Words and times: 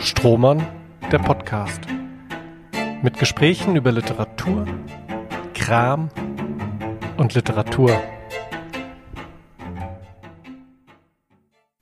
Strohmann, 0.00 0.66
der 1.10 1.18
Podcast. 1.18 1.80
Mit 3.02 3.18
Gesprächen 3.18 3.76
über 3.76 3.92
Literatur, 3.92 4.66
Kram 5.54 6.10
und 7.16 7.34
Literatur. 7.34 7.90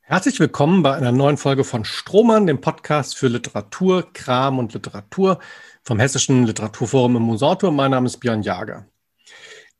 Herzlich 0.01 0.39
willkommen 0.39 0.83
bei 0.83 0.95
einer 0.95 1.13
neuen 1.13 1.37
Folge 1.37 1.65
von 1.65 1.85
Strohmann, 1.85 2.47
dem 2.47 2.61
Podcast 2.61 3.17
für 3.17 3.29
Literatur, 3.29 4.13
Kram 4.13 4.59
und 4.59 4.75
Literatur 4.75 5.41
vom 5.83 5.99
Hessischen 5.99 6.45
Literaturforum 6.45 7.17
im 7.17 7.23
Musortur. 7.23 7.73
Mein 7.73 7.91
Name 7.91 8.07
ist 8.07 8.19
Björn 8.19 8.43
Jager. 8.43 8.87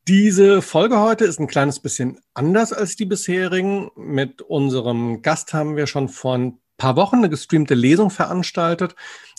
Diese 0.07 0.61
Folge 0.61 0.99
heute 0.99 1.25
ist 1.25 1.39
ein 1.39 1.47
kleines 1.47 1.79
bisschen 1.79 2.19
anders 2.33 2.73
als 2.73 2.95
die 2.95 3.05
bisherigen. 3.05 3.89
Mit 3.95 4.41
unserem 4.41 5.21
Gast 5.23 5.53
haben 5.53 5.77
wir 5.77 5.87
schon 5.87 6.09
vor 6.09 6.37
ein 6.37 6.59
paar 6.77 6.95
Wochen 6.95 7.17
eine 7.17 7.29
gestreamte 7.29 7.73
Lesung 7.73 8.09
veranstaltet. 8.09 8.95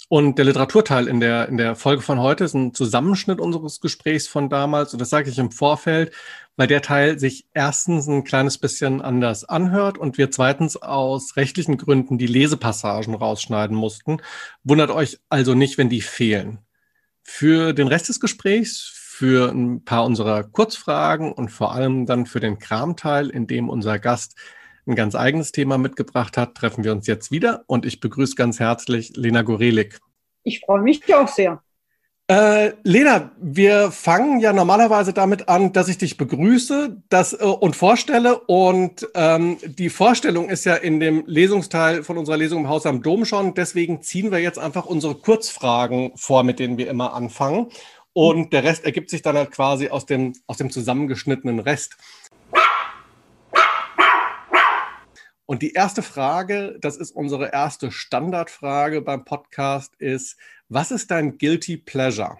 Und 0.09 0.39
der 0.39 0.45
Literaturteil 0.45 1.09
in 1.09 1.19
der, 1.19 1.49
in 1.49 1.57
der 1.57 1.75
Folge 1.75 2.01
von 2.01 2.21
heute 2.21 2.45
ist 2.45 2.55
ein 2.55 2.75
Zusammenschnitt 2.75 3.41
unseres 3.41 3.81
Gesprächs 3.81 4.29
von 4.29 4.49
damals. 4.49 4.93
Und 4.93 5.01
das 5.01 5.11
sage 5.11 5.31
ich 5.31 5.39
im 5.39 5.51
Vorfeld, 5.51 6.13
weil 6.57 6.69
der 6.69 6.81
Teil 6.81 7.19
sich 7.19 7.47
erstens 7.55 8.07
ein 8.07 8.23
kleines 8.23 8.59
bisschen 8.59 9.03
anders 9.03 9.45
anhört 9.45 9.99
und 9.99 10.17
wir 10.17 10.31
zweitens 10.31 10.77
aus 10.77 11.37
rechtlichen 11.37 11.77
Gründen 11.77 12.19
die 12.19 12.29
Lesepassagen 12.29 13.15
rausschneiden 13.15 13.77
mussten. 13.77 14.19
Wundert 14.63 14.91
euch 14.91 15.19
also 15.29 15.55
nicht, 15.55 15.77
wenn 15.77 15.89
die 15.89 16.03
fehlen. 16.03 16.61
Für 17.25 17.73
den 17.73 17.89
Rest 17.89 18.09
des 18.09 18.21
Gesprächs, 18.21 18.93
für 19.17 19.51
ein 19.51 19.85
paar 19.85 20.05
unserer 20.05 20.45
Kurzfragen 20.45 21.33
und 21.33 21.49
vor 21.49 21.73
allem 21.73 22.07
dann 22.07 22.27
für 22.27 22.39
den 22.39 22.61
Kramteil, 22.61 23.31
in 23.31 23.49
dem 23.49 23.69
unser 23.69 23.99
Gast 23.99 24.37
ein 24.87 24.95
ganz 24.95 25.15
eigenes 25.15 25.53
Thema 25.53 25.79
mitgebracht 25.79 26.37
hat, 26.37 26.55
treffen 26.55 26.85
wir 26.85 26.93
uns 26.93 27.07
jetzt 27.07 27.31
wieder 27.31 27.65
und 27.67 27.85
ich 27.85 28.01
begrüße 28.01 28.35
ganz 28.35 28.61
herzlich 28.61 29.17
Lena 29.17 29.43
Gorelik. 29.43 30.01
Ich 30.43 30.61
freue 30.61 30.81
mich 30.81 31.13
auch 31.15 31.29
sehr. 31.29 31.61
Äh, 32.29 32.73
Lena, 32.83 33.31
wir 33.41 33.93
fangen 33.93 34.41
ja 34.41 34.53
normalerweise 34.53 35.13
damit 35.13 35.49
an, 35.49 35.73
dass 35.73 35.87
ich 35.87 35.99
dich 35.99 36.17
begrüße 36.17 37.01
das, 37.09 37.33
äh, 37.35 37.45
und 37.45 37.77
vorstelle. 37.77 38.41
Und 38.41 39.09
ähm, 39.15 39.59
die 39.65 39.91
Vorstellung 39.91 40.49
ist 40.49 40.65
ja 40.65 40.75
in 40.75 40.99
dem 40.99 41.23
Lesungsteil 41.27 42.03
von 42.03 42.19
unserer 42.19 42.37
Lesung 42.37 42.63
im 42.63 42.69
Haus 42.69 42.85
am 42.85 43.01
Dom 43.01 43.25
schon. 43.27 43.55
Deswegen 43.55 44.03
ziehen 44.03 44.33
wir 44.33 44.41
jetzt 44.41 44.59
einfach 44.59 44.87
unsere 44.87 45.15
Kurzfragen 45.15 46.13
vor, 46.17 46.43
mit 46.43 46.59
denen 46.59 46.79
wir 46.79 46.91
immer 46.91 47.13
anfangen. 47.13 47.69
Und 48.13 48.53
der 48.53 48.65
Rest 48.65 48.85
ergibt 48.85 49.11
sich 49.11 49.23
dann 49.23 49.37
halt 49.37 49.53
quasi 49.53 49.91
aus 49.91 50.05
dem, 50.07 50.33
aus 50.49 50.57
dem 50.57 50.71
zusammengeschnittenen 50.71 51.61
Rest. 51.61 51.97
Und 55.47 55.63
die 55.63 55.73
erste 55.73 56.03
Frage, 56.03 56.77
das 56.81 56.97
ist 56.97 57.13
unsere 57.13 57.53
erste 57.53 57.93
Standardfrage 57.93 59.01
beim 59.01 59.25
Podcast, 59.25 59.95
ist, 59.97 60.37
was 60.69 60.91
ist 60.91 61.13
dein 61.13 61.39
Guilty 61.39 61.77
Pleasure? 61.77 62.37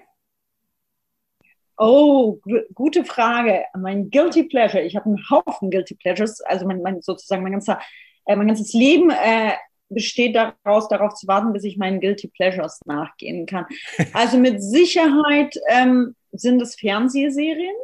Oh, 1.79 2.41
gute 2.75 3.05
Frage. 3.05 3.65
Mein 3.79 4.11
Guilty 4.11 4.45
Pleasure, 4.45 4.83
ich 4.83 4.97
habe 4.97 5.07
einen 5.07 5.31
Haufen 5.31 5.71
Guilty 5.71 5.95
Pleasures, 5.95 6.41
also 6.41 6.67
mein, 6.67 6.83
mein 6.83 7.01
sozusagen 7.01 7.45
mein, 7.45 7.53
ganzer, 7.53 7.81
äh, 8.25 8.35
mein 8.35 8.49
ganzes 8.49 8.73
Leben 8.73 9.11
äh, 9.11 9.53
besteht 9.89 10.35
daraus, 10.35 10.89
darauf 10.89 11.15
zu 11.15 11.29
warten, 11.29 11.53
bis 11.53 11.63
ich 11.63 11.77
meinen 11.77 12.01
Guilty 12.01 12.29
Pleasures 12.29 12.81
nachgehen 12.87 13.47
kann. 13.47 13.67
Also 14.15 14.37
mit 14.37 14.61
Sicherheit 14.63 15.55
ähm, 15.69 16.17
sind 16.33 16.61
es 16.61 16.75
Fernsehserien. 16.75 17.77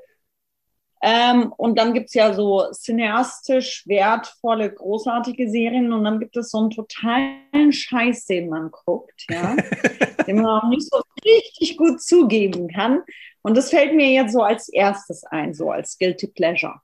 Ähm, 1.04 1.52
und 1.56 1.78
dann 1.80 1.94
gibt 1.94 2.06
es 2.06 2.14
ja 2.14 2.32
so 2.32 2.70
cineastisch 2.72 3.82
wertvolle, 3.86 4.72
großartige 4.72 5.50
Serien 5.50 5.92
und 5.92 6.04
dann 6.04 6.20
gibt 6.20 6.36
es 6.36 6.50
so 6.52 6.58
einen 6.58 6.70
totalen 6.70 7.72
Scheiß, 7.72 8.26
den 8.26 8.48
man 8.48 8.70
guckt, 8.70 9.24
ja, 9.28 9.56
den 10.28 10.36
man 10.36 10.62
auch 10.62 10.68
nicht 10.68 10.88
so 10.88 11.02
richtig 11.24 11.76
gut 11.76 12.00
zugeben 12.00 12.68
kann. 12.68 13.02
Und 13.42 13.56
das 13.56 13.70
fällt 13.70 13.96
mir 13.96 14.12
jetzt 14.12 14.32
so 14.32 14.42
als 14.42 14.68
erstes 14.68 15.24
ein, 15.24 15.54
so 15.54 15.72
als 15.72 15.98
Guilty 15.98 16.28
Pleasure. 16.28 16.80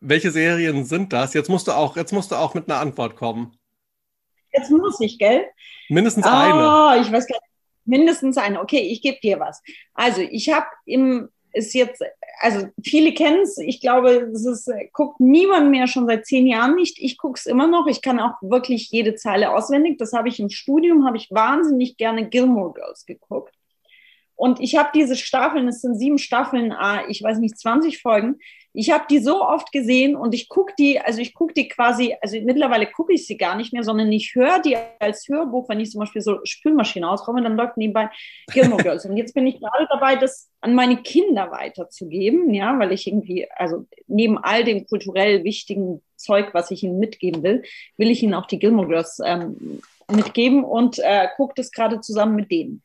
Welche 0.00 0.30
Serien 0.30 0.84
sind 0.84 1.12
das? 1.12 1.34
Jetzt 1.34 1.48
musst 1.48 1.66
du 1.66 1.72
auch, 1.72 1.96
jetzt 1.96 2.12
musst 2.12 2.30
du 2.30 2.36
auch 2.36 2.54
mit 2.54 2.70
einer 2.70 2.78
Antwort 2.78 3.16
kommen. 3.16 3.58
Jetzt 4.52 4.70
muss 4.70 5.00
ich, 5.00 5.18
gell? 5.18 5.44
Mindestens 5.88 6.24
oh, 6.24 6.30
eine. 6.30 7.02
Ich 7.02 7.10
weiß 7.10 7.26
gar 7.26 7.34
nicht. 7.34 7.52
Mindestens 7.84 8.36
eine. 8.36 8.60
Okay, 8.60 8.78
ich 8.78 9.02
gebe 9.02 9.18
dir 9.20 9.40
was. 9.40 9.60
Also 9.94 10.20
ich 10.20 10.52
habe 10.52 10.66
im 10.84 11.30
ist 11.56 11.74
jetzt, 11.74 12.02
also 12.38 12.66
viele 12.84 13.14
kennen 13.14 13.42
es, 13.42 13.58
ich 13.58 13.80
glaube, 13.80 14.30
es 14.32 14.44
ist, 14.44 14.70
guckt 14.92 15.20
niemand 15.20 15.70
mehr 15.70 15.86
schon 15.86 16.06
seit 16.06 16.26
zehn 16.26 16.46
Jahren 16.46 16.74
nicht. 16.74 16.98
Ich 16.98 17.18
gucke 17.18 17.38
es 17.38 17.46
immer 17.46 17.66
noch. 17.66 17.86
Ich 17.86 18.02
kann 18.02 18.20
auch 18.20 18.34
wirklich 18.42 18.90
jede 18.90 19.14
Zeile 19.14 19.54
auswendig. 19.54 19.98
Das 19.98 20.12
habe 20.12 20.28
ich 20.28 20.40
im 20.40 20.50
Studium, 20.50 21.06
habe 21.06 21.16
ich 21.16 21.30
wahnsinnig 21.30 21.96
gerne 21.96 22.28
Gilmore 22.28 22.74
Girls 22.74 23.06
geguckt. 23.06 23.54
Und 24.36 24.60
ich 24.60 24.76
habe 24.76 24.90
diese 24.94 25.16
Staffeln, 25.16 25.66
es 25.66 25.80
sind 25.80 25.98
sieben 25.98 26.18
Staffeln, 26.18 26.70
ah, 26.70 27.02
ich 27.08 27.22
weiß 27.22 27.38
nicht, 27.38 27.58
20 27.58 28.00
Folgen. 28.00 28.36
Ich 28.74 28.90
habe 28.90 29.06
die 29.08 29.20
so 29.20 29.42
oft 29.42 29.72
gesehen 29.72 30.14
und 30.14 30.34
ich 30.34 30.50
gucke 30.50 30.74
die, 30.78 31.00
also 31.00 31.22
ich 31.22 31.32
gucke 31.32 31.54
die 31.54 31.66
quasi, 31.66 32.14
also 32.20 32.38
mittlerweile 32.42 32.86
gucke 32.86 33.14
ich 33.14 33.26
sie 33.26 33.38
gar 33.38 33.56
nicht 33.56 33.72
mehr, 33.72 33.82
sondern 33.82 34.12
ich 34.12 34.34
höre 34.34 34.60
die 34.60 34.76
als 34.98 35.26
Hörbuch, 35.28 35.70
wenn 35.70 35.80
ich 35.80 35.90
zum 35.90 36.00
Beispiel 36.00 36.20
so 36.20 36.40
Spülmaschine 36.44 37.08
ausräume, 37.08 37.42
dann 37.42 37.56
läuft 37.56 37.78
nebenbei 37.78 38.10
Gilmore 38.52 38.82
Girls. 38.82 39.06
Und 39.06 39.16
jetzt 39.16 39.32
bin 39.32 39.46
ich 39.46 39.58
gerade 39.58 39.86
dabei, 39.88 40.16
das 40.16 40.50
an 40.60 40.74
meine 40.74 40.98
Kinder 40.98 41.50
weiterzugeben, 41.50 42.52
ja, 42.52 42.78
weil 42.78 42.92
ich 42.92 43.06
irgendwie, 43.06 43.50
also 43.50 43.86
neben 44.06 44.36
all 44.36 44.62
dem 44.62 44.86
kulturell 44.86 45.42
wichtigen 45.44 46.02
Zeug, 46.16 46.52
was 46.52 46.70
ich 46.70 46.82
ihnen 46.82 46.98
mitgeben 46.98 47.42
will, 47.42 47.62
will 47.96 48.10
ich 48.10 48.22
ihnen 48.22 48.34
auch 48.34 48.46
die 48.46 48.58
Gilmore 48.58 48.88
Girls 48.88 49.18
ähm, 49.24 49.80
mitgeben 50.12 50.64
und 50.64 50.98
äh, 50.98 51.28
gucke 51.36 51.54
das 51.56 51.72
gerade 51.72 52.00
zusammen 52.00 52.36
mit 52.36 52.50
denen. 52.50 52.82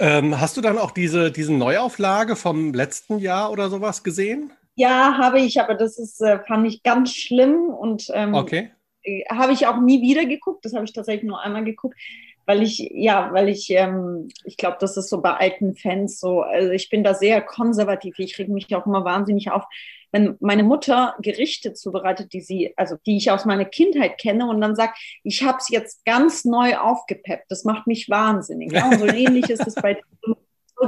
Ähm, 0.00 0.40
hast 0.40 0.56
du 0.56 0.62
dann 0.62 0.78
auch 0.78 0.92
diese, 0.92 1.30
diese 1.30 1.52
Neuauflage 1.52 2.34
vom 2.34 2.72
letzten 2.72 3.18
Jahr 3.18 3.52
oder 3.52 3.68
sowas 3.68 4.02
gesehen? 4.02 4.50
Ja, 4.74 5.18
habe 5.18 5.40
ich, 5.40 5.60
aber 5.60 5.74
das 5.74 5.98
ist, 5.98 6.22
äh, 6.22 6.38
fand 6.46 6.66
ich 6.66 6.82
ganz 6.82 7.14
schlimm 7.14 7.68
und 7.68 8.10
ähm, 8.14 8.32
okay. 8.32 8.70
Äh, 9.02 9.24
habe 9.30 9.52
ich 9.52 9.66
auch 9.66 9.78
nie 9.78 10.00
wieder 10.00 10.24
geguckt. 10.24 10.64
Das 10.64 10.72
habe 10.72 10.86
ich 10.86 10.94
tatsächlich 10.94 11.28
nur 11.28 11.42
einmal 11.42 11.64
geguckt, 11.64 11.98
weil 12.46 12.62
ich, 12.62 12.78
ja, 12.94 13.28
weil 13.32 13.50
ich, 13.50 13.68
ähm, 13.70 14.28
ich 14.44 14.56
glaube, 14.56 14.78
das 14.80 14.96
ist 14.96 15.10
so 15.10 15.20
bei 15.20 15.34
alten 15.34 15.76
Fans 15.76 16.18
so, 16.18 16.40
also 16.40 16.70
ich 16.70 16.88
bin 16.88 17.04
da 17.04 17.12
sehr 17.12 17.42
konservativ. 17.42 18.18
Ich 18.18 18.38
reg 18.38 18.48
mich 18.48 18.74
auch 18.74 18.86
immer 18.86 19.04
wahnsinnig 19.04 19.50
auf, 19.50 19.64
wenn 20.12 20.36
meine 20.40 20.62
Mutter 20.62 21.14
Gerichte 21.20 21.72
zubereitet, 21.72 22.32
die 22.32 22.40
sie, 22.40 22.72
also 22.76 22.96
die 23.06 23.16
ich 23.16 23.30
aus 23.30 23.44
meiner 23.44 23.64
Kindheit 23.64 24.18
kenne 24.18 24.48
und 24.48 24.60
dann 24.60 24.74
sagt, 24.74 24.98
ich 25.22 25.42
habe 25.42 25.58
es 25.58 25.68
jetzt 25.68 26.04
ganz 26.04 26.44
neu 26.44 26.76
aufgepeppt. 26.76 27.46
Das 27.48 27.64
macht 27.64 27.86
mich 27.86 28.08
wahnsinnig. 28.08 28.72
Ja? 28.72 28.88
Und 28.88 28.98
so 28.98 29.06
ähnlich 29.06 29.48
ist 29.50 29.66
es 29.66 29.74
bei 29.74 30.00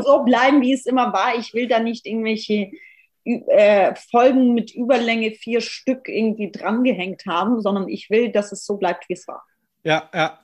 so 0.00 0.24
bleiben, 0.24 0.62
wie 0.62 0.72
es 0.72 0.86
immer 0.86 1.12
war. 1.12 1.36
Ich 1.38 1.54
will 1.54 1.68
da 1.68 1.78
nicht 1.78 2.06
irgendwelche 2.06 2.70
äh, 3.24 3.94
Folgen 4.10 4.54
mit 4.54 4.74
Überlänge 4.74 5.32
vier 5.32 5.60
Stück 5.60 6.08
irgendwie 6.08 6.50
drangehängt 6.50 7.26
haben, 7.26 7.60
sondern 7.60 7.88
ich 7.88 8.10
will, 8.10 8.30
dass 8.30 8.52
es 8.52 8.64
so 8.64 8.78
bleibt, 8.78 9.08
wie 9.08 9.14
es 9.14 9.28
war. 9.28 9.44
Ja, 9.84 10.08
ja. 10.14 10.38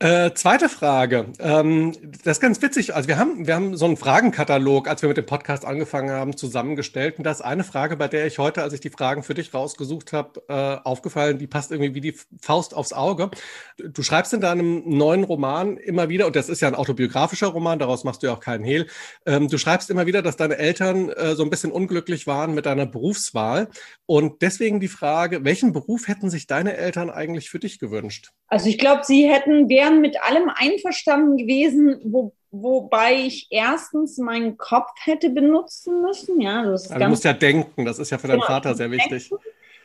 Äh, 0.00 0.32
zweite 0.34 0.68
Frage. 0.68 1.32
Ähm, 1.38 1.92
das 2.24 2.38
ist 2.38 2.40
ganz 2.40 2.60
witzig. 2.60 2.94
Also 2.94 3.08
wir 3.08 3.18
haben, 3.18 3.46
wir 3.46 3.54
haben 3.54 3.76
so 3.76 3.84
einen 3.84 3.96
Fragenkatalog, 3.96 4.88
als 4.88 5.02
wir 5.02 5.08
mit 5.08 5.16
dem 5.16 5.26
Podcast 5.26 5.64
angefangen 5.64 6.10
haben, 6.10 6.36
zusammengestellt. 6.36 7.18
Und 7.18 7.24
da 7.24 7.30
ist 7.30 7.40
eine 7.40 7.62
Frage, 7.62 7.96
bei 7.96 8.08
der 8.08 8.26
ich 8.26 8.38
heute, 8.38 8.62
als 8.62 8.72
ich 8.72 8.80
die 8.80 8.90
Fragen 8.90 9.22
für 9.22 9.34
dich 9.34 9.54
rausgesucht 9.54 10.12
habe, 10.12 10.42
äh, 10.48 10.84
aufgefallen, 10.84 11.38
die 11.38 11.46
passt 11.46 11.70
irgendwie 11.70 11.94
wie 11.94 12.00
die 12.00 12.16
Faust 12.40 12.74
aufs 12.74 12.92
Auge. 12.92 13.30
Du 13.78 14.02
schreibst 14.02 14.32
in 14.32 14.40
deinem 14.40 14.82
neuen 14.88 15.22
Roman 15.22 15.76
immer 15.76 16.08
wieder, 16.08 16.26
und 16.26 16.34
das 16.34 16.48
ist 16.48 16.60
ja 16.60 16.66
ein 16.66 16.74
autobiografischer 16.74 17.48
Roman, 17.48 17.78
daraus 17.78 18.02
machst 18.02 18.24
du 18.24 18.26
ja 18.26 18.32
auch 18.32 18.40
keinen 18.40 18.64
Hehl, 18.64 18.88
ähm, 19.24 19.48
du 19.48 19.58
schreibst 19.58 19.88
immer 19.90 20.06
wieder, 20.06 20.22
dass 20.22 20.36
deine 20.36 20.58
Eltern 20.58 21.10
äh, 21.10 21.36
so 21.36 21.44
ein 21.44 21.50
bisschen 21.50 21.70
unglücklich 21.70 22.26
waren 22.26 22.54
mit 22.54 22.66
deiner 22.66 22.86
Berufswahl. 22.86 23.68
Und 24.06 24.42
deswegen 24.42 24.80
die 24.80 24.88
Frage, 24.88 25.44
welchen 25.44 25.72
Beruf 25.72 26.08
hätten 26.08 26.28
sich 26.28 26.46
deine 26.48 26.76
Eltern 26.76 27.10
eigentlich 27.10 27.50
für 27.50 27.60
dich 27.60 27.78
gewünscht? 27.78 28.32
Also 28.48 28.63
ich 28.68 28.78
glaube, 28.78 29.04
sie 29.04 29.28
hätten, 29.28 29.68
wären 29.68 30.00
mit 30.00 30.22
allem 30.22 30.50
einverstanden 30.54 31.36
gewesen, 31.36 32.00
wo, 32.04 32.34
wobei 32.50 33.14
ich 33.14 33.48
erstens 33.50 34.18
meinen 34.18 34.56
Kopf 34.56 34.90
hätte 35.02 35.30
benutzen 35.30 36.02
müssen. 36.02 36.40
Ja, 36.40 36.62
das 36.64 36.84
ist 36.84 36.92
also 36.92 37.04
du 37.04 37.10
musst 37.10 37.24
ja 37.24 37.32
denken, 37.32 37.84
das 37.84 37.98
ist 37.98 38.10
ja 38.10 38.18
für 38.18 38.28
deinen 38.28 38.40
genau, 38.40 38.46
Vater 38.46 38.74
sehr 38.74 38.90
wichtig. 38.90 39.30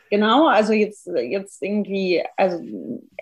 Genau, 0.10 0.48
also 0.48 0.74
jetzt, 0.74 1.08
jetzt 1.08 1.62
irgendwie, 1.62 2.24
also, 2.36 2.64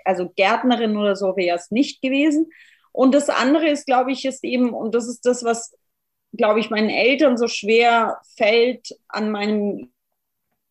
also 0.06 0.30
Gärtnerin 0.36 0.96
oder 0.96 1.16
so 1.16 1.36
wäre 1.36 1.58
es 1.58 1.70
nicht 1.70 2.02
gewesen. 2.02 2.50
Und 2.94 3.14
das 3.14 3.30
andere 3.30 3.70
ist, 3.70 3.86
glaube 3.86 4.12
ich, 4.12 4.26
ist 4.26 4.44
eben, 4.44 4.74
und 4.74 4.96
das 4.96 5.08
ist 5.08 5.26
das, 5.26 5.44
was, 5.44 5.78
glaube 6.34 6.60
ich, 6.60 6.70
meinen 6.70 6.90
Eltern 6.90 7.38
so 7.38 7.48
schwer 7.48 8.20
fällt 8.38 8.98
an 9.08 9.31
meinem 9.31 9.92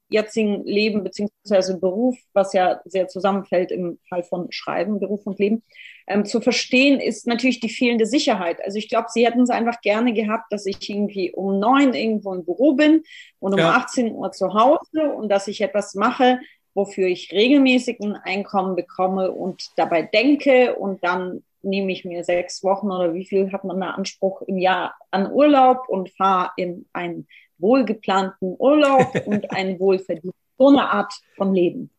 jetzigen 0.09 0.65
Leben 0.65 1.03
beziehungsweise 1.03 1.79
Beruf, 1.79 2.17
was 2.33 2.53
ja 2.53 2.81
sehr 2.85 3.09
zusammenfällt 3.09 3.73
im 3.73 3.99
Fall 4.09 4.23
von 4.23 4.51
Schreiben, 4.51 5.01
Beruf 5.01 5.27
und 5.27 5.39
Leben, 5.39 5.63
ähm, 6.07 6.25
zu 6.25 6.41
verstehen, 6.41 7.01
ist 7.01 7.27
natürlich 7.27 7.61
die 7.61 7.69
fehlende 7.69 8.07
Sicherheit. 8.07 8.65
Also 8.65 8.79
ich 8.79 8.89
glaube, 8.89 9.09
sie 9.11 9.27
hätten 9.27 9.43
es 9.43 9.51
einfach 9.51 9.81
gerne 9.81 10.13
gehabt, 10.13 10.53
dass 10.53 10.67
ich 10.67 10.89
irgendwie 10.89 11.33
um 11.33 11.59
neun 11.59 11.95
irgendwo 11.95 12.35
im 12.35 12.45
Büro 12.45 12.75
bin 12.75 13.03
und 13.41 13.55
um 13.55 13.59
ja. 13.59 13.73
18 13.73 14.13
Uhr 14.13 14.31
zu 14.33 14.55
Hause 14.55 15.13
und 15.17 15.29
dass 15.29 15.49
ich 15.49 15.61
etwas 15.61 15.95
mache, 15.95 16.39
wofür 16.75 17.09
ich 17.09 17.33
regelmäßig 17.33 18.01
ein 18.01 18.15
Einkommen 18.15 18.77
bekomme 18.77 19.33
und 19.33 19.71
dabei 19.77 20.03
denke 20.03 20.77
und 20.77 21.03
dann 21.03 21.43
nehme 21.63 21.91
ich 21.91 22.05
mir 22.05 22.23
sechs 22.23 22.63
Wochen 22.63 22.93
oder 22.93 23.13
wie 23.13 23.25
viel 23.25 23.51
hat 23.53 23.65
man 23.65 23.81
da 23.81 23.91
Anspruch 23.91 24.43
im 24.43 24.59
Jahr 24.59 24.95
an 25.11 25.33
Urlaub 25.33 25.89
und 25.89 26.11
fahre 26.11 26.53
in 26.57 26.87
einen 26.93 27.27
wohlgeplanten 27.59 28.57
Urlaub 28.59 29.15
und 29.27 29.51
einen 29.51 29.79
wohlverdienten. 29.79 30.33
So 30.59 30.69
eine 30.69 30.91
Art 30.91 31.13
von 31.37 31.55
Leben. 31.55 31.91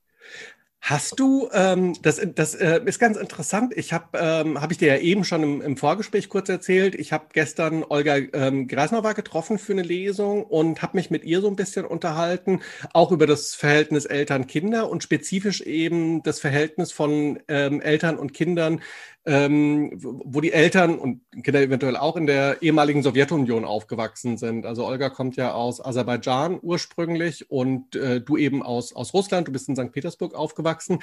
Hast 0.90 1.20
du, 1.20 1.50
ähm, 1.52 1.96
das, 2.02 2.22
das 2.36 2.56
äh, 2.56 2.80
ist 2.86 2.98
ganz 2.98 3.18
interessant. 3.18 3.74
Ich 3.76 3.92
habe, 3.92 4.18
ähm, 4.18 4.62
habe 4.62 4.72
ich 4.72 4.80
dir 4.80 4.88
ja 4.88 4.98
eben 4.98 5.26
schon 5.26 5.44
im, 5.44 5.62
im 5.62 5.76
Vorgespräch 5.76 6.30
kurz 6.30 6.48
erzählt. 6.48 6.96
Ich 6.96 7.12
habe 7.12 7.26
gestern 7.34 7.84
Olga 7.84 8.16
ähm, 8.16 8.70
Greisnauer 8.70 9.14
getroffen 9.14 9.58
für 9.58 9.74
eine 9.74 9.82
Lesung 9.82 10.46
und 10.46 10.82
habe 10.82 10.96
mich 10.96 11.12
mit 11.12 11.26
ihr 11.26 11.42
so 11.42 11.50
ein 11.50 11.58
bisschen 11.58 11.84
unterhalten, 11.84 12.62
auch 12.94 13.12
über 13.12 13.28
das 13.28 13.54
Verhältnis 13.54 14.06
Eltern-Kinder 14.06 14.90
und 14.90 15.04
spezifisch 15.04 15.60
eben 15.60 16.24
das 16.24 16.40
Verhältnis 16.40 16.94
von 16.94 17.40
ähm, 17.50 17.82
Eltern 17.82 18.18
und 18.18 18.34
Kindern 18.34 18.82
ähm, 19.28 19.92
wo 20.00 20.40
die 20.40 20.54
Eltern 20.54 20.98
und 20.98 21.22
Kinder 21.44 21.62
eventuell 21.62 21.98
auch 21.98 22.16
in 22.16 22.28
der 22.28 22.62
ehemaligen 22.62 23.04
Sowjetunion 23.04 23.66
aufgewachsen 23.66 24.38
sind. 24.38 24.66
Also 24.66 24.86
Olga 24.86 25.10
kommt 25.10 25.36
ja 25.36 25.52
aus 25.52 25.84
Aserbaidschan 25.84 26.60
ursprünglich 26.62 27.52
und 27.52 27.98
äh, 27.98 28.22
du 28.22 28.38
eben 28.38 28.64
aus, 28.64 28.96
aus 28.96 29.14
Russland, 29.14 29.50
du 29.50 29.52
bist 29.52 29.68
in 29.68 29.76
St. 29.76 29.92
Petersburg 29.92 30.34
aufgewachsen. 30.34 31.00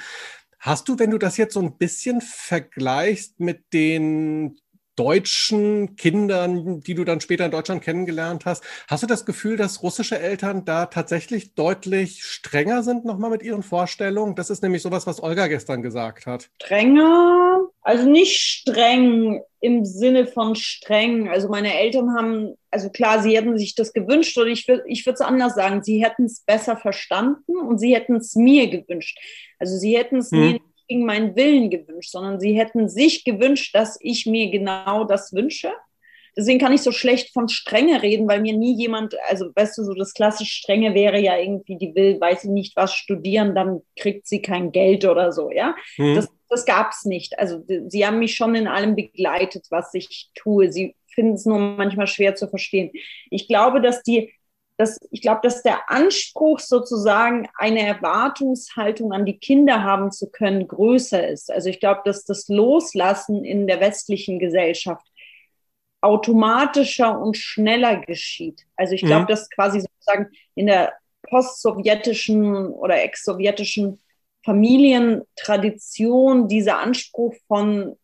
Hast 0.57 0.89
du, 0.89 0.97
wenn 0.97 1.11
du 1.11 1.19
das 1.19 1.37
jetzt 1.37 1.53
so 1.53 1.59
ein 1.59 1.77
bisschen 1.77 2.19
vergleichst 2.19 3.39
mit 3.39 3.71
den 3.71 4.57
deutschen 4.95 5.95
Kindern, 5.95 6.81
die 6.81 6.93
du 6.93 7.03
dann 7.03 7.21
später 7.21 7.45
in 7.45 7.51
Deutschland 7.51 7.83
kennengelernt 7.83 8.45
hast. 8.45 8.63
Hast 8.87 9.03
du 9.03 9.07
das 9.07 9.25
Gefühl, 9.25 9.57
dass 9.57 9.83
russische 9.83 10.19
Eltern 10.19 10.65
da 10.65 10.85
tatsächlich 10.85 11.53
deutlich 11.53 12.23
strenger 12.23 12.83
sind 12.83 13.05
nochmal 13.05 13.29
mit 13.29 13.43
ihren 13.43 13.63
Vorstellungen? 13.63 14.35
Das 14.35 14.49
ist 14.49 14.63
nämlich 14.63 14.81
sowas, 14.81 15.05
was 15.05 15.21
Olga 15.21 15.47
gestern 15.47 15.81
gesagt 15.81 16.25
hat. 16.25 16.49
Strenger? 16.61 17.59
Also 17.81 18.09
nicht 18.09 18.37
streng 18.37 19.41
im 19.59 19.85
Sinne 19.85 20.27
von 20.27 20.55
streng. 20.55 21.29
Also 21.29 21.49
meine 21.49 21.77
Eltern 21.77 22.15
haben, 22.15 22.55
also 22.71 22.89
klar, 22.89 23.21
sie 23.21 23.35
hätten 23.35 23.57
sich 23.57 23.75
das 23.75 23.93
gewünscht 23.93 24.37
oder 24.37 24.47
ich, 24.47 24.67
ich 24.87 25.05
würde 25.05 25.15
es 25.15 25.21
anders 25.21 25.55
sagen, 25.55 25.83
sie 25.83 26.03
hätten 26.03 26.25
es 26.25 26.41
besser 26.41 26.77
verstanden 26.77 27.57
und 27.57 27.79
sie 27.79 27.95
hätten 27.95 28.15
es 28.15 28.35
mir 28.35 28.69
gewünscht. 28.69 29.19
Also 29.59 29.77
sie 29.77 29.97
hätten 29.97 30.17
es 30.17 30.31
hm. 30.31 30.39
mir 30.39 30.59
gegen 30.87 31.05
meinen 31.05 31.35
Willen 31.35 31.69
gewünscht, 31.69 32.11
sondern 32.11 32.39
sie 32.39 32.53
hätten 32.53 32.89
sich 32.89 33.23
gewünscht, 33.23 33.75
dass 33.75 33.97
ich 34.01 34.25
mir 34.25 34.49
genau 34.49 35.03
das 35.03 35.33
wünsche. 35.33 35.71
Deswegen 36.37 36.59
kann 36.59 36.73
ich 36.73 36.81
so 36.81 36.91
schlecht 36.91 37.31
von 37.33 37.47
Strenge 37.47 38.01
reden, 38.01 38.27
weil 38.27 38.41
mir 38.41 38.53
nie 38.53 38.75
jemand, 38.75 39.15
also 39.29 39.45
weißt 39.55 39.77
du, 39.77 39.83
so 39.83 39.93
das 39.93 40.13
klassische 40.13 40.51
Strenge 40.51 40.93
wäre 40.93 41.19
ja 41.19 41.37
irgendwie, 41.37 41.77
die 41.77 41.95
will, 41.95 42.19
weiß 42.19 42.43
ich 42.43 42.49
nicht, 42.49 42.75
was 42.75 42.93
studieren, 42.93 43.55
dann 43.55 43.81
kriegt 43.95 44.27
sie 44.27 44.41
kein 44.41 44.71
Geld 44.71 45.05
oder 45.05 45.31
so, 45.31 45.49
ja. 45.49 45.75
Mhm. 45.97 46.15
Das, 46.15 46.29
das 46.49 46.65
gab 46.65 46.91
es 46.91 47.05
nicht. 47.05 47.39
Also 47.39 47.63
sie 47.87 48.05
haben 48.05 48.19
mich 48.19 48.35
schon 48.35 48.53
in 48.53 48.67
allem 48.67 48.95
begleitet, 48.95 49.67
was 49.69 49.93
ich 49.93 50.29
tue. 50.35 50.71
Sie 50.71 50.95
finden 51.07 51.35
es 51.35 51.45
nur 51.45 51.57
manchmal 51.57 52.07
schwer 52.07 52.35
zu 52.35 52.47
verstehen. 52.47 52.91
Ich 53.29 53.47
glaube, 53.47 53.81
dass 53.81 54.03
die 54.03 54.33
dass 54.77 54.99
ich 55.09 55.21
glaube, 55.21 55.39
dass 55.43 55.63
der 55.63 55.89
Anspruch 55.89 56.59
sozusagen 56.59 57.47
eine 57.55 57.85
Erwartungshaltung 57.85 59.13
an 59.13 59.25
die 59.25 59.37
Kinder 59.37 59.83
haben 59.83 60.11
zu 60.11 60.29
können 60.29 60.67
größer 60.67 61.25
ist. 61.27 61.49
Also 61.51 61.69
ich 61.69 61.79
glaube, 61.79 62.01
dass 62.03 62.25
das 62.25 62.49
Loslassen 62.49 63.45
in 63.45 63.67
der 63.67 63.79
westlichen 63.79 64.39
Gesellschaft 64.39 65.07
automatischer 66.01 67.17
und 67.19 67.37
schneller 67.37 68.01
geschieht. 68.01 68.63
Also 68.75 68.93
ich 68.93 69.01
glaube, 69.01 69.23
mhm. 69.23 69.27
dass 69.27 69.49
quasi 69.49 69.79
sozusagen 69.79 70.27
in 70.53 70.67
der 70.67 70.93
postsowjetischen 71.23 72.67
oder 72.67 73.01
ex-sowjetischen 73.01 73.99
Familientradition 74.43 76.47
dieser 76.47 76.77
Anspruch 76.77 77.33
von 77.47 77.97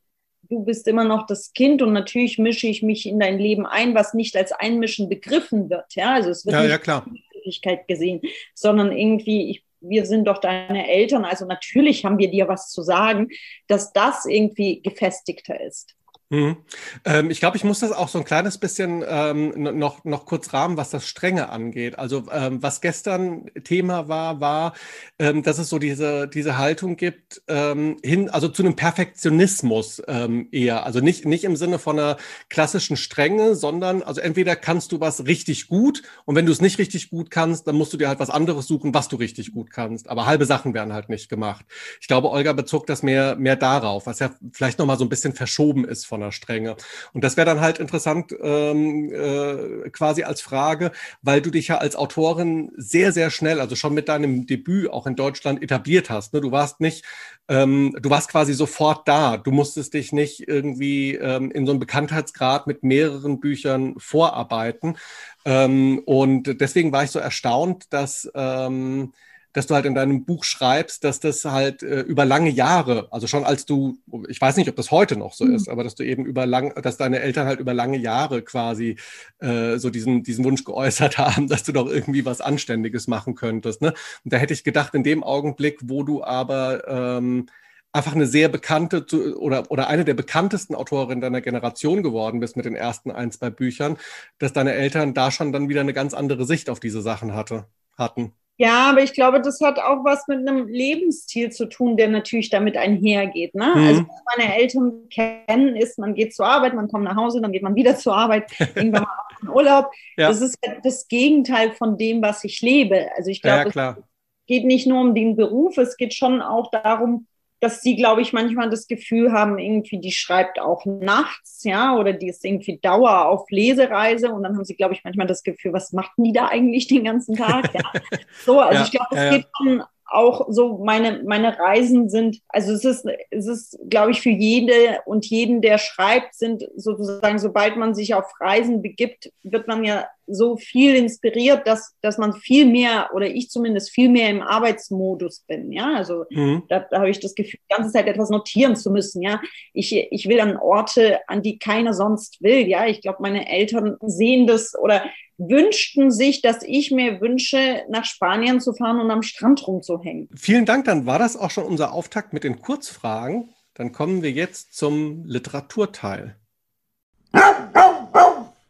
du 0.52 0.64
bist 0.66 0.88
immer 0.88 1.06
noch 1.06 1.26
das 1.26 1.54
Kind 1.54 1.82
und 1.82 1.94
natürlich 1.94 2.38
mische 2.38 2.68
ich 2.68 2.84
mich 2.84 3.08
in 3.08 3.20
dein 3.20 3.40
Leben 3.40 3.66
ein, 3.66 3.96
was 3.96 4.14
nicht 4.14 4.36
als 4.36 4.52
Einmischen 4.52 5.08
begriffen 5.08 5.70
wird. 5.70 5.96
Ja, 5.96 6.14
also 6.14 6.30
es 6.30 6.46
wird 6.46 6.54
ja, 6.54 6.62
nicht 6.62 6.72
ja, 6.72 6.78
klar. 6.78 7.06
Möglichkeit 7.34 7.88
gesehen, 7.88 8.22
sondern 8.54 8.92
irgendwie, 8.92 9.50
ich, 9.50 9.64
wir 9.80 10.06
sind 10.06 10.26
doch 10.26 10.40
deine 10.40 10.90
Eltern, 10.90 11.24
also 11.24 11.46
natürlich 11.46 12.04
haben 12.04 12.20
wir 12.20 12.30
dir 12.30 12.50
was 12.50 12.70
zu 12.70 12.84
sagen, 12.84 13.30
dass 13.68 13.94
das 13.94 14.26
irgendwie 14.26 14.82
gefestigter 14.82 15.60
ist. 15.60 15.96
Mhm. 16.34 16.56
Ähm, 17.04 17.30
ich 17.30 17.42
glaube, 17.42 17.58
ich 17.58 17.66
muss 17.66 17.82
das 17.82 17.92
auch 17.92 18.08
so 18.08 18.18
ein 18.18 18.24
kleines 18.24 18.58
bisschen 18.58 19.04
ähm, 19.06 19.52
noch, 19.78 20.06
noch 20.06 20.26
kurz 20.26 20.54
rahmen, 20.54 20.78
was 20.78 20.90
das 20.90 21.06
Strenge 21.06 21.50
angeht. 21.50 22.00
Also 22.00 22.24
ähm, 22.32 22.64
was 22.64 22.80
gestern 22.80 23.52
Thema 23.66 24.08
war, 24.08 24.40
war, 24.40 24.74
ähm, 25.20 25.44
dass 25.44 25.60
es 25.60 25.68
so 25.68 25.78
diese, 25.78 26.30
diese 26.30 26.58
Haltung 26.58 26.96
gibt, 26.96 27.42
ähm, 27.50 27.98
hin, 28.02 28.30
also 28.30 28.48
zu 28.48 28.64
einem 28.64 28.78
Perfektionismus 28.78 30.02
ähm, 30.08 30.48
eher. 30.54 30.86
Also 30.86 31.02
nicht, 31.02 31.26
nicht 31.26 31.44
im 31.44 31.58
Sinne 31.58 31.80
von 31.80 32.00
einer 32.00 32.16
klassischen 32.50 32.96
Strenge, 32.96 33.54
sondern 33.54 34.02
also 34.02 34.22
entweder 34.22 34.56
kannst 34.56 34.94
du 34.94 35.02
was 35.02 35.26
richtig 35.26 35.68
gut 35.68 36.02
und 36.24 36.38
wenn 36.38 36.46
du 36.46 36.54
es 36.54 36.62
nicht 36.62 36.78
richtig 36.78 37.10
gut 37.10 37.30
kannst, 37.30 37.68
dann 37.68 37.76
musst 37.76 37.92
du 37.92 37.98
dir 37.98 38.08
halt 38.08 38.22
was 38.22 38.30
anderes 38.30 38.68
suchen, 38.68 38.94
was 38.94 39.10
du 39.10 39.18
richtig 39.18 39.52
gut 39.52 39.70
kannst. 39.70 40.10
Aber 40.10 40.28
halbe 40.28 40.46
Sachen 40.46 40.74
werden 40.74 40.94
halt 40.94 41.10
nicht 41.10 41.28
gemacht. 41.28 41.66
Ich 42.00 42.08
glaube, 42.08 42.30
Olga 42.30 42.54
bezog 42.54 42.88
das 42.88 43.04
mehr, 43.04 43.36
mehr 43.36 43.58
darauf, 43.58 44.06
was 44.06 44.20
ja 44.20 44.32
vielleicht 44.54 44.80
nochmal 44.80 44.98
so 44.98 45.04
ein 45.04 45.10
bisschen 45.10 45.34
verschoben 45.34 45.84
ist 45.84 46.06
von 46.06 46.21
der 46.22 46.32
Strenge. 46.32 46.76
Und 47.14 47.24
das 47.24 47.38
wäre 47.38 47.46
dann 47.46 47.62
halt 47.62 47.80
interessant 47.80 48.36
ähm, 48.42 49.12
äh, 49.14 49.90
quasi 49.90 50.24
als 50.24 50.42
Frage, 50.42 50.92
weil 51.22 51.42
du 51.42 51.52
dich 51.52 51.68
ja 51.70 51.78
als 51.78 51.96
Autorin 51.96 52.72
sehr, 52.78 53.12
sehr 53.12 53.30
schnell, 53.30 53.60
also 53.60 53.76
schon 53.76 53.94
mit 53.94 54.10
deinem 54.10 54.46
Debüt 54.46 54.90
auch 54.90 55.08
in 55.08 55.16
Deutschland 55.16 55.62
etabliert 55.62 56.10
hast. 56.10 56.34
Ne? 56.34 56.42
Du 56.42 56.52
warst 56.52 56.80
nicht, 56.80 57.06
ähm, 57.48 57.96
du 58.02 58.10
warst 58.10 58.30
quasi 58.30 58.54
sofort 58.54 59.08
da. 59.08 59.38
Du 59.38 59.52
musstest 59.52 59.94
dich 59.94 60.12
nicht 60.12 60.48
irgendwie 60.48 61.16
ähm, 61.16 61.52
in 61.52 61.66
so 61.66 61.72
einem 61.72 61.80
Bekanntheitsgrad 61.80 62.68
mit 62.68 62.84
mehreren 62.84 63.40
Büchern 63.40 63.96
vorarbeiten. 63.98 64.98
Ähm, 65.46 66.02
und 66.06 66.62
deswegen 66.62 66.92
war 66.92 67.04
ich 67.04 67.12
so 67.12 67.20
erstaunt, 67.20 67.92
dass 67.92 68.30
ähm, 68.36 69.14
dass 69.54 69.68
du 69.68 69.76
halt 69.76 69.86
in 69.86 69.96
deinem 69.96 70.26
Buch 70.26 70.44
schreibst, 70.44 71.04
dass 71.04 71.20
das 71.20 71.44
halt 71.46 71.84
äh, 71.84 72.02
über 72.02 72.26
lange 72.26 72.50
Jahre, 72.50 73.08
also 73.12 73.28
schon 73.28 73.44
als 73.44 73.66
du, 73.66 73.98
ich 74.30 74.40
weiß 74.40 74.56
nicht, 74.58 74.70
ob 74.70 74.76
das 74.76 74.92
heute 74.92 75.18
noch 75.18 75.34
so 75.34 75.46
mhm. 75.46 75.56
ist, 75.56 75.70
aber 75.70 75.84
dass 75.84 75.96
du 75.96 76.04
eben 76.04 76.26
über 76.26 76.46
lang, 76.46 76.74
dass 76.82 76.98
deine 76.98 77.20
Eltern 77.20 77.48
halt 77.48 77.60
über 77.60 77.74
lange 77.74 77.98
Jahre 77.98 78.42
quasi 78.42 78.98
äh, 79.40 79.78
so 79.78 79.90
diesen, 79.90 80.24
diesen 80.24 80.46
Wunsch 80.46 80.64
geäußert 80.64 81.18
haben, 81.18 81.48
dass 81.48 81.64
du 81.64 81.72
doch 81.72 81.88
irgendwie 81.88 82.26
was 82.26 82.42
Anständiges 82.42 83.08
machen 83.08 83.36
könntest. 83.36 83.82
Ne? 83.82 83.94
Und 84.24 84.34
da 84.34 84.38
hätte 84.38 84.54
ich 84.54 84.64
gedacht, 84.64 84.94
in 84.96 85.04
dem 85.04 85.24
Augenblick, 85.24 85.80
wo 85.84 86.04
du 86.04 86.24
aber 86.24 86.88
ähm, 86.88 87.48
einfach 87.92 88.16
eine 88.16 88.28
sehr 88.28 88.50
bekannte 88.50 89.06
oder, 89.38 89.70
oder 89.70 89.88
eine 89.88 90.06
der 90.06 90.14
bekanntesten 90.14 90.76
Autorinnen 90.76 91.22
deiner 91.22 91.42
Generation 91.42 92.04
geworden 92.04 92.40
bist 92.40 92.56
mit 92.56 92.66
den 92.66 92.76
ersten 92.76 93.12
ein, 93.12 93.32
zwei 93.32 93.50
Büchern, 93.50 93.98
dass 94.38 94.54
deine 94.54 94.74
Eltern 94.74 95.14
da 95.14 95.32
schon 95.32 95.52
dann 95.52 95.70
wieder 95.70 95.82
eine 95.82 95.94
ganz 95.94 96.14
andere 96.14 96.46
Sicht 96.46 96.70
auf 96.70 96.80
diese 96.80 97.02
Sachen 97.02 97.34
hatte, 97.34 97.66
hatten. 97.98 98.34
Ja, 98.58 98.92
aber 98.92 99.02
ich 99.02 99.14
glaube, 99.14 99.42
das 99.42 99.60
hat 99.62 99.80
auch 99.80 100.04
was 100.04 100.28
mit 100.28 100.48
einem 100.48 100.68
Lebensstil 100.68 101.52
zu 101.52 101.66
tun, 101.66 101.98
der 101.98 102.10
natürlich 102.10 102.50
damit 102.52 102.78
einhergeht. 102.78 103.56
Ne? 103.56 103.72
Mhm. 103.76 103.88
Also, 103.88 104.02
was 104.02 104.38
meine 104.38 104.56
Eltern 104.56 105.10
kennen, 105.10 105.76
ist, 105.76 105.98
man 105.98 106.14
geht 106.14 106.36
zur 106.36 106.46
Arbeit, 106.46 106.76
man 106.76 106.88
kommt 106.88 107.06
nach 107.06 107.16
Hause, 107.16 107.42
dann 107.42 107.52
geht 107.52 107.64
man 107.64 107.76
wieder 107.76 107.96
zur 107.96 108.16
Arbeit, 108.16 108.52
irgendwann 108.76 109.04
mal 109.04 109.18
auf 109.30 109.40
den 109.42 109.50
Urlaub. 109.50 109.92
Ja. 110.16 110.28
Das 110.28 110.42
ist 110.42 110.60
das 110.84 111.08
Gegenteil 111.08 111.72
von 111.72 111.98
dem, 111.98 112.22
was 112.22 112.44
ich 112.44 112.62
lebe. 112.62 113.10
Also, 113.18 113.32
ich 113.32 113.42
glaube, 113.42 113.72
ja, 113.74 113.98
es 113.98 114.04
geht 114.46 114.66
nicht 114.66 114.86
nur 114.86 115.02
um 115.02 115.16
den 115.16 115.36
Beruf, 115.36 115.78
es 115.78 115.98
geht 115.98 116.14
schon 116.14 116.42
auch 116.42 116.70
darum, 116.70 117.26
dass 117.62 117.82
sie, 117.82 117.96
glaube 117.96 118.22
ich, 118.22 118.34
manchmal 118.34 118.70
das 118.70 118.88
Gefühl 118.88 119.32
haben, 119.32 119.60
irgendwie, 119.60 120.00
die 120.00 120.12
schreibt 120.12 120.60
auch 120.60 120.84
nachts, 120.86 121.64
ja, 121.64 121.96
oder 121.96 122.12
die 122.12 122.28
ist 122.28 122.44
irgendwie 122.44 122.80
Dauer 122.82 123.28
auf 123.28 123.50
Lesereise 123.52 124.32
und 124.32 124.44
dann 124.44 124.58
haben 124.58 124.66
sie, 124.66 124.76
glaube 124.76 124.96
ich, 124.96 125.04
manchmal 125.04 125.28
das 125.28 125.44
Gefühl, 125.44 125.72
was 125.72 125.94
macht 125.94 126.12
die 126.18 126.34
da 126.34 126.48
eigentlich 126.48 126.88
den 126.88 127.04
ganzen 127.04 127.36
Tag? 127.36 127.74
Ja. 127.74 127.82
So, 128.46 128.60
also 128.60 128.80
ja, 128.80 128.84
ich 128.86 128.92
glaube, 128.92 129.08
es 129.12 129.18
ja, 129.18 129.30
geht 129.30 129.46
schon 129.56 129.84
auch 130.12 130.48
so 130.50 130.78
meine, 130.78 131.24
meine 131.24 131.58
Reisen 131.58 132.10
sind, 132.10 132.40
also 132.50 132.74
es 132.74 132.84
ist, 132.84 133.06
es 133.30 133.48
ist, 133.48 133.80
glaube 133.90 134.12
ich, 134.12 134.22
für 134.22 134.30
jede 134.30 135.00
und 135.06 135.26
jeden, 135.26 135.62
der 135.62 135.78
schreibt, 135.78 136.36
sind 136.36 136.68
sozusagen, 136.76 137.40
sobald 137.40 137.78
man 137.78 137.96
sich 137.96 138.14
auf 138.14 138.26
Reisen 138.40 138.82
begibt, 138.82 139.32
wird 139.44 139.68
man 139.68 139.84
ja 139.84 140.08
so 140.28 140.58
viel 140.58 140.96
inspiriert, 140.96 141.68
dass, 141.68 141.96
dass 142.02 142.18
man 142.18 142.34
viel 142.34 142.66
mehr 142.66 143.10
oder 143.14 143.28
ich 143.28 143.50
zumindest 143.50 143.92
viel 143.92 144.10
mehr 144.10 144.30
im 144.30 144.42
Arbeitsmodus 144.42 145.44
bin. 145.48 145.72
Ja, 145.72 145.94
also 145.96 146.26
mhm. 146.30 146.64
da, 146.70 146.80
da 146.80 147.00
habe 147.00 147.10
ich 147.10 147.20
das 147.20 147.36
Gefühl, 147.36 147.60
die 147.70 147.76
ganze 147.76 147.92
Zeit 147.92 148.08
etwas 148.08 148.30
notieren 148.30 148.76
zu 148.76 148.92
müssen. 148.92 149.22
Ja, 149.22 149.42
ich, 149.74 149.96
ich 149.96 150.28
will 150.28 150.40
an 150.40 150.58
Orte, 150.58 151.20
an 151.28 151.42
die 151.42 151.58
keiner 151.58 151.94
sonst 151.94 152.42
will. 152.42 152.68
Ja, 152.68 152.86
ich 152.86 153.02
glaube, 153.02 153.20
meine 153.22 153.50
Eltern 153.50 153.98
sehen 154.02 154.48
das 154.48 154.78
oder 154.78 155.04
wünschten 155.50 156.12
sich, 156.12 156.42
dass 156.42 156.64
ich 156.64 156.92
mir 156.92 157.22
wünsche, 157.22 157.84
nach 157.90 158.06
Spanien 158.06 158.60
zu 158.62 158.74
fahren 158.74 159.00
und 159.00 159.12
am 159.12 159.24
Strand 159.24 159.66
rumzuhängen. 159.66 160.30
Vielen 160.36 160.66
Dank, 160.66 160.86
dann 160.86 161.06
war 161.06 161.20
das 161.20 161.36
auch 161.36 161.52
schon 161.52 161.64
unser 161.64 161.94
Auftakt 161.94 162.34
mit 162.34 162.44
den 162.44 162.62
Kurzfragen. 162.62 163.50
Dann 163.74 163.92
kommen 163.92 164.22
wir 164.22 164.32
jetzt 164.32 164.76
zum 164.76 165.26
Literaturteil. 165.26 166.36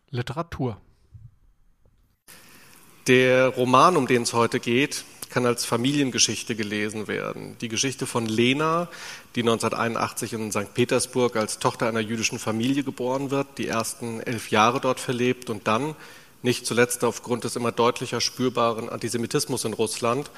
Literatur. 0.10 0.78
Der 3.08 3.48
Roman, 3.48 3.98
um 3.98 4.08
den 4.08 4.22
es 4.24 4.34
heute 4.34 4.60
geht, 4.60 5.06
kann 5.32 5.46
als 5.46 5.66
Familiengeschichte 5.66 6.56
gelesen 6.56 7.08
werden. 7.08 7.58
Die 7.62 7.70
Geschichte 7.70 8.06
von 8.06 8.26
Lena, 8.26 8.90
die 9.36 9.42
1981 9.42 10.34
in 10.34 10.52
St. 10.52 10.74
Petersburg 10.74 11.38
als 11.38 11.60
Tochter 11.60 11.88
einer 11.88 12.02
jüdischen 12.02 12.38
Familie 12.38 12.84
geboren 12.84 13.32
wird, 13.32 13.58
die 13.58 13.68
ersten 13.68 14.20
elf 14.20 14.52
Jahre 14.52 14.80
dort 14.80 15.00
verlebt 15.00 15.50
und 15.50 15.68
dann, 15.68 15.96
nicht 16.42 16.66
zuletzt 16.66 17.04
aufgrund 17.04 17.44
des 17.44 17.56
immer 17.56 17.72
deutlicher 17.72 18.22
spürbaren 18.22 18.90
Antisemitismus 18.90 19.66
in 19.66 19.74
Russland, 19.74 20.32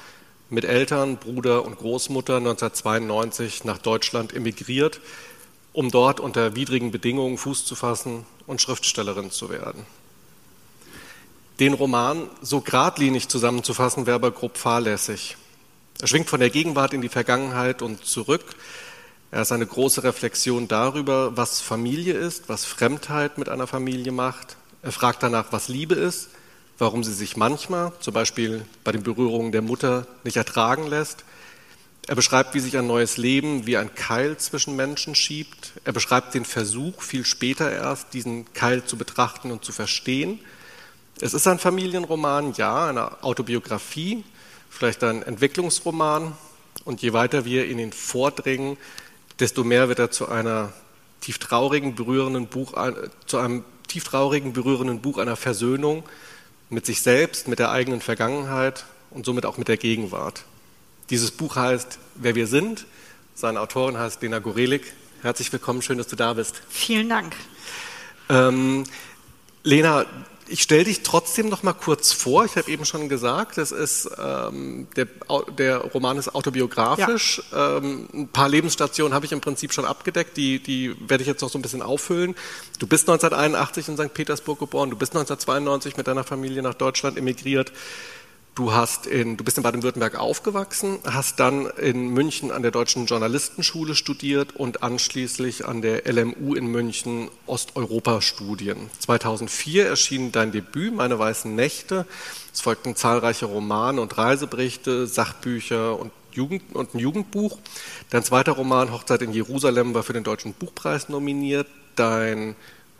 mit 0.50 0.64
Eltern, 0.64 1.16
Bruder 1.16 1.64
und 1.64 1.78
Großmutter 1.78 2.36
1992 2.36 3.64
nach 3.64 3.78
Deutschland 3.78 4.34
emigriert, 4.34 5.00
um 5.72 5.90
dort 5.90 6.20
unter 6.20 6.54
widrigen 6.54 6.90
Bedingungen 6.90 7.38
Fuß 7.38 7.64
zu 7.64 7.74
fassen 7.74 8.26
und 8.46 8.60
Schriftstellerin 8.60 9.30
zu 9.30 9.48
werden. 9.50 9.86
Den 11.60 11.72
Roman 11.72 12.28
so 12.42 12.60
geradlinig 12.60 13.28
zusammenzufassen, 13.28 14.06
wäre 14.06 14.16
aber 14.16 14.32
grob 14.32 14.58
fahrlässig. 14.58 15.36
Er 16.00 16.08
schwingt 16.08 16.28
von 16.28 16.40
der 16.40 16.50
Gegenwart 16.50 16.92
in 16.92 17.00
die 17.00 17.08
Vergangenheit 17.08 17.80
und 17.80 18.04
zurück. 18.04 18.44
Er 19.30 19.42
ist 19.42 19.52
eine 19.52 19.66
große 19.66 20.02
Reflexion 20.02 20.68
darüber, 20.68 21.36
was 21.36 21.60
Familie 21.60 22.14
ist, 22.14 22.48
was 22.48 22.64
Fremdheit 22.64 23.38
mit 23.38 23.48
einer 23.48 23.66
Familie 23.66 24.12
macht. 24.12 24.56
Er 24.84 24.92
fragt 24.92 25.22
danach, 25.22 25.46
was 25.50 25.68
Liebe 25.68 25.94
ist, 25.94 26.28
warum 26.76 27.04
sie 27.04 27.14
sich 27.14 27.38
manchmal, 27.38 27.94
zum 28.00 28.12
Beispiel 28.12 28.66
bei 28.84 28.92
den 28.92 29.02
Berührungen 29.02 29.50
der 29.50 29.62
Mutter, 29.62 30.06
nicht 30.24 30.36
ertragen 30.36 30.86
lässt. 30.86 31.24
Er 32.06 32.14
beschreibt, 32.14 32.52
wie 32.52 32.60
sich 32.60 32.76
ein 32.76 32.86
neues 32.86 33.16
Leben 33.16 33.66
wie 33.66 33.78
ein 33.78 33.94
Keil 33.94 34.36
zwischen 34.36 34.76
Menschen 34.76 35.14
schiebt. 35.14 35.72
Er 35.84 35.94
beschreibt 35.94 36.34
den 36.34 36.44
Versuch, 36.44 37.00
viel 37.00 37.24
später 37.24 37.72
erst 37.72 38.12
diesen 38.12 38.52
Keil 38.52 38.84
zu 38.84 38.98
betrachten 38.98 39.52
und 39.52 39.64
zu 39.64 39.72
verstehen. 39.72 40.38
Es 41.18 41.32
ist 41.32 41.46
ein 41.46 41.58
Familienroman, 41.58 42.52
ja, 42.52 42.86
eine 42.86 43.22
Autobiografie, 43.22 44.22
vielleicht 44.68 45.02
ein 45.02 45.22
Entwicklungsroman. 45.22 46.36
Und 46.84 47.00
je 47.00 47.14
weiter 47.14 47.46
wir 47.46 47.64
in 47.64 47.78
ihn 47.78 47.94
vordringen, 47.94 48.76
desto 49.38 49.64
mehr 49.64 49.88
wird 49.88 49.98
er 49.98 50.10
zu 50.10 50.28
einer 50.28 50.74
tief 51.22 51.38
traurigen, 51.38 51.94
berührenden 51.94 52.48
Buch, 52.48 52.74
zu 53.24 53.38
einem 53.38 53.64
tief 53.94 54.02
traurigen, 54.02 54.52
berührenden 54.52 55.00
Buch 55.00 55.18
einer 55.18 55.36
Versöhnung 55.36 56.02
mit 56.68 56.84
sich 56.84 57.00
selbst, 57.00 57.46
mit 57.46 57.60
der 57.60 57.70
eigenen 57.70 58.00
Vergangenheit 58.00 58.86
und 59.10 59.24
somit 59.24 59.46
auch 59.46 59.56
mit 59.56 59.68
der 59.68 59.76
Gegenwart. 59.76 60.42
Dieses 61.10 61.30
Buch 61.30 61.54
heißt 61.54 62.00
Wer 62.16 62.34
wir 62.34 62.48
sind. 62.48 62.86
Seine 63.36 63.60
Autorin 63.60 63.96
heißt 63.96 64.20
Lena 64.20 64.40
Gorelik. 64.40 64.92
Herzlich 65.22 65.52
willkommen, 65.52 65.80
schön, 65.80 65.98
dass 65.98 66.08
du 66.08 66.16
da 66.16 66.32
bist. 66.32 66.60
Vielen 66.68 67.08
Dank. 67.08 67.36
Ähm, 68.28 68.82
Lena, 69.62 70.06
ich 70.48 70.62
stelle 70.62 70.84
dich 70.84 71.02
trotzdem 71.02 71.48
noch 71.48 71.62
mal 71.62 71.72
kurz 71.72 72.12
vor. 72.12 72.44
Ich 72.44 72.56
habe 72.56 72.70
eben 72.70 72.84
schon 72.84 73.08
gesagt, 73.08 73.58
das 73.58 73.72
ist 73.72 74.08
ähm, 74.18 74.86
der, 74.96 75.06
der, 75.58 75.78
Roman 75.78 76.18
ist 76.18 76.34
autobiografisch. 76.34 77.42
Ja. 77.50 77.78
Ähm, 77.78 78.08
ein 78.12 78.28
paar 78.28 78.48
Lebensstationen 78.48 79.14
habe 79.14 79.26
ich 79.26 79.32
im 79.32 79.40
Prinzip 79.40 79.72
schon 79.72 79.84
abgedeckt. 79.84 80.36
Die, 80.36 80.58
die 80.58 80.94
werde 81.08 81.22
ich 81.22 81.28
jetzt 81.28 81.40
noch 81.40 81.48
so 81.48 81.58
ein 81.58 81.62
bisschen 81.62 81.82
auffüllen. 81.82 82.34
Du 82.78 82.86
bist 82.86 83.08
1981 83.08 83.88
in 83.88 83.96
St. 83.96 84.14
Petersburg 84.14 84.58
geboren. 84.58 84.90
Du 84.90 84.96
bist 84.96 85.12
1992 85.12 85.96
mit 85.96 86.06
deiner 86.06 86.24
Familie 86.24 86.62
nach 86.62 86.74
Deutschland 86.74 87.16
emigriert. 87.16 87.72
Du, 88.54 88.72
hast 88.72 89.08
in, 89.08 89.36
du 89.36 89.42
bist 89.42 89.56
in 89.56 89.64
Baden-Württemberg 89.64 90.14
aufgewachsen, 90.14 90.98
hast 91.04 91.40
dann 91.40 91.66
in 91.76 92.10
München 92.10 92.52
an 92.52 92.62
der 92.62 92.70
Deutschen 92.70 93.06
Journalistenschule 93.06 93.96
studiert 93.96 94.54
und 94.54 94.84
anschließend 94.84 95.64
an 95.64 95.82
der 95.82 96.06
LMU 96.06 96.54
in 96.54 96.68
München 96.68 97.30
Osteuropa-Studien. 97.46 98.90
2004 99.00 99.88
erschien 99.88 100.30
dein 100.30 100.52
Debüt, 100.52 100.94
Meine 100.94 101.18
weißen 101.18 101.52
Nächte. 101.52 102.06
Es 102.52 102.60
folgten 102.60 102.94
zahlreiche 102.94 103.46
Romane 103.46 104.00
und 104.00 104.16
Reiseberichte, 104.16 105.08
Sachbücher 105.08 105.98
und, 105.98 106.12
Jugend, 106.30 106.62
und 106.76 106.94
ein 106.94 107.00
Jugendbuch. 107.00 107.58
Dein 108.10 108.22
zweiter 108.22 108.52
Roman, 108.52 108.92
Hochzeit 108.92 109.22
in 109.22 109.32
Jerusalem, 109.32 109.94
war 109.94 110.04
für 110.04 110.12
den 110.12 110.22
Deutschen 110.22 110.52
Buchpreis 110.52 111.08
nominiert. 111.08 111.66
Dein 111.96 112.54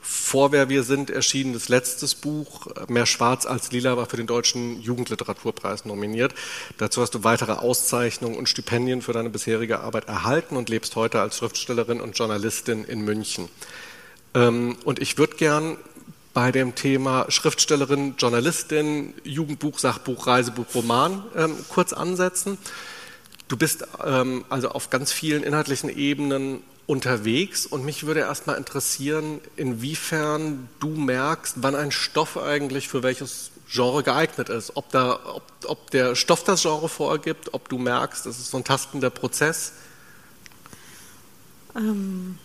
vor 0.05 0.53
Wer 0.53 0.69
wir 0.69 0.83
sind 0.83 1.09
erschienenes 1.09 1.71
letztes 1.71 2.15
Buch, 2.15 2.67
Mehr 2.89 3.07
Schwarz 3.07 3.47
als 3.47 3.73
Lila, 3.73 3.97
war 3.97 4.05
für 4.05 4.19
den 4.19 4.27
Deutschen 4.27 4.81
Jugendliteraturpreis 4.83 5.87
nominiert. 5.87 6.35
Dazu 6.77 7.01
hast 7.01 7.15
du 7.15 7.25
weitere 7.25 7.53
Auszeichnungen 7.53 8.37
und 8.37 8.49
Stipendien 8.49 9.01
für 9.01 9.15
deine 9.15 9.31
bisherige 9.31 9.81
Arbeit 9.81 10.07
erhalten 10.07 10.59
und 10.59 10.69
lebst 10.69 10.95
heute 10.95 11.23
als 11.23 11.39
Schriftstellerin 11.39 12.03
und 12.03 12.19
Journalistin 12.19 12.85
in 12.85 13.01
München. 13.01 13.49
Ähm, 14.35 14.77
und 14.85 14.99
ich 14.99 15.17
würde 15.17 15.37
gern 15.37 15.79
bei 16.35 16.53
dem 16.53 16.75
Thema 16.75 17.25
Schriftstellerin, 17.31 18.17
Journalistin, 18.19 19.15
Jugendbuch, 19.25 19.79
Sachbuch, 19.79 20.27
Reisebuch, 20.27 20.67
Roman 20.75 21.25
ähm, 21.35 21.57
kurz 21.71 21.95
ansetzen. 21.95 22.59
Du 23.49 23.57
bist 23.57 23.87
ähm, 24.05 24.45
also 24.51 24.69
auf 24.69 24.91
ganz 24.91 25.13
vielen 25.13 25.45
inhaltlichen 25.45 25.89
Ebenen 25.89 26.63
unterwegs 26.87 27.67
und 27.67 27.85
mich 27.85 28.07
würde 28.07 28.21
erstmal 28.21 28.57
interessieren, 28.57 29.41
inwiefern 29.57 30.69
du 30.81 30.89
merkst, 30.89 31.57
wann 31.63 31.75
ein 31.75 31.91
Stoff 31.91 32.37
eigentlich 32.37 32.89
für 32.89 33.03
welches 33.03 33.51
Genre 33.69 34.03
geeignet 34.03 34.51
ist. 34.51 34.77
Ob, 34.77 34.91
da, 34.91 35.19
ob, 35.25 35.43
ob 35.65 35.91
der 35.91 36.15
Stoff 36.15 36.45
das 36.45 36.63
Genre 36.63 36.89
vorgibt, 36.89 37.55
ob 37.55 37.69
du 37.69 37.79
merkst, 37.79 38.27
es 38.27 38.39
ist 38.39 38.51
so 38.51 38.59
ein 38.59 38.65
tastender 38.65 39.11
Prozess. 39.11 39.73
Ähm, 41.75 42.39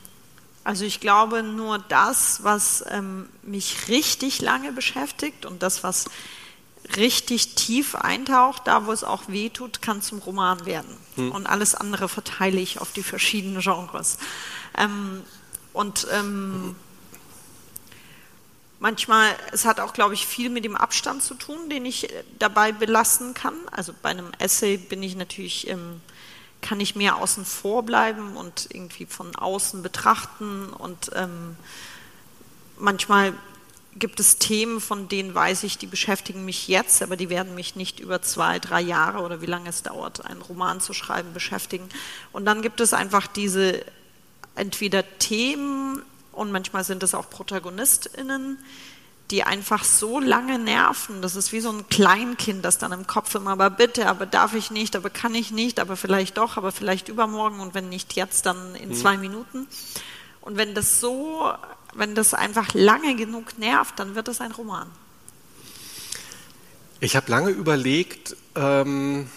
also 0.63 0.85
ich 0.85 0.99
glaube, 0.99 1.43
nur 1.43 1.79
das, 1.79 2.43
was 2.43 2.83
ähm, 2.89 3.27
mich 3.43 3.87
richtig 3.89 4.41
lange 4.41 4.71
beschäftigt 4.71 5.45
und 5.45 5.63
das, 5.63 5.83
was 5.83 6.05
richtig 6.97 7.55
tief 7.55 7.95
eintaucht, 7.95 8.63
da 8.65 8.85
wo 8.85 8.91
es 8.91 9.03
auch 9.03 9.23
weh 9.27 9.49
tut, 9.49 9.81
kann 9.81 10.01
zum 10.01 10.19
Roman 10.19 10.65
werden. 10.65 10.97
Hm. 11.15 11.31
Und 11.31 11.47
alles 11.47 11.75
andere 11.75 12.09
verteile 12.09 12.59
ich 12.59 12.81
auf 12.81 12.91
die 12.91 13.03
verschiedenen 13.03 13.61
Genres. 13.61 14.17
Ähm, 14.77 15.23
und 15.73 16.07
ähm, 16.11 16.75
manchmal, 18.79 19.35
es 19.51 19.65
hat 19.65 19.79
auch, 19.79 19.93
glaube 19.93 20.13
ich, 20.13 20.25
viel 20.25 20.49
mit 20.49 20.65
dem 20.65 20.75
Abstand 20.75 21.21
zu 21.21 21.35
tun, 21.35 21.69
den 21.69 21.85
ich 21.85 22.09
dabei 22.39 22.71
belassen 22.71 23.33
kann. 23.33 23.55
Also 23.71 23.93
bei 24.01 24.09
einem 24.09 24.31
Essay 24.39 24.77
bin 24.77 25.03
ich 25.03 25.15
natürlich, 25.15 25.67
ähm, 25.67 26.01
kann 26.61 26.79
ich 26.79 26.95
mehr 26.95 27.17
außen 27.17 27.45
vor 27.45 27.83
bleiben 27.83 28.35
und 28.35 28.67
irgendwie 28.71 29.05
von 29.05 29.35
außen 29.35 29.81
betrachten 29.81 30.69
und 30.73 31.11
ähm, 31.15 31.55
manchmal 32.77 33.33
gibt 33.95 34.19
es 34.19 34.37
Themen, 34.37 34.79
von 34.79 35.07
denen 35.07 35.33
weiß 35.33 35.63
ich, 35.63 35.77
die 35.77 35.87
beschäftigen 35.87 36.45
mich 36.45 36.67
jetzt, 36.67 37.01
aber 37.01 37.17
die 37.17 37.29
werden 37.29 37.55
mich 37.55 37.75
nicht 37.75 37.99
über 37.99 38.21
zwei, 38.21 38.59
drei 38.59 38.81
Jahre 38.81 39.19
oder 39.19 39.41
wie 39.41 39.47
lange 39.47 39.69
es 39.69 39.83
dauert, 39.83 40.25
einen 40.25 40.41
Roman 40.41 40.79
zu 40.79 40.93
schreiben, 40.93 41.33
beschäftigen. 41.33 41.89
Und 42.31 42.45
dann 42.45 42.61
gibt 42.61 42.81
es 42.81 42.93
einfach 42.93 43.27
diese 43.27 43.83
entweder 44.55 45.03
Themen 45.17 46.03
und 46.31 46.51
manchmal 46.51 46.83
sind 46.83 47.03
es 47.03 47.15
auch 47.15 47.29
ProtagonistInnen, 47.29 48.57
die 49.31 49.43
einfach 49.43 49.83
so 49.83 50.19
lange 50.19 50.57
nerven. 50.57 51.21
Das 51.21 51.35
ist 51.35 51.51
wie 51.51 51.59
so 51.59 51.69
ein 51.69 51.87
Kleinkind, 51.89 52.65
das 52.65 52.77
dann 52.77 52.91
im 52.91 53.07
Kopf 53.07 53.35
immer, 53.35 53.51
aber 53.51 53.69
bitte, 53.69 54.07
aber 54.07 54.25
darf 54.25 54.53
ich 54.53 54.71
nicht, 54.71 54.95
aber 54.95 55.09
kann 55.09 55.35
ich 55.35 55.51
nicht, 55.51 55.79
aber 55.79 55.95
vielleicht 55.95 56.37
doch, 56.37 56.57
aber 56.57 56.71
vielleicht 56.71 57.09
übermorgen 57.09 57.59
und 57.59 57.73
wenn 57.73 57.89
nicht 57.89 58.15
jetzt, 58.15 58.45
dann 58.45 58.75
in 58.75 58.89
mhm. 58.89 58.93
zwei 58.93 59.17
Minuten. 59.17 59.67
Und 60.41 60.57
wenn 60.57 60.73
das 60.73 60.99
so 60.99 61.51
wenn 61.93 62.15
das 62.15 62.33
einfach 62.33 62.73
lange 62.73 63.15
genug 63.15 63.57
nervt, 63.57 63.99
dann 63.99 64.15
wird 64.15 64.27
es 64.27 64.41
ein 64.41 64.51
Roman. 64.51 64.89
Ich 66.99 67.15
habe 67.15 67.31
lange 67.31 67.49
überlegt, 67.49 68.35
ähm, 68.55 69.29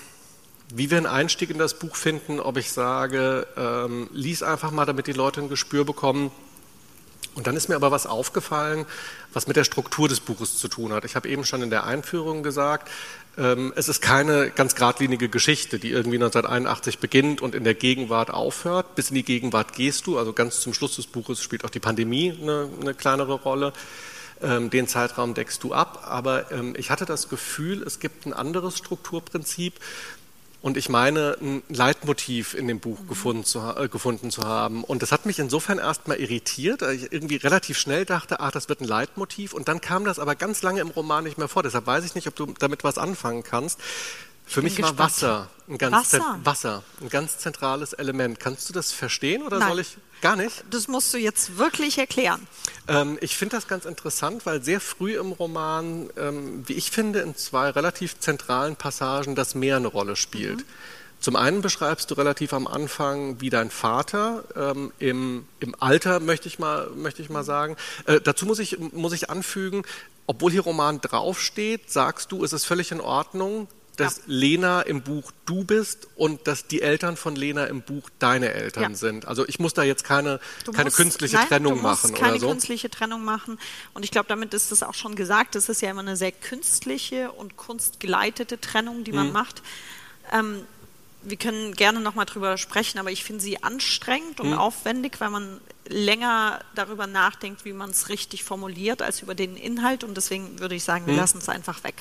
wie 0.75 0.91
wir 0.91 0.97
einen 0.97 1.07
Einstieg 1.07 1.51
in 1.51 1.59
das 1.59 1.79
Buch 1.79 1.97
finden, 1.97 2.41
ob 2.41 2.57
ich 2.57 2.73
sage, 2.73 3.47
ähm, 3.57 4.09
lies 4.13 4.43
einfach 4.43 4.71
mal, 4.71 4.87
damit 4.87 5.07
die 5.07 5.13
Leute 5.13 5.41
ein 5.41 5.49
Gespür 5.49 5.85
bekommen. 5.85 6.31
Und 7.35 7.47
dann 7.47 7.57
ist 7.57 7.69
mir 7.69 7.77
aber 7.77 7.91
was 7.91 8.07
aufgefallen, 8.07 8.85
was 9.33 9.47
mit 9.47 9.57
der 9.57 9.65
Struktur 9.65 10.09
des 10.09 10.21
Buches 10.21 10.59
zu 10.59 10.69
tun 10.69 10.93
hat. 10.93 11.05
Ich 11.05 11.17
habe 11.17 11.29
eben 11.29 11.45
schon 11.45 11.63
in 11.63 11.71
der 11.71 11.85
Einführung 11.85 12.43
gesagt, 12.43 12.91
es 13.35 13.89
ist 13.89 14.03
keine 14.03 14.51
ganz 14.51 14.75
geradlinige 14.75 15.31
Geschichte, 15.31 15.79
die 15.79 15.91
irgendwie 15.91 16.19
1981 16.19 16.99
beginnt 16.99 17.41
und 17.41 17.55
in 17.55 17.65
der 17.65 17.73
Gegenwart 17.73 18.31
aufhört. 18.31 18.95
Bis 18.95 19.09
in 19.09 19.15
die 19.15 19.23
Gegenwart 19.23 19.73
gehst 19.73 20.07
du, 20.07 20.19
also 20.19 20.35
ganz 20.35 20.61
zum 20.61 20.75
Schluss 20.75 20.97
des 20.97 21.07
Buches 21.07 21.43
spielt 21.43 21.65
auch 21.65 21.71
die 21.71 21.81
Pandemie 21.81 22.37
eine, 22.39 22.69
eine 22.79 22.93
kleinere 22.93 23.33
Rolle. 23.33 23.73
Ähm, 24.43 24.71
den 24.71 24.89
Zeitraum 24.89 25.35
deckst 25.35 25.63
du 25.63 25.73
ab, 25.73 26.05
aber 26.07 26.51
ähm, 26.51 26.75
ich 26.77 26.91
hatte 26.91 27.07
das 27.07 27.29
Gefühl, 27.29 27.83
es 27.85 28.01
gibt 28.01 28.27
ein 28.27 28.33
anderes 28.33 28.77
Strukturprinzip, 28.77 29.75
und 30.63 30.77
ich 30.77 30.89
meine, 30.89 31.37
ein 31.41 31.65
Leitmotiv 31.69 32.55
in 32.55 32.69
dem 32.69 32.79
Buch 32.79 33.09
gefunden, 33.09 33.45
zu, 33.45 33.59
äh, 33.59 33.89
gefunden 33.89 34.31
zu 34.31 34.45
haben. 34.45 34.85
Und 34.85 35.03
das 35.03 35.11
hat 35.11 35.27
mich 35.27 35.41
insofern 35.41 35.79
erstmal 35.79 36.19
irritiert, 36.19 36.83
weil 36.83 36.95
ich 36.95 37.13
irgendwie 37.13 37.37
relativ 37.37 37.77
schnell 37.77 38.05
dachte, 38.05 38.39
ach, 38.39 38.53
das 38.53 38.69
wird 38.69 38.81
ein 38.81 38.87
Leitmotiv. 38.87 39.55
Und 39.55 39.67
dann 39.67 39.81
kam 39.81 40.05
das 40.05 40.21
aber 40.21 40.37
ganz 40.37 40.63
lange 40.63 40.81
im 40.81 40.89
Roman 40.89 41.25
nicht 41.25 41.37
mehr 41.37 41.49
vor. 41.49 41.65
Deshalb 41.65 41.87
weiß 41.87 42.05
ich 42.05 42.15
nicht, 42.15 42.29
ob 42.29 42.37
du 42.37 42.47
damit 42.61 42.85
was 42.85 42.97
anfangen 42.97 43.43
kannst. 43.43 43.81
Für 44.47 44.63
mich 44.63 44.77
gespannt. 44.77 44.99
war 44.99 45.07
Wasser 45.07 45.49
ein 45.69 45.79
ganz, 45.79 45.95
Wasser. 45.95 46.39
Wasser 46.45 46.83
ein 47.01 47.09
ganz 47.09 47.39
zentrales 47.39 47.93
Element. 47.93 48.39
Kannst 48.39 48.69
du 48.69 48.73
das 48.73 48.93
verstehen 48.93 49.43
oder 49.43 49.59
Nein. 49.59 49.69
soll 49.69 49.81
ich 49.81 49.97
gar 50.23 50.37
nicht? 50.37 50.65
Das 50.71 50.89
musst 50.89 51.13
du 51.13 51.19
jetzt 51.19 51.59
wirklich 51.59 51.99
erklären. 51.99 52.47
Ähm, 52.89 53.19
ich 53.21 53.37
finde 53.37 53.57
das 53.57 53.69
ganz 53.69 53.85
interessant, 53.85 54.47
weil 54.47 54.63
sehr 54.63 54.81
früh 54.81 55.19
im 55.19 55.33
Roman, 55.33 56.09
ähm, 56.17 56.65
wie 56.67 56.73
ich 56.73 56.91
finde, 56.91 57.21
in 57.21 57.37
zwei 57.37 57.69
relativ 57.69 58.19
zentralen 58.19 58.77
Passagen 58.77 59.35
das 59.35 59.55
Meer 59.55 59.77
eine 59.77 59.89
Rolle 59.89 60.17
spielt. 60.17 60.59
Mhm. 60.59 60.65
Zum 61.21 61.37
einen 61.37 61.63
beschreibst 61.63 62.11
du 62.11 62.15
relativ 62.15 62.53
am 62.53 62.67
Anfang, 62.67 63.41
wie 63.41 63.49
dein 63.51 63.71
Vater 63.71 64.43
ähm, 64.57 64.93
im, 64.99 65.47
im 65.61 65.77
Alter, 65.79 66.19
möchte 66.19 66.49
ich 66.49 66.59
mal, 66.59 66.91
möchte 66.97 67.23
ich 67.23 67.31
mal 67.31 67.45
sagen. 67.45 67.77
Äh, 68.07 68.21
dazu 68.21 68.45
muss 68.45 68.59
ich, 68.59 68.79
muss 68.79 69.13
ich 69.13 69.31
anfügen, 69.31 69.85
obwohl 70.27 70.51
hier 70.51 70.63
Roman 70.63 71.01
draufsteht, 71.01 71.91
sagst 71.91 72.33
du, 72.33 72.45
es 72.45 72.53
ist 72.53 72.65
völlig 72.65 72.91
in 72.91 73.01
Ordnung, 73.01 73.69
dass 73.97 74.19
ja. 74.19 74.23
Lena 74.27 74.83
im 74.83 75.03
Buch 75.03 75.33
du 75.45 75.65
bist 75.65 76.09
und 76.17 76.47
dass 76.47 76.67
die 76.67 76.81
Eltern 76.81 77.17
von 77.17 77.37
Lena 77.37 77.67
im 77.67 77.83
Buch 77.83 78.09
deine 78.19 78.53
Eltern 78.53 78.93
ja. 78.93 78.95
sind. 78.95 79.27
Also 79.27 79.47
ich 79.47 79.59
muss 79.59 79.75
da 79.75 79.83
jetzt 79.83 80.05
keine, 80.05 80.41
keine 80.73 80.85
musst, 80.85 80.97
künstliche 80.97 81.37
nein, 81.37 81.49
Trennung 81.49 81.77
du 81.77 81.83
musst 81.83 82.05
machen 82.05 82.15
keine 82.15 82.33
oder 82.33 82.41
so. 82.41 82.49
künstliche 82.49 82.89
Trennung 82.89 83.25
machen. 83.25 83.59
Und 83.93 84.05
ich 84.05 84.11
glaube, 84.11 84.29
damit 84.29 84.55
ist 84.55 84.73
es 84.73 84.83
auch 84.83 84.95
schon 84.95 85.15
gesagt, 85.15 85.57
es 85.57 85.69
ist 85.69 85.83
ja 85.83 85.91
immer 85.91 86.01
eine 86.01 86.17
sehr 86.17 86.33
künstliche 86.33 87.33
und 87.33 87.57
kunstgeleitete 87.57 88.61
Trennung, 88.61 89.05
die 89.05 89.13
man 89.13 89.27
hm. 89.27 89.33
macht. 89.33 89.63
Ähm, 90.33 90.63
wir 91.23 91.37
können 91.37 91.75
gerne 91.75 92.01
nochmal 92.01 92.27
drüber 92.27 92.57
sprechen, 92.57 92.99
aber 92.99 93.11
ich 93.11 93.25
finde 93.25 93.43
sie 93.43 93.63
anstrengend 93.63 94.41
und 94.41 94.53
hm. 94.53 94.59
aufwendig, 94.59 95.21
weil 95.21 95.31
man 95.31 95.61
länger 95.89 96.61
darüber 96.75 97.07
nachdenkt, 97.07 97.65
wie 97.65 97.73
man 97.73 97.91
es 97.91 98.09
richtig 98.09 98.45
formuliert, 98.45 99.03
als 99.03 99.23
über 99.23 99.35
den 99.35 99.57
Inhalt. 99.57 100.05
Und 100.05 100.17
deswegen 100.17 100.61
würde 100.61 100.75
ich 100.75 100.85
sagen, 100.85 101.07
wir 101.07 101.15
hm. 101.15 101.21
lassen 101.21 101.39
es 101.39 101.49
einfach 101.49 101.83
weg. 101.85 101.95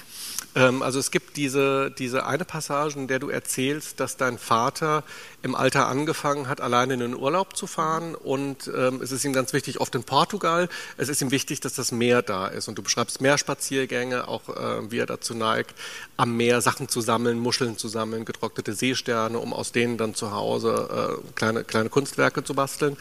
Ähm, 0.56 0.82
also 0.82 1.00
es 1.00 1.12
gibt 1.12 1.38
diese, 1.38 1.92
diese 1.92 2.26
eine 2.26 2.46
Passage, 2.46 2.98
in 2.98 3.08
der 3.08 3.20
du 3.20 3.30
erzählst, 3.30 4.00
dass 4.00 4.18
dein 4.18 4.38
Vater 4.38 5.04
im 5.42 5.56
Alter 5.56 5.88
angefangen 5.88 6.48
hat, 6.48 6.62
alleine 6.62 6.94
in 6.94 7.00
den 7.00 7.16
Urlaub 7.16 7.58
zu 7.58 7.68
fahren. 7.68 8.16
Und 8.16 8.70
ähm, 8.76 9.02
es 9.02 9.12
ist 9.12 9.26
ihm 9.26 9.34
ganz 9.34 9.54
wichtig, 9.54 9.80
oft 9.80 9.96
in 9.96 10.04
Portugal, 10.04 10.70
es 10.98 11.10
ist 11.10 11.22
ihm 11.22 11.32
wichtig, 11.32 11.60
dass 11.62 11.74
das 11.74 11.92
Meer 11.92 12.22
da 12.22 12.48
ist. 12.48 12.68
Und 12.68 12.78
du 12.78 12.84
beschreibst 12.84 13.22
Meerspaziergänge, 13.22 14.28
auch 14.28 14.50
äh, 14.50 14.92
wie 14.92 15.00
er 15.00 15.08
dazu 15.08 15.34
neigt, 15.34 15.74
am 16.18 16.38
Meer 16.38 16.62
Sachen 16.62 16.88
zu 16.88 17.02
sammeln, 17.02 17.40
Muscheln 17.40 17.78
zu 17.78 17.88
sammeln, 17.88 18.26
getrocknete 18.26 18.74
Seesterne, 18.74 19.40
um 19.40 19.54
aus 19.54 19.72
denen 19.72 19.98
dann 19.98 20.14
zu 20.14 20.32
Hause 20.32 21.20
äh, 21.20 21.32
kleine, 21.36 21.64
kleine 21.64 21.90
Kunstwerke 21.90 22.44
zu 22.44 22.54
basteln. 22.54 22.98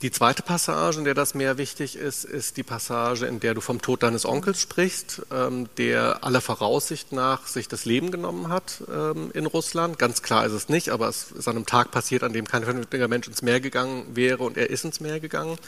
Die 0.00 0.12
zweite 0.12 0.44
Passage, 0.44 0.98
in 0.98 1.04
der 1.04 1.14
das 1.14 1.34
mehr 1.34 1.58
wichtig 1.58 1.96
ist, 1.96 2.24
ist 2.24 2.56
die 2.56 2.62
Passage, 2.62 3.26
in 3.26 3.40
der 3.40 3.54
du 3.54 3.60
vom 3.60 3.82
Tod 3.82 4.04
deines 4.04 4.24
Onkels 4.24 4.60
sprichst, 4.60 5.22
ähm, 5.32 5.68
der 5.76 6.22
aller 6.22 6.40
Voraussicht 6.40 7.10
nach 7.10 7.48
sich 7.48 7.66
das 7.66 7.84
Leben 7.84 8.12
genommen 8.12 8.48
hat 8.48 8.80
ähm, 8.88 9.32
in 9.34 9.46
Russland. 9.46 9.98
Ganz 9.98 10.22
klar 10.22 10.46
ist 10.46 10.52
es 10.52 10.68
nicht, 10.68 10.90
aber 10.90 11.08
es 11.08 11.32
ist 11.32 11.48
an 11.48 11.56
einem 11.56 11.66
Tag 11.66 11.90
passiert, 11.90 12.22
an 12.22 12.32
dem 12.32 12.46
kein 12.46 12.62
vernünftiger 12.62 13.08
Mensch 13.08 13.26
ins 13.26 13.42
Meer 13.42 13.58
gegangen 13.58 14.04
wäre 14.14 14.44
und 14.44 14.56
er 14.56 14.70
ist 14.70 14.84
ins 14.84 15.00
Meer 15.00 15.18
gegangen. 15.18 15.58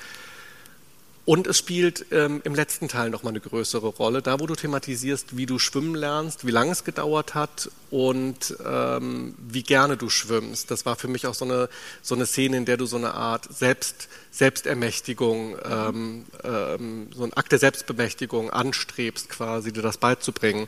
Und 1.31 1.47
es 1.47 1.59
spielt 1.59 2.07
ähm, 2.11 2.41
im 2.43 2.57
letzten 2.57 2.89
Teil 2.89 3.09
nochmal 3.09 3.31
eine 3.31 3.39
größere 3.39 3.87
Rolle, 3.87 4.21
da 4.21 4.41
wo 4.41 4.49
du 4.49 4.57
thematisierst, 4.57 5.37
wie 5.37 5.47
du 5.47 5.61
schwimmen 5.61 5.95
lernst, 5.95 6.45
wie 6.45 6.51
lange 6.51 6.73
es 6.73 6.83
gedauert 6.83 7.37
hat 7.37 7.71
und 7.89 8.57
ähm, 8.67 9.37
wie 9.39 9.63
gerne 9.63 9.97
du 9.97 10.11
schwimmst. 10.11 10.73
Das 10.73 10.87
war 10.87 10.97
für 10.97 11.07
mich 11.07 11.29
auch 11.29 11.35
so 11.35 11.45
eine, 11.45 11.69
so 12.03 12.17
eine 12.17 12.27
Szene, 12.27 12.57
in 12.57 12.65
der 12.65 12.79
du 12.79 12.87
so 12.87 12.97
eine 12.97 13.15
Art 13.15 13.47
Selbst, 13.49 14.09
Selbstermächtigung, 14.33 15.57
ähm, 15.65 16.25
ähm, 16.43 17.11
so 17.15 17.23
ein 17.23 17.33
Akt 17.35 17.53
der 17.53 17.61
Selbstbemächtigung 17.61 18.51
anstrebst, 18.51 19.29
quasi 19.29 19.73
dir 19.73 19.83
das 19.83 19.99
beizubringen. 19.99 20.67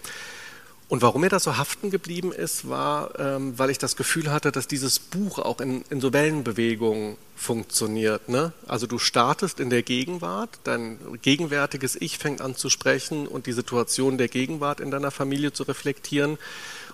Und 0.88 1.00
warum 1.00 1.22
mir 1.22 1.30
das 1.30 1.44
so 1.44 1.56
haften 1.56 1.90
geblieben 1.90 2.32
ist, 2.32 2.68
war, 2.68 3.18
ähm, 3.18 3.58
weil 3.58 3.70
ich 3.70 3.78
das 3.78 3.96
Gefühl 3.96 4.30
hatte, 4.30 4.52
dass 4.52 4.68
dieses 4.68 4.98
Buch 4.98 5.38
auch 5.38 5.60
in, 5.60 5.84
in 5.88 6.02
so 6.02 6.12
Wellenbewegungen 6.12 7.16
funktioniert. 7.34 8.28
Ne? 8.28 8.52
Also 8.66 8.86
du 8.86 8.98
startest 8.98 9.58
in 9.58 9.70
der 9.70 9.82
Gegenwart, 9.82 10.50
dein 10.64 10.98
gegenwärtiges 11.22 11.96
Ich 11.98 12.18
fängt 12.18 12.42
an 12.42 12.56
zu 12.56 12.68
sprechen 12.68 13.26
und 13.26 13.46
die 13.46 13.52
Situation 13.52 14.18
der 14.18 14.28
Gegenwart 14.28 14.80
in 14.80 14.90
deiner 14.90 15.10
Familie 15.10 15.52
zu 15.54 15.62
reflektieren. 15.62 16.36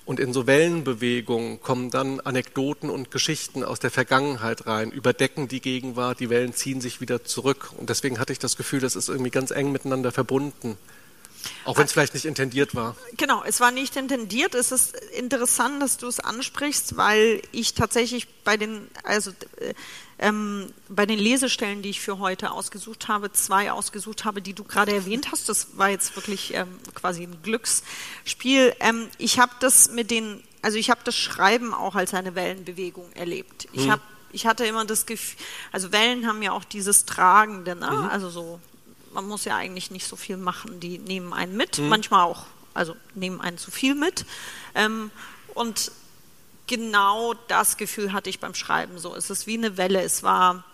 Und 0.09 0.21
in 0.21 0.33
so 0.33 0.47
Wellenbewegungen 0.47 1.61
kommen 1.61 1.91
dann 1.91 2.21
Anekdoten 2.21 2.89
und 2.89 3.11
Geschichten 3.11 3.63
aus 3.63 3.79
der 3.79 3.91
Vergangenheit 3.91 4.67
rein, 4.67 4.91
überdecken 4.91 5.49
die 5.49 5.61
Gegenwart, 5.61 6.21
die 6.21 6.31
Wellen 6.31 6.55
ziehen 6.55 6.81
sich 6.81 7.03
wieder 7.03 7.25
zurück. 7.25 7.73
Und 7.77 7.91
deswegen 7.91 8.19
hatte 8.19 8.33
ich 8.33 8.39
das 8.39 8.57
Gefühl, 8.57 8.81
das 8.81 8.97
ist 8.97 9.11
irgendwie 9.11 9.31
ganz 9.31 9.51
eng 9.51 9.71
miteinander 9.71 10.11
verbunden. 10.11 10.79
Auch 11.65 11.77
wenn 11.77 11.85
es 11.85 11.93
vielleicht 11.93 12.15
nicht 12.15 12.25
intendiert 12.25 12.75
war. 12.75 12.97
Genau, 13.17 13.43
es 13.45 13.61
war 13.61 13.71
nicht 13.71 13.97
intendiert. 13.97 14.55
Es 14.55 14.73
ist 14.73 14.97
interessant, 15.17 15.81
dass 15.83 15.97
du 15.97 16.07
es 16.07 16.21
ansprichst, 16.21 16.97
weil 16.97 17.43
ich 17.53 17.75
tatsächlich 17.75 18.29
bei 18.45 18.57
den, 18.57 18.89
also 19.05 19.31
äh, 19.59 19.75
ähm, 20.19 20.73
bei 20.89 21.07
den 21.07 21.19
Lesestellen, 21.19 21.83
die 21.83 21.91
ich 21.91 22.01
für 22.01 22.19
heute 22.19 22.51
ausgesucht 22.51 23.09
habe, 23.09 23.33
zwei 23.33 23.71
ausgesucht 23.71 24.25
habe, 24.25 24.43
die 24.43 24.53
du 24.53 24.65
gerade 24.65 24.93
erwähnt 24.93 25.31
hast. 25.31 25.49
Das 25.49 25.77
war 25.77 25.91
jetzt 25.91 26.17
wirklich 26.17 26.55
ähm, 26.55 26.79
quasi 26.95 27.23
ein 27.23 27.41
Glücksspiel. 27.43 28.75
Ähm, 28.81 29.09
ich 29.19 29.39
habe 29.39 29.53
das 29.61 29.91
mit 29.91 30.11
den, 30.11 30.43
also 30.63 30.77
ich 30.77 30.91
habe 30.91 31.01
das 31.05 31.17
Schreiben 31.17 31.73
auch 31.73 31.95
als 31.95 32.15
eine 32.15 32.35
Wellenbewegung 32.35 33.13
erlebt. 33.13 33.69
Ich 33.73 33.85
hm. 33.85 33.93
habe 33.93 34.03
ich 34.31 34.47
hatte 34.47 34.67
immer 34.67 34.85
das 34.85 35.07
Gefühl, 35.07 35.39
also 35.73 35.91
Wellen 35.91 36.27
haben 36.27 36.43
ja 36.43 36.53
auch 36.53 36.65
dieses 36.65 37.07
Tragende, 37.07 37.75
ne? 37.75 37.91
Mhm. 37.91 38.09
also 38.11 38.29
so 38.29 38.61
man 39.13 39.27
muss 39.27 39.45
ja 39.45 39.57
eigentlich 39.57 39.91
nicht 39.91 40.07
so 40.07 40.17
viel 40.17 40.37
machen. 40.37 40.81
Die 40.81 40.99
nehmen 40.99 41.33
einen 41.33 41.57
mit, 41.57 41.79
mhm. 41.79 41.89
manchmal 41.89 42.25
auch, 42.25 42.47
also 42.75 42.97
nehmen 43.15 43.41
einen 43.41 43.59
zu 43.59 43.71
viel 43.71 43.95
mit. 43.95 44.25
Ähm, 44.75 45.11
und 45.55 45.91
genau 46.67 47.35
das 47.49 47.77
Gefühl 47.77 48.13
hatte 48.13 48.31
ich 48.31 48.41
beim 48.41 48.55
Schreiben. 48.55 48.99
So, 48.99 49.15
es 49.15 49.31
ist 49.31 49.47
wie 49.47 49.57
eine 49.57 49.77
Welle. 49.77 50.03
Es 50.03 50.23
war, 50.23 50.65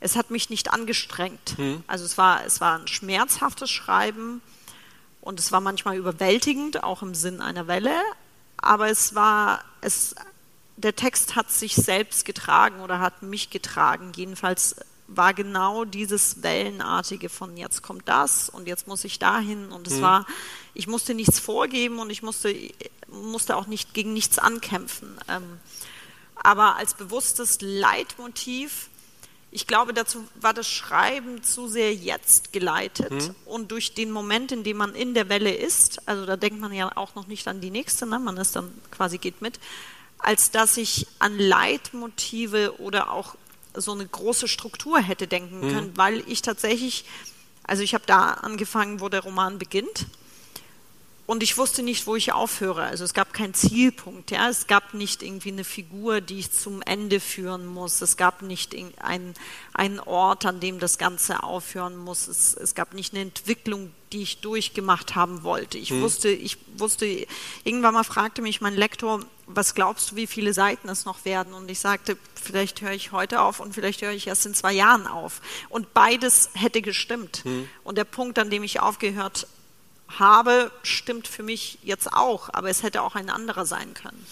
es 0.00 0.16
hat 0.16 0.30
mich 0.30 0.50
nicht 0.50 0.72
angestrengt. 0.72 1.58
Mhm. 1.58 1.82
Also 1.86 2.04
es 2.04 2.16
war, 2.18 2.44
es 2.44 2.60
war 2.60 2.78
ein 2.78 2.86
schmerzhaftes 2.86 3.70
Schreiben 3.70 4.40
und 5.20 5.40
es 5.40 5.50
war 5.52 5.60
manchmal 5.60 5.96
überwältigend, 5.96 6.84
auch 6.84 7.02
im 7.02 7.14
Sinn 7.14 7.40
einer 7.40 7.66
Welle. 7.66 8.00
Aber 8.58 8.88
es 8.88 9.14
war, 9.14 9.64
es, 9.80 10.14
der 10.76 10.94
Text 10.94 11.34
hat 11.34 11.50
sich 11.50 11.74
selbst 11.74 12.24
getragen 12.24 12.80
oder 12.80 13.00
hat 13.00 13.22
mich 13.22 13.50
getragen. 13.50 14.12
Jedenfalls 14.14 14.76
war 15.16 15.34
genau 15.34 15.84
dieses 15.84 16.42
Wellenartige 16.42 17.28
von 17.28 17.56
jetzt 17.56 17.82
kommt 17.82 18.08
das 18.08 18.48
und 18.48 18.66
jetzt 18.66 18.86
muss 18.86 19.04
ich 19.04 19.18
dahin 19.18 19.70
und 19.70 19.86
es 19.86 19.94
mhm. 19.94 20.02
war, 20.02 20.26
ich 20.74 20.86
musste 20.86 21.14
nichts 21.14 21.38
vorgeben 21.38 21.98
und 21.98 22.10
ich 22.10 22.22
musste, 22.22 22.54
musste 23.08 23.56
auch 23.56 23.66
nicht 23.66 23.94
gegen 23.94 24.12
nichts 24.12 24.38
ankämpfen. 24.38 25.16
Ähm, 25.28 25.60
aber 26.34 26.76
als 26.76 26.94
bewusstes 26.94 27.58
Leitmotiv, 27.60 28.88
ich 29.50 29.66
glaube, 29.66 29.92
dazu 29.92 30.24
war 30.40 30.54
das 30.54 30.66
Schreiben 30.66 31.42
zu 31.42 31.68
sehr 31.68 31.94
jetzt 31.94 32.52
geleitet 32.52 33.12
mhm. 33.12 33.34
und 33.44 33.70
durch 33.70 33.94
den 33.94 34.10
Moment, 34.10 34.50
in 34.50 34.64
dem 34.64 34.78
man 34.78 34.94
in 34.94 35.14
der 35.14 35.28
Welle 35.28 35.54
ist, 35.54 36.08
also 36.08 36.26
da 36.26 36.36
denkt 36.36 36.60
man 36.60 36.72
ja 36.72 36.90
auch 36.96 37.14
noch 37.14 37.26
nicht 37.26 37.46
an 37.48 37.60
die 37.60 37.70
nächste, 37.70 38.06
ne? 38.06 38.18
man 38.18 38.36
ist 38.38 38.56
dann 38.56 38.72
quasi 38.90 39.18
geht 39.18 39.42
mit, 39.42 39.60
als 40.18 40.50
dass 40.50 40.76
ich 40.76 41.06
an 41.18 41.38
Leitmotive 41.38 42.80
oder 42.80 43.10
auch 43.10 43.36
so 43.74 43.92
eine 43.92 44.06
große 44.06 44.48
Struktur 44.48 45.00
hätte 45.00 45.26
denken 45.26 45.60
mhm. 45.60 45.72
können, 45.72 45.92
weil 45.96 46.22
ich 46.28 46.42
tatsächlich, 46.42 47.04
also 47.64 47.82
ich 47.82 47.94
habe 47.94 48.04
da 48.06 48.34
angefangen, 48.34 49.00
wo 49.00 49.08
der 49.08 49.20
Roman 49.20 49.58
beginnt. 49.58 50.06
Und 51.24 51.42
ich 51.42 51.56
wusste 51.56 51.82
nicht, 51.84 52.06
wo 52.06 52.16
ich 52.16 52.32
aufhöre. 52.32 52.82
Also 52.82 53.04
es 53.04 53.14
gab 53.14 53.32
keinen 53.32 53.54
Zielpunkt. 53.54 54.32
Ja? 54.32 54.48
Es 54.48 54.66
gab 54.66 54.92
nicht 54.92 55.22
irgendwie 55.22 55.52
eine 55.52 55.64
Figur, 55.64 56.20
die 56.20 56.40
ich 56.40 56.50
zum 56.50 56.82
Ende 56.82 57.20
führen 57.20 57.64
muss. 57.64 58.02
Es 58.02 58.16
gab 58.16 58.42
nicht 58.42 58.74
einen, 58.98 59.34
einen 59.72 60.00
Ort, 60.00 60.44
an 60.46 60.58
dem 60.58 60.80
das 60.80 60.98
Ganze 60.98 61.44
aufhören 61.44 61.96
muss. 61.96 62.26
Es, 62.26 62.54
es 62.54 62.74
gab 62.74 62.92
nicht 62.92 63.14
eine 63.14 63.22
Entwicklung, 63.22 63.92
die 64.12 64.22
ich 64.22 64.40
durchgemacht 64.40 65.14
haben 65.14 65.44
wollte. 65.44 65.78
Ich 65.78 65.90
hm. 65.90 66.02
wusste, 66.02 66.28
ich 66.28 66.58
wusste, 66.76 67.06
irgendwann 67.62 67.94
mal 67.94 68.04
fragte 68.04 68.42
mich 68.42 68.60
mein 68.60 68.74
Lektor, 68.74 69.24
was 69.46 69.74
glaubst 69.74 70.10
du, 70.10 70.16
wie 70.16 70.26
viele 70.26 70.52
Seiten 70.52 70.88
es 70.88 71.04
noch 71.04 71.24
werden? 71.24 71.54
Und 71.54 71.70
ich 71.70 71.78
sagte, 71.78 72.18
vielleicht 72.34 72.80
höre 72.80 72.92
ich 72.92 73.12
heute 73.12 73.42
auf 73.42 73.60
und 73.60 73.74
vielleicht 73.74 74.02
höre 74.02 74.12
ich 74.12 74.26
erst 74.26 74.44
in 74.44 74.54
zwei 74.54 74.72
Jahren 74.72 75.06
auf. 75.06 75.40
Und 75.68 75.94
beides 75.94 76.50
hätte 76.54 76.82
gestimmt. 76.82 77.42
Hm. 77.44 77.68
Und 77.84 77.96
der 77.96 78.04
Punkt, 78.04 78.40
an 78.40 78.50
dem 78.50 78.64
ich 78.64 78.80
aufgehört 78.80 79.46
habe, 80.18 80.70
stimmt 80.82 81.28
für 81.28 81.42
mich 81.42 81.78
jetzt 81.82 82.12
auch, 82.12 82.50
aber 82.52 82.70
es 82.70 82.82
hätte 82.82 83.02
auch 83.02 83.14
ein 83.14 83.30
anderer 83.30 83.66
sein 83.66 83.94
können. 83.94 84.24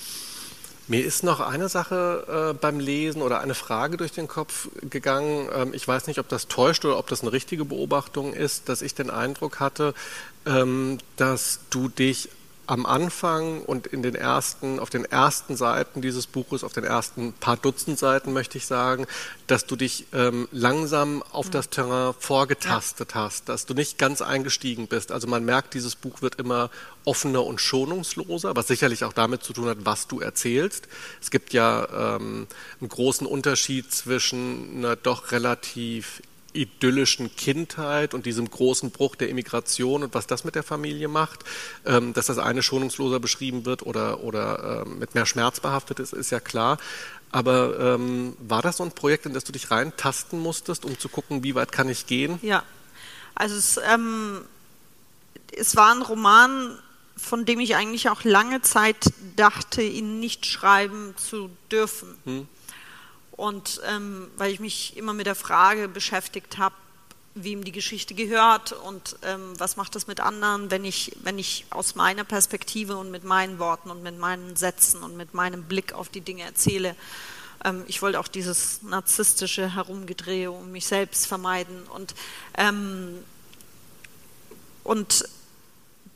Mir 0.90 1.04
ist 1.04 1.22
noch 1.22 1.38
eine 1.38 1.68
Sache 1.68 2.50
äh, 2.50 2.58
beim 2.58 2.80
Lesen 2.80 3.22
oder 3.22 3.40
eine 3.40 3.54
Frage 3.54 3.96
durch 3.96 4.10
den 4.10 4.26
Kopf 4.26 4.66
gegangen. 4.82 5.48
Ähm, 5.54 5.72
ich 5.72 5.86
weiß 5.86 6.08
nicht, 6.08 6.18
ob 6.18 6.28
das 6.28 6.48
täuscht 6.48 6.84
oder 6.84 6.98
ob 6.98 7.06
das 7.06 7.20
eine 7.22 7.30
richtige 7.30 7.64
Beobachtung 7.64 8.34
ist, 8.34 8.68
dass 8.68 8.82
ich 8.82 8.96
den 8.96 9.08
Eindruck 9.08 9.60
hatte, 9.60 9.94
ähm, 10.46 10.98
dass 11.16 11.60
du 11.70 11.88
dich 11.88 12.28
am 12.70 12.86
Anfang 12.86 13.62
und 13.62 13.88
in 13.88 14.00
den 14.04 14.14
ersten, 14.14 14.78
auf 14.78 14.90
den 14.90 15.04
ersten 15.04 15.56
Seiten 15.56 16.02
dieses 16.02 16.28
Buches, 16.28 16.62
auf 16.62 16.72
den 16.72 16.84
ersten 16.84 17.32
paar 17.32 17.56
Dutzend 17.56 17.98
Seiten 17.98 18.32
möchte 18.32 18.58
ich 18.58 18.66
sagen, 18.66 19.08
dass 19.48 19.66
du 19.66 19.74
dich 19.74 20.06
ähm, 20.12 20.46
langsam 20.52 21.24
auf 21.32 21.46
mhm. 21.46 21.50
das 21.50 21.70
Terrain 21.70 22.14
vorgetastet 22.16 23.16
hast, 23.16 23.48
dass 23.48 23.66
du 23.66 23.74
nicht 23.74 23.98
ganz 23.98 24.22
eingestiegen 24.22 24.86
bist. 24.86 25.10
Also 25.10 25.26
man 25.26 25.44
merkt, 25.44 25.74
dieses 25.74 25.96
Buch 25.96 26.22
wird 26.22 26.36
immer 26.36 26.70
offener 27.04 27.44
und 27.44 27.60
schonungsloser, 27.60 28.54
was 28.54 28.68
sicherlich 28.68 29.02
auch 29.02 29.14
damit 29.14 29.42
zu 29.42 29.52
tun 29.52 29.66
hat, 29.66 29.78
was 29.80 30.06
du 30.06 30.20
erzählst. 30.20 30.86
Es 31.20 31.32
gibt 31.32 31.52
ja 31.52 31.88
ähm, 32.16 32.46
einen 32.78 32.88
großen 32.88 33.26
Unterschied 33.26 33.92
zwischen 33.92 34.76
einer 34.76 34.94
doch 34.94 35.32
relativ 35.32 36.22
idyllischen 36.52 37.34
Kindheit 37.36 38.14
und 38.14 38.26
diesem 38.26 38.50
großen 38.50 38.90
Bruch 38.90 39.16
der 39.16 39.28
Immigration 39.28 40.02
und 40.02 40.14
was 40.14 40.26
das 40.26 40.44
mit 40.44 40.54
der 40.54 40.62
Familie 40.62 41.08
macht, 41.08 41.44
ähm, 41.84 42.12
dass 42.12 42.26
das 42.26 42.38
eine 42.38 42.62
schonungsloser 42.62 43.20
beschrieben 43.20 43.64
wird 43.64 43.82
oder, 43.82 44.20
oder 44.22 44.84
ähm, 44.86 44.98
mit 44.98 45.14
mehr 45.14 45.26
Schmerz 45.26 45.60
behaftet 45.60 46.00
ist, 46.00 46.12
ist 46.12 46.30
ja 46.30 46.40
klar. 46.40 46.78
Aber 47.32 47.78
ähm, 47.78 48.36
war 48.40 48.62
das 48.62 48.78
so 48.78 48.84
ein 48.84 48.92
Projekt, 48.92 49.26
in 49.26 49.34
das 49.34 49.44
du 49.44 49.52
dich 49.52 49.70
reintasten 49.70 50.40
musstest, 50.40 50.84
um 50.84 50.98
zu 50.98 51.08
gucken, 51.08 51.44
wie 51.44 51.54
weit 51.54 51.70
kann 51.70 51.88
ich 51.88 52.06
gehen? 52.06 52.40
Ja, 52.42 52.64
also 53.34 53.54
es, 53.54 53.78
ähm, 53.92 54.40
es 55.56 55.76
war 55.76 55.94
ein 55.94 56.02
Roman, 56.02 56.76
von 57.16 57.44
dem 57.44 57.60
ich 57.60 57.76
eigentlich 57.76 58.08
auch 58.08 58.24
lange 58.24 58.62
Zeit 58.62 59.12
dachte, 59.36 59.82
ihn 59.82 60.20
nicht 60.20 60.46
schreiben 60.46 61.14
zu 61.16 61.50
dürfen. 61.70 62.16
Hm. 62.24 62.48
Und 63.40 63.80
ähm, 63.88 64.28
weil 64.36 64.52
ich 64.52 64.60
mich 64.60 64.98
immer 64.98 65.14
mit 65.14 65.24
der 65.24 65.34
Frage 65.34 65.88
beschäftigt 65.88 66.58
habe, 66.58 66.74
wem 67.34 67.64
die 67.64 67.72
Geschichte 67.72 68.12
gehört 68.12 68.72
und 68.72 69.16
ähm, 69.22 69.58
was 69.58 69.78
macht 69.78 69.94
das 69.94 70.06
mit 70.06 70.20
anderen, 70.20 70.70
wenn 70.70 70.84
ich, 70.84 71.16
wenn 71.22 71.38
ich 71.38 71.64
aus 71.70 71.94
meiner 71.94 72.24
Perspektive 72.24 72.98
und 72.98 73.10
mit 73.10 73.24
meinen 73.24 73.58
Worten 73.58 73.90
und 73.90 74.02
mit 74.02 74.18
meinen 74.18 74.56
Sätzen 74.56 75.02
und 75.02 75.16
mit 75.16 75.32
meinem 75.32 75.62
Blick 75.62 75.94
auf 75.94 76.10
die 76.10 76.20
Dinge 76.20 76.42
erzähle. 76.42 76.94
Ähm, 77.64 77.82
ich 77.86 78.02
wollte 78.02 78.20
auch 78.20 78.28
dieses 78.28 78.82
narzisstische 78.82 79.74
Herumgedrehe 79.74 80.50
um 80.50 80.70
mich 80.70 80.86
selbst 80.86 81.26
vermeiden. 81.26 81.84
Und, 81.84 82.14
ähm, 82.58 83.24
und 84.84 85.26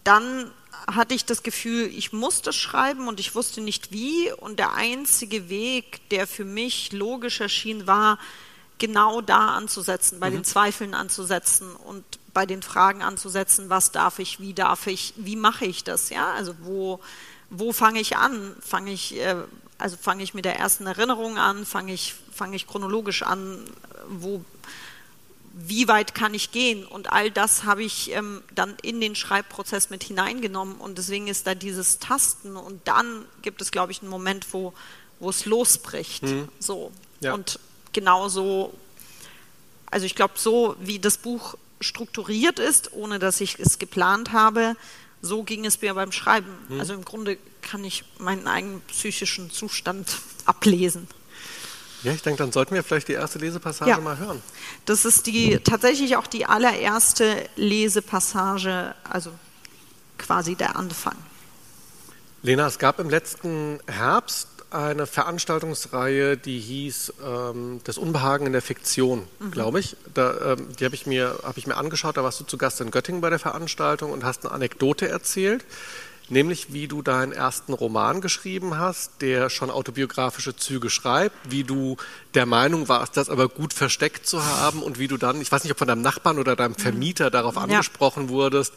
dann 0.03 0.51
hatte 0.87 1.15
ich 1.15 1.25
das 1.25 1.43
Gefühl, 1.43 1.87
ich 1.87 2.13
musste 2.13 2.53
schreiben 2.53 3.09
und 3.09 3.21
ich 3.21 3.35
wusste 3.35 3.61
nicht 3.61 3.93
wie. 3.93 4.33
Und 4.33 4.59
der 4.59 4.75
einzige 4.75 5.49
Weg, 5.49 6.09
der 6.11 6.27
für 6.27 6.45
mich 6.45 6.93
logisch 6.93 7.41
erschien, 7.41 7.87
war, 7.87 8.19
genau 8.79 9.21
da 9.21 9.55
anzusetzen, 9.55 10.21
bei 10.21 10.31
mhm. 10.31 10.35
den 10.35 10.45
Zweifeln 10.45 10.95
anzusetzen 10.95 11.75
und 11.75 12.05
bei 12.33 12.45
den 12.45 12.63
Fragen 12.63 13.03
anzusetzen, 13.03 13.71
was 13.71 13.93
darf 13.93 14.19
ich, 14.19 14.41
wie 14.41 14.53
darf 14.53 14.87
ich, 14.87 15.15
wie 15.17 15.37
mache 15.37 15.65
ich 15.65 15.85
das, 15.85 16.11
ja? 16.11 16.33
Also 16.33 16.55
wo, 16.63 17.01
wo 17.51 17.73
fange 17.73 18.01
ich 18.01 18.17
an? 18.17 18.55
Fange 18.61 18.93
ich, 18.93 19.17
äh, 19.17 19.37
also 19.79 19.97
fange 19.97 20.23
ich 20.23 20.35
mit 20.35 20.45
der 20.45 20.59
ersten 20.59 20.87
Erinnerung 20.87 21.39
an, 21.39 21.65
fange 21.65 21.93
ich, 21.93 22.15
fange 22.33 22.57
ich 22.57 22.67
chronologisch 22.67 23.23
an, 23.23 23.65
wo 24.09 24.45
wie 25.57 25.87
weit 25.87 26.15
kann 26.15 26.35
ich 26.35 26.51
gehen? 26.51 26.85
Und 26.85 27.13
all 27.13 27.31
das 27.31 27.65
habe 27.65 27.85
ich 27.85 28.11
ähm, 28.11 28.43
dann 28.55 28.77
in 28.83 29.01
den 29.01 29.15
Schreibprozess 29.15 29.89
mit 29.89 30.03
hineingenommen. 30.03 30.77
Und 30.77 30.99
deswegen 30.99 31.29
ist 31.29 31.47
da 31.47 31.55
dieses 31.55 32.01
Tasten. 32.01 32.57
Und 32.57 32.87
dann 32.89 33.25
gibt 33.43 33.63
es, 33.63 33.71
glaube 33.71 33.93
ich, 33.93 34.03
einen 34.03 34.11
Moment, 34.11 34.53
wo, 34.53 34.75
wo 35.21 35.31
es 35.31 35.47
losbricht. 35.47 36.25
Mhm. 36.25 36.49
So. 36.59 36.91
Ja. 37.21 37.35
Und 37.35 37.61
genauso, 37.93 38.75
also 39.87 40.07
ich 40.07 40.17
glaube, 40.17 40.35
so 40.37 40.75
wie 40.81 40.99
das 40.99 41.19
Buch 41.19 41.55
strukturiert 41.81 42.59
ist, 42.59 42.93
ohne 42.93 43.21
dass 43.21 43.41
ich 43.41 43.59
es 43.61 43.79
geplant 43.79 44.33
habe, 44.33 44.77
so 45.23 45.45
ging 45.45 45.65
es 45.65 45.81
mir 45.81 45.95
beim 45.95 46.11
Schreiben. 46.11 46.53
Mhm. 46.69 46.81
Also 46.81 46.95
im 46.95 47.05
Grunde 47.05 47.39
kann 47.63 47.85
ich 47.85 48.05
meinen 48.19 48.49
eigenen 48.49 48.81
psychischen 48.83 49.51
Zustand 49.53 50.19
ablesen. 50.47 51.07
Ja, 52.05 52.13
ich 52.13 52.23
denke, 52.23 52.43
dann 52.43 52.53
sollten 52.53 52.75
wir 52.75 52.85
vielleicht 52.85 53.09
die 53.09 53.15
erste 53.15 53.39
Lesepassage 53.39 53.91
ja. 53.91 53.99
mal 53.99 54.19
hören. 54.19 54.43
Das 54.85 55.07
ist 55.07 55.27
die 55.27 55.59
tatsächlich 55.59 56.17
auch 56.17 56.27
die 56.27 56.45
allererste 56.45 57.49
Lesepassage, 57.57 58.95
also 59.09 59.31
quasi 60.19 60.55
der 60.55 60.77
Anfang. 60.77 61.17
Lena, 62.43 62.67
es 62.67 62.79
gab 62.79 63.01
im 63.01 63.09
letzten 63.09 63.81
Herbst 63.87 64.49
eine 64.71 65.07
Veranstaltungsreihe, 65.07 66.37
die 66.37 66.59
hieß 66.59 67.15
ähm, 67.25 67.81
Das 67.85 67.97
Unbehagen 67.97 68.45
in 68.45 68.53
der 68.53 68.61
Fiktion, 68.61 69.27
mhm. 69.39 69.51
glaube 69.51 69.81
ich. 69.81 69.97
Da, 70.13 70.53
ähm, 70.53 70.69
die 70.79 70.85
habe 70.85 70.95
ich, 70.95 71.07
mir, 71.07 71.39
hab 71.43 71.57
ich 71.57 71.67
mir 71.67 71.77
angeschaut, 71.77 72.19
da 72.19 72.23
warst 72.23 72.41
du 72.41 72.45
zu 72.45 72.59
Gast 72.59 72.83
in 72.83 72.91
Göttingen 72.91 73.23
bei 73.23 73.31
der 73.31 73.39
Veranstaltung 73.39 74.13
und 74.13 74.25
hast 74.25 74.45
eine 74.45 74.53
Anekdote 74.53 75.09
erzählt 75.09 75.65
nämlich 76.29 76.73
wie 76.73 76.89
du 76.89 77.03
deinen 77.03 77.33
ersten 77.33 77.73
Roman 77.73 78.21
geschrieben 78.21 78.79
hast, 78.79 79.21
der 79.21 79.51
schon 79.51 79.71
autobiografische 79.71 80.57
Züge 80.57 80.91
schreibt, 80.91 81.37
wie 81.51 81.65
du 81.65 81.97
der 82.35 82.47
Meinung 82.47 82.89
warst, 82.89 83.17
das 83.17 83.29
aber 83.29 83.49
gut 83.49 83.73
versteckt 83.73 84.27
zu 84.27 84.45
haben 84.45 84.83
und 84.83 84.99
wie 84.99 85.09
du 85.09 85.17
dann, 85.17 85.41
ich 85.41 85.53
weiß 85.53 85.65
nicht, 85.65 85.73
ob 85.73 85.79
von 85.79 85.89
deinem 85.89 86.03
Nachbarn 86.03 86.39
oder 86.39 86.57
deinem 86.57 86.75
Vermieter 86.75 87.31
darauf 87.31 87.57
angesprochen 87.57 88.25
ja. 88.25 88.29
wurdest, 88.31 88.73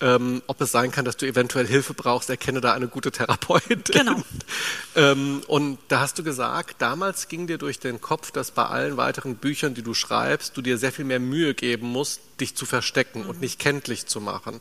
ähm, 0.00 0.42
ob 0.46 0.60
es 0.60 0.72
sein 0.72 0.90
kann, 0.90 1.04
dass 1.04 1.16
du 1.16 1.26
eventuell 1.26 1.66
Hilfe 1.66 1.94
brauchst, 1.94 2.28
erkenne 2.28 2.60
da 2.60 2.72
eine 2.72 2.88
gute 2.88 3.12
Therapeutin. 3.12 3.82
Genau. 3.84 4.22
ähm, 4.96 5.42
und 5.46 5.78
da 5.88 6.00
hast 6.00 6.18
du 6.18 6.24
gesagt, 6.24 6.82
damals 6.82 7.28
ging 7.28 7.46
dir 7.46 7.58
durch 7.58 7.78
den 7.78 8.00
Kopf, 8.00 8.30
dass 8.30 8.50
bei 8.50 8.66
allen 8.66 8.96
weiteren 8.96 9.36
Büchern, 9.36 9.74
die 9.74 9.82
du 9.82 9.94
schreibst, 9.94 10.56
du 10.56 10.62
dir 10.62 10.78
sehr 10.78 10.92
viel 10.92 11.04
mehr 11.04 11.20
Mühe 11.20 11.54
geben 11.54 11.86
musst, 11.88 12.20
dich 12.40 12.56
zu 12.56 12.66
verstecken 12.66 13.22
mhm. 13.22 13.30
und 13.30 13.40
nicht 13.40 13.58
kenntlich 13.58 14.06
zu 14.06 14.20
machen. 14.20 14.60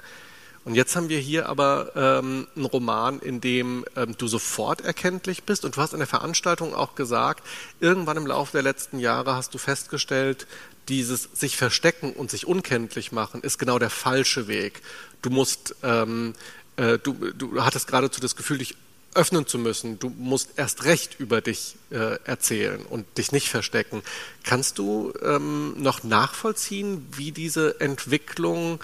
Und 0.65 0.75
jetzt 0.75 0.95
haben 0.95 1.09
wir 1.09 1.19
hier 1.19 1.49
aber 1.49 1.91
ähm, 1.95 2.47
einen 2.55 2.65
Roman, 2.65 3.19
in 3.19 3.41
dem 3.41 3.83
ähm, 3.95 4.15
du 4.17 4.27
sofort 4.27 4.81
erkenntlich 4.81 5.43
bist. 5.43 5.65
Und 5.65 5.75
du 5.75 5.81
hast 5.81 5.93
in 5.93 5.99
der 5.99 6.07
Veranstaltung 6.07 6.73
auch 6.73 6.95
gesagt, 6.95 7.45
irgendwann 7.81 8.17
im 8.17 8.27
Laufe 8.27 8.53
der 8.53 8.61
letzten 8.61 8.99
Jahre 8.99 9.35
hast 9.35 9.53
du 9.53 9.57
festgestellt, 9.57 10.47
dieses 10.89 11.29
sich 11.33 11.57
verstecken 11.57 12.13
und 12.13 12.29
sich 12.29 12.45
unkenntlich 12.47 13.11
machen 13.11 13.41
ist 13.41 13.57
genau 13.57 13.79
der 13.79 13.89
falsche 13.89 14.47
Weg. 14.47 14.81
Du 15.21 15.29
musst, 15.29 15.75
ähm, 15.83 16.33
äh, 16.75 16.97
du, 16.99 17.13
du 17.13 17.63
hattest 17.63 17.87
geradezu 17.87 18.19
das 18.19 18.35
Gefühl, 18.35 18.57
dich 18.57 18.75
öffnen 19.15 19.45
zu 19.45 19.57
müssen. 19.57 19.99
Du 19.99 20.09
musst 20.09 20.51
erst 20.57 20.85
recht 20.85 21.19
über 21.19 21.41
dich 21.41 21.75
äh, 21.91 22.17
erzählen 22.25 22.83
und 22.85 23.17
dich 23.17 23.31
nicht 23.31 23.49
verstecken. 23.49 24.01
Kannst 24.43 24.79
du 24.79 25.13
ähm, 25.21 25.75
noch 25.77 26.03
nachvollziehen, 26.03 27.07
wie 27.11 27.31
diese 27.31 27.79
Entwicklung 27.79 28.79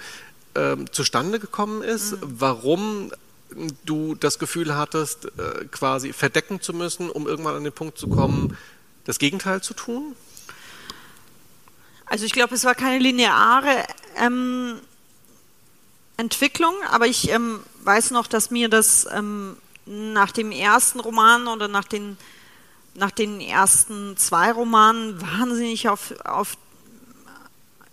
ähm, 0.54 0.92
zustande 0.92 1.38
gekommen 1.38 1.82
ist, 1.82 2.12
mhm. 2.12 2.18
warum 2.22 3.12
du 3.84 4.14
das 4.14 4.38
Gefühl 4.38 4.76
hattest, 4.76 5.26
äh, 5.26 5.64
quasi 5.70 6.12
verdecken 6.12 6.60
zu 6.60 6.72
müssen, 6.72 7.10
um 7.10 7.26
irgendwann 7.26 7.56
an 7.56 7.64
den 7.64 7.72
Punkt 7.72 7.98
zu 7.98 8.08
kommen, 8.08 8.56
das 9.04 9.18
Gegenteil 9.18 9.62
zu 9.62 9.74
tun? 9.74 10.14
Also 12.06 12.24
ich 12.24 12.32
glaube, 12.32 12.54
es 12.54 12.64
war 12.64 12.74
keine 12.74 12.98
lineare 12.98 13.84
ähm, 14.16 14.80
Entwicklung, 16.16 16.74
aber 16.90 17.06
ich 17.06 17.30
ähm, 17.30 17.60
weiß 17.84 18.10
noch, 18.10 18.26
dass 18.26 18.50
mir 18.50 18.68
das 18.68 19.06
ähm, 19.12 19.56
nach 19.86 20.32
dem 20.32 20.52
ersten 20.52 21.00
Roman 21.00 21.48
oder 21.48 21.68
nach 21.68 21.84
den, 21.84 22.16
nach 22.94 23.10
den 23.10 23.40
ersten 23.40 24.16
zwei 24.16 24.52
Romanen 24.52 25.20
wahnsinnig 25.20 25.88
auf, 25.88 26.14
auf 26.24 26.56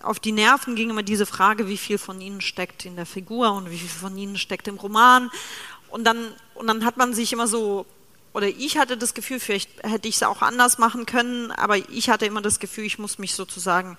auf 0.03 0.19
die 0.19 0.31
Nerven 0.31 0.75
ging 0.75 0.89
immer 0.89 1.03
diese 1.03 1.25
Frage, 1.25 1.67
wie 1.67 1.77
viel 1.77 1.97
von 1.97 2.21
ihnen 2.21 2.41
steckt 2.41 2.85
in 2.85 2.95
der 2.95 3.05
Figur 3.05 3.51
und 3.53 3.71
wie 3.71 3.77
viel 3.77 3.89
von 3.89 4.17
ihnen 4.17 4.37
steckt 4.37 4.67
im 4.67 4.75
Roman. 4.75 5.31
Und 5.89 6.03
dann, 6.03 6.33
und 6.55 6.67
dann 6.67 6.85
hat 6.85 6.97
man 6.97 7.13
sich 7.13 7.33
immer 7.33 7.47
so, 7.47 7.85
oder 8.33 8.47
ich 8.47 8.77
hatte 8.77 8.97
das 8.97 9.13
Gefühl, 9.13 9.39
vielleicht 9.39 9.83
hätte 9.83 10.07
ich 10.07 10.15
es 10.15 10.23
auch 10.23 10.41
anders 10.41 10.77
machen 10.77 11.05
können, 11.05 11.51
aber 11.51 11.77
ich 11.77 12.09
hatte 12.09 12.25
immer 12.25 12.41
das 12.41 12.59
Gefühl, 12.59 12.85
ich 12.85 12.99
muss 12.99 13.17
mich 13.17 13.33
sozusagen, 13.33 13.97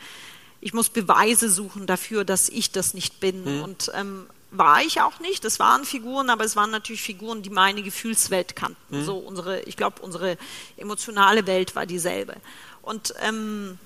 ich 0.60 0.72
muss 0.72 0.88
Beweise 0.88 1.48
suchen 1.48 1.86
dafür, 1.86 2.24
dass 2.24 2.48
ich 2.48 2.70
das 2.70 2.94
nicht 2.94 3.20
bin. 3.20 3.56
Mhm. 3.56 3.62
Und 3.62 3.90
ähm, 3.94 4.26
war 4.50 4.82
ich 4.82 5.00
auch 5.00 5.20
nicht. 5.20 5.44
Das 5.44 5.58
waren 5.58 5.84
Figuren, 5.84 6.30
aber 6.30 6.44
es 6.44 6.56
waren 6.56 6.70
natürlich 6.70 7.02
Figuren, 7.02 7.42
die 7.42 7.50
meine 7.50 7.82
Gefühlswelt 7.82 8.56
kannten. 8.56 9.00
Mhm. 9.00 9.04
So 9.04 9.16
unsere, 9.16 9.60
ich 9.62 9.76
glaube, 9.76 10.00
unsere 10.02 10.38
emotionale 10.76 11.46
Welt 11.46 11.74
war 11.76 11.86
dieselbe. 11.86 12.36
Und 12.82 13.14
ähm, 13.20 13.78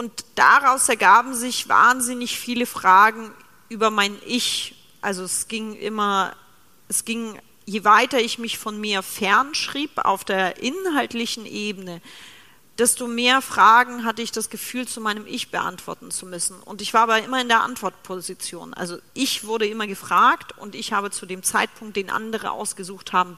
und 0.00 0.24
daraus 0.34 0.88
ergaben 0.88 1.34
sich 1.34 1.68
wahnsinnig 1.68 2.38
viele 2.38 2.64
Fragen 2.64 3.32
über 3.68 3.90
mein 3.90 4.16
Ich. 4.24 4.74
Also 5.02 5.24
es 5.24 5.46
ging 5.46 5.74
immer, 5.74 6.34
es 6.88 7.04
ging, 7.04 7.38
je 7.66 7.84
weiter 7.84 8.18
ich 8.18 8.38
mich 8.38 8.56
von 8.56 8.80
mir 8.80 9.02
fernschrieb 9.02 9.90
auf 9.98 10.24
der 10.24 10.62
inhaltlichen 10.62 11.44
Ebene, 11.44 12.00
desto 12.78 13.08
mehr 13.08 13.42
Fragen 13.42 14.06
hatte 14.06 14.22
ich 14.22 14.32
das 14.32 14.48
Gefühl, 14.48 14.88
zu 14.88 15.02
meinem 15.02 15.26
Ich 15.26 15.50
beantworten 15.50 16.10
zu 16.10 16.24
müssen. 16.24 16.62
Und 16.62 16.80
ich 16.80 16.94
war 16.94 17.02
aber 17.02 17.22
immer 17.22 17.42
in 17.42 17.48
der 17.48 17.60
Antwortposition. 17.60 18.72
Also 18.72 18.96
ich 19.12 19.44
wurde 19.44 19.66
immer 19.66 19.86
gefragt 19.86 20.56
und 20.56 20.74
ich 20.74 20.94
habe 20.94 21.10
zu 21.10 21.26
dem 21.26 21.42
Zeitpunkt, 21.42 21.94
den 21.96 22.08
andere 22.08 22.52
ausgesucht 22.52 23.12
haben, 23.12 23.36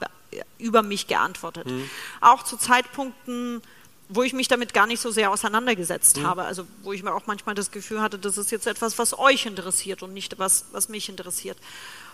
über 0.59 0.81
mich 0.81 1.07
geantwortet. 1.07 1.67
Mhm. 1.67 1.89
Auch 2.21 2.43
zu 2.43 2.55
Zeitpunkten, 2.55 3.61
wo 4.09 4.23
ich 4.23 4.33
mich 4.33 4.47
damit 4.47 4.73
gar 4.73 4.85
nicht 4.85 5.01
so 5.01 5.11
sehr 5.11 5.31
auseinandergesetzt 5.31 6.17
mhm. 6.17 6.27
habe. 6.27 6.43
Also 6.43 6.67
wo 6.81 6.93
ich 6.93 7.03
mir 7.03 7.13
auch 7.13 7.25
manchmal 7.25 7.55
das 7.55 7.71
Gefühl 7.71 8.01
hatte, 8.01 8.19
das 8.19 8.37
ist 8.37 8.51
jetzt 8.51 8.67
etwas, 8.67 8.97
was 8.97 9.17
euch 9.17 9.45
interessiert 9.45 10.03
und 10.03 10.13
nicht 10.13 10.39
was, 10.39 10.65
was 10.71 10.89
mich 10.89 11.09
interessiert. 11.09 11.57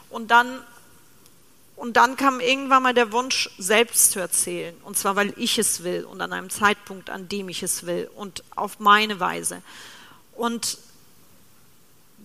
Und 0.09 0.31
dann, 0.31 0.61
und 1.75 1.97
dann 1.97 2.15
kam 2.15 2.39
irgendwann 2.39 2.83
mal 2.83 2.93
der 2.93 3.11
Wunsch, 3.11 3.49
selbst 3.57 4.11
zu 4.11 4.19
erzählen. 4.19 4.75
Und 4.83 4.97
zwar, 4.97 5.15
weil 5.15 5.33
ich 5.37 5.57
es 5.57 5.83
will 5.83 6.05
und 6.05 6.21
an 6.21 6.33
einem 6.33 6.49
Zeitpunkt, 6.49 7.09
an 7.09 7.27
dem 7.27 7.49
ich 7.49 7.63
es 7.63 7.85
will 7.85 8.09
und 8.15 8.43
auf 8.55 8.79
meine 8.79 9.19
Weise. 9.19 9.61
Und 10.35 10.77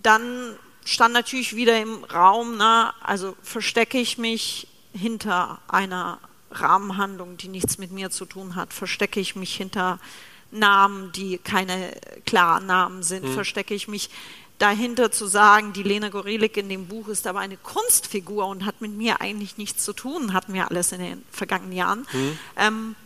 dann 0.03 0.57
stand 0.85 1.14
natürlich 1.14 1.57
wieder 1.57 1.81
im 1.81 2.05
Raum, 2.05 2.57
na, 2.59 2.94
also 3.03 3.37
verstecke 3.42 3.98
ich 3.98 4.18
mich 4.18 4.68
hinter 4.92 5.59
einer 5.66 6.18
Rahmenhandlung, 6.54 7.36
die 7.36 7.48
nichts 7.48 7.78
mit 7.78 7.92
mir 7.92 8.10
zu 8.10 8.24
tun 8.24 8.54
hat, 8.54 8.72
verstecke 8.72 9.20
ich 9.20 9.36
mich 9.36 9.54
hinter 9.54 9.98
Namen, 10.50 11.12
die 11.12 11.38
keine 11.38 11.92
klaren 12.26 12.66
Namen 12.66 13.02
sind, 13.02 13.24
mhm. 13.24 13.34
verstecke 13.34 13.74
ich 13.74 13.88
mich 13.88 14.10
dahinter 14.58 15.10
zu 15.10 15.26
sagen, 15.26 15.72
die 15.72 15.82
Lena 15.82 16.08
Gorelik 16.08 16.56
in 16.56 16.68
dem 16.68 16.86
Buch 16.86 17.08
ist 17.08 17.26
aber 17.26 17.40
eine 17.40 17.56
Kunstfigur 17.56 18.46
und 18.46 18.64
hat 18.64 18.80
mit 18.80 18.92
mir 18.92 19.20
eigentlich 19.20 19.58
nichts 19.58 19.84
zu 19.84 19.92
tun, 19.92 20.32
hatten 20.32 20.54
wir 20.54 20.70
alles 20.70 20.92
in 20.92 21.00
den 21.00 21.24
vergangenen 21.30 21.72
Jahren. 21.72 22.06
Mhm. 22.12 22.38
Ähm, 22.56 22.96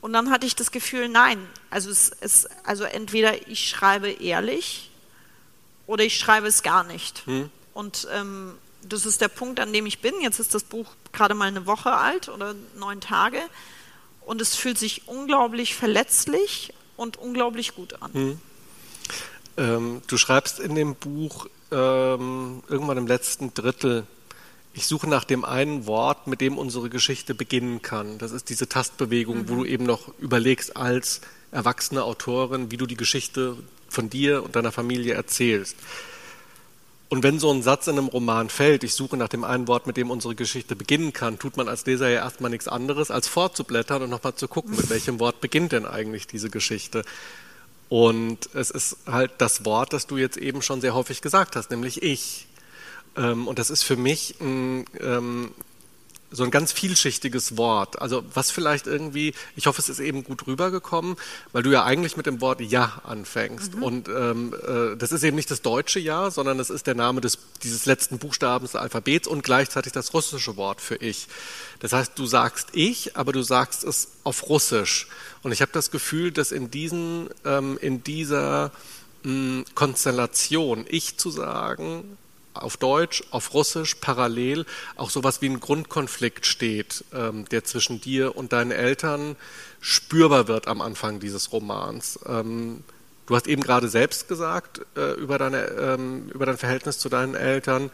und 0.00 0.14
dann 0.14 0.30
hatte 0.30 0.46
ich 0.46 0.56
das 0.56 0.70
Gefühl, 0.70 1.08
nein, 1.08 1.38
also 1.68 1.90
es 1.90 2.08
ist, 2.08 2.48
also 2.64 2.84
entweder 2.84 3.46
ich 3.48 3.68
schreibe 3.68 4.08
ehrlich 4.08 4.90
oder 5.86 6.04
ich 6.04 6.16
schreibe 6.16 6.46
es 6.46 6.62
gar 6.62 6.84
nicht. 6.84 7.26
Mhm. 7.26 7.50
Und 7.74 8.08
ähm, 8.12 8.54
das 8.82 9.04
ist 9.04 9.20
der 9.20 9.28
Punkt, 9.28 9.60
an 9.60 9.72
dem 9.72 9.84
ich 9.84 10.00
bin. 10.00 10.14
Jetzt 10.22 10.40
ist 10.40 10.54
das 10.54 10.64
Buch 10.64 10.94
gerade 11.12 11.34
mal 11.34 11.48
eine 11.48 11.66
Woche 11.66 11.92
alt 11.92 12.28
oder 12.28 12.54
neun 12.78 13.00
Tage. 13.00 13.40
Und 14.20 14.40
es 14.40 14.54
fühlt 14.54 14.78
sich 14.78 15.08
unglaublich 15.08 15.74
verletzlich 15.74 16.72
und 16.96 17.16
unglaublich 17.16 17.74
gut 17.74 18.02
an. 18.02 18.10
Mhm. 18.12 18.40
Ähm, 19.56 20.02
du 20.06 20.16
schreibst 20.16 20.60
in 20.60 20.74
dem 20.74 20.94
Buch 20.94 21.46
ähm, 21.72 22.62
irgendwann 22.68 22.98
im 22.98 23.06
letzten 23.06 23.52
Drittel, 23.54 24.06
ich 24.72 24.86
suche 24.86 25.08
nach 25.08 25.24
dem 25.24 25.44
einen 25.44 25.86
Wort, 25.86 26.26
mit 26.26 26.40
dem 26.40 26.56
unsere 26.56 26.90
Geschichte 26.90 27.34
beginnen 27.34 27.82
kann. 27.82 28.18
Das 28.18 28.30
ist 28.30 28.48
diese 28.50 28.68
Tastbewegung, 28.68 29.38
mhm. 29.38 29.48
wo 29.48 29.54
du 29.56 29.64
eben 29.64 29.84
noch 29.84 30.12
überlegst 30.18 30.76
als 30.76 31.20
erwachsene 31.50 32.04
Autorin, 32.04 32.70
wie 32.70 32.76
du 32.76 32.86
die 32.86 32.96
Geschichte 32.96 33.56
von 33.88 34.08
dir 34.08 34.44
und 34.44 34.54
deiner 34.54 34.70
Familie 34.70 35.14
erzählst. 35.14 35.76
Und 37.10 37.24
wenn 37.24 37.40
so 37.40 37.52
ein 37.52 37.62
Satz 37.62 37.88
in 37.88 37.98
einem 37.98 38.06
Roman 38.06 38.48
fällt, 38.48 38.84
ich 38.84 38.94
suche 38.94 39.16
nach 39.16 39.28
dem 39.28 39.42
einen 39.42 39.66
Wort, 39.66 39.88
mit 39.88 39.96
dem 39.96 40.12
unsere 40.12 40.36
Geschichte 40.36 40.76
beginnen 40.76 41.12
kann, 41.12 41.40
tut 41.40 41.56
man 41.56 41.68
als 41.68 41.84
Leser 41.84 42.08
ja 42.08 42.20
erstmal 42.20 42.52
nichts 42.52 42.68
anderes, 42.68 43.10
als 43.10 43.26
vorzublättern 43.26 44.02
und 44.02 44.10
nochmal 44.10 44.36
zu 44.36 44.46
gucken, 44.46 44.76
mit 44.76 44.88
welchem 44.90 45.18
Wort 45.18 45.40
beginnt 45.40 45.72
denn 45.72 45.86
eigentlich 45.86 46.28
diese 46.28 46.50
Geschichte. 46.50 47.04
Und 47.88 48.48
es 48.54 48.70
ist 48.70 48.98
halt 49.06 49.32
das 49.38 49.64
Wort, 49.64 49.92
das 49.92 50.06
du 50.06 50.18
jetzt 50.18 50.36
eben 50.36 50.62
schon 50.62 50.80
sehr 50.80 50.94
häufig 50.94 51.20
gesagt 51.20 51.56
hast, 51.56 51.72
nämlich 51.72 52.00
ich. 52.00 52.46
Ähm, 53.16 53.48
und 53.48 53.58
das 53.58 53.70
ist 53.70 53.82
für 53.82 53.96
mich 53.96 54.36
ein, 54.40 54.84
ähm, 55.00 55.50
so 56.30 56.44
ein 56.44 56.50
ganz 56.50 56.72
vielschichtiges 56.72 57.56
Wort. 57.56 58.00
Also 58.00 58.22
was 58.34 58.50
vielleicht 58.50 58.86
irgendwie, 58.86 59.34
ich 59.56 59.66
hoffe, 59.66 59.80
es 59.80 59.88
ist 59.88 60.00
eben 60.00 60.22
gut 60.22 60.46
rübergekommen, 60.46 61.16
weil 61.52 61.62
du 61.62 61.70
ja 61.70 61.84
eigentlich 61.84 62.16
mit 62.16 62.26
dem 62.26 62.40
Wort 62.40 62.60
Ja 62.60 63.00
anfängst. 63.04 63.76
Mhm. 63.76 63.82
Und 63.82 64.08
ähm, 64.08 64.54
äh, 64.66 64.96
das 64.96 65.12
ist 65.12 65.22
eben 65.24 65.36
nicht 65.36 65.50
das 65.50 65.62
deutsche 65.62 65.98
Ja, 65.98 66.30
sondern 66.30 66.60
es 66.60 66.70
ist 66.70 66.86
der 66.86 66.94
Name 66.94 67.20
des, 67.20 67.38
dieses 67.62 67.86
letzten 67.86 68.18
Buchstabens 68.18 68.72
des 68.72 68.80
Alphabets 68.80 69.26
und 69.26 69.42
gleichzeitig 69.42 69.92
das 69.92 70.14
russische 70.14 70.56
Wort 70.56 70.80
für 70.80 70.96
Ich. 70.96 71.26
Das 71.80 71.92
heißt, 71.92 72.12
du 72.16 72.26
sagst 72.26 72.68
Ich, 72.72 73.16
aber 73.16 73.32
du 73.32 73.42
sagst 73.42 73.84
es 73.84 74.12
auf 74.22 74.48
Russisch. 74.48 75.08
Und 75.42 75.52
ich 75.52 75.62
habe 75.62 75.72
das 75.72 75.90
Gefühl, 75.90 76.30
dass 76.30 76.52
in, 76.52 76.70
diesen, 76.70 77.28
ähm, 77.44 77.78
in 77.80 78.04
dieser 78.04 78.70
mh, 79.22 79.30
hm, 79.32 79.64
Konstellation 79.74 80.84
Ich 80.88 81.16
zu 81.16 81.30
sagen, 81.30 82.18
auf 82.54 82.76
Deutsch, 82.76 83.22
auf 83.30 83.54
Russisch 83.54 83.96
parallel 83.96 84.66
auch 84.96 85.10
sowas 85.10 85.40
wie 85.42 85.48
ein 85.48 85.60
Grundkonflikt 85.60 86.46
steht, 86.46 87.04
ähm, 87.12 87.48
der 87.50 87.64
zwischen 87.64 88.00
dir 88.00 88.36
und 88.36 88.52
deinen 88.52 88.70
Eltern 88.70 89.36
spürbar 89.80 90.48
wird 90.48 90.68
am 90.68 90.80
Anfang 90.80 91.20
dieses 91.20 91.52
Romans. 91.52 92.18
Ähm, 92.26 92.82
du 93.26 93.36
hast 93.36 93.46
eben 93.46 93.62
gerade 93.62 93.88
selbst 93.88 94.28
gesagt 94.28 94.80
äh, 94.96 95.12
über, 95.12 95.38
deine, 95.38 95.64
ähm, 95.66 96.28
über 96.34 96.46
dein 96.46 96.58
Verhältnis 96.58 96.98
zu 96.98 97.08
deinen 97.08 97.34
Eltern, 97.34 97.90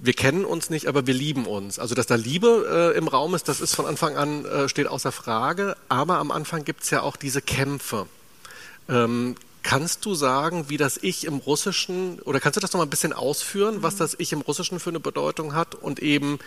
wir 0.00 0.12
kennen 0.12 0.44
uns 0.44 0.70
nicht, 0.70 0.86
aber 0.86 1.06
wir 1.06 1.14
lieben 1.14 1.46
uns. 1.46 1.78
Also, 1.78 1.94
dass 1.94 2.06
da 2.06 2.16
Liebe 2.16 2.92
äh, 2.94 2.98
im 2.98 3.08
Raum 3.08 3.34
ist, 3.34 3.48
das 3.48 3.60
ist 3.60 3.74
von 3.74 3.86
Anfang 3.86 4.16
an, 4.16 4.44
äh, 4.44 4.68
steht 4.68 4.86
außer 4.86 5.12
Frage. 5.12 5.76
Aber 5.88 6.18
am 6.18 6.30
Anfang 6.30 6.64
gibt 6.64 6.82
es 6.82 6.90
ja 6.90 7.02
auch 7.02 7.16
diese 7.16 7.40
Kämpfe. 7.40 8.06
Kannst 9.64 10.04
du 10.04 10.14
sagen, 10.14 10.68
wie 10.68 10.76
das 10.76 10.98
Ich 10.98 11.24
im 11.24 11.38
Russischen, 11.38 12.20
oder 12.20 12.38
kannst 12.38 12.58
du 12.58 12.60
das 12.60 12.74
noch 12.74 12.78
mal 12.80 12.86
ein 12.86 12.90
bisschen 12.90 13.14
ausführen, 13.14 13.82
was 13.82 13.96
das 13.96 14.14
Ich 14.18 14.30
im 14.32 14.42
Russischen 14.42 14.78
für 14.78 14.90
eine 14.90 15.00
Bedeutung 15.00 15.54
hat 15.54 15.74
und 15.74 16.00
eben, 16.00 16.38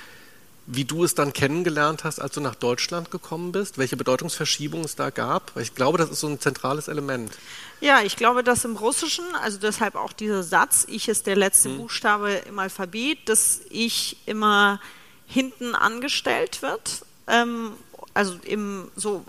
wie 0.68 0.86
du 0.86 1.04
es 1.04 1.16
dann 1.16 1.34
kennengelernt 1.34 2.04
hast, 2.04 2.20
als 2.20 2.36
du 2.36 2.42
nach 2.42 2.54
Deutschland 2.54 3.10
gekommen 3.10 3.52
bist, 3.52 3.80
welche 3.80 3.98
Bedeutungsverschiebung 3.98 4.84
es 4.84 4.96
da 4.96 5.10
gab? 5.10 5.56
Weil 5.56 5.64
ich 5.64 5.74
glaube, 5.74 5.98
das 5.98 6.12
ist 6.12 6.20
so 6.20 6.28
ein 6.28 6.40
zentrales 6.40 6.90
Element. 6.90 7.34
Ja, 7.82 8.02
ich 8.04 8.18
glaube, 8.18 8.44
dass 8.44 8.64
im 8.66 8.76
Russischen, 8.76 9.26
also 9.42 9.58
deshalb 9.58 9.96
auch 9.96 10.14
dieser 10.14 10.44
Satz, 10.44 10.86
Ich 10.88 11.10
ist 11.10 11.26
der 11.26 11.36
letzte 11.36 11.70
hm. 11.70 11.78
Buchstabe 11.80 12.34
im 12.48 12.60
Alphabet, 12.60 13.18
dass 13.26 13.62
Ich 13.72 14.18
immer 14.28 14.80
hinten 15.26 15.74
angestellt 15.74 16.62
wird. 16.62 17.04
Ähm, 17.26 17.72
also 18.14 18.38
im 18.46 18.92
so 18.96 19.26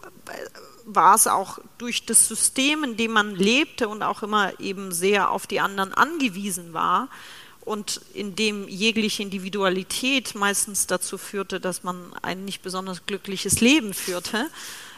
war 0.90 1.14
es 1.14 1.26
auch 1.26 1.58
durch 1.76 2.06
das 2.06 2.26
System, 2.28 2.82
in 2.82 2.96
dem 2.96 3.12
man 3.12 3.34
lebte 3.34 3.88
und 3.88 4.02
auch 4.02 4.22
immer 4.22 4.58
eben 4.58 4.90
sehr 4.90 5.30
auf 5.30 5.46
die 5.46 5.60
anderen 5.60 5.92
angewiesen 5.92 6.72
war 6.72 7.08
und 7.60 8.00
in 8.14 8.34
dem 8.34 8.66
jegliche 8.66 9.22
Individualität 9.22 10.34
meistens 10.34 10.86
dazu 10.86 11.18
führte, 11.18 11.60
dass 11.60 11.82
man 11.82 12.14
ein 12.22 12.46
nicht 12.46 12.62
besonders 12.62 13.04
glückliches 13.04 13.60
Leben 13.60 13.92
führte, 13.92 14.48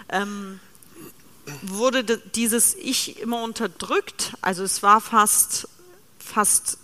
ähm, 0.09 0.61
wurde 1.63 2.05
dieses 2.19 2.77
Ich 2.77 3.19
immer 3.19 3.43
unterdrückt. 3.43 4.35
Also 4.41 4.63
es 4.63 4.85
war 4.85 5.01
fast, 5.01 5.69
fast 6.21 6.79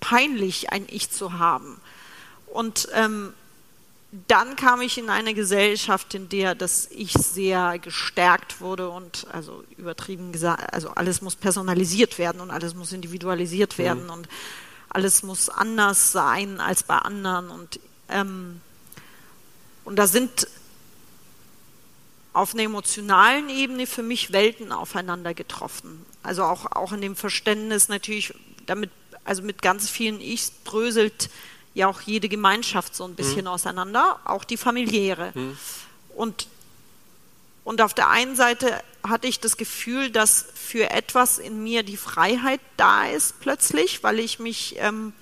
peinlich, 0.00 0.70
ein 0.70 0.84
Ich 0.90 1.10
zu 1.10 1.38
haben. 1.38 1.80
Und 2.46 2.88
ähm, 2.92 3.32
dann 4.28 4.56
kam 4.56 4.80
ich 4.80 4.98
in 4.98 5.10
eine 5.10 5.34
Gesellschaft, 5.34 6.14
in 6.14 6.28
der 6.28 6.54
das 6.54 6.88
Ich 6.90 7.12
sehr 7.12 7.78
gestärkt 7.78 8.60
wurde 8.60 8.88
und 8.88 9.26
also 9.32 9.64
übertrieben 9.76 10.32
gesagt, 10.32 10.72
also 10.72 10.90
alles 10.90 11.22
muss 11.22 11.36
personalisiert 11.36 12.18
werden 12.18 12.40
und 12.40 12.50
alles 12.50 12.74
muss 12.74 12.92
individualisiert 12.92 13.78
mhm. 13.78 13.82
werden 13.82 14.04
mhm. 14.04 14.10
und 14.10 14.28
alles 14.88 15.22
muss 15.22 15.48
anders 15.48 16.12
sein 16.12 16.60
als 16.60 16.82
bei 16.82 16.96
anderen 16.96 17.50
und 17.50 17.80
ähm, 18.08 18.60
und 19.84 19.96
da 19.96 20.06
sind 20.08 20.48
auf 22.32 22.52
einer 22.52 22.64
emotionalen 22.64 23.48
Ebene 23.48 23.86
für 23.86 24.02
mich 24.02 24.32
Welten 24.32 24.72
aufeinander 24.72 25.32
getroffen. 25.32 26.04
Also 26.22 26.42
auch, 26.42 26.66
auch 26.72 26.92
in 26.92 27.00
dem 27.00 27.16
Verständnis 27.16 27.88
natürlich, 27.88 28.34
damit, 28.66 28.90
also 29.24 29.42
mit 29.42 29.62
ganz 29.62 29.88
vielen 29.88 30.20
Ichs 30.20 30.50
bröselt 30.50 31.30
ja 31.76 31.88
auch 31.88 32.00
jede 32.00 32.28
Gemeinschaft 32.28 32.96
so 32.96 33.04
ein 33.04 33.14
bisschen 33.14 33.42
mhm. 33.42 33.48
auseinander, 33.48 34.18
auch 34.24 34.44
die 34.44 34.56
familiäre. 34.56 35.32
Mhm. 35.34 35.58
Und, 36.16 36.48
und 37.64 37.82
auf 37.82 37.92
der 37.92 38.08
einen 38.08 38.34
Seite 38.34 38.82
hatte 39.06 39.28
ich 39.28 39.40
das 39.40 39.58
Gefühl, 39.58 40.10
dass 40.10 40.46
für 40.54 40.90
etwas 40.90 41.38
in 41.38 41.62
mir 41.62 41.82
die 41.82 41.98
Freiheit 41.98 42.60
da 42.78 43.06
ist 43.06 43.40
plötzlich, 43.40 44.02
weil 44.02 44.20
ich 44.20 44.38
mich 44.38 44.76
ähm, 44.78 45.12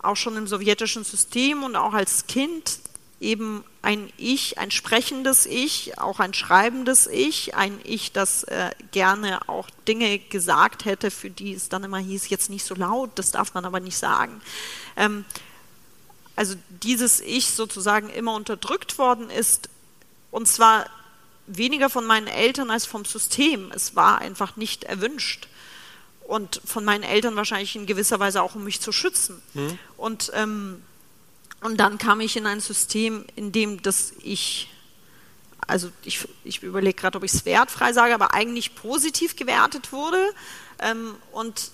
auch 0.00 0.14
schon 0.14 0.36
im 0.36 0.46
sowjetischen 0.46 1.02
System 1.02 1.64
und 1.64 1.74
auch 1.74 1.94
als 1.94 2.28
Kind 2.28 2.78
eben 3.18 3.64
ein 3.82 4.12
Ich, 4.16 4.58
ein 4.58 4.70
sprechendes 4.70 5.46
Ich, 5.46 5.98
auch 5.98 6.20
ein 6.20 6.32
schreibendes 6.32 7.08
Ich, 7.08 7.56
ein 7.56 7.80
Ich, 7.82 8.12
das 8.12 8.44
äh, 8.44 8.70
gerne 8.92 9.48
auch 9.48 9.68
Dinge 9.88 10.20
gesagt 10.20 10.84
hätte, 10.84 11.10
für 11.10 11.30
die 11.30 11.54
es 11.54 11.68
dann 11.68 11.82
immer 11.82 11.98
hieß, 11.98 12.28
jetzt 12.28 12.50
nicht 12.50 12.64
so 12.64 12.76
laut, 12.76 13.10
das 13.16 13.32
darf 13.32 13.54
man 13.54 13.64
aber 13.64 13.80
nicht 13.80 13.96
sagen. 13.96 14.40
Ähm, 14.96 15.24
also 16.36 16.54
dieses 16.68 17.20
Ich 17.20 17.50
sozusagen 17.50 18.08
immer 18.08 18.34
unterdrückt 18.34 18.98
worden 18.98 19.30
ist, 19.30 19.68
und 20.30 20.48
zwar 20.48 20.86
weniger 21.46 21.90
von 21.90 22.06
meinen 22.06 22.26
Eltern 22.26 22.70
als 22.70 22.86
vom 22.86 23.04
System. 23.04 23.70
Es 23.74 23.96
war 23.96 24.18
einfach 24.18 24.56
nicht 24.56 24.84
erwünscht. 24.84 25.48
Und 26.26 26.62
von 26.64 26.84
meinen 26.84 27.02
Eltern 27.02 27.36
wahrscheinlich 27.36 27.76
in 27.76 27.84
gewisser 27.84 28.18
Weise 28.20 28.42
auch, 28.42 28.54
um 28.54 28.64
mich 28.64 28.80
zu 28.80 28.92
schützen. 28.92 29.42
Mhm. 29.54 29.78
Und, 29.96 30.30
ähm, 30.34 30.82
und 31.60 31.78
dann 31.78 31.98
kam 31.98 32.20
ich 32.20 32.36
in 32.36 32.46
ein 32.46 32.60
System, 32.60 33.26
in 33.36 33.52
dem 33.52 33.82
das 33.82 34.12
Ich, 34.22 34.70
also 35.66 35.90
ich, 36.04 36.26
ich 36.44 36.62
überlege 36.62 36.94
gerade, 36.94 37.18
ob 37.18 37.24
ich 37.24 37.34
es 37.34 37.44
wertfrei 37.44 37.92
sage, 37.92 38.14
aber 38.14 38.32
eigentlich 38.34 38.74
positiv 38.74 39.36
gewertet 39.36 39.92
wurde. 39.92 40.22
Ähm, 40.78 41.14
und 41.32 41.70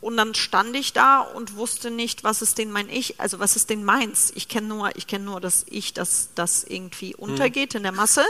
und 0.00 0.16
dann 0.16 0.34
stand 0.34 0.76
ich 0.76 0.92
da 0.92 1.20
und 1.20 1.56
wusste 1.56 1.90
nicht, 1.90 2.22
was 2.22 2.40
ist 2.40 2.58
denn 2.58 2.70
mein 2.70 2.88
Ich, 2.88 3.20
also 3.20 3.40
was 3.40 3.56
ist 3.56 3.70
denn 3.70 3.84
meins. 3.84 4.32
Ich 4.34 4.48
kenne 4.48 4.68
nur, 4.68 4.96
ich 4.96 5.06
kenne 5.06 5.24
nur 5.24 5.40
das 5.40 5.66
Ich, 5.68 5.92
das, 5.92 6.30
das 6.34 6.64
irgendwie 6.64 7.12
hm. 7.12 7.18
untergeht 7.18 7.74
in 7.74 7.82
der 7.82 7.92
Masse. 7.92 8.24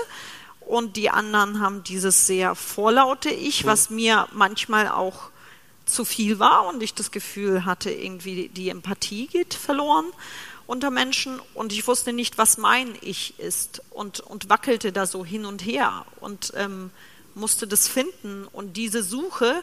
Und 0.61 0.97
die 0.97 1.11
anderen 1.11 1.61
haben 1.61 1.83
dieses 1.83 2.27
sehr 2.27 2.55
vorlaute 2.55 3.31
Ich, 3.31 3.61
hm. 3.61 3.67
was 3.67 3.91
mir 3.91 4.29
manchmal 4.33 4.89
auch 4.89 5.31
zu 5.85 6.05
viel 6.05 6.39
war 6.39 6.67
und 6.67 6.83
ich 6.83 6.95
das 6.95 7.11
Gefühl 7.11 7.65
hatte, 7.65 7.91
irgendwie 7.91 8.49
die 8.49 8.69
Empathie 8.69 9.27
geht 9.27 9.55
verloren 9.55 10.05
unter 10.67 10.91
Menschen 10.91 11.41
und 11.55 11.73
ich 11.73 11.87
wusste 11.87 12.13
nicht, 12.13 12.37
was 12.37 12.59
mein 12.59 12.95
Ich 13.01 13.39
ist 13.39 13.83
und, 13.89 14.21
und 14.21 14.51
wackelte 14.51 14.93
da 14.93 15.07
so 15.07 15.25
hin 15.25 15.47
und 15.47 15.65
her 15.65 16.05
und 16.21 16.53
ähm, 16.57 16.91
musste 17.35 17.67
das 17.67 17.89
finden. 17.89 18.47
Und 18.53 18.77
diese 18.77 19.03
Suche, 19.03 19.63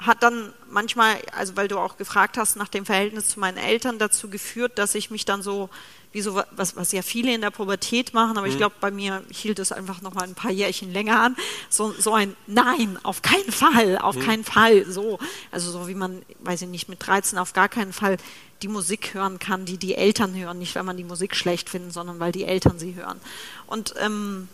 hat 0.00 0.22
dann 0.22 0.52
manchmal, 0.68 1.16
also 1.36 1.56
weil 1.56 1.68
du 1.68 1.78
auch 1.78 1.96
gefragt 1.96 2.38
hast 2.38 2.56
nach 2.56 2.68
dem 2.68 2.86
Verhältnis 2.86 3.28
zu 3.28 3.40
meinen 3.40 3.58
Eltern, 3.58 3.98
dazu 3.98 4.28
geführt, 4.28 4.78
dass 4.78 4.94
ich 4.94 5.10
mich 5.10 5.24
dann 5.24 5.42
so 5.42 5.68
wie 6.12 6.22
so 6.22 6.42
was, 6.50 6.74
was 6.74 6.90
ja 6.90 7.02
viele 7.02 7.32
in 7.32 7.40
der 7.40 7.50
Pubertät 7.50 8.14
machen, 8.14 8.36
aber 8.36 8.46
mhm. 8.46 8.52
ich 8.52 8.58
glaube, 8.58 8.74
bei 8.80 8.90
mir 8.90 9.22
hielt 9.30 9.60
es 9.60 9.70
einfach 9.70 10.02
noch 10.02 10.14
mal 10.14 10.24
ein 10.24 10.34
paar 10.34 10.50
Jährchen 10.50 10.92
länger 10.92 11.20
an. 11.20 11.36
So, 11.68 11.92
so 11.92 12.14
ein 12.14 12.34
Nein, 12.48 12.98
auf 13.04 13.22
keinen 13.22 13.52
Fall, 13.52 13.98
auf 13.98 14.16
mhm. 14.16 14.20
keinen 14.20 14.44
Fall. 14.44 14.84
So, 14.86 15.20
also 15.52 15.70
so 15.70 15.86
wie 15.86 15.94
man, 15.94 16.22
weiß 16.40 16.62
ich 16.62 16.68
nicht, 16.68 16.88
mit 16.88 17.06
13 17.06 17.38
auf 17.38 17.52
gar 17.52 17.68
keinen 17.68 17.92
Fall 17.92 18.16
die 18.62 18.68
Musik 18.68 19.14
hören 19.14 19.38
kann, 19.38 19.64
die 19.66 19.78
die 19.78 19.94
Eltern 19.94 20.34
hören, 20.36 20.58
nicht 20.58 20.74
weil 20.74 20.82
man 20.82 20.96
die 20.96 21.04
Musik 21.04 21.36
schlecht 21.36 21.70
findet, 21.70 21.92
sondern 21.92 22.18
weil 22.18 22.32
die 22.32 22.44
Eltern 22.44 22.78
sie 22.78 22.94
hören. 22.96 23.20
Und 23.66 23.94
ähm, 23.98 24.48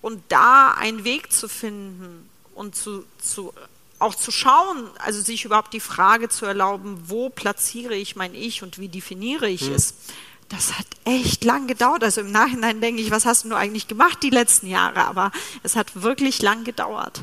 und 0.00 0.22
da 0.28 0.74
einen 0.74 1.04
Weg 1.04 1.32
zu 1.32 1.48
finden 1.48 2.28
und 2.54 2.76
zu, 2.76 3.04
zu 3.18 3.52
auch 3.98 4.14
zu 4.14 4.30
schauen, 4.30 4.88
also 4.98 5.20
sich 5.20 5.44
überhaupt 5.44 5.72
die 5.72 5.80
Frage 5.80 6.28
zu 6.28 6.46
erlauben, 6.46 7.02
wo 7.06 7.28
platziere 7.30 7.94
ich 7.94 8.16
mein 8.16 8.34
Ich 8.34 8.62
und 8.62 8.78
wie 8.78 8.88
definiere 8.88 9.48
ich 9.48 9.62
hm. 9.62 9.74
es, 9.74 9.94
das 10.48 10.78
hat 10.78 10.86
echt 11.04 11.44
lang 11.44 11.66
gedauert. 11.66 12.02
Also 12.02 12.20
im 12.20 12.32
Nachhinein 12.32 12.80
denke 12.80 13.02
ich, 13.02 13.10
was 13.10 13.26
hast 13.26 13.44
du 13.44 13.54
eigentlich 13.54 13.88
gemacht 13.88 14.22
die 14.22 14.30
letzten 14.30 14.66
Jahre? 14.66 15.04
Aber 15.04 15.30
es 15.62 15.76
hat 15.76 16.02
wirklich 16.02 16.40
lang 16.40 16.64
gedauert. 16.64 17.22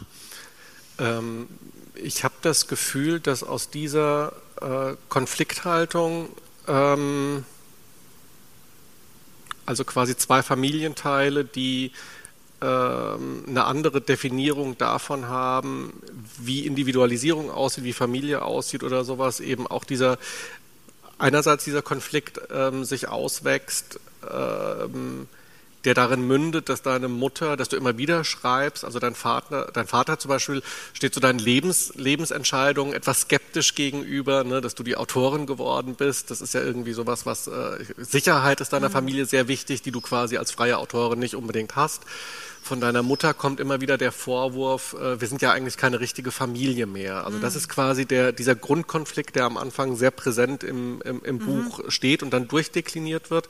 Ähm, 0.99 1.47
ich 1.95 2.23
habe 2.23 2.35
das 2.41 2.67
Gefühl, 2.67 3.19
dass 3.19 3.43
aus 3.43 3.69
dieser 3.69 4.33
äh, 4.61 4.95
Konflikthaltung, 5.09 6.29
ähm, 6.67 7.45
also 9.65 9.83
quasi 9.83 10.15
zwei 10.17 10.43
Familienteile, 10.43 11.45
die 11.45 11.91
eine 12.67 13.65
andere 13.65 14.01
Definierung 14.01 14.78
davon 14.78 15.28
haben, 15.28 15.93
wie 16.39 16.65
Individualisierung 16.65 17.51
aussieht, 17.51 17.84
wie 17.84 17.93
Familie 17.93 18.41
aussieht 18.41 18.84
oder 18.84 19.04
sowas, 19.04 19.39
eben 19.39 19.67
auch 19.67 19.84
dieser 19.84 20.17
einerseits 21.17 21.63
dieser 21.63 21.82
Konflikt 21.82 22.41
ähm, 22.54 22.84
sich 22.84 23.08
auswächst, 23.08 23.99
ähm, 24.30 25.28
der 25.86 25.93
darin 25.93 26.25
mündet, 26.25 26.67
dass 26.69 26.82
deine 26.82 27.08
Mutter, 27.08 27.56
dass 27.58 27.69
du 27.69 27.78
immer 27.78 27.97
wieder 27.97 28.23
schreibst, 28.23 28.84
also 28.84 28.97
dein 28.97 29.13
Vater, 29.13 29.69
dein 29.71 29.86
Vater 29.86 30.17
zum 30.17 30.30
Beispiel 30.30 30.63
steht 30.93 31.13
zu 31.13 31.19
deinen 31.19 31.38
Lebens, 31.38 31.93
Lebensentscheidungen 31.95 32.93
etwas 32.93 33.21
skeptisch 33.21 33.75
gegenüber, 33.75 34.43
ne, 34.43 34.62
dass 34.62 34.73
du 34.73 34.82
die 34.82 34.97
Autorin 34.97 35.45
geworden 35.45 35.95
bist. 35.95 36.32
Das 36.32 36.41
ist 36.41 36.56
ja 36.56 36.62
irgendwie 36.62 36.93
sowas, 36.93 37.28
was 37.28 37.47
äh, 37.47 37.86
Sicherheit 37.97 38.62
ist 38.62 38.73
deiner 38.73 38.89
mhm. 38.89 38.93
Familie 38.93 39.25
sehr 39.28 39.47
wichtig, 39.47 39.84
die 39.84 39.91
du 39.91 40.01
quasi 40.01 40.38
als 40.38 40.51
freie 40.51 40.80
Autorin 40.80 41.19
nicht 41.19 41.36
unbedingt 41.36 41.75
hast. 41.75 42.01
Von 42.65 42.82
deiner 42.82 43.04
Mutter 43.04 43.36
kommt 43.36 43.60
immer 43.60 43.80
wieder 43.80 43.95
der 43.95 44.12
Vorwurf, 44.12 44.95
äh, 44.99 45.21
wir 45.21 45.28
sind 45.28 45.43
ja 45.43 45.51
eigentlich 45.51 45.78
keine 45.78 45.99
richtige 45.99 46.32
Familie 46.32 46.88
mehr. 46.88 47.23
Also 47.23 47.38
mhm. 47.38 47.41
das 47.43 47.56
ist 47.56 47.69
quasi 47.69 48.08
der, 48.08 48.32
dieser 48.32 48.56
Grundkonflikt, 48.56 49.36
der 49.36 49.45
am 49.45 49.58
Anfang 49.58 49.95
sehr 49.95 50.10
präsent 50.10 50.63
im, 50.63 50.99
im, 51.06 51.23
im 51.23 51.36
mhm. 51.36 51.45
Buch 51.45 51.82
steht 51.89 52.23
und 52.23 52.32
dann 52.32 52.47
durchdekliniert 52.47 53.30
wird. 53.30 53.49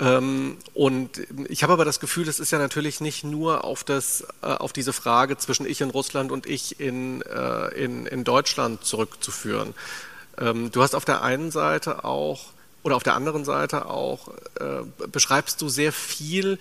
Ähm, 0.00 0.56
und 0.72 1.20
ich 1.50 1.62
habe 1.62 1.74
aber 1.74 1.84
das 1.84 2.00
Gefühl, 2.00 2.26
es 2.26 2.40
ist 2.40 2.50
ja 2.52 2.58
natürlich 2.58 3.02
nicht 3.02 3.22
nur 3.22 3.64
auf, 3.64 3.84
das, 3.84 4.24
äh, 4.40 4.46
auf 4.46 4.72
diese 4.72 4.94
Frage 4.94 5.36
zwischen 5.36 5.66
ich 5.66 5.82
in 5.82 5.90
Russland 5.90 6.32
und 6.32 6.46
ich 6.46 6.80
in, 6.80 7.20
äh, 7.20 7.68
in, 7.74 8.06
in 8.06 8.24
Deutschland 8.24 8.82
zurückzuführen. 8.82 9.74
Ähm, 10.38 10.72
du 10.72 10.80
hast 10.80 10.94
auf 10.94 11.04
der 11.04 11.20
einen 11.20 11.50
Seite 11.50 12.06
auch 12.06 12.46
oder 12.82 12.96
auf 12.96 13.02
der 13.02 13.14
anderen 13.14 13.44
Seite 13.44 13.90
auch 13.90 14.28
äh, 14.58 15.06
beschreibst 15.06 15.60
du 15.60 15.68
sehr 15.68 15.92
viel, 15.92 16.58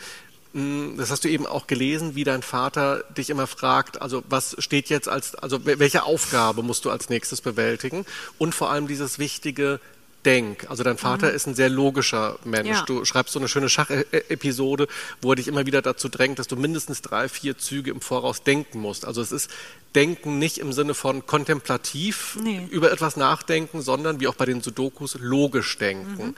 das 0.53 1.11
hast 1.11 1.23
du 1.23 1.29
eben 1.29 1.45
auch 1.45 1.67
gelesen, 1.67 2.15
wie 2.15 2.25
dein 2.25 2.41
Vater 2.41 3.03
dich 3.17 3.29
immer 3.29 3.47
fragt, 3.47 4.01
also 4.01 4.23
was 4.29 4.55
steht 4.59 4.89
jetzt 4.89 5.07
als, 5.07 5.35
also 5.35 5.65
welche 5.65 6.03
Aufgabe 6.03 6.61
musst 6.61 6.83
du 6.85 6.89
als 6.89 7.09
nächstes 7.09 7.39
bewältigen? 7.41 8.05
Und 8.37 8.53
vor 8.53 8.69
allem 8.69 8.87
dieses 8.87 9.17
wichtige 9.17 9.79
denk. 10.25 10.69
Also 10.69 10.83
dein 10.83 10.97
Vater 10.97 11.29
mhm. 11.29 11.35
ist 11.35 11.47
ein 11.47 11.55
sehr 11.55 11.69
logischer 11.69 12.37
Mensch. 12.43 12.69
Ja. 12.69 12.83
Du 12.85 13.05
schreibst 13.05 13.33
so 13.33 13.39
eine 13.39 13.47
schöne 13.47 13.69
Schachepisode, 13.69 14.87
wo 15.21 15.31
er 15.31 15.35
dich 15.35 15.47
immer 15.47 15.65
wieder 15.65 15.81
dazu 15.81 16.09
drängt, 16.09 16.37
dass 16.37 16.47
du 16.47 16.55
mindestens 16.55 17.01
drei, 17.01 17.27
vier 17.27 17.57
Züge 17.57 17.91
im 17.91 18.01
Voraus 18.01 18.43
denken 18.43 18.79
musst. 18.79 19.05
Also 19.05 19.21
es 19.21 19.31
ist 19.31 19.49
Denken 19.95 20.39
nicht 20.39 20.57
im 20.59 20.71
Sinne 20.71 20.93
von 20.93 21.25
kontemplativ 21.25 22.37
nee. 22.41 22.65
über 22.71 22.93
etwas 22.93 23.17
nachdenken, 23.17 23.81
sondern 23.81 24.21
wie 24.21 24.27
auch 24.27 24.35
bei 24.35 24.45
den 24.45 24.61
Sudokus 24.61 25.17
logisch 25.19 25.77
denken. 25.77 26.27
Mhm. 26.27 26.35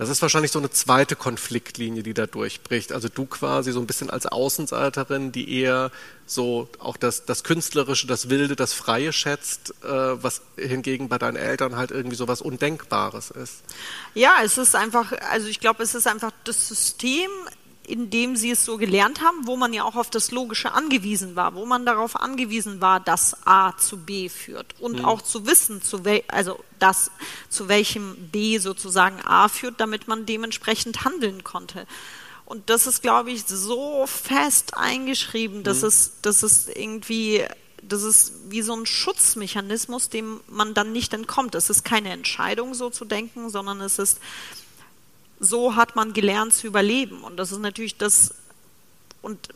Das 0.00 0.08
ist 0.08 0.22
wahrscheinlich 0.22 0.50
so 0.50 0.58
eine 0.58 0.70
zweite 0.70 1.14
Konfliktlinie, 1.14 2.02
die 2.02 2.14
da 2.14 2.24
durchbricht. 2.24 2.92
Also 2.92 3.10
du 3.10 3.26
quasi 3.26 3.70
so 3.70 3.80
ein 3.80 3.86
bisschen 3.86 4.08
als 4.08 4.24
Außenseiterin, 4.24 5.30
die 5.30 5.60
eher 5.60 5.90
so 6.24 6.70
auch 6.78 6.96
das, 6.96 7.26
das 7.26 7.44
Künstlerische, 7.44 8.06
das 8.06 8.30
Wilde, 8.30 8.56
das 8.56 8.72
Freie 8.72 9.12
schätzt, 9.12 9.74
äh, 9.84 9.86
was 9.86 10.40
hingegen 10.56 11.10
bei 11.10 11.18
deinen 11.18 11.36
Eltern 11.36 11.76
halt 11.76 11.90
irgendwie 11.90 12.16
so 12.16 12.28
was 12.28 12.40
Undenkbares 12.40 13.30
ist. 13.30 13.56
Ja, 14.14 14.36
es 14.42 14.56
ist 14.56 14.74
einfach, 14.74 15.12
also 15.30 15.48
ich 15.48 15.60
glaube, 15.60 15.82
es 15.82 15.94
ist 15.94 16.06
einfach 16.06 16.32
das 16.44 16.66
System 16.66 17.28
in 17.90 18.08
dem 18.08 18.36
sie 18.36 18.52
es 18.52 18.64
so 18.64 18.76
gelernt 18.76 19.20
haben, 19.20 19.46
wo 19.46 19.56
man 19.56 19.72
ja 19.72 19.84
auch 19.84 19.96
auf 19.96 20.10
das 20.10 20.30
Logische 20.30 20.72
angewiesen 20.72 21.34
war, 21.34 21.54
wo 21.54 21.66
man 21.66 21.84
darauf 21.84 22.14
angewiesen 22.14 22.80
war, 22.80 23.00
dass 23.00 23.46
A 23.46 23.76
zu 23.76 23.98
B 23.98 24.28
führt 24.28 24.74
und 24.78 25.00
mhm. 25.00 25.04
auch 25.04 25.22
zu 25.22 25.46
wissen, 25.46 25.82
zu 25.82 26.04
wel 26.04 26.22
also 26.28 26.60
das 26.78 27.10
zu 27.48 27.68
welchem 27.68 28.16
B 28.30 28.58
sozusagen 28.58 29.20
A 29.26 29.48
führt, 29.48 29.80
damit 29.80 30.06
man 30.06 30.24
dementsprechend 30.24 31.04
handeln 31.04 31.42
konnte. 31.42 31.86
Und 32.44 32.70
das 32.70 32.86
ist, 32.86 33.02
glaube 33.02 33.30
ich, 33.30 33.44
so 33.46 34.06
fest 34.06 34.76
eingeschrieben, 34.76 35.62
dass 35.62 35.82
mhm. 35.82 35.88
es, 35.88 36.12
dass 36.22 36.42
es 36.42 36.68
irgendwie 36.68 37.44
das 37.82 38.02
ist 38.02 38.34
wie 38.48 38.62
so 38.62 38.74
ein 38.74 38.86
Schutzmechanismus, 38.86 40.10
dem 40.10 40.40
man 40.48 40.74
dann 40.74 40.92
nicht 40.92 41.12
entkommt. 41.14 41.54
Es 41.54 41.70
ist 41.70 41.84
keine 41.84 42.10
Entscheidung, 42.10 42.74
so 42.74 42.90
zu 42.90 43.04
denken, 43.04 43.50
sondern 43.50 43.80
es 43.80 43.98
ist 43.98 44.20
so 45.40 45.74
hat 45.74 45.96
man 45.96 46.12
gelernt 46.12 46.54
zu 46.54 46.66
überleben. 46.66 47.24
Und 47.24 47.38
das 47.38 47.50
ist 47.50 47.58
natürlich 47.58 47.96
das, 47.96 48.34
und 49.22 49.48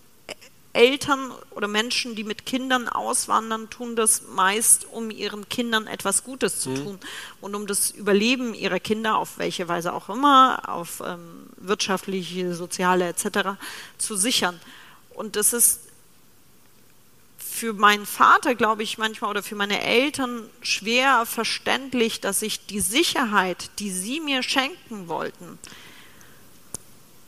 Eltern 0.72 1.30
oder 1.52 1.68
Menschen, 1.68 2.16
die 2.16 2.24
mit 2.24 2.46
Kindern 2.46 2.88
auswandern, 2.88 3.70
tun 3.70 3.94
das 3.94 4.22
meist, 4.34 4.86
um 4.90 5.10
ihren 5.10 5.48
Kindern 5.48 5.86
etwas 5.86 6.24
Gutes 6.24 6.58
zu 6.58 6.70
mhm. 6.70 6.76
tun 6.76 6.98
und 7.40 7.54
um 7.54 7.68
das 7.68 7.92
Überleben 7.92 8.54
ihrer 8.54 8.80
Kinder, 8.80 9.16
auf 9.16 9.38
welche 9.38 9.68
Weise 9.68 9.92
auch 9.92 10.08
immer, 10.08 10.68
auf 10.68 11.00
ähm, 11.06 11.46
wirtschaftliche, 11.58 12.54
soziale 12.54 13.06
etc., 13.08 13.50
zu 13.98 14.16
sichern. 14.16 14.58
Und 15.10 15.36
das 15.36 15.52
ist 15.52 15.83
für 17.54 17.72
meinen 17.72 18.04
Vater, 18.04 18.56
glaube 18.56 18.82
ich, 18.82 18.98
manchmal 18.98 19.30
oder 19.30 19.42
für 19.44 19.54
meine 19.54 19.80
Eltern 19.80 20.50
schwer 20.60 21.24
verständlich, 21.24 22.20
dass 22.20 22.42
ich 22.42 22.66
die 22.66 22.80
Sicherheit, 22.80 23.70
die 23.78 23.92
sie 23.92 24.18
mir 24.18 24.42
schenken 24.42 25.06
wollten, 25.06 25.60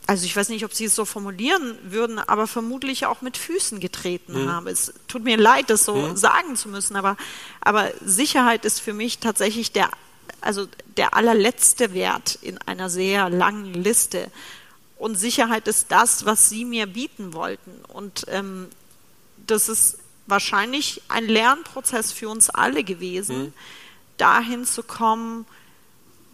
also 0.05 0.25
ich 0.25 0.33
weiß 0.33 0.47
nicht, 0.49 0.63
ob 0.63 0.73
Sie 0.73 0.85
es 0.85 0.95
so 0.95 1.03
formulieren 1.03 1.77
würden, 1.83 2.17
aber 2.17 2.47
vermutlich 2.47 3.05
auch 3.05 3.21
mit 3.21 3.35
Füßen 3.35 3.81
getreten 3.81 4.35
hm. 4.35 4.49
habe. 4.49 4.69
Es 4.71 4.93
tut 5.09 5.25
mir 5.25 5.35
leid, 5.35 5.69
das 5.69 5.83
so 5.83 5.95
hm. 5.95 6.15
sagen 6.15 6.55
zu 6.55 6.69
müssen, 6.69 6.95
aber, 6.95 7.17
aber 7.59 7.91
Sicherheit 8.01 8.63
ist 8.63 8.79
für 8.79 8.93
mich 8.93 9.19
tatsächlich 9.19 9.73
der, 9.73 9.89
also 10.39 10.65
der 10.95 11.13
allerletzte 11.13 11.93
Wert 11.93 12.39
in 12.41 12.57
einer 12.59 12.89
sehr 12.89 13.29
langen 13.29 13.73
Liste. 13.73 14.31
Und 14.97 15.15
Sicherheit 15.15 15.67
ist 15.67 15.91
das, 15.91 16.25
was 16.25 16.47
Sie 16.47 16.63
mir 16.63 16.87
bieten 16.87 17.33
wollten. 17.33 17.71
Und 17.89 18.25
ähm, 18.29 18.67
das 19.45 19.67
ist 19.67 19.97
wahrscheinlich 20.27 21.01
ein 21.07 21.27
Lernprozess 21.27 22.11
für 22.11 22.29
uns 22.29 22.49
alle 22.49 22.83
gewesen, 22.83 23.37
mhm. 23.37 23.53
dahin 24.17 24.65
zu 24.65 24.83
kommen, 24.83 25.45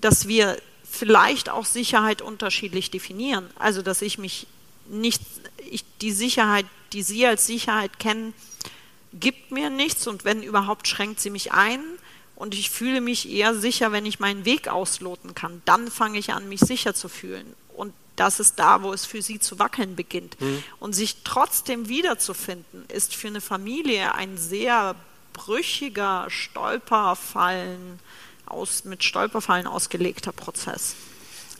dass 0.02 0.28
wir 0.28 0.58
vielleicht 0.84 1.50
auch 1.50 1.66
Sicherheit 1.66 2.22
unterschiedlich 2.22 2.92
definieren. 2.92 3.50
Also 3.58 3.82
dass 3.82 4.02
ich 4.02 4.18
mich 4.18 4.48
nicht, 4.88 5.22
ich, 5.70 5.86
die 6.02 6.12
Sicherheit, 6.12 6.66
die 6.92 7.04
Sie 7.04 7.26
als 7.26 7.48
Sicherheit 7.48 8.00
kennen, 8.00 8.34
gibt 9.14 9.52
mir 9.52 9.70
nichts 9.70 10.08
und 10.08 10.26
wenn 10.26 10.44
überhaupt 10.44 10.88
schränkt 10.88 11.20
sie 11.20 11.30
mich 11.30 11.52
ein 11.52 11.82
und 12.36 12.54
ich 12.54 12.70
fühle 12.70 13.02
mich 13.02 13.30
eher 13.30 13.56
sicher, 13.56 13.92
wenn 13.92 14.06
ich 14.06 14.20
meinen 14.20 14.46
Weg 14.46 14.68
ausloten 14.68 15.36
kann. 15.36 15.62
Dann 15.66 15.90
fange 15.90 16.18
ich 16.18 16.34
an, 16.34 16.50
mich 16.50 16.62
sicher 16.62 16.94
zu 16.94 17.10
fühlen. 17.10 17.56
Das 18.16 18.40
ist 18.40 18.60
da, 18.60 18.84
wo 18.84 18.94
es 18.94 19.06
für 19.06 19.22
sie 19.22 19.40
zu 19.40 19.60
wackeln 19.60 19.96
beginnt. 19.96 20.40
Mhm. 20.40 20.64
Und 20.80 20.94
sich 20.94 21.18
trotzdem 21.24 21.90
wiederzufinden, 21.90 22.86
ist 22.90 23.16
für 23.16 23.28
eine 23.28 23.42
Familie 23.42 24.14
ein 24.16 24.38
sehr 24.38 24.96
brüchiger 25.34 26.28
Stolperfallen, 26.30 28.00
aus, 28.46 28.86
mit 28.86 29.04
Stolperfallen 29.04 29.68
ausgelegter 29.68 30.32
Prozess. 30.32 30.96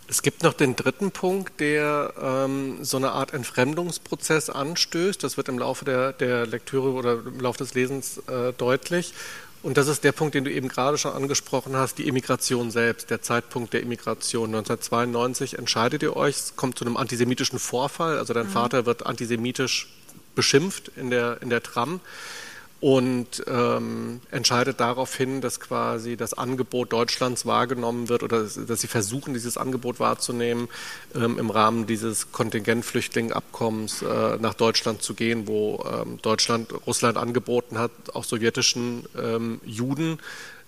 Es 0.08 0.22
gibt 0.22 0.44
noch 0.44 0.54
den 0.54 0.76
dritten 0.76 1.12
Punkt, 1.12 1.60
der 1.60 2.14
ähm, 2.22 2.84
so 2.84 2.98
eine 2.98 3.14
Art 3.14 3.34
Entfremdungsprozess 3.34 4.50
anstößt. 4.50 5.24
Das 5.24 5.38
wird 5.38 5.50
im 5.50 5.58
Laufe 5.58 5.86
der, 5.86 6.12
der 6.14 6.46
Lektüre 6.46 6.92
oder 6.92 7.14
im 7.14 7.40
Laufe 7.40 7.60
des 7.60 7.74
Lesens 7.74 8.18
äh, 8.28 8.54
deutlich. 8.54 9.14
Und 9.64 9.78
das 9.78 9.88
ist 9.88 10.04
der 10.04 10.12
Punkt, 10.12 10.36
den 10.36 10.44
du 10.44 10.52
eben 10.52 10.68
gerade 10.68 10.98
schon 10.98 11.14
angesprochen 11.14 11.78
hast, 11.78 11.98
die 11.98 12.08
Immigration 12.08 12.70
selbst, 12.70 13.10
der 13.10 13.22
Zeitpunkt 13.22 13.74
der 13.74 13.82
Immigration. 13.82 14.50
1992 14.50 15.58
entscheidet 15.58 16.04
ihr 16.04 16.18
euch, 16.18 16.36
es 16.36 16.56
kommt 16.58 16.78
zu 16.78 16.86
einem 16.86 16.98
antisemitischen 16.98 17.60
Vorfall, 17.60 18.18
also 18.18 18.34
dein 18.34 18.48
mhm. 18.48 18.52
Vater 18.52 18.86
wird 18.86 19.06
antisemitisch 19.06 19.88
beschimpft 20.36 20.92
in 20.98 21.10
der, 21.10 21.42
in 21.42 21.50
der 21.50 21.64
Tram. 21.64 22.02
Und 22.84 23.42
ähm, 23.48 24.20
entscheidet 24.30 24.82
darauf 24.82 25.16
hin, 25.16 25.40
dass 25.40 25.62
quasi 25.62 26.18
das 26.18 26.34
Angebot 26.34 26.92
Deutschlands 26.92 27.46
wahrgenommen 27.46 28.10
wird 28.10 28.24
oder 28.24 28.44
dass 28.44 28.82
sie 28.82 28.88
versuchen, 28.88 29.34
dieses 29.34 29.58
Angebot 29.58 30.02
wahrzunehmen, 30.02 30.68
ähm, 31.16 31.40
im 31.40 31.50
Rahmen 31.50 31.88
dieses 31.88 32.34
Kontingentflüchtlingabkommens 32.34 34.02
äh, 34.02 34.36
nach 34.38 34.54
Deutschland 34.54 35.02
zu 35.02 35.14
gehen, 35.14 35.48
wo 35.48 35.82
ähm, 35.90 36.20
Deutschland 36.22 36.74
Russland 36.86 37.16
angeboten 37.16 37.80
hat, 37.80 37.92
auch 38.12 38.26
sowjetischen 38.26 39.06
ähm, 39.18 39.62
Juden 39.64 40.20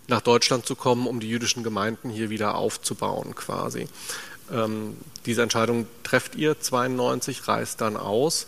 nach 0.08 0.22
Deutschland 0.22 0.66
zu 0.66 0.78
kommen, 0.78 1.08
um 1.08 1.20
die 1.20 1.28
jüdischen 1.28 1.64
Gemeinden 1.64 2.10
hier 2.10 2.30
wieder 2.30 2.56
aufzubauen 2.56 3.36
quasi. 3.36 3.90
Ähm, 4.54 4.96
diese 5.26 5.42
Entscheidung 5.42 5.86
trefft 6.04 6.36
ihr 6.36 6.62
92, 6.62 7.46
reist 7.46 7.82
dann 7.82 7.98
aus. 7.98 8.48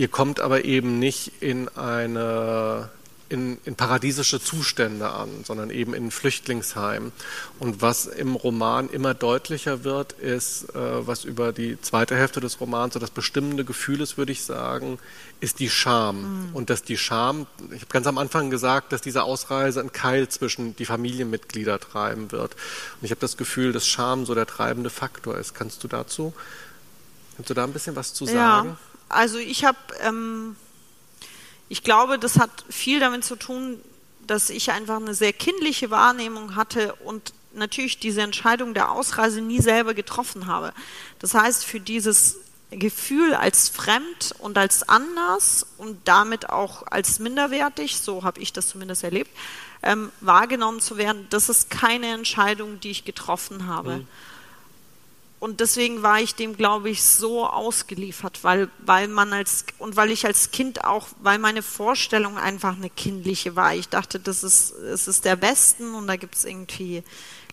Ihr 0.00 0.08
kommt 0.08 0.40
aber 0.40 0.64
eben 0.64 0.98
nicht 0.98 1.30
in 1.42 1.68
eine 1.76 2.88
in, 3.28 3.58
in, 3.66 3.74
paradiesische 3.74 4.40
Zustände 4.40 5.10
an, 5.10 5.28
sondern 5.44 5.68
eben 5.68 5.92
in 5.92 6.06
ein 6.06 6.10
Flüchtlingsheim. 6.10 7.12
Und 7.58 7.82
was 7.82 8.06
im 8.06 8.34
Roman 8.34 8.88
immer 8.88 9.12
deutlicher 9.12 9.84
wird, 9.84 10.14
ist, 10.14 10.70
äh, 10.70 11.06
was 11.06 11.24
über 11.24 11.52
die 11.52 11.78
zweite 11.82 12.16
Hälfte 12.16 12.40
des 12.40 12.62
Romans 12.62 12.94
so 12.94 12.98
das 12.98 13.10
bestimmende 13.10 13.62
Gefühl 13.66 14.00
ist, 14.00 14.16
würde 14.16 14.32
ich 14.32 14.42
sagen, 14.42 14.98
ist 15.40 15.58
die 15.58 15.68
Scham. 15.68 16.22
Mhm. 16.22 16.54
Und 16.54 16.70
dass 16.70 16.82
die 16.82 16.96
Scham, 16.96 17.46
ich 17.70 17.82
habe 17.82 17.92
ganz 17.92 18.06
am 18.06 18.16
Anfang 18.16 18.48
gesagt, 18.48 18.92
dass 18.92 19.02
diese 19.02 19.24
Ausreise 19.24 19.80
ein 19.80 19.92
Keil 19.92 20.28
zwischen 20.28 20.74
die 20.76 20.86
Familienmitglieder 20.86 21.78
treiben 21.78 22.32
wird. 22.32 22.54
Und 22.54 23.04
ich 23.04 23.10
habe 23.10 23.20
das 23.20 23.36
Gefühl, 23.36 23.74
dass 23.74 23.86
Scham 23.86 24.24
so 24.24 24.34
der 24.34 24.46
treibende 24.46 24.88
Faktor 24.88 25.36
ist. 25.36 25.54
Kannst 25.54 25.84
du 25.84 25.88
dazu, 25.88 26.32
kannst 27.36 27.50
du 27.50 27.54
da 27.54 27.64
ein 27.64 27.74
bisschen 27.74 27.96
was 27.96 28.14
zu 28.14 28.24
sagen? 28.24 28.70
Ja. 28.70 28.76
Also 29.10 29.38
ich 29.38 29.64
habe, 29.64 29.78
ähm, 30.02 30.56
ich 31.68 31.82
glaube, 31.82 32.18
das 32.18 32.38
hat 32.38 32.50
viel 32.68 33.00
damit 33.00 33.24
zu 33.24 33.36
tun, 33.36 33.80
dass 34.26 34.50
ich 34.50 34.70
einfach 34.70 34.96
eine 34.96 35.14
sehr 35.14 35.32
kindliche 35.32 35.90
Wahrnehmung 35.90 36.54
hatte 36.54 36.94
und 36.94 37.32
natürlich 37.52 37.98
diese 37.98 38.22
Entscheidung 38.22 38.74
der 38.74 38.92
Ausreise 38.92 39.40
nie 39.40 39.60
selber 39.60 39.92
getroffen 39.92 40.46
habe. 40.46 40.72
Das 41.18 41.34
heißt, 41.34 41.64
für 41.64 41.80
dieses 41.80 42.36
Gefühl 42.70 43.34
als 43.34 43.68
fremd 43.68 44.32
und 44.38 44.56
als 44.56 44.88
anders 44.88 45.66
und 45.76 45.98
damit 46.06 46.48
auch 46.48 46.86
als 46.86 47.18
minderwertig, 47.18 47.98
so 47.98 48.22
habe 48.22 48.40
ich 48.40 48.52
das 48.52 48.68
zumindest 48.68 49.02
erlebt, 49.02 49.30
ähm, 49.82 50.12
wahrgenommen 50.20 50.80
zu 50.80 50.96
werden, 50.96 51.26
das 51.30 51.48
ist 51.48 51.68
keine 51.68 52.14
Entscheidung, 52.14 52.78
die 52.78 52.90
ich 52.90 53.04
getroffen 53.04 53.66
habe. 53.66 53.96
Mhm 53.96 54.06
und 55.40 55.60
deswegen 55.60 56.02
war 56.02 56.20
ich 56.20 56.34
dem, 56.34 56.54
glaube 56.54 56.90
ich, 56.90 57.02
so 57.02 57.46
ausgeliefert, 57.46 58.40
weil, 58.44 58.68
weil 58.84 59.08
man 59.08 59.32
als, 59.32 59.64
und 59.78 59.96
weil 59.96 60.10
ich 60.10 60.26
als 60.26 60.50
Kind 60.50 60.84
auch, 60.84 61.08
weil 61.22 61.38
meine 61.38 61.62
Vorstellung 61.62 62.36
einfach 62.36 62.76
eine 62.76 62.90
kindliche 62.90 63.56
war. 63.56 63.74
Ich 63.74 63.88
dachte, 63.88 64.20
das 64.20 64.44
ist, 64.44 64.72
es 64.72 65.08
ist 65.08 65.24
der 65.24 65.40
Westen 65.40 65.94
und 65.94 66.06
da 66.08 66.16
gibt 66.16 66.34
es 66.34 66.44
irgendwie 66.44 67.02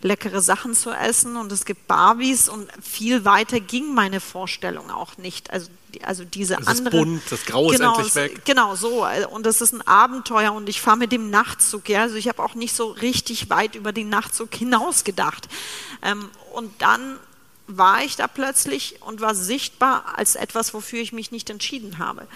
leckere 0.02 0.42
Sachen 0.42 0.74
zu 0.74 0.92
essen 0.92 1.38
und 1.38 1.50
es 1.50 1.64
gibt 1.64 1.88
Barbies 1.88 2.50
und 2.50 2.68
viel 2.84 3.24
weiter 3.24 3.62
ging 3.62 3.94
meine 3.94 4.20
Vorstellung 4.20 4.92
auch 4.92 5.18
nicht. 5.18 5.50
Also, 5.52 5.70
also 6.04 6.26
diese 6.26 6.56
es 6.56 6.68
andere. 6.68 6.98
Ist 6.98 7.04
bunt, 7.04 7.22
das 7.30 7.46
Grau 7.46 7.68
genau, 7.68 7.94
ist 8.00 8.18
endlich 8.18 8.36
weg. 8.36 8.46
Genau, 8.46 8.76
so. 8.76 9.08
Und 9.32 9.46
das 9.46 9.62
ist 9.62 9.72
ein 9.72 9.82
Abenteuer 9.88 10.52
und 10.52 10.68
ich 10.68 10.82
fahre 10.82 10.98
mit 10.98 11.14
dem 11.14 11.30
Nachtzug. 11.30 11.88
Ja? 11.88 12.02
Also 12.02 12.18
ich 12.18 12.28
habe 12.28 12.44
auch 12.44 12.54
nicht 12.54 12.76
so 12.76 12.88
richtig 12.88 13.50
weit 13.50 13.76
über 13.76 13.94
den 13.94 14.10
Nachtzug 14.10 14.54
hinaus 14.54 15.06
gedacht. 15.06 15.48
Ähm, 16.04 16.30
und 16.54 16.74
dann 16.82 17.18
war 17.68 18.04
ich 18.04 18.16
da 18.16 18.28
plötzlich 18.28 19.02
und 19.02 19.22
war 19.22 19.36
sichtbar 19.36 20.18
als 20.18 20.36
etwas, 20.36 20.74
wofür 20.74 21.00
ich 21.00 21.12
mich 21.12 21.32
nicht 21.32 21.50
entschieden 21.50 21.98
habe. 21.98 22.28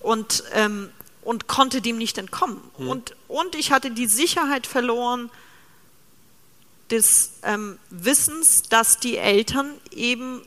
Und, 0.00 0.44
ähm, 0.52 0.90
und 1.22 1.46
konnte 1.46 1.80
dem 1.80 1.96
nicht 1.96 2.18
entkommen. 2.18 2.60
Hm. 2.76 2.88
Und, 2.88 3.16
und 3.28 3.54
ich 3.54 3.72
hatte 3.72 3.90
die 3.90 4.06
Sicherheit 4.06 4.66
verloren 4.66 5.30
des 6.90 7.34
ähm, 7.42 7.78
Wissens, 7.90 8.62
dass 8.64 8.98
die 8.98 9.16
Eltern 9.16 9.72
eben 9.90 10.42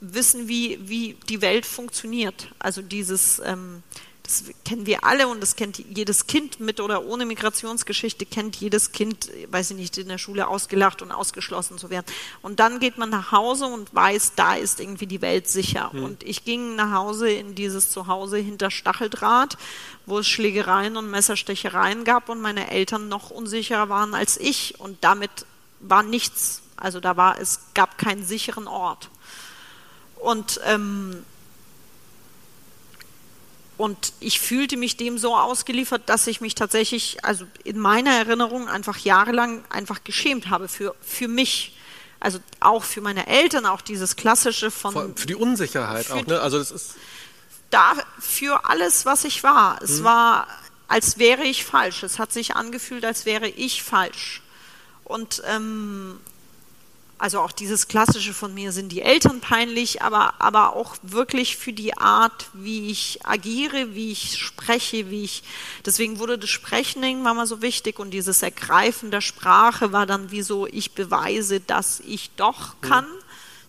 wissen, 0.00 0.46
wie, 0.48 0.78
wie 0.88 1.16
die 1.28 1.40
Welt 1.40 1.64
funktioniert. 1.64 2.48
Also 2.58 2.82
dieses, 2.82 3.40
ähm, 3.44 3.82
das 4.26 4.44
kennen 4.64 4.86
wir 4.86 5.04
alle 5.04 5.28
und 5.28 5.40
das 5.40 5.54
kennt 5.54 5.78
jedes 5.78 6.26
Kind 6.26 6.58
mit 6.58 6.80
oder 6.80 7.04
ohne 7.04 7.24
Migrationsgeschichte, 7.26 8.26
kennt 8.26 8.56
jedes 8.56 8.90
Kind, 8.90 9.30
weiß 9.50 9.70
ich 9.70 9.76
nicht, 9.76 9.98
in 9.98 10.08
der 10.08 10.18
Schule 10.18 10.48
ausgelacht 10.48 11.00
und 11.00 11.12
ausgeschlossen 11.12 11.78
zu 11.78 11.90
werden. 11.90 12.06
Und 12.42 12.58
dann 12.58 12.80
geht 12.80 12.98
man 12.98 13.08
nach 13.08 13.30
Hause 13.30 13.66
und 13.66 13.94
weiß, 13.94 14.32
da 14.34 14.54
ist 14.54 14.80
irgendwie 14.80 15.06
die 15.06 15.22
Welt 15.22 15.48
sicher. 15.48 15.90
Mhm. 15.92 16.04
Und 16.04 16.22
ich 16.24 16.44
ging 16.44 16.74
nach 16.74 16.92
Hause 16.92 17.30
in 17.30 17.54
dieses 17.54 17.90
Zuhause 17.90 18.38
hinter 18.38 18.72
Stacheldraht, 18.72 19.56
wo 20.06 20.18
es 20.18 20.26
Schlägereien 20.26 20.96
und 20.96 21.08
Messerstechereien 21.08 22.02
gab 22.02 22.28
und 22.28 22.40
meine 22.40 22.70
Eltern 22.70 23.08
noch 23.08 23.30
unsicherer 23.30 23.88
waren 23.88 24.14
als 24.14 24.36
ich. 24.38 24.80
Und 24.80 24.98
damit 25.02 25.30
war 25.78 26.02
nichts. 26.02 26.62
Also 26.76 26.98
da 26.98 27.16
war, 27.16 27.40
es 27.40 27.60
gab 27.74 27.96
keinen 27.96 28.24
sicheren 28.24 28.66
Ort. 28.66 29.08
Und 30.16 30.60
ähm, 30.64 31.24
und 33.76 34.14
ich 34.20 34.40
fühlte 34.40 34.76
mich 34.76 34.96
dem 34.96 35.18
so 35.18 35.36
ausgeliefert, 35.36 36.02
dass 36.06 36.26
ich 36.26 36.40
mich 36.40 36.54
tatsächlich, 36.54 37.24
also 37.24 37.46
in 37.64 37.78
meiner 37.78 38.12
Erinnerung, 38.12 38.68
einfach 38.68 38.98
jahrelang 38.98 39.64
einfach 39.68 40.02
geschämt 40.02 40.48
habe 40.48 40.68
für, 40.68 40.94
für 41.00 41.28
mich. 41.28 41.72
Also 42.18 42.38
auch 42.60 42.82
für 42.82 43.02
meine 43.02 43.26
Eltern, 43.26 43.66
auch 43.66 43.82
dieses 43.82 44.16
klassische 44.16 44.70
von. 44.70 45.14
Für 45.16 45.26
die 45.26 45.34
Unsicherheit 45.34 46.10
auch, 46.10 46.26
ne? 46.26 46.40
Also 46.40 46.58
das 46.58 46.70
ist. 46.70 46.94
Da 47.68 47.92
für 48.18 48.64
alles, 48.64 49.04
was 49.04 49.24
ich 49.24 49.42
war. 49.42 49.82
Es 49.82 49.98
hm. 49.98 50.04
war, 50.04 50.48
als 50.88 51.18
wäre 51.18 51.42
ich 51.44 51.64
falsch. 51.64 52.02
Es 52.02 52.18
hat 52.18 52.32
sich 52.32 52.56
angefühlt, 52.56 53.04
als 53.04 53.26
wäre 53.26 53.48
ich 53.48 53.82
falsch. 53.82 54.40
Und 55.04 55.42
ähm, 55.46 56.18
also 57.18 57.40
auch 57.40 57.52
dieses 57.52 57.88
klassische 57.88 58.34
von 58.34 58.52
mir 58.52 58.72
sind 58.72 58.90
die 58.90 59.00
Eltern 59.00 59.40
peinlich, 59.40 60.02
aber, 60.02 60.34
aber 60.38 60.76
auch 60.76 60.96
wirklich 61.02 61.56
für 61.56 61.72
die 61.72 61.96
Art, 61.96 62.50
wie 62.52 62.90
ich 62.90 63.24
agiere, 63.24 63.94
wie 63.94 64.12
ich 64.12 64.38
spreche, 64.38 65.10
wie 65.10 65.24
ich, 65.24 65.42
deswegen 65.86 66.18
wurde 66.18 66.38
das 66.38 66.50
Sprechen 66.50 67.02
irgendwann 67.02 67.36
mal 67.36 67.46
so 67.46 67.62
wichtig 67.62 67.98
und 67.98 68.10
dieses 68.10 68.42
Ergreifen 68.42 69.10
der 69.10 69.22
Sprache 69.22 69.92
war 69.92 70.04
dann 70.04 70.30
wie 70.30 70.42
so, 70.42 70.66
ich 70.66 70.92
beweise, 70.92 71.60
dass 71.60 72.00
ich 72.00 72.30
doch 72.36 72.78
kann, 72.82 73.06
mhm. 73.06 73.22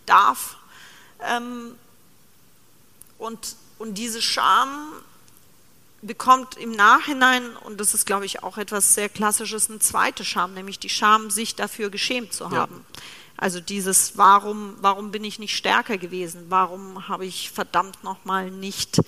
darf. 0.06 0.58
Ähm, 1.22 1.76
und, 3.18 3.56
und 3.80 3.98
diese 3.98 4.22
Scham 4.22 4.92
bekommt 6.02 6.58
im 6.58 6.72
Nachhinein, 6.72 7.56
und 7.64 7.80
das 7.80 7.94
ist, 7.94 8.06
glaube 8.06 8.26
ich, 8.26 8.44
auch 8.44 8.58
etwas 8.58 8.94
sehr 8.94 9.08
Klassisches, 9.08 9.70
eine 9.70 9.80
zweite 9.80 10.26
Scham, 10.26 10.54
nämlich 10.54 10.80
die 10.80 10.90
Scham, 10.90 11.32
sich 11.32 11.56
dafür 11.56 11.90
geschämt 11.90 12.34
zu 12.34 12.52
haben. 12.52 12.86
Ja 12.90 13.02
also 13.38 13.60
dieses, 13.60 14.18
warum, 14.18 14.76
warum 14.82 15.12
bin 15.12 15.24
ich 15.24 15.38
nicht 15.38 15.56
stärker 15.56 15.98
gewesen? 16.00 16.48
Warum 16.50 17.08
habe 17.08 17.26
ich 17.26 17.52
verdammt 17.52 18.04
nochmal 18.04 18.50
nicht 18.50 19.00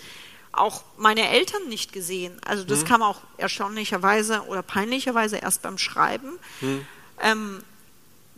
auch 0.51 0.83
meine 0.97 1.27
Eltern 1.29 1.67
nicht 1.67 1.91
gesehen? 1.91 2.37
Also 2.45 2.63
das 2.63 2.81
mhm. 2.81 2.85
kam 2.85 3.01
auch 3.01 3.21
erstaunlicherweise 3.37 4.43
oder 4.43 4.61
peinlicherweise 4.61 5.37
erst 5.37 5.63
beim 5.63 5.79
Schreiben, 5.79 6.37
mhm. 6.61 6.85
ähm, 7.21 7.63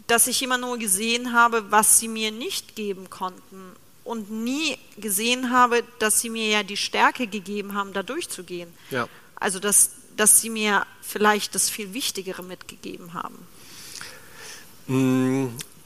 dass 0.08 0.28
ich 0.28 0.42
immer 0.42 0.58
nur 0.58 0.78
gesehen 0.78 1.34
habe, 1.34 1.72
was 1.72 2.00
sie 2.00 2.08
mir 2.08 2.32
nicht 2.32 2.78
geben 2.78 3.10
konnten 3.10 3.74
und 4.06 4.32
nie 4.32 4.78
gesehen 4.98 5.52
habe, 5.52 5.84
dass 6.00 6.22
sie 6.22 6.30
mir 6.30 6.48
ja 6.48 6.64
die 6.64 6.78
Stärke 6.78 7.28
gegeben 7.28 7.76
haben, 7.76 7.92
da 7.92 8.02
durchzugehen. 8.02 8.72
Ja. 8.92 9.10
Also 9.36 9.60
dass, 9.60 9.92
dass 10.16 10.40
sie 10.40 10.50
mir 10.50 10.86
vielleicht 11.02 11.54
das 11.54 11.70
viel 11.70 11.94
Wichtigere 11.94 12.44
mitgegeben 12.44 13.14
haben. 13.14 13.38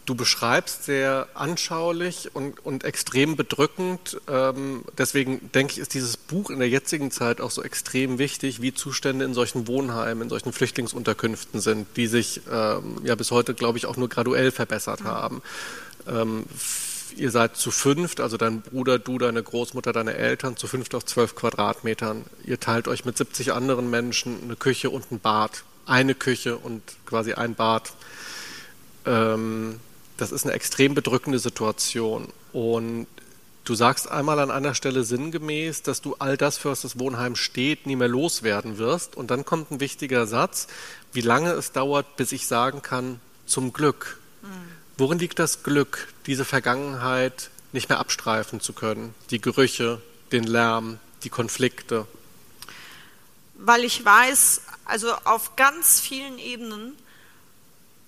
Du 0.05 0.13
beschreibst 0.13 0.83
sehr 0.83 1.27
anschaulich 1.33 2.35
und, 2.35 2.63
und 2.63 2.83
extrem 2.83 3.35
bedrückend. 3.35 4.21
Ähm, 4.27 4.83
deswegen 4.97 5.51
denke 5.51 5.73
ich, 5.73 5.79
ist 5.79 5.95
dieses 5.95 6.15
Buch 6.15 6.51
in 6.51 6.59
der 6.59 6.69
jetzigen 6.69 7.09
Zeit 7.09 7.41
auch 7.41 7.49
so 7.49 7.63
extrem 7.63 8.19
wichtig, 8.19 8.61
wie 8.61 8.71
Zustände 8.71 9.25
in 9.25 9.33
solchen 9.33 9.67
Wohnheimen, 9.67 10.23
in 10.23 10.29
solchen 10.29 10.53
Flüchtlingsunterkünften 10.53 11.59
sind, 11.59 11.87
die 11.95 12.05
sich 12.05 12.41
ähm, 12.51 12.97
ja 13.03 13.15
bis 13.15 13.31
heute, 13.31 13.55
glaube 13.55 13.79
ich, 13.79 13.87
auch 13.87 13.97
nur 13.97 14.07
graduell 14.07 14.51
verbessert 14.51 15.03
haben. 15.03 15.41
Ähm, 16.07 16.45
ihr 17.17 17.31
seid 17.31 17.55
zu 17.55 17.71
fünft, 17.71 18.19
also 18.19 18.37
dein 18.37 18.61
Bruder, 18.61 18.99
du, 18.99 19.17
deine 19.17 19.41
Großmutter, 19.41 19.91
deine 19.91 20.15
Eltern, 20.15 20.55
zu 20.55 20.67
fünft 20.67 20.93
auf 20.93 21.05
zwölf 21.05 21.35
Quadratmetern. 21.35 22.25
Ihr 22.43 22.59
teilt 22.59 22.87
euch 22.87 23.05
mit 23.05 23.17
70 23.17 23.53
anderen 23.53 23.89
Menschen 23.89 24.37
eine 24.43 24.55
Küche 24.55 24.91
und 24.91 25.11
ein 25.11 25.19
Bad. 25.19 25.63
Eine 25.87 26.13
Küche 26.13 26.57
und 26.57 26.81
quasi 27.07 27.33
ein 27.33 27.55
Bad. 27.55 27.93
Ähm, 29.05 29.79
das 30.17 30.31
ist 30.31 30.45
eine 30.45 30.53
extrem 30.53 30.95
bedrückende 30.95 31.39
Situation. 31.39 32.27
Und 32.53 33.07
du 33.63 33.75
sagst 33.75 34.09
einmal 34.09 34.39
an 34.39 34.51
einer 34.51 34.75
Stelle 34.75 35.03
sinngemäß, 35.03 35.81
dass 35.83 36.01
du 36.01 36.15
all 36.19 36.37
das, 36.37 36.57
für 36.57 36.69
was 36.69 36.81
das 36.81 36.99
Wohnheim 36.99 37.35
steht, 37.35 37.85
nie 37.85 37.95
mehr 37.95 38.07
loswerden 38.07 38.77
wirst. 38.77 39.15
Und 39.15 39.31
dann 39.31 39.45
kommt 39.45 39.71
ein 39.71 39.79
wichtiger 39.79 40.27
Satz, 40.27 40.67
wie 41.13 41.21
lange 41.21 41.51
es 41.51 41.71
dauert, 41.71 42.15
bis 42.15 42.31
ich 42.31 42.47
sagen 42.47 42.81
kann, 42.81 43.19
zum 43.45 43.73
Glück. 43.73 44.19
Mhm. 44.41 44.47
Worin 44.97 45.19
liegt 45.19 45.39
das 45.39 45.63
Glück, 45.63 46.07
diese 46.25 46.45
Vergangenheit 46.45 47.49
nicht 47.73 47.89
mehr 47.89 47.99
abstreifen 47.99 48.61
zu 48.61 48.73
können? 48.73 49.13
Die 49.29 49.41
Gerüche, 49.41 50.01
den 50.31 50.45
Lärm, 50.45 50.99
die 51.23 51.29
Konflikte? 51.29 52.07
weil 53.57 53.83
ich 53.83 54.03
weiß, 54.03 54.61
also 54.85 55.13
auf 55.23 55.55
ganz 55.55 55.99
vielen 55.99 56.37
Ebenen, 56.39 56.95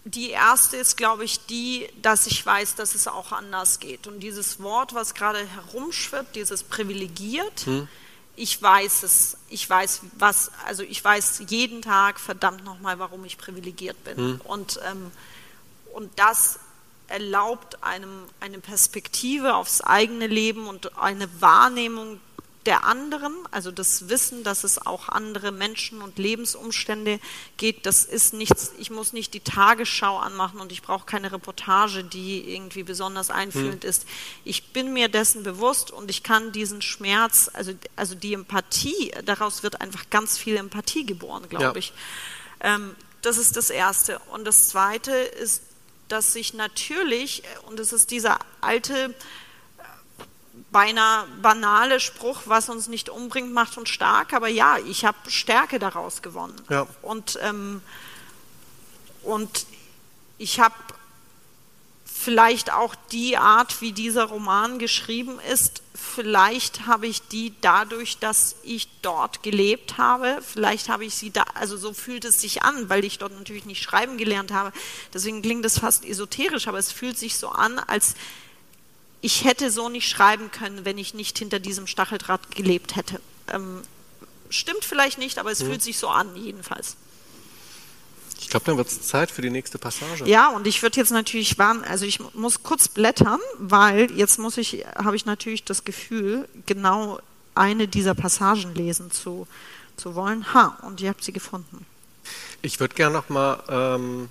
die 0.10 0.30
erste 0.30 0.78
ist, 0.78 0.98
glaube 0.98 1.24
ich, 1.24 1.46
die, 1.46 1.88
dass 2.02 2.28
ich 2.28 2.46
weiß, 2.46 2.76
dass 2.76 2.96
es 2.96 3.08
auch 3.08 3.32
anders 3.32 3.80
geht. 3.80 4.08
Und 4.08 4.22
dieses 4.22 4.62
Wort, 4.62 4.94
was 4.94 5.14
gerade 5.14 5.46
herumschwirrt, 5.46 6.36
dieses 6.36 6.64
privilegiert, 6.64 7.66
hm. 7.66 7.88
ich 8.36 8.62
weiß 8.62 9.04
es, 9.04 9.38
ich 9.50 9.70
weiß 9.70 10.02
was, 10.18 10.52
also 10.66 10.84
ich 10.84 11.04
weiß 11.04 11.44
jeden 11.48 11.82
Tag 11.82 12.20
verdammt 12.20 12.64
nochmal, 12.64 13.00
warum 13.00 13.26
ich 13.26 13.38
privilegiert 13.38 14.02
bin. 14.04 14.18
Hm. 14.18 14.42
Und, 14.44 14.80
ähm, 14.90 15.12
und 15.94 16.12
das 16.18 16.60
erlaubt 17.08 17.84
einem 17.84 18.24
eine 18.40 18.60
Perspektive 18.60 19.56
aufs 19.56 19.82
eigene 19.82 20.28
Leben 20.28 20.68
und 20.68 20.98
eine 20.98 21.42
Wahrnehmung 21.42 22.20
der 22.68 22.84
anderen, 22.84 23.34
also 23.50 23.72
das 23.72 24.10
Wissen, 24.10 24.44
dass 24.44 24.64
es 24.64 24.86
auch 24.86 25.10
andere 25.10 25.52
Menschen 25.52 26.02
und 26.02 26.20
Lebensumstände 26.20 27.20
geht, 27.56 27.86
das 27.86 28.04
ist 28.06 28.34
nichts, 28.34 28.74
ich 28.78 28.92
muss 28.92 29.14
nicht 29.14 29.34
die 29.34 29.40
Tagesschau 29.40 30.18
anmachen 30.18 30.60
und 30.60 30.72
ich 30.72 30.82
brauche 30.82 31.06
keine 31.06 31.32
Reportage, 31.32 32.04
die 32.04 32.54
irgendwie 32.54 32.84
besonders 32.84 33.32
einfühlend 33.32 33.84
hm. 33.84 33.90
ist. 33.90 34.06
Ich 34.44 34.74
bin 34.74 34.94
mir 34.94 35.08
dessen 35.08 35.44
bewusst 35.44 35.90
und 35.92 36.12
ich 36.12 36.24
kann 36.24 36.52
diesen 36.52 36.82
Schmerz, 36.82 37.50
also, 37.54 37.72
also 37.96 38.14
die 38.14 38.34
Empathie, 38.34 39.14
daraus 39.26 39.64
wird 39.64 39.82
einfach 39.82 40.10
ganz 40.10 40.38
viel 40.38 40.58
Empathie 40.58 41.06
geboren, 41.06 41.48
glaube 41.50 41.64
ja. 41.64 41.76
ich. 41.76 41.94
Ähm, 42.60 42.96
das 43.22 43.38
ist 43.38 43.56
das 43.56 43.70
Erste. 43.70 44.20
Und 44.32 44.46
das 44.46 44.68
Zweite 44.70 45.12
ist, 45.12 45.64
dass 46.10 46.34
sich 46.34 46.54
natürlich, 46.54 47.44
und 47.68 47.80
es 47.80 47.94
ist 47.94 48.12
dieser 48.12 48.40
alte, 48.62 49.14
beinahe 50.72 51.26
banale 51.42 52.00
Spruch, 52.00 52.42
was 52.46 52.70
uns 52.70 52.88
nicht 52.88 53.10
umbringt, 53.10 53.54
macht 53.54 53.78
uns 53.78 53.90
stark. 53.90 54.34
Aber 54.34 54.48
ja, 54.48 54.78
ich 54.78 55.06
habe 55.06 55.18
Stärke 55.30 55.80
daraus 55.80 56.22
gewonnen. 56.22 56.56
Ja. 56.70 56.88
Und, 57.02 57.40
ähm, 57.42 57.82
und 59.24 59.66
ich 60.38 60.60
habe 60.60 60.76
vielleicht 62.06 62.74
auch 62.74 62.96
die 63.12 63.38
Art, 63.38 63.80
wie 63.80 63.92
dieser 63.92 64.26
Roman 64.26 64.80
geschrieben 64.80 65.40
ist, 65.52 65.82
vielleicht 65.94 66.86
habe 66.86 67.08
ich 67.08 67.28
die 67.28 67.54
dadurch, 67.62 68.18
dass 68.18 68.56
ich 68.64 68.90
dort 69.02 69.44
gelebt 69.44 69.98
habe, 69.98 70.40
vielleicht 70.42 70.90
habe 70.90 71.06
ich 71.06 71.16
sie 71.16 71.32
da, 71.32 71.44
also 71.54 71.78
so 71.78 71.94
fühlt 71.94 72.26
es 72.26 72.42
sich 72.42 72.64
an, 72.64 72.90
weil 72.90 73.06
ich 73.06 73.18
dort 73.20 73.34
natürlich 73.34 73.66
nicht 73.66 73.82
schreiben 73.82 74.18
gelernt 74.18 74.52
habe. 74.52 74.74
Deswegen 75.14 75.42
klingt 75.42 75.66
es 75.66 75.80
fast 75.80 76.04
esoterisch, 76.06 76.68
aber 76.68 76.80
es 76.80 76.92
fühlt 76.92 77.18
sich 77.18 77.38
so 77.38 77.50
an, 77.50 77.80
als 77.80 78.16
ich 79.22 79.44
hätte 79.44 79.72
so 79.72 79.90
nicht 79.90 80.08
schreiben 80.08 80.52
können, 80.52 80.86
wenn 80.86 80.98
ich 80.98 81.14
nicht 81.14 81.38
hinter 81.38 81.60
diesem 81.60 81.88
Stacheldraht 81.88 82.56
gelebt 82.56 82.96
hätte. 82.96 83.20
Ähm, 83.52 83.82
stimmt 84.50 84.86
vielleicht 84.86 85.18
nicht, 85.18 85.40
aber 85.40 85.52
es 85.52 85.60
hm. 85.62 85.68
fühlt 85.68 85.82
sich 85.82 85.98
so 85.98 86.10
an, 86.10 86.36
jedenfalls. 86.36 86.98
Ich 88.40 88.50
glaube, 88.50 88.66
dann 88.68 88.78
wird 88.78 88.88
es 88.88 89.02
Zeit 89.02 89.32
für 89.32 89.42
die 89.42 89.50
nächste 89.50 89.80
Passage. 89.80 90.26
Ja, 90.26 90.50
und 90.50 90.68
ich 90.68 90.82
würde 90.82 91.00
jetzt 91.00 91.12
natürlich 91.12 91.58
warnen, 91.58 91.84
also 91.84 92.06
ich 92.06 92.20
muss 92.34 92.62
kurz 92.62 92.88
blättern, 92.88 93.40
weil 93.58 94.12
jetzt 94.12 94.38
muss 94.38 94.58
ich, 94.58 94.86
habe 94.96 95.16
ich 95.16 95.26
natürlich 95.26 95.64
das 95.64 95.84
Gefühl, 95.84 96.48
genau 96.66 97.20
eine 97.56 97.88
dieser 97.88 98.14
Passagen 98.14 98.76
lesen 98.76 99.12
zu, 99.12 99.48
zu 99.96 100.14
wollen. 100.14 100.54
Ha, 100.54 100.78
und 100.84 101.02
ihr 101.02 101.10
habt 101.10 101.24
sie 101.24 101.34
gefunden. 101.34 101.86
Ich 102.62 102.80
würde 102.80 102.94
gerne 102.94 103.16
nochmal 103.16 103.64
ähm, 103.70 104.30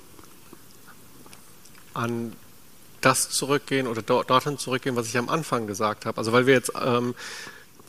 an 1.94 2.32
das 3.06 3.30
zurückgehen 3.30 3.86
oder 3.86 4.02
dorthin 4.02 4.58
zurückgehen, 4.58 4.96
was 4.96 5.06
ich 5.06 5.16
am 5.16 5.28
Anfang 5.28 5.66
gesagt 5.66 6.06
habe. 6.06 6.18
Also 6.18 6.32
weil 6.32 6.46
wir 6.46 6.54
jetzt 6.54 6.72
ähm, 6.82 7.14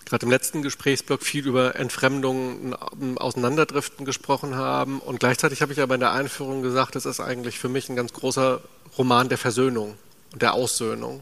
gerade 0.05 0.25
im 0.25 0.31
letzten 0.31 0.61
Gesprächsblock 0.61 1.23
viel 1.23 1.47
über 1.47 1.75
Entfremdung, 1.75 2.75
Auseinanderdriften 3.17 4.05
gesprochen 4.05 4.55
haben. 4.55 4.99
Und 4.99 5.19
gleichzeitig 5.19 5.61
habe 5.61 5.73
ich 5.73 5.81
aber 5.81 5.95
in 5.95 5.99
der 5.99 6.11
Einführung 6.11 6.61
gesagt, 6.61 6.95
es 6.95 7.05
ist 7.05 7.19
eigentlich 7.19 7.57
für 7.57 7.67
mich 7.67 7.89
ein 7.89 7.95
ganz 7.95 8.13
großer 8.13 8.61
Roman 8.97 9.27
der 9.27 9.39
Versöhnung 9.39 9.97
und 10.33 10.41
der 10.41 10.53
Aussöhnung 10.53 11.21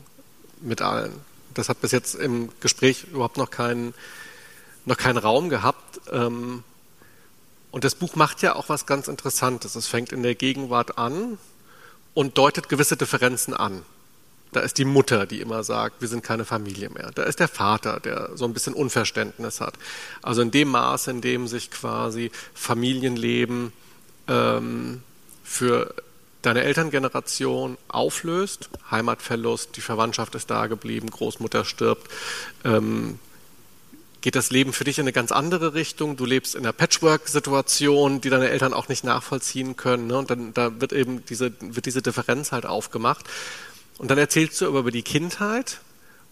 mit 0.62 0.82
allen. 0.82 1.14
Das 1.54 1.70
hat 1.70 1.80
bis 1.80 1.91
jetzt 1.91 2.16
im 2.16 2.50
Gespräch 2.60 3.06
überhaupt 3.06 3.38
noch 3.38 3.50
keinen, 3.50 3.93
noch 4.86 4.98
keinen 4.98 5.18
Raum 5.18 5.50
gehabt. 5.50 6.02
Ähm, 6.12 6.64
und 7.72 7.86
das 7.86 7.96
Buch 7.96 8.16
macht 8.16 8.41
ja 8.41 8.56
auch 8.56 8.68
was 8.68 8.86
ganz 8.86 9.08
Interessantes. 9.08 9.76
Es 9.76 9.88
fängt 9.88 10.12
in 10.12 10.22
der 10.22 10.36
Gegenwart 10.36 10.98
an 10.98 11.38
und 12.16 12.39
deutet 12.39 12.70
gewisse 12.70 12.97
Differenzen 12.97 13.53
an. 13.53 13.84
Da 14.51 14.61
ist 14.61 14.78
die 14.78 14.86
Mutter, 14.86 15.26
die 15.26 15.41
immer 15.41 15.63
sagt, 15.63 16.01
wir 16.01 16.07
sind 16.07 16.24
keine 16.24 16.45
Familie 16.45 16.89
mehr. 16.89 17.11
Da 17.13 17.24
ist 17.24 17.39
der 17.39 17.49
Vater, 17.49 17.99
der 17.99 18.32
so 18.36 18.45
ein 18.45 18.53
bisschen 18.53 18.74
Unverständnis 18.74 19.59
hat. 19.59 19.74
Also 20.22 20.41
in 20.41 20.49
dem 20.49 20.70
Maße, 20.70 21.11
in 21.11 21.22
dem 21.22 21.47
sich 21.47 21.70
quasi 21.70 22.32
Familienleben 22.53 23.74
ähm, 24.30 25.03
für 25.43 25.93
deine 26.41 26.63
Elterngeneration 26.63 27.78
auflöst, 27.89 28.70
Heimatverlust, 28.89 29.76
die 29.76 29.82
Verwandtschaft 29.82 30.36
ist 30.36 30.49
da 30.49 30.68
geblieben, 30.68 31.09
Großmutter 31.09 31.66
stirbt, 31.66 32.09
ähm, 32.63 33.20
geht 34.26 34.36
das 34.36 34.49
Leben 34.49 34.73
für 34.73 34.86
dich 34.86 34.97
in 34.97 35.03
eine 35.03 35.13
ganz 35.13 35.32
andere 35.32 35.76
Richtung. 35.76 36.17
Du 36.17 36.26
lebst 36.26 36.55
in 36.55 36.61
einer 36.61 36.73
Patchwork-Situation, 36.73 38.21
die 38.21 38.32
deine 38.32 38.49
Eltern 38.49 38.73
auch 38.73 38.88
nicht 38.88 39.03
nachvollziehen 39.03 39.76
können. 39.76 40.07
Ne? 40.07 40.17
Und 40.17 40.32
dann 40.32 40.51
da 40.51 40.82
wird 40.82 40.93
eben 40.93 41.23
diese, 41.28 41.51
wird 41.61 41.86
diese 41.86 42.01
Differenz 42.01 42.51
halt 42.51 42.65
aufgemacht. 42.65 43.23
Und 43.99 44.09
dann 44.09 44.17
erzählst 44.17 44.59
du 44.59 44.67
aber 44.67 44.80
über 44.80 44.89
die 44.89 45.03
Kindheit 45.03 45.80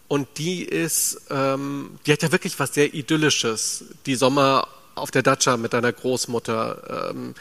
und 0.08 0.26
die 0.38 0.64
ist, 0.64 1.20
ähm, 1.30 2.00
die 2.04 2.12
hat 2.12 2.22
ja 2.22 2.32
wirklich 2.32 2.58
was 2.58 2.74
sehr 2.74 2.92
Idyllisches. 2.94 3.84
Die 4.06 4.16
Sommer 4.16 4.66
auf 4.96 5.12
der 5.12 5.22
Datscha 5.22 5.56
mit 5.56 5.72
deiner 5.72 5.92
Großmutter, 5.92 7.10
ähm, 7.12 7.36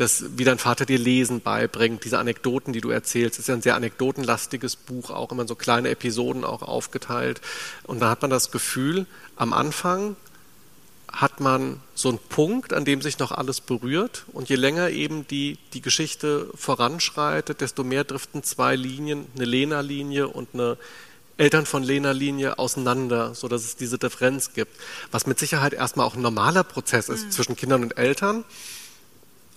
das, 0.00 0.24
wie 0.36 0.44
dein 0.44 0.58
Vater 0.58 0.86
dir 0.86 0.98
Lesen 0.98 1.42
beibringt, 1.42 2.04
diese 2.04 2.18
Anekdoten, 2.18 2.72
die 2.72 2.80
du 2.80 2.90
erzählst, 2.90 3.38
ist 3.38 3.48
ja 3.48 3.54
ein 3.54 3.62
sehr 3.62 3.74
anekdotenlastiges 3.74 4.76
Buch, 4.76 5.10
auch 5.10 5.30
immer 5.30 5.46
so 5.46 5.54
kleine 5.54 5.90
Episoden 5.90 6.44
auch 6.44 6.62
aufgeteilt. 6.62 7.40
Und 7.84 8.00
da 8.00 8.08
hat 8.08 8.22
man 8.22 8.30
das 8.30 8.50
Gefühl, 8.50 9.06
am 9.36 9.52
Anfang 9.52 10.16
hat 11.12 11.40
man 11.40 11.80
so 11.94 12.08
einen 12.08 12.18
Punkt, 12.18 12.72
an 12.72 12.84
dem 12.84 13.02
sich 13.02 13.18
noch 13.18 13.32
alles 13.32 13.60
berührt. 13.60 14.24
Und 14.32 14.48
je 14.48 14.56
länger 14.56 14.90
eben 14.90 15.26
die, 15.26 15.58
die 15.74 15.82
Geschichte 15.82 16.48
voranschreitet, 16.54 17.60
desto 17.60 17.84
mehr 17.84 18.04
driften 18.04 18.42
zwei 18.42 18.76
Linien, 18.76 19.26
eine 19.34 19.44
Lena-Linie 19.44 20.28
und 20.28 20.50
eine 20.54 20.78
Eltern 21.36 21.66
von 21.66 21.82
Lena-Linie 21.82 22.58
auseinander, 22.58 23.34
sodass 23.34 23.64
es 23.64 23.76
diese 23.76 23.98
Differenz 23.98 24.52
gibt. 24.54 24.72
Was 25.10 25.26
mit 25.26 25.38
Sicherheit 25.38 25.72
erstmal 25.72 26.06
auch 26.06 26.14
ein 26.14 26.22
normaler 26.22 26.64
Prozess 26.64 27.08
ist 27.08 27.26
mhm. 27.26 27.30
zwischen 27.32 27.56
Kindern 27.56 27.82
und 27.82 27.98
Eltern. 27.98 28.44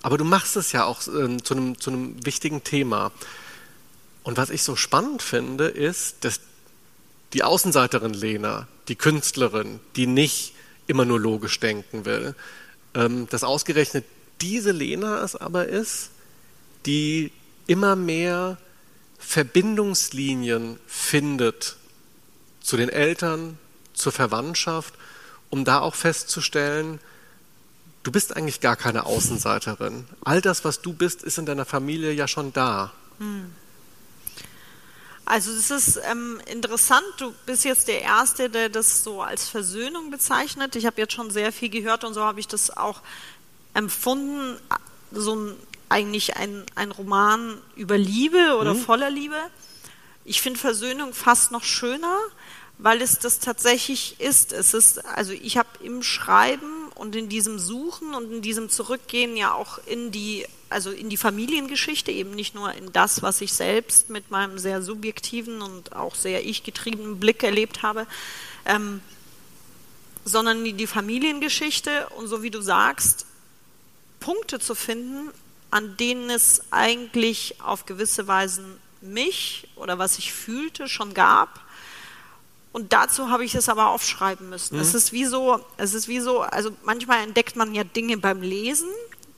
Aber 0.03 0.17
du 0.17 0.25
machst 0.25 0.55
es 0.57 0.73
ja 0.73 0.83
auch 0.83 1.01
äh, 1.07 1.37
zu, 1.37 1.55
einem, 1.55 1.79
zu 1.79 1.89
einem 1.89 2.23
wichtigen 2.25 2.63
Thema. 2.63 3.11
Und 4.21 4.37
was 4.37 4.51
ich 4.51 4.61
so 4.61 4.75
spannend 4.75 5.21
finde, 5.21 5.67
ist, 5.67 6.23
dass 6.25 6.39
die 7.33 7.43
Außenseiterin 7.43 8.13
Lena, 8.13 8.67
die 8.89 8.95
Künstlerin, 8.95 9.79
die 9.95 10.05
nicht 10.05 10.53
immer 10.85 11.05
nur 11.05 11.19
logisch 11.19 11.59
denken 11.59 12.05
will. 12.05 12.35
Ähm, 12.93 13.27
dass 13.29 13.43
ausgerechnet 13.43 14.05
diese 14.41 14.71
Lena 14.71 15.23
es 15.23 15.35
aber 15.35 15.67
ist, 15.67 16.11
die 16.85 17.31
immer 17.65 17.95
mehr 17.95 18.57
Verbindungslinien 19.17 20.79
findet 20.85 21.77
zu 22.61 22.75
den 22.75 22.89
Eltern, 22.89 23.57
zur 23.93 24.11
Verwandtschaft, 24.11 24.93
um 25.49 25.63
da 25.63 25.79
auch 25.79 25.95
festzustellen, 25.95 26.99
du 28.03 28.11
bist 28.11 28.35
eigentlich 28.35 28.59
gar 28.59 28.75
keine 28.75 29.05
Außenseiterin. 29.05 30.05
All 30.23 30.41
das, 30.41 30.63
was 30.63 30.81
du 30.81 30.93
bist, 30.93 31.23
ist 31.23 31.37
in 31.37 31.45
deiner 31.45 31.65
Familie 31.65 32.11
ja 32.11 32.27
schon 32.27 32.53
da. 32.53 32.91
Hm. 33.19 33.51
Also 35.25 35.51
es 35.51 35.71
ist 35.71 36.01
ähm, 36.09 36.41
interessant, 36.47 37.05
du 37.17 37.33
bist 37.45 37.63
jetzt 37.63 37.87
der 37.87 38.01
Erste, 38.01 38.49
der 38.49 38.67
das 38.67 39.05
so 39.05 39.21
als 39.21 39.47
Versöhnung 39.47 40.11
bezeichnet. 40.11 40.75
Ich 40.75 40.85
habe 40.85 40.99
jetzt 40.99 41.13
schon 41.13 41.31
sehr 41.31 41.53
viel 41.53 41.69
gehört 41.69 42.03
und 42.03 42.13
so 42.13 42.21
habe 42.23 42.41
ich 42.41 42.47
das 42.47 42.75
auch 42.75 43.01
empfunden, 43.73 44.57
so 45.13 45.35
ein, 45.35 45.55
eigentlich 45.87 46.35
ein, 46.35 46.65
ein 46.75 46.91
Roman 46.91 47.57
über 47.75 47.97
Liebe 47.97 48.57
oder 48.59 48.73
mhm. 48.73 48.79
voller 48.79 49.09
Liebe. 49.09 49.39
Ich 50.25 50.41
finde 50.41 50.59
Versöhnung 50.59 51.13
fast 51.13 51.51
noch 51.51 51.63
schöner, 51.63 52.17
weil 52.77 53.01
es 53.01 53.19
das 53.19 53.39
tatsächlich 53.39 54.19
ist. 54.19 54.51
Es 54.51 54.73
ist, 54.73 55.05
also 55.05 55.31
ich 55.31 55.57
habe 55.57 55.69
im 55.81 56.03
Schreiben 56.03 56.82
und 57.03 57.17
in 57.17 57.27
diesem 57.27 57.59
Suchen 57.59 58.13
und 58.13 58.31
in 58.31 58.41
diesem 58.41 58.69
Zurückgehen 58.69 59.35
ja 59.35 59.53
auch 59.53 59.77
in 59.85 60.11
die, 60.11 60.45
also 60.69 60.89
in 60.89 61.09
die 61.09 61.17
Familiengeschichte, 61.17 62.11
eben 62.11 62.31
nicht 62.31 62.55
nur 62.55 62.71
in 62.71 62.93
das, 62.93 63.21
was 63.21 63.41
ich 63.41 63.51
selbst 63.51 64.09
mit 64.09 64.31
meinem 64.31 64.57
sehr 64.57 64.81
subjektiven 64.81 65.61
und 65.61 65.93
auch 65.97 66.15
sehr 66.15 66.45
ich-getriebenen 66.45 67.19
Blick 67.19 67.43
erlebt 67.43 67.83
habe, 67.83 68.07
ähm, 68.63 69.01
sondern 70.23 70.65
in 70.65 70.77
die 70.77 70.87
Familiengeschichte 70.87 72.07
und 72.15 72.27
so 72.27 72.41
wie 72.41 72.51
du 72.51 72.61
sagst, 72.61 73.25
Punkte 74.21 74.61
zu 74.61 74.73
finden, 74.73 75.29
an 75.71 75.97
denen 75.97 76.29
es 76.29 76.63
eigentlich 76.71 77.59
auf 77.61 77.85
gewisse 77.85 78.29
Weisen 78.29 78.79
mich 79.01 79.67
oder 79.75 79.99
was 79.99 80.19
ich 80.19 80.31
fühlte 80.31 80.87
schon 80.87 81.13
gab 81.13 81.62
Und 82.73 82.91
dazu 82.91 83.29
habe 83.29 83.45
ich 83.45 83.53
es 83.53 83.69
aber 83.69 83.89
aufschreiben 83.89 84.49
müssen. 84.49 84.75
Mhm. 84.75 84.81
Es 84.81 84.93
ist 84.95 85.13
wie 85.13 85.25
so, 85.25 85.63
es 85.77 85.93
ist 85.93 86.07
wie 86.07 86.19
so, 86.19 86.41
also 86.41 86.71
manchmal 86.83 87.23
entdeckt 87.23 87.55
man 87.55 87.73
ja 87.73 87.83
Dinge 87.83 88.17
beim 88.17 88.41
Lesen, 88.41 88.89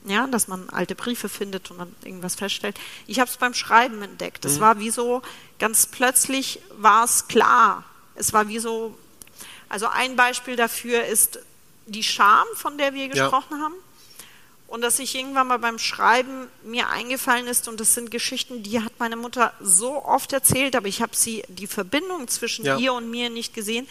ja, 0.06 0.26
dass 0.26 0.48
man 0.48 0.70
alte 0.70 0.94
Briefe 0.94 1.28
findet 1.28 1.70
und 1.70 1.78
dann 1.78 1.94
irgendwas 2.02 2.34
feststellt. 2.34 2.78
Ich 3.06 3.20
habe 3.20 3.30
es 3.30 3.36
beim 3.36 3.52
Schreiben 3.52 4.02
entdeckt. 4.02 4.44
Es 4.46 4.56
mhm. 4.56 4.60
war 4.62 4.78
wie 4.78 4.90
so, 4.90 5.20
ganz 5.58 5.86
plötzlich 5.86 6.60
war 6.78 7.04
es 7.04 7.28
klar. 7.28 7.84
Es 8.14 8.32
war 8.32 8.48
wie 8.48 8.58
so, 8.58 8.96
also 9.68 9.86
ein 9.86 10.16
Beispiel 10.16 10.56
dafür 10.56 11.04
ist 11.04 11.38
die 11.86 12.02
Scham, 12.02 12.46
von 12.54 12.78
der 12.78 12.94
wir 12.94 13.08
gesprochen 13.08 13.58
ja. 13.58 13.64
haben. 13.64 13.74
Und 14.68 14.82
dass 14.82 14.98
ich 14.98 15.14
irgendwann 15.14 15.46
mal 15.46 15.58
beim 15.58 15.78
Schreiben 15.78 16.48
mir 16.64 16.88
eingefallen 16.88 17.46
ist, 17.46 17.68
und 17.68 17.78
das 17.78 17.94
sind 17.94 18.10
Geschichten, 18.10 18.62
die 18.62 18.80
hat 18.80 18.92
meine 18.98 19.16
Mutter 19.16 19.52
so 19.60 20.04
oft 20.04 20.32
erzählt, 20.32 20.74
aber 20.74 20.88
ich 20.88 21.00
habe 21.00 21.14
sie, 21.14 21.44
die 21.48 21.68
Verbindung 21.68 22.26
zwischen 22.26 22.64
ja. 22.64 22.76
ihr 22.76 22.92
und 22.92 23.08
mir 23.08 23.30
nicht 23.30 23.54
gesehen, 23.54 23.86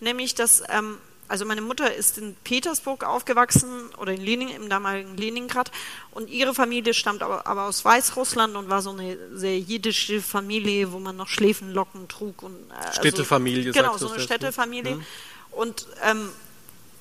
nämlich 0.00 0.34
dass, 0.34 0.64
ähm, 0.68 0.98
also 1.28 1.44
meine 1.44 1.60
Mutter 1.60 1.94
ist 1.94 2.18
in 2.18 2.34
Petersburg 2.42 3.04
aufgewachsen 3.04 3.70
oder 3.98 4.14
in 4.14 4.20
Lenin, 4.20 4.48
im 4.48 4.68
damaligen 4.68 5.16
Leningrad 5.16 5.70
und 6.10 6.28
ihre 6.28 6.54
Familie 6.54 6.92
stammt 6.92 7.22
aber, 7.22 7.46
aber 7.46 7.64
aus 7.66 7.84
Weißrussland 7.84 8.56
und 8.56 8.68
war 8.68 8.82
so 8.82 8.90
eine 8.90 9.16
sehr 9.32 9.58
jiddische 9.58 10.20
Familie, 10.20 10.92
wo 10.92 10.98
man 10.98 11.16
noch 11.16 11.28
Schläfenlocken 11.28 12.08
trug. 12.08 12.42
Und, 12.42 12.56
äh, 12.70 12.86
also 12.86 13.00
Städtefamilie, 13.00 13.72
Genau, 13.72 13.96
so 13.96 14.08
eine 14.08 14.16
ne? 14.16 14.22
Städtefamilie. 14.22 14.96
Mhm. 14.96 15.04
Und 15.52 15.86
ähm, 16.02 16.30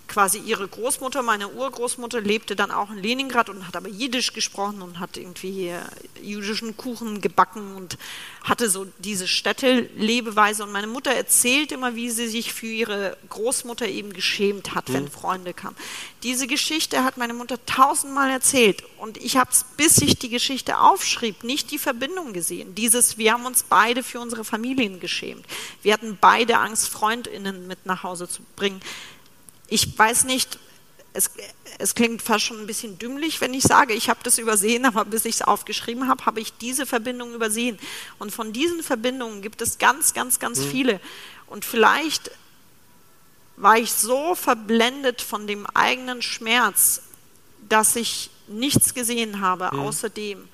quasi 0.08 0.40
ihre 0.40 0.68
Großmutter, 0.68 1.22
meine 1.22 1.50
Urgroßmutter, 1.50 2.22
lebte 2.22 2.56
dann 2.56 2.72
auch 2.72 2.90
in 2.90 2.98
Leningrad 2.98 3.50
und 3.50 3.68
hat 3.68 3.76
aber 3.76 3.90
Jiddisch 3.90 4.34
gesprochen 4.34 4.82
und 4.82 5.00
hat 5.00 5.18
irgendwie 5.18 5.74
jüdischen 6.22 6.78
Kuchen 6.78 7.22
gebacken 7.22 7.76
und 7.76 7.98
hatte 8.44 8.70
so 8.70 8.86
diese 9.00 9.28
Städtelebeweise. 9.28 10.64
Und 10.64 10.72
meine 10.72 10.88
Mutter 10.88 11.12
erzählt 11.12 11.72
immer, 11.72 11.96
wie 11.96 12.10
sie 12.10 12.28
sich 12.28 12.54
für 12.54 12.68
ihre 12.68 13.18
Großmutter 13.30 13.88
eben 13.88 14.14
geschämt 14.14 14.76
hat, 14.76 14.90
mhm. 14.90 14.94
wenn 14.94 15.08
Freunde 15.10 15.54
kamen. 15.54 15.76
Diese 16.24 16.48
Geschichte 16.48 17.04
hat 17.04 17.18
meine 17.18 17.34
Mutter 17.34 17.64
tausendmal 17.66 18.30
erzählt 18.30 18.84
und 18.98 19.18
ich 19.18 19.38
habe 19.38 19.52
es, 19.52 19.66
bis 19.78 19.98
ich 20.00 20.18
die 20.18 20.30
Geschichte 20.30 20.80
aufschrieb, 20.80 21.44
nicht 21.44 21.72
die 21.72 21.78
Verbindung 21.78 22.34
gesehen. 22.34 22.74
Dieses, 22.76 23.18
wir 23.18 23.34
haben 23.34 23.46
uns 23.46 23.64
beide 23.64 24.04
für 24.04 24.20
unsere 24.20 24.44
Familien 24.44 25.00
geschämt. 25.00 25.46
Wir 25.84 25.94
hatten 25.94 26.18
beide 26.20 26.58
Angst, 26.58 26.90
Freundinnen 26.90 27.68
mit 27.68 27.86
nach 27.86 28.04
Hause 28.04 28.28
zu 28.28 28.42
bringen 28.56 28.82
ich 29.68 29.98
weiß 29.98 30.26
nicht, 30.26 30.60
es, 31.14 31.32
es, 31.80 31.96
klingt 31.96 32.22
fast 32.22 32.44
schon 32.44 32.60
ein 32.60 32.68
bisschen 32.68 33.00
dümmlich, 33.00 33.40
wenn 33.40 33.54
ich 33.54 33.64
sage, 33.64 33.94
ich 33.94 34.10
habe 34.10 34.20
das 34.24 34.38
übersehen, 34.38 34.86
aber 34.86 35.06
bis 35.06 35.24
ich 35.26 35.36
es 35.36 35.42
aufgeschrieben 35.42 36.10
habe, 36.10 36.26
habe 36.26 36.42
ich 36.42 36.54
diese 36.58 36.86
Verbindung 36.86 37.34
übersehen. 37.34 37.80
Und 38.20 38.32
von 38.32 38.52
diesen 38.52 38.84
Verbindungen 38.84 39.42
gibt 39.42 39.62
es 39.62 39.78
ganz, 39.78 40.14
ganz, 40.14 40.40
ganz 40.40 40.60
mhm. 40.60 40.72
viele. 40.72 41.02
Und 41.48 41.64
vielleicht 41.64 42.32
war 43.56 43.78
ich 43.78 43.94
so 43.94 44.36
verblendet 44.36 45.22
von 45.22 45.48
dem 45.48 45.66
eigenen 45.68 46.22
Schmerz, 46.22 47.02
dass 47.70 47.96
ich 47.96 48.30
nichts 48.48 48.94
gesehen 48.94 49.40
habe 49.40 49.70
mhm. 49.72 49.80
außerdem. 49.80 50.48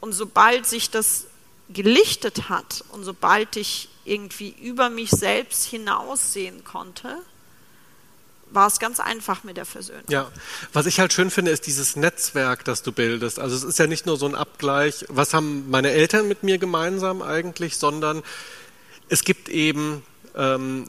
Und 0.00 0.12
sobald 0.12 0.66
sich 0.66 0.90
das 0.90 1.26
gelichtet 1.68 2.48
hat 2.48 2.84
und 2.92 3.04
sobald 3.04 3.56
ich 3.56 3.88
irgendwie 4.04 4.50
über 4.50 4.90
mich 4.90 5.10
selbst 5.10 5.66
hinaussehen 5.66 6.62
konnte, 6.62 7.18
war 8.54 8.68
es 8.68 8.78
ganz 8.78 9.00
einfach 9.00 9.44
mit 9.44 9.56
der 9.56 9.64
Versöhnung. 9.64 10.04
Ja, 10.08 10.30
was 10.72 10.86
ich 10.86 11.00
halt 11.00 11.12
schön 11.12 11.30
finde, 11.30 11.50
ist 11.50 11.66
dieses 11.66 11.96
Netzwerk, 11.96 12.64
das 12.64 12.82
du 12.82 12.92
bildest. 12.92 13.38
Also 13.38 13.56
es 13.56 13.62
ist 13.64 13.78
ja 13.78 13.86
nicht 13.86 14.06
nur 14.06 14.16
so 14.16 14.26
ein 14.26 14.34
Abgleich, 14.34 15.04
was 15.08 15.34
haben 15.34 15.70
meine 15.70 15.90
Eltern 15.90 16.28
mit 16.28 16.42
mir 16.42 16.58
gemeinsam 16.58 17.22
eigentlich, 17.22 17.76
sondern 17.76 18.22
es 19.08 19.24
gibt 19.24 19.48
eben, 19.48 20.02
ähm, 20.36 20.86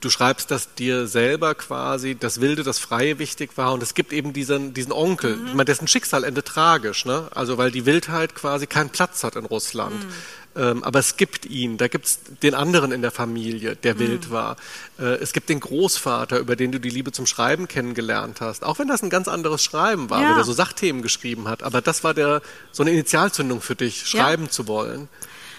du 0.00 0.10
schreibst, 0.10 0.50
dass 0.50 0.74
dir 0.74 1.06
selber 1.06 1.54
quasi 1.54 2.14
das 2.14 2.40
Wilde, 2.40 2.62
das 2.62 2.78
Freie 2.78 3.18
wichtig 3.18 3.56
war 3.56 3.72
und 3.72 3.82
es 3.82 3.94
gibt 3.94 4.12
eben 4.12 4.32
diesen, 4.32 4.74
diesen 4.74 4.92
Onkel, 4.92 5.36
mhm. 5.36 5.64
dessen 5.64 5.88
Schicksal 5.88 6.24
endet 6.24 6.46
tragisch, 6.46 7.04
ne? 7.04 7.28
also 7.34 7.58
weil 7.58 7.70
die 7.70 7.86
Wildheit 7.86 8.34
quasi 8.34 8.66
keinen 8.66 8.90
Platz 8.90 9.24
hat 9.24 9.36
in 9.36 9.44
Russland. 9.44 10.04
Mhm. 10.04 10.12
Ähm, 10.56 10.82
aber 10.82 10.98
es 10.98 11.16
gibt 11.16 11.46
ihn, 11.46 11.76
da 11.76 11.88
gibt 11.88 12.06
es 12.06 12.20
den 12.42 12.54
anderen 12.54 12.90
in 12.90 13.02
der 13.02 13.10
Familie, 13.10 13.76
der 13.76 13.94
mhm. 13.94 13.98
wild 13.98 14.30
war. 14.30 14.56
Äh, 14.98 15.16
es 15.16 15.32
gibt 15.32 15.48
den 15.48 15.60
Großvater, 15.60 16.38
über 16.38 16.56
den 16.56 16.72
du 16.72 16.80
die 16.80 16.90
Liebe 16.90 17.12
zum 17.12 17.26
Schreiben 17.26 17.68
kennengelernt 17.68 18.40
hast. 18.40 18.64
Auch 18.64 18.78
wenn 18.78 18.88
das 18.88 19.02
ein 19.02 19.10
ganz 19.10 19.28
anderes 19.28 19.62
Schreiben 19.62 20.10
war, 20.10 20.22
ja. 20.22 20.34
wo 20.34 20.38
er 20.38 20.44
so 20.44 20.52
Sachthemen 20.52 21.02
geschrieben 21.02 21.48
hat. 21.48 21.62
Aber 21.62 21.80
das 21.80 22.02
war 22.02 22.14
der, 22.14 22.42
so 22.72 22.82
eine 22.82 22.92
Initialzündung 22.92 23.60
für 23.60 23.76
dich, 23.76 24.06
schreiben 24.06 24.44
ja. 24.44 24.50
zu 24.50 24.66
wollen. 24.66 25.08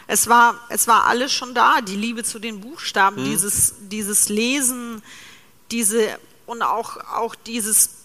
Es 0.07 0.27
war, 0.27 0.55
es 0.69 0.87
war 0.87 1.05
alles 1.05 1.31
schon 1.31 1.53
da, 1.53 1.81
die 1.81 1.95
Liebe 1.95 2.23
zu 2.23 2.39
den 2.39 2.61
Buchstaben, 2.61 3.17
hm. 3.17 3.25
dieses, 3.25 3.75
dieses 3.91 4.27
Lesen, 4.27 5.03
diese 5.71 6.17
und 6.47 6.63
auch, 6.63 6.97
auch 7.15 7.35
dieses 7.35 7.98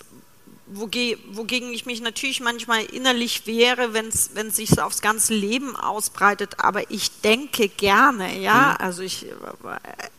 wogegen 0.77 1.73
ich 1.73 1.87
mich 1.87 2.01
natürlich 2.01 2.41
manchmal 2.41 2.85
innerlich 2.85 3.47
wehre, 3.47 3.95
wenn 3.95 4.09
es 4.09 4.31
sich 4.57 4.81
aufs 4.81 5.03
ganze 5.03 5.35
Leben 5.35 5.77
ausbreitet, 5.77 6.59
aber 6.59 6.91
ich 6.91 7.21
denke 7.21 7.69
gerne, 7.69 8.39
ja, 8.39 8.77
mhm. 8.79 8.85
also 8.85 9.03
ich, 9.03 9.27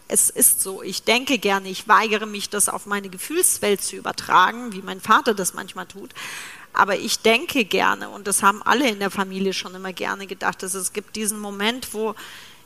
es 0.07 0.29
ist 0.29 0.61
so, 0.61 0.81
ich 0.81 1.03
denke 1.03 1.37
gerne, 1.37 1.69
ich 1.69 1.87
weigere 1.87 2.25
mich, 2.25 2.49
das 2.49 2.69
auf 2.69 2.85
meine 2.85 3.09
Gefühlswelt 3.09 3.81
zu 3.81 3.95
übertragen, 3.95 4.73
wie 4.73 4.81
mein 4.81 5.01
Vater 5.01 5.33
das 5.33 5.53
manchmal 5.53 5.87
tut, 5.87 6.11
aber 6.73 6.97
ich 6.97 7.19
denke 7.19 7.65
gerne 7.65 8.09
und 8.09 8.27
das 8.27 8.43
haben 8.43 8.63
alle 8.63 8.89
in 8.89 8.99
der 8.99 9.11
Familie 9.11 9.53
schon 9.53 9.75
immer 9.75 9.93
gerne 9.93 10.27
gedacht, 10.27 10.63
dass 10.63 10.73
es 10.73 10.93
gibt 10.93 11.15
diesen 11.15 11.39
Moment, 11.39 11.93
wo 11.93 12.15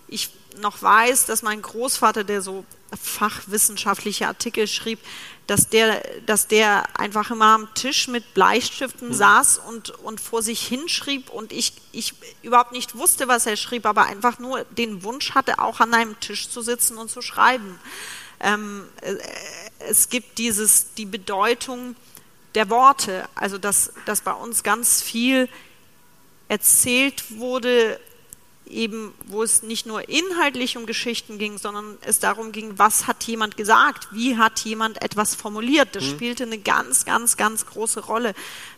ich 0.08 0.30
noch 0.58 0.82
weiß, 0.82 1.26
dass 1.26 1.42
mein 1.42 1.62
Großvater, 1.62 2.24
der 2.24 2.42
so 2.42 2.66
fachwissenschaftliche 3.00 4.28
Artikel 4.28 4.68
schrieb, 4.68 5.00
dass 5.48 5.70
der, 5.70 6.04
dass 6.26 6.48
der 6.48 7.00
einfach 7.00 7.32
immer 7.32 7.56
am 7.56 7.74
Tisch 7.74 8.08
mit 8.08 8.34
Bleistiften 8.34 9.10
mhm. 9.10 9.14
saß 9.14 9.60
und, 9.68 9.90
und 9.90 10.20
vor 10.22 10.44
sich 10.44 10.66
hinschrieb 10.66 11.30
und 11.30 11.52
ich, 11.52 11.74
ich 11.92 12.14
überhaupt 12.44 12.72
nicht 12.72 12.96
wusste, 12.96 13.28
was 13.28 13.46
er 13.46 13.58
schrieb, 13.58 13.86
aber 13.86 14.06
einfach 14.06 14.40
nur 14.40 14.64
den 14.66 15.04
Wunsch 15.04 15.34
hatte, 15.34 15.60
auch 15.60 15.80
an 15.80 15.94
einem 15.94 16.20
Tisch 16.20 16.50
zu 16.50 16.62
sitzen 16.62 16.98
und 16.98 17.10
zu 17.10 17.22
schreiben. 17.22 17.80
Ähm, 18.40 18.86
äh, 19.02 19.16
es 19.80 20.10
gibt 20.10 20.38
dieses, 20.38 20.94
die 20.94 21.06
Bedeutung 21.06 21.96
der 22.56 22.70
Worte, 22.70 23.28
also 23.36 23.58
dass, 23.58 23.92
dass 24.06 24.22
bei 24.22 24.34
uns 24.34 24.64
ganz 24.64 25.02
viel 25.02 25.50
erzählt 26.48 27.38
wurde 27.38 28.00
eben, 28.70 29.14
wo 29.28 29.44
es 29.44 29.64
nicht 29.64 29.86
nur 29.86 30.08
inhaltlich 30.10 30.78
um 30.78 30.86
Geschichten 30.86 31.38
ging, 31.38 31.58
sondern 31.58 31.98
es 32.02 32.20
darum 32.20 32.52
ging, 32.52 32.78
was 32.78 33.08
hat 33.08 33.24
jemand 33.24 33.58
gesagt, 33.58 34.08
wie 34.12 34.38
hat 34.38 34.60
jemand 34.60 35.02
etwas 35.02 35.36
formuliert. 35.36 35.96
Das 35.96 36.04
mhm. 36.06 36.10
spielte 36.12 36.44
eine 36.44 36.60
ganz, 36.60 37.06
ganz, 37.06 37.38
ganz 37.38 37.66
große 37.66 38.02
Rolle. 38.02 38.34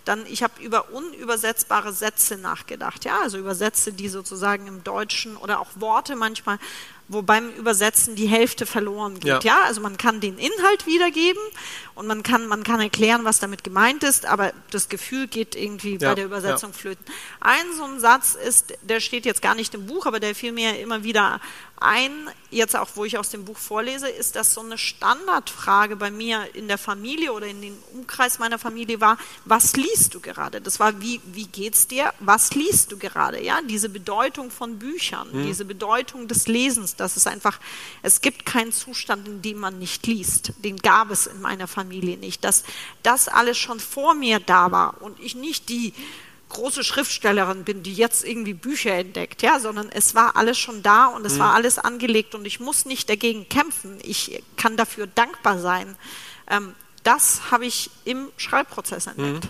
Dann, 0.05 0.25
ich 0.25 0.43
habe 0.43 0.61
über 0.61 0.91
unübersetzbare 0.91 1.93
Sätze 1.93 2.37
nachgedacht, 2.37 3.05
ja, 3.05 3.21
also 3.21 3.37
über 3.37 3.53
Sätze, 3.53 3.93
die 3.93 4.09
sozusagen 4.09 4.67
im 4.67 4.83
Deutschen 4.83 5.37
oder 5.37 5.59
auch 5.59 5.69
Worte 5.75 6.15
manchmal 6.15 6.57
wo 7.11 7.21
beim 7.21 7.49
Übersetzen 7.51 8.15
die 8.15 8.27
Hälfte 8.27 8.65
verloren 8.65 9.15
geht. 9.15 9.25
Ja. 9.25 9.39
ja. 9.43 9.63
also 9.65 9.81
man 9.81 9.97
kann 9.97 10.21
den 10.21 10.37
Inhalt 10.37 10.85
wiedergeben 10.87 11.41
und 11.93 12.07
man 12.07 12.23
kann, 12.23 12.47
man 12.47 12.63
kann 12.63 12.79
erklären, 12.79 13.25
was 13.25 13.39
damit 13.39 13.65
gemeint 13.65 14.03
ist, 14.03 14.25
aber 14.25 14.53
das 14.71 14.87
Gefühl 14.87 15.27
geht 15.27 15.55
irgendwie 15.55 15.97
ja. 15.97 16.09
bei 16.09 16.15
der 16.15 16.25
Übersetzung 16.25 16.71
ja. 16.71 16.77
flöten. 16.77 17.05
Ein 17.41 17.65
so 17.75 17.83
ein 17.83 17.99
Satz 17.99 18.35
ist, 18.35 18.73
der 18.81 19.01
steht 19.01 19.25
jetzt 19.25 19.41
gar 19.41 19.55
nicht 19.55 19.73
im 19.73 19.87
Buch, 19.87 20.05
aber 20.05 20.21
der 20.21 20.33
fiel 20.35 20.53
mir 20.53 20.79
immer 20.79 21.03
wieder 21.03 21.41
ein, 21.81 22.11
jetzt 22.51 22.75
auch, 22.75 22.89
wo 22.95 23.05
ich 23.05 23.17
aus 23.17 23.29
dem 23.29 23.45
Buch 23.45 23.57
vorlese, 23.57 24.07
ist, 24.07 24.35
dass 24.35 24.53
so 24.53 24.61
eine 24.61 24.77
Standardfrage 24.77 25.95
bei 25.95 26.11
mir 26.11 26.47
in 26.53 26.67
der 26.67 26.77
Familie 26.77 27.33
oder 27.33 27.47
in 27.47 27.61
dem 27.61 27.77
Umkreis 27.93 28.39
meiner 28.39 28.59
Familie 28.59 29.01
war, 29.01 29.17
was 29.45 29.75
liest 29.75 30.13
du 30.13 30.19
gerade? 30.19 30.61
Das 30.61 30.79
war, 30.79 31.01
wie, 31.01 31.21
wie 31.25 31.47
geht's 31.47 31.87
dir? 31.87 32.13
Was 32.19 32.53
liest 32.53 32.91
du 32.91 32.97
gerade? 32.97 33.43
Ja, 33.43 33.59
diese 33.61 33.89
Bedeutung 33.89 34.51
von 34.51 34.79
Büchern, 34.79 35.31
hm. 35.31 35.45
diese 35.45 35.65
Bedeutung 35.65 36.27
des 36.27 36.47
Lesens, 36.47 36.95
dass 36.95 37.17
es 37.17 37.25
einfach, 37.25 37.59
es 38.03 38.21
gibt 38.21 38.45
keinen 38.45 38.71
Zustand, 38.71 39.27
in 39.27 39.41
dem 39.41 39.57
man 39.57 39.79
nicht 39.79 40.05
liest. 40.05 40.53
Den 40.63 40.77
gab 40.77 41.09
es 41.09 41.25
in 41.27 41.41
meiner 41.41 41.67
Familie 41.67 42.17
nicht. 42.17 42.43
Dass 42.43 42.63
das 43.01 43.27
alles 43.27 43.57
schon 43.57 43.79
vor 43.79 44.13
mir 44.13 44.39
da 44.39 44.71
war 44.71 45.01
und 45.01 45.19
ich 45.19 45.35
nicht 45.35 45.69
die 45.69 45.93
große 46.51 46.83
Schriftstellerin 46.83 47.63
bin, 47.63 47.83
die 47.83 47.93
jetzt 47.93 48.23
irgendwie 48.23 48.53
Bücher 48.53 48.93
entdeckt, 48.93 49.41
ja, 49.41 49.59
sondern 49.59 49.89
es 49.89 50.15
war 50.15 50.35
alles 50.35 50.57
schon 50.57 50.83
da 50.83 51.07
und 51.07 51.25
es 51.25 51.35
mhm. 51.35 51.39
war 51.39 51.53
alles 51.53 51.79
angelegt 51.79 52.35
und 52.35 52.45
ich 52.45 52.59
muss 52.59 52.85
nicht 52.85 53.09
dagegen 53.09 53.49
kämpfen. 53.49 53.97
Ich 54.03 54.43
kann 54.57 54.77
dafür 54.77 55.07
dankbar 55.07 55.59
sein. 55.59 55.95
Ähm, 56.49 56.73
das 57.03 57.51
habe 57.51 57.65
ich 57.65 57.89
im 58.05 58.27
Schreibprozess 58.37 59.07
entdeckt. 59.07 59.45
Mhm. 59.45 59.49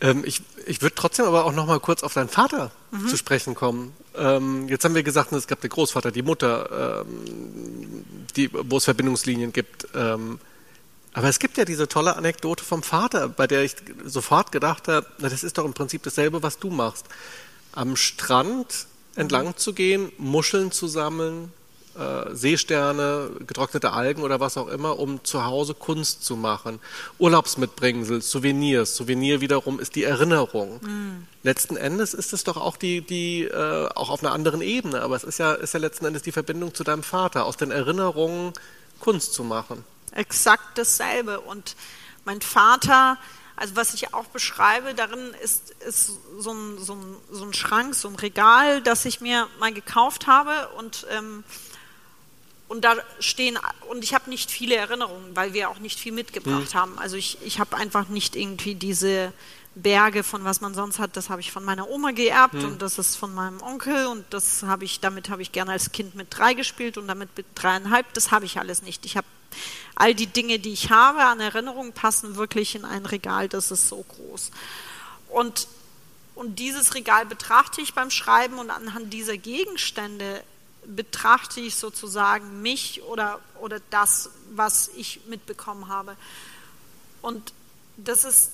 Ähm, 0.00 0.24
ich 0.26 0.42
ich 0.66 0.82
würde 0.82 0.94
trotzdem 0.94 1.26
aber 1.26 1.44
auch 1.44 1.52
noch 1.52 1.66
mal 1.66 1.80
kurz 1.80 2.02
auf 2.02 2.12
deinen 2.12 2.28
Vater 2.28 2.72
mhm. 2.90 3.08
zu 3.08 3.16
sprechen 3.16 3.54
kommen. 3.54 3.94
Ähm, 4.16 4.68
jetzt 4.68 4.84
haben 4.84 4.94
wir 4.94 5.02
gesagt, 5.02 5.32
es 5.32 5.46
gab 5.46 5.60
den 5.60 5.70
Großvater, 5.70 6.10
die 6.10 6.22
Mutter, 6.22 7.04
ähm, 7.06 8.04
die, 8.34 8.50
wo 8.52 8.78
es 8.78 8.84
Verbindungslinien 8.84 9.52
gibt. 9.52 9.86
Aber 11.16 11.30
es 11.30 11.38
gibt 11.38 11.56
ja 11.56 11.64
diese 11.64 11.88
tolle 11.88 12.14
Anekdote 12.14 12.62
vom 12.62 12.82
Vater, 12.82 13.30
bei 13.30 13.46
der 13.46 13.62
ich 13.62 13.74
sofort 14.04 14.52
gedacht 14.52 14.86
habe, 14.86 15.06
na, 15.16 15.30
das 15.30 15.44
ist 15.44 15.56
doch 15.56 15.64
im 15.64 15.72
Prinzip 15.72 16.02
dasselbe, 16.02 16.42
was 16.42 16.58
du 16.58 16.68
machst. 16.68 17.06
Am 17.72 17.96
Strand 17.96 18.86
entlang 19.14 19.56
zu 19.56 19.72
gehen, 19.72 20.12
Muscheln 20.18 20.72
zu 20.72 20.88
sammeln, 20.88 21.50
äh, 21.98 22.34
Seesterne, 22.34 23.30
getrocknete 23.46 23.94
Algen 23.94 24.20
oder 24.20 24.40
was 24.40 24.58
auch 24.58 24.68
immer, 24.68 24.98
um 24.98 25.24
zu 25.24 25.46
Hause 25.46 25.72
Kunst 25.72 26.22
zu 26.22 26.36
machen. 26.36 26.80
Urlaubsmitbringsel, 27.18 28.20
Souvenirs. 28.20 28.94
Souvenir 28.94 29.40
wiederum 29.40 29.80
ist 29.80 29.94
die 29.94 30.04
Erinnerung. 30.04 30.80
Mhm. 30.82 31.26
Letzten 31.42 31.78
Endes 31.78 32.12
ist 32.12 32.34
es 32.34 32.44
doch 32.44 32.58
auch 32.58 32.76
die, 32.76 33.00
die 33.00 33.44
äh, 33.44 33.88
auch 33.94 34.10
auf 34.10 34.22
einer 34.22 34.32
anderen 34.32 34.60
Ebene, 34.60 35.00
aber 35.00 35.16
es 35.16 35.24
ist 35.24 35.38
ja, 35.38 35.54
ist 35.54 35.72
ja 35.72 35.80
letzten 35.80 36.04
Endes 36.04 36.20
die 36.24 36.32
Verbindung 36.32 36.74
zu 36.74 36.84
deinem 36.84 37.02
Vater, 37.02 37.46
aus 37.46 37.56
den 37.56 37.70
Erinnerungen 37.70 38.52
Kunst 39.00 39.32
zu 39.32 39.44
machen. 39.44 39.82
Exakt 40.16 40.78
dasselbe. 40.78 41.40
Und 41.40 41.76
mein 42.24 42.40
Vater, 42.40 43.18
also 43.54 43.76
was 43.76 43.94
ich 43.94 44.14
auch 44.14 44.26
beschreibe, 44.26 44.94
darin 44.94 45.34
ist, 45.42 45.70
ist 45.86 46.12
so, 46.38 46.52
ein, 46.52 46.78
so, 46.78 46.94
ein, 46.94 47.16
so 47.30 47.44
ein 47.44 47.52
Schrank, 47.52 47.94
so 47.94 48.08
ein 48.08 48.16
Regal, 48.16 48.82
das 48.82 49.04
ich 49.04 49.20
mir 49.20 49.48
mal 49.60 49.72
gekauft 49.72 50.26
habe 50.26 50.68
und 50.76 51.06
ähm, 51.10 51.44
und 52.68 52.84
da 52.84 52.96
stehen, 53.20 53.56
und 53.90 54.02
ich 54.02 54.12
habe 54.12 54.28
nicht 54.28 54.50
viele 54.50 54.74
Erinnerungen, 54.74 55.36
weil 55.36 55.52
wir 55.52 55.70
auch 55.70 55.78
nicht 55.78 56.00
viel 56.00 56.10
mitgebracht 56.10 56.74
mhm. 56.74 56.78
haben. 56.78 56.98
Also 56.98 57.16
ich, 57.16 57.38
ich 57.42 57.60
habe 57.60 57.76
einfach 57.76 58.08
nicht 58.08 58.34
irgendwie 58.34 58.74
diese 58.74 59.32
Berge 59.76 60.24
von 60.24 60.42
was 60.42 60.62
man 60.62 60.74
sonst 60.74 60.98
hat, 60.98 61.16
das 61.16 61.28
habe 61.30 61.40
ich 61.40 61.52
von 61.52 61.62
meiner 61.62 61.88
Oma 61.88 62.10
geerbt 62.10 62.54
mhm. 62.54 62.64
und 62.64 62.82
das 62.82 62.98
ist 62.98 63.14
von 63.14 63.34
meinem 63.34 63.62
Onkel 63.62 64.06
und 64.06 64.24
das 64.30 64.62
habe 64.62 64.84
ich, 64.84 65.00
damit 65.00 65.28
habe 65.28 65.42
ich 65.42 65.52
gerne 65.52 65.72
als 65.72 65.92
Kind 65.92 66.14
mit 66.14 66.28
drei 66.30 66.54
gespielt 66.54 66.96
und 66.96 67.06
damit 67.06 67.36
mit 67.36 67.46
dreieinhalb, 67.54 68.12
das 68.14 68.32
habe 68.32 68.46
ich 68.46 68.58
alles 68.58 68.82
nicht. 68.82 69.04
Ich 69.04 69.16
habe 69.16 69.26
all 69.94 70.14
die 70.14 70.26
Dinge, 70.26 70.58
die 70.58 70.72
ich 70.72 70.90
habe 70.90 71.24
an 71.24 71.40
Erinnerungen, 71.40 71.92
passen 71.92 72.36
wirklich 72.36 72.74
in 72.74 72.84
ein 72.84 73.06
Regal, 73.06 73.48
das 73.48 73.70
ist 73.70 73.88
so 73.88 74.02
groß. 74.02 74.50
Und, 75.28 75.66
und 76.34 76.58
dieses 76.58 76.94
Regal 76.94 77.26
betrachte 77.26 77.80
ich 77.80 77.94
beim 77.94 78.10
Schreiben 78.10 78.58
und 78.58 78.70
anhand 78.70 79.12
dieser 79.12 79.36
Gegenstände 79.36 80.42
betrachte 80.86 81.60
ich 81.60 81.76
sozusagen 81.76 82.62
mich 82.62 83.02
oder, 83.04 83.40
oder 83.60 83.80
das, 83.90 84.30
was 84.54 84.88
ich 84.96 85.20
mitbekommen 85.26 85.88
habe. 85.88 86.16
Und 87.22 87.52
das 87.96 88.24
ist, 88.24 88.52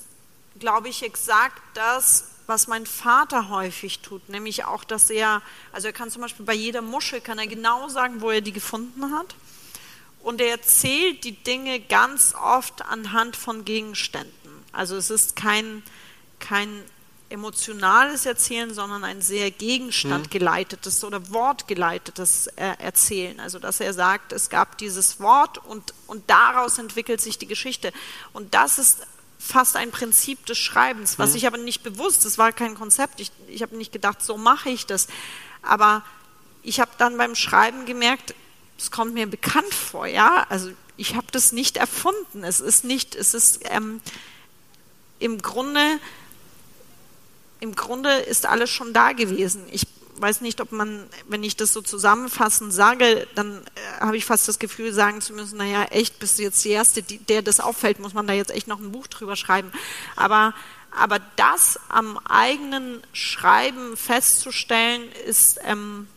glaube 0.58 0.88
ich, 0.88 1.02
exakt 1.02 1.60
das, 1.74 2.28
was 2.46 2.66
mein 2.66 2.86
Vater 2.86 3.48
häufig 3.48 4.00
tut, 4.00 4.28
nämlich 4.28 4.64
auch, 4.64 4.84
dass 4.84 5.10
er, 5.10 5.42
also 5.72 5.88
er 5.88 5.92
kann 5.92 6.10
zum 6.10 6.22
Beispiel 6.22 6.44
bei 6.44 6.54
jeder 6.54 6.82
Muschel, 6.82 7.20
kann 7.20 7.38
er 7.38 7.46
genau 7.46 7.88
sagen, 7.88 8.20
wo 8.20 8.30
er 8.30 8.40
die 8.40 8.52
gefunden 8.52 9.12
hat. 9.12 9.34
Und 10.23 10.41
er 10.41 10.51
erzählt 10.51 11.25
die 11.25 11.33
Dinge 11.33 11.81
ganz 11.81 12.35
oft 12.35 12.83
anhand 12.83 13.37
von 13.37 13.64
Gegenständen. 13.64 14.33
Also 14.73 14.97
es 14.97 15.11
ist 15.11 15.37
kein, 15.37 15.83
kein 16.39 16.83
emotionales 17.29 18.27
Erzählen, 18.27 18.73
sondern 18.73 19.05
ein 19.05 19.23
sehr 19.23 19.51
gegenstandgeleitetes 19.51 21.03
oder 21.03 21.31
wortgeleitetes 21.31 22.47
Erzählen. 22.57 23.41
Also 23.41 23.59
dass 23.59 23.81
er 23.81 23.95
sagt, 23.95 24.33
es 24.33 24.51
gab 24.51 24.79
dieses 24.79 25.18
Wort 25.18 25.59
und, 25.59 25.95
und 26.07 26.29
daraus 26.29 26.79
entwickelt 26.79 27.20
sich 27.20 27.39
die 27.39 27.47
Geschichte. 27.47 27.93
Und 28.33 28.55
das 28.55 28.79
ist 28.79 29.07
fast 29.39 29.77
ein 29.77 29.91
Prinzip 29.91 30.47
des 30.47 30.59
Schreibens, 30.59 31.18
was 31.18 31.31
mhm. 31.31 31.37
ich 31.37 31.47
aber 31.49 31.59
nicht 31.59 31.83
bewusst, 31.83 32.25
das 32.25 32.39
war 32.39 32.53
kein 32.53 32.77
Konzept, 32.77 33.18
ich, 33.18 33.33
ich 33.49 33.62
habe 33.62 33.77
nicht 33.77 33.93
gedacht, 33.93 34.23
so 34.23 34.37
mache 34.37 34.70
ich 34.70 34.87
das. 34.87 35.09
Aber 35.62 36.05
ich 36.62 36.79
habe 36.79 36.93
dann 36.99 37.16
beim 37.16 37.35
Schreiben 37.35 37.87
gemerkt, 37.87 38.35
es 38.83 38.91
kommt 38.91 39.14
mir 39.14 39.26
bekannt 39.26 39.72
vor, 39.72 40.07
ja, 40.07 40.45
also 40.49 40.70
ich 40.97 41.14
habe 41.14 41.26
das 41.30 41.53
nicht 41.53 41.76
erfunden, 41.76 42.45
es 42.45 42.61
ist 42.61 42.85
nicht, 42.85 43.14
es 43.14 43.33
ist 43.35 43.61
ähm, 43.70 44.01
im 45.18 45.41
Grunde 45.41 45.80
im 47.61 47.76
Grunde 47.76 48.11
ist 48.11 48.45
alles 48.45 48.70
schon 48.70 48.93
da 48.93 49.12
gewesen. 49.12 49.62
Ich 49.70 49.87
weiß 50.16 50.41
nicht, 50.41 50.61
ob 50.61 50.72
man, 50.72 51.07
wenn 51.28 51.45
ich 51.45 51.57
das 51.57 51.72
so 51.72 51.80
zusammenfassend 51.80 52.72
sage, 52.72 53.28
dann 53.37 53.62
äh, 53.76 54.01
habe 54.01 54.16
ich 54.16 54.24
fast 54.24 54.49
das 54.49 54.59
Gefühl, 54.59 54.93
sagen 54.93 55.20
zu 55.20 55.33
müssen, 55.33 55.59
naja, 55.59 55.85
echt, 55.85 56.18
bist 56.18 56.39
du 56.39 56.43
jetzt 56.43 56.64
die 56.64 56.70
Erste, 56.70 57.05
die, 57.05 57.18
der 57.18 57.41
das 57.41 57.61
auffällt, 57.61 58.01
muss 58.01 58.14
man 58.14 58.26
da 58.26 58.33
jetzt 58.33 58.51
echt 58.51 58.66
noch 58.66 58.80
ein 58.80 58.91
Buch 58.91 59.07
drüber 59.07 59.37
schreiben. 59.37 59.70
Aber, 60.16 60.55
aber 60.91 61.20
das 61.37 61.78
am 61.89 62.18
eigenen 62.18 63.01
Schreiben 63.12 63.97
festzustellen, 63.97 65.11
ist, 65.26 65.61
ähm, 65.62 66.09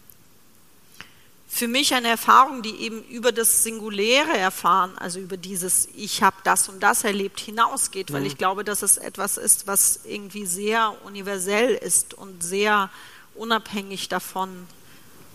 für 1.56 1.70
mich 1.70 1.94
eine 1.94 2.10
Erfahrung, 2.10 2.64
die 2.64 2.82
eben 2.82 3.02
über 3.06 3.32
das 3.32 3.64
Singuläre 3.64 4.38
erfahren, 4.38 4.92
also 4.98 5.22
über 5.22 5.38
dieses 5.38 5.88
Ich 5.96 6.22
habe 6.22 6.36
das 6.44 6.68
und 6.68 6.84
das 6.84 7.06
erlebt 7.06 7.40
hinausgeht, 7.40 8.12
weil 8.12 8.20
mhm. 8.20 8.28
ich 8.28 8.38
glaube, 8.38 8.66
dass 8.66 8.82
es 8.82 8.98
etwas 8.98 9.38
ist, 9.38 9.66
was 9.66 10.02
irgendwie 10.04 10.46
sehr 10.46 10.94
universell 11.06 11.74
ist 11.74 12.14
und 12.14 12.44
sehr 12.44 12.90
unabhängig 13.36 14.10
davon, 14.10 14.68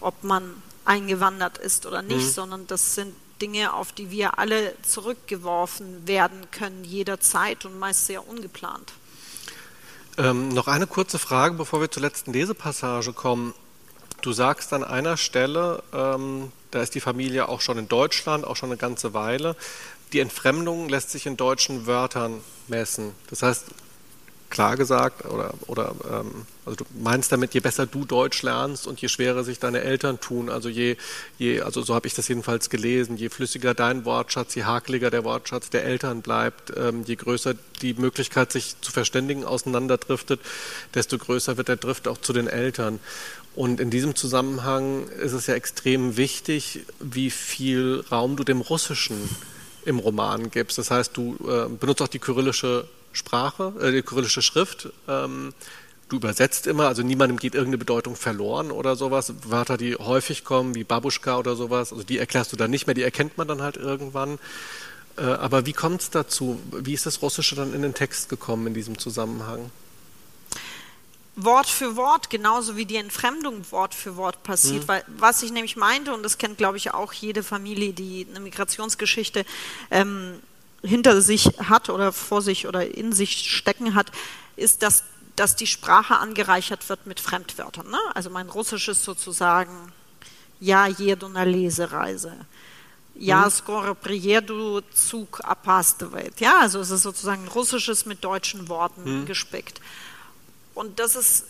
ob 0.03 0.23
man 0.23 0.63
eingewandert 0.85 1.57
ist 1.57 1.87
oder 1.87 2.03
nicht, 2.03 2.27
mhm. 2.27 2.31
sondern 2.31 2.67
das 2.67 2.95
sind 2.95 3.15
Dinge, 3.41 3.73
auf 3.73 3.91
die 3.93 4.11
wir 4.11 4.39
alle 4.39 4.75
zurückgeworfen 4.83 6.07
werden 6.07 6.51
können, 6.51 6.85
jederzeit 6.85 7.65
und 7.65 7.79
meist 7.79 8.05
sehr 8.05 8.29
ungeplant. 8.29 8.93
Ähm, 10.19 10.51
noch 10.51 10.69
eine 10.69 10.87
kurze 10.87 11.19
Frage, 11.19 11.55
bevor 11.55 11.81
wir 11.81 11.91
zur 11.91 12.03
letzten 12.03 12.35
Lesepassage 12.35 13.15
kommen. 13.15 13.55
Du 14.23 14.33
sagst 14.33 14.73
an 14.73 14.85
einer 14.85 15.17
Stelle, 15.17 15.83
ähm, 15.93 16.53
da 16.71 16.83
ist 16.83 16.95
die 16.95 17.01
Familie 17.01 17.49
auch 17.49 17.61
schon 17.61 17.79
in 17.79 17.89
Deutschland, 17.89 18.47
auch 18.47 18.57
schon 18.57 18.71
eine 18.71 18.77
ganze 18.77 19.15
Weile. 19.15 19.57
Die 20.13 20.21
Entfremdung 20.21 20.89
lässt 20.89 21.11
sich 21.11 21.27
in 21.27 21.37
deutschen 21.37 21.87
Wörtern 21.87 22.41
messen. 22.69 23.13
Das 23.29 23.43
heißt, 23.43 23.67
klar 24.51 24.77
gesagt, 24.77 25.25
oder, 25.25 25.55
oder 25.69 25.95
ähm, 26.11 26.47
also 26.67 26.77
du 26.77 26.85
meinst 27.01 27.33
damit, 27.33 27.55
je 27.55 27.61
besser 27.61 27.87
du 27.87 28.05
Deutsch 28.05 28.43
lernst 28.43 28.87
und 28.87 29.01
je 29.01 29.09
schwerer 29.09 29.45
sich 29.45 29.61
deine 29.61 29.81
Eltern 29.81 30.21
tun, 30.21 30.51
also 30.51 30.69
je, 30.69 30.97
je 31.39 31.63
also 31.63 31.83
so 31.83 31.95
habe 31.95 32.09
ich 32.09 32.15
das 32.15 32.29
jedenfalls 32.29 32.69
gelesen, 32.69 33.17
je 33.17 33.29
flüssiger 33.29 33.75
dein 33.75 34.05
Wortschatz, 34.05 34.55
je 34.57 34.65
hakeliger 34.65 35.11
der 35.11 35.25
Wortschatz 35.25 35.71
der 35.71 35.85
Eltern 35.85 36.21
bleibt, 36.21 36.73
ähm, 36.77 37.05
je 37.07 37.15
größer 37.15 37.55
die 37.81 37.95
Möglichkeit, 37.95 38.53
sich 38.53 38.75
zu 38.81 38.93
verständigen, 38.93 39.45
auseinanderdriftet, 39.45 40.41
desto 40.95 41.17
größer 41.17 41.57
wird 41.57 41.69
der 41.69 41.77
Drift 41.77 42.09
auch 42.09 42.19
zu 42.19 42.33
den 42.33 42.49
Eltern. 42.49 42.99
Und 43.55 43.81
in 43.81 43.91
diesem 43.91 44.15
Zusammenhang 44.15 45.09
ist 45.09 45.33
es 45.33 45.47
ja 45.47 45.55
extrem 45.55 46.17
wichtig, 46.17 46.81
wie 47.01 47.31
viel 47.31 48.05
Raum 48.11 48.37
du 48.37 48.45
dem 48.45 48.61
Russischen 48.61 49.17
im 49.85 49.99
Roman 49.99 50.51
gibst. 50.51 50.79
Das 50.79 50.91
heißt, 50.91 51.17
du 51.17 51.37
äh, 51.47 51.69
benutzt 51.69 52.03
auch 52.03 52.09
die 52.09 52.19
kyrillische 52.19 52.87
Sprache, 53.13 53.73
äh, 53.81 53.93
die 53.93 54.03
kyrillische 54.03 54.43
Schrift. 54.43 54.91
Ähm, 55.09 55.53
du 56.09 56.17
übersetzt 56.17 56.67
immer, 56.67 56.87
also 56.87 57.03
niemandem 57.03 57.39
geht 57.39 57.55
irgendeine 57.55 57.79
Bedeutung 57.79 58.15
verloren 58.15 58.71
oder 58.71 58.95
sowas. 58.97 59.33
Wörter, 59.45 59.77
die 59.77 59.97
häufig 59.97 60.45
kommen, 60.45 60.75
wie 60.75 60.85
Babuschka 60.85 61.39
oder 61.39 61.57
sowas, 61.57 61.93
also 61.93 62.05
die 62.05 62.19
erklärst 62.19 62.53
du 62.53 62.57
dann 62.57 62.71
nicht 62.71 62.87
mehr, 62.87 62.95
die 62.95 63.03
erkennt 63.03 63.39
man 63.39 63.49
dann 63.49 63.63
halt 63.63 63.77
irgendwann. 63.77 64.39
Äh, 65.17 65.23
aber 65.23 65.67
wie 65.67 65.73
kommt 65.73 66.03
es 66.03 66.11
dazu? 66.11 66.61
Wie 66.71 66.95
ist 66.95 67.07
das 67.07 67.23
Russische 67.23 67.57
dann 67.57 67.75
in 67.75 67.83
den 67.83 67.95
Text 67.95 68.29
gekommen 68.29 68.69
in 68.69 68.75
diesem 68.75 68.99
Zusammenhang? 68.99 69.71
Wort 71.36 71.68
für 71.68 71.98
Wort, 71.98 72.30
genauso 72.30 72.78
wie 72.78 72.86
die 72.86 72.96
Entfremdung 72.96 73.70
Wort 73.72 73.94
für 73.94 74.16
Wort 74.16 74.44
passiert. 74.44 74.84
Mhm. 74.84 74.88
Weil 74.88 75.04
was 75.18 75.44
ich 75.44 75.52
nämlich 75.52 75.76
meinte, 75.76 76.14
und 76.14 76.24
das 76.24 76.38
kennt, 76.38 76.58
glaube 76.58 76.78
ich, 76.78 76.94
auch 76.94 77.12
jede 77.12 77.44
Familie, 77.44 77.94
die 77.94 78.26
eine 78.30 78.40
Migrationsgeschichte 78.40 79.46
ähm, 79.92 80.40
hinter 80.82 81.22
sich 81.22 81.48
hat 81.60 81.90
oder 81.90 82.14
vor 82.14 82.42
sich 82.42 82.68
oder 82.68 82.88
in 82.96 83.12
sich 83.12 83.52
stecken 83.52 83.96
hat, 83.96 84.12
ist, 84.56 84.82
dass, 84.82 85.04
dass 85.36 85.56
die 85.58 85.68
Sprache 85.68 86.18
angereichert 86.18 86.88
wird 86.88 87.06
mit 87.06 87.20
Fremdwörtern. 87.20 87.90
Ne? 87.90 88.00
Also 88.14 88.30
mein 88.30 88.50
Russisch 88.50 88.88
ist 88.88 89.04
sozusagen 89.04 89.92
Ja, 90.60 90.88
jedu 90.88 91.28
na 91.28 91.44
Lesereise. 91.44 92.34
Ja, 93.18 93.46
mhm. 93.46 93.50
skoro 93.50 93.96
приеду, 93.96 94.82
Zug 94.94 95.42
опаздывает. 95.44 96.40
Ja, 96.40 96.60
also 96.60 96.80
es 96.80 96.92
ist 96.92 97.04
sozusagen 97.04 97.48
Russisches 97.48 98.06
mit 98.06 98.24
deutschen 98.24 98.68
Worten 98.68 99.22
mhm. 99.22 99.26
gespickt. 99.26 99.82
Und 100.75 100.99
das 100.99 101.17
ist, 101.17 101.47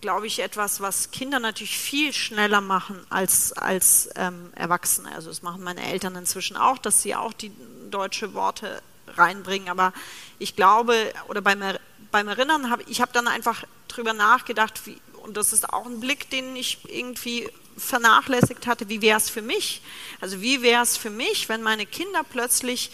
glaube 0.00 0.26
ich, 0.26 0.40
etwas, 0.40 0.80
was 0.80 1.10
Kinder 1.10 1.40
natürlich 1.40 1.78
viel 1.78 2.12
schneller 2.12 2.60
machen 2.60 3.04
als, 3.10 3.52
als 3.52 4.08
ähm, 4.16 4.52
Erwachsene. 4.54 5.12
Also 5.12 5.28
das 5.28 5.42
machen 5.42 5.62
meine 5.62 5.84
Eltern 5.84 6.16
inzwischen 6.16 6.56
auch, 6.56 6.78
dass 6.78 7.02
sie 7.02 7.14
auch 7.14 7.32
die 7.32 7.52
deutsche 7.90 8.34
Worte 8.34 8.82
reinbringen. 9.16 9.68
Aber 9.68 9.92
ich 10.38 10.56
glaube, 10.56 10.94
oder 11.28 11.40
beim, 11.40 11.62
beim 12.10 12.28
Erinnern 12.28 12.70
habe 12.70 12.84
ich 12.88 13.00
habe 13.00 13.12
dann 13.12 13.28
einfach 13.28 13.64
drüber 13.88 14.12
nachgedacht, 14.12 14.86
wie, 14.86 14.98
und 15.22 15.36
das 15.36 15.52
ist 15.52 15.68
auch 15.70 15.86
ein 15.86 16.00
Blick, 16.00 16.30
den 16.30 16.54
ich 16.56 16.78
irgendwie 16.88 17.48
vernachlässigt 17.76 18.66
hatte, 18.66 18.88
wie 18.88 19.02
wäre 19.02 19.18
es 19.18 19.30
für 19.30 19.42
mich? 19.42 19.82
Also 20.20 20.40
wie 20.40 20.62
wäre 20.62 20.82
es 20.82 20.96
für 20.96 21.10
mich, 21.10 21.48
wenn 21.48 21.62
meine 21.62 21.86
Kinder 21.86 22.22
plötzlich 22.28 22.90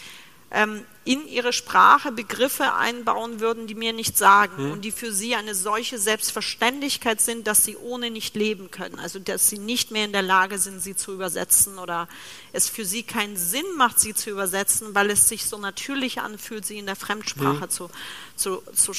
in 1.03 1.27
ihre 1.27 1.53
Sprache 1.53 2.11
Begriffe 2.11 2.73
einbauen 2.73 3.39
würden, 3.39 3.67
die 3.67 3.75
mir 3.75 3.93
nicht 3.93 4.17
sagen 4.17 4.57
hm. 4.57 4.71
und 4.71 4.81
die 4.81 4.91
für 4.91 5.11
sie 5.11 5.35
eine 5.35 5.53
solche 5.53 5.99
Selbstverständlichkeit 5.99 7.21
sind, 7.21 7.45
dass 7.45 7.63
sie 7.63 7.77
ohne 7.77 8.09
nicht 8.09 8.35
leben 8.35 8.71
können. 8.71 8.97
Also 8.99 9.19
dass 9.19 9.49
sie 9.49 9.59
nicht 9.59 9.91
mehr 9.91 10.05
in 10.05 10.13
der 10.13 10.23
Lage 10.23 10.57
sind, 10.57 10.81
sie 10.81 10.95
zu 10.95 11.13
übersetzen 11.13 11.77
oder 11.77 12.07
es 12.53 12.69
für 12.69 12.85
sie 12.85 13.03
keinen 13.03 13.37
Sinn 13.37 13.65
macht, 13.77 13.99
sie 13.99 14.15
zu 14.15 14.31
übersetzen, 14.31 14.95
weil 14.95 15.11
es 15.11 15.29
sich 15.29 15.45
so 15.45 15.57
natürlich 15.57 16.21
anfühlt, 16.21 16.65
sie 16.65 16.79
in 16.79 16.87
der 16.87 16.95
Fremdsprache 16.95 17.63
hm. 17.63 17.69
zu, 17.69 17.89
zu, 18.35 18.63
zu, 18.73 18.93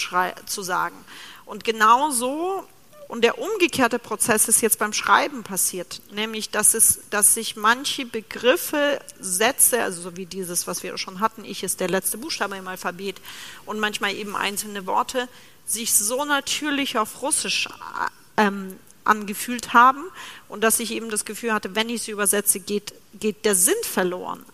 zu 0.47 0.63
sagen. 0.63 0.97
Und 1.45 1.65
genau 1.65 2.11
so 2.11 2.65
Und 3.09 3.23
der 3.23 3.39
umgekehrte 3.39 4.01
Prozess 4.01 4.49
ist 4.49 4.63
jetzt 4.63 4.81
beim 4.81 4.93
Schreiben 4.93 5.45
passiert, 5.45 6.03
nämlich 6.11 6.51
dass, 6.51 6.75
es, 6.75 7.01
dass 7.11 7.35
sich 7.35 7.55
manche 7.55 8.05
Begriffe, 8.05 9.01
Sätze, 9.21 9.83
also 9.83 10.03
so 10.03 10.17
wie 10.17 10.27
dieses, 10.27 10.67
was 10.67 10.83
wir 10.83 10.99
schon 10.99 11.21
hatten, 11.21 11.45
ich 11.45 11.63
ist 11.63 11.79
der 11.79 11.89
letzte 11.89 12.19
Buchstabe 12.19 12.57
im 12.57 12.67
Alphabet 12.67 13.21
und 13.65 13.79
manchmal 13.79 14.15
eben 14.15 14.35
einzelne 14.35 14.87
Worte, 14.87 15.29
sich 15.67 15.95
so 15.95 16.25
natürlich 16.25 16.99
auf 16.99 17.23
Russisch 17.23 17.69
ähm, 18.37 18.77
angefühlt 19.05 19.73
haben 19.73 20.03
und 20.49 20.65
dass 20.65 20.81
ich 20.81 20.91
eben 20.91 21.09
das 21.09 21.25
Gefühl 21.25 21.53
hatte, 21.53 21.77
wenn 21.77 21.89
ich 21.89 22.03
sie 22.03 22.11
übersetze, 22.11 22.59
geht, 22.59 22.93
geht 23.15 23.45
der 23.45 23.55
Sinn 23.55 23.75
verloren. 23.83 24.45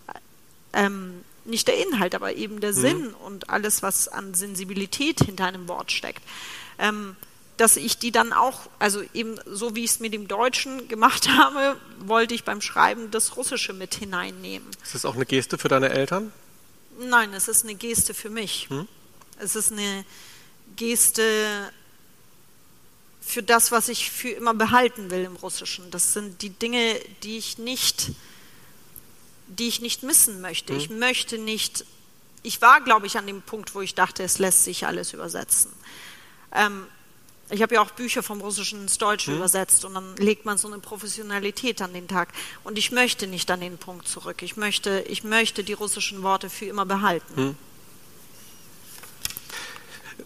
Ähm, 0.74 1.24
nicht 1.44 1.68
der 1.68 1.84
Inhalt, 1.86 2.14
aber 2.14 2.34
eben 2.34 2.60
der 2.60 2.72
mhm. 2.72 2.76
Sinn 2.76 3.14
und 3.14 3.50
alles, 3.50 3.82
was 3.82 4.08
an 4.08 4.34
Sensibilität 4.34 5.20
hinter 5.20 5.46
einem 5.46 5.68
Wort 5.68 5.90
steckt. 5.90 6.22
Ähm, 6.78 7.16
dass 7.56 7.76
ich 7.76 7.98
die 7.98 8.12
dann 8.12 8.32
auch, 8.32 8.68
also 8.78 9.02
eben 9.14 9.38
so 9.46 9.74
wie 9.74 9.84
ich 9.84 9.92
es 9.92 10.00
mit 10.00 10.12
dem 10.14 10.28
Deutschen 10.28 10.88
gemacht 10.88 11.28
habe, 11.36 11.76
wollte 12.00 12.34
ich 12.34 12.44
beim 12.44 12.60
Schreiben 12.60 13.10
das 13.10 13.36
Russische 13.36 13.72
mit 13.72 13.94
hineinnehmen. 13.94 14.68
Ist 14.82 14.94
das 14.94 15.04
auch 15.04 15.14
eine 15.14 15.26
Geste 15.26 15.58
für 15.58 15.68
deine 15.68 15.90
Eltern? 15.90 16.32
Nein, 16.98 17.32
es 17.34 17.48
ist 17.48 17.64
eine 17.64 17.74
Geste 17.74 18.14
für 18.14 18.30
mich. 18.30 18.68
Hm? 18.68 18.86
Es 19.38 19.56
ist 19.56 19.72
eine 19.72 20.04
Geste 20.76 21.70
für 23.20 23.42
das, 23.42 23.70
was 23.70 23.88
ich 23.88 24.10
für 24.10 24.30
immer 24.30 24.54
behalten 24.54 25.10
will 25.10 25.24
im 25.24 25.36
Russischen. 25.36 25.90
Das 25.90 26.12
sind 26.12 26.42
die 26.42 26.50
Dinge, 26.50 27.00
die 27.22 27.38
ich 27.38 27.58
nicht, 27.58 28.10
die 29.46 29.68
ich 29.68 29.80
nicht 29.80 30.02
missen 30.02 30.40
möchte. 30.40 30.72
Hm. 30.72 30.80
Ich 30.80 30.90
möchte 30.90 31.38
nicht, 31.38 31.84
ich 32.42 32.60
war, 32.60 32.80
glaube 32.80 33.06
ich, 33.06 33.16
an 33.16 33.26
dem 33.26 33.40
Punkt, 33.42 33.74
wo 33.74 33.80
ich 33.80 33.94
dachte, 33.94 34.22
es 34.22 34.38
lässt 34.38 34.64
sich 34.64 34.86
alles 34.86 35.12
übersetzen. 35.12 35.72
Ähm, 36.52 36.86
ich 37.52 37.62
habe 37.62 37.74
ja 37.74 37.82
auch 37.82 37.90
Bücher 37.90 38.22
vom 38.22 38.40
Russischen 38.40 38.82
ins 38.82 38.98
Deutsche 38.98 39.30
hm. 39.30 39.38
übersetzt 39.38 39.84
und 39.84 39.94
dann 39.94 40.16
legt 40.16 40.44
man 40.44 40.58
so 40.58 40.68
eine 40.68 40.78
Professionalität 40.78 41.82
an 41.82 41.92
den 41.92 42.08
Tag. 42.08 42.28
Und 42.64 42.78
ich 42.78 42.90
möchte 42.90 43.26
nicht 43.26 43.50
an 43.50 43.60
den 43.60 43.78
Punkt 43.78 44.08
zurück. 44.08 44.42
Ich 44.42 44.56
möchte, 44.56 45.04
ich 45.08 45.22
möchte 45.22 45.62
die 45.62 45.74
russischen 45.74 46.22
Worte 46.22 46.48
für 46.48 46.64
immer 46.66 46.86
behalten. 46.86 47.36
Hm. 47.36 47.56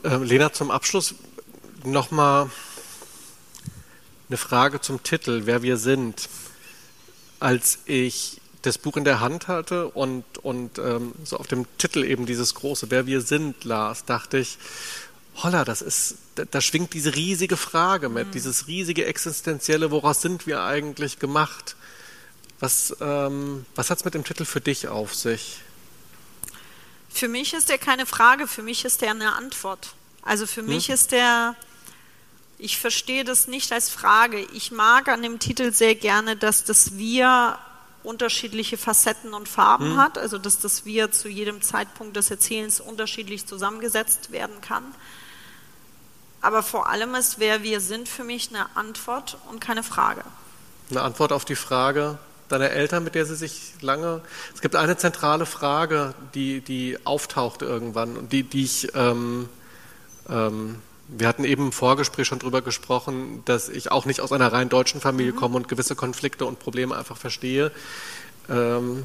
Äh, 0.04 0.16
Lena, 0.18 0.52
zum 0.52 0.70
Abschluss 0.70 1.14
nochmal 1.84 2.50
eine 4.28 4.36
Frage 4.36 4.80
zum 4.80 5.02
Titel, 5.02 5.42
wer 5.44 5.62
wir 5.62 5.76
sind. 5.76 6.28
Als 7.38 7.80
ich 7.86 8.40
das 8.62 8.78
Buch 8.78 8.96
in 8.96 9.04
der 9.04 9.20
Hand 9.20 9.48
hatte 9.48 9.88
und, 9.88 10.24
und 10.38 10.78
ähm, 10.78 11.12
so 11.22 11.36
auf 11.36 11.46
dem 11.46 11.66
Titel 11.78 12.02
eben 12.02 12.26
dieses 12.26 12.54
große 12.54 12.90
Wer 12.90 13.06
wir 13.06 13.20
sind 13.20 13.64
las, 13.64 14.04
dachte 14.04 14.38
ich, 14.38 14.58
holla, 15.42 15.64
das 15.64 15.82
ist, 15.82 16.16
da, 16.34 16.44
da 16.44 16.60
schwingt 16.60 16.94
diese 16.94 17.14
riesige 17.14 17.56
Frage 17.56 18.08
mit, 18.08 18.28
mhm. 18.28 18.32
dieses 18.32 18.66
riesige 18.66 19.06
existenzielle, 19.06 19.90
woraus 19.90 20.22
sind 20.22 20.46
wir 20.46 20.62
eigentlich 20.62 21.18
gemacht? 21.18 21.76
Was, 22.58 22.96
ähm, 23.00 23.66
was 23.74 23.90
hat 23.90 23.98
es 23.98 24.04
mit 24.04 24.14
dem 24.14 24.24
Titel 24.24 24.44
für 24.44 24.60
dich 24.60 24.88
auf 24.88 25.14
sich? 25.14 25.60
Für 27.10 27.28
mich 27.28 27.54
ist 27.54 27.68
der 27.68 27.78
keine 27.78 28.06
Frage, 28.06 28.46
für 28.46 28.62
mich 28.62 28.84
ist 28.84 29.02
der 29.02 29.10
eine 29.10 29.34
Antwort. 29.34 29.94
Also 30.22 30.46
für 30.46 30.60
hm? 30.60 30.68
mich 30.68 30.88
ist 30.88 31.12
der, 31.12 31.54
ich 32.58 32.78
verstehe 32.78 33.24
das 33.24 33.46
nicht 33.46 33.72
als 33.72 33.90
Frage. 33.90 34.40
Ich 34.54 34.70
mag 34.70 35.08
an 35.08 35.22
dem 35.22 35.38
Titel 35.38 35.72
sehr 35.72 35.94
gerne, 35.94 36.36
dass 36.36 36.64
das 36.64 36.96
Wir 36.96 37.58
unterschiedliche 38.02 38.78
Facetten 38.78 39.34
und 39.34 39.48
Farben 39.48 39.92
hm. 39.92 39.96
hat, 39.96 40.16
also 40.16 40.38
dass 40.38 40.58
das 40.58 40.84
Wir 40.84 41.10
zu 41.10 41.28
jedem 41.28 41.60
Zeitpunkt 41.60 42.16
des 42.16 42.30
Erzählens 42.30 42.80
unterschiedlich 42.80 43.46
zusammengesetzt 43.46 44.30
werden 44.30 44.60
kann. 44.60 44.84
Aber 46.46 46.62
vor 46.62 46.88
allem 46.88 47.16
ist, 47.16 47.40
wer 47.40 47.64
wir 47.64 47.80
sind, 47.80 48.08
für 48.08 48.22
mich 48.22 48.50
eine 48.50 48.66
Antwort 48.76 49.36
und 49.50 49.60
keine 49.60 49.82
Frage. 49.82 50.22
Eine 50.90 51.02
Antwort 51.02 51.32
auf 51.32 51.44
die 51.44 51.56
Frage 51.56 52.18
deiner 52.48 52.70
Eltern, 52.70 53.02
mit 53.02 53.16
der 53.16 53.26
sie 53.26 53.34
sich 53.34 53.72
lange. 53.80 54.20
Es 54.54 54.60
gibt 54.60 54.76
eine 54.76 54.96
zentrale 54.96 55.44
Frage, 55.44 56.14
die, 56.34 56.60
die 56.60 56.98
auftaucht 57.02 57.62
irgendwann 57.62 58.16
und 58.16 58.32
die, 58.32 58.44
die 58.44 58.62
ich. 58.62 58.94
Ähm, 58.94 59.48
ähm, 60.28 60.76
wir 61.08 61.26
hatten 61.26 61.42
eben 61.42 61.66
im 61.66 61.72
Vorgespräch 61.72 62.28
schon 62.28 62.38
darüber 62.38 62.62
gesprochen, 62.62 63.42
dass 63.44 63.68
ich 63.68 63.90
auch 63.90 64.06
nicht 64.06 64.20
aus 64.20 64.30
einer 64.30 64.52
rein 64.52 64.68
deutschen 64.68 65.00
Familie 65.00 65.32
mhm. 65.32 65.36
komme 65.38 65.56
und 65.56 65.66
gewisse 65.66 65.96
Konflikte 65.96 66.46
und 66.46 66.60
Probleme 66.60 66.96
einfach 66.96 67.16
verstehe. 67.16 67.72
Ähm, 68.48 69.02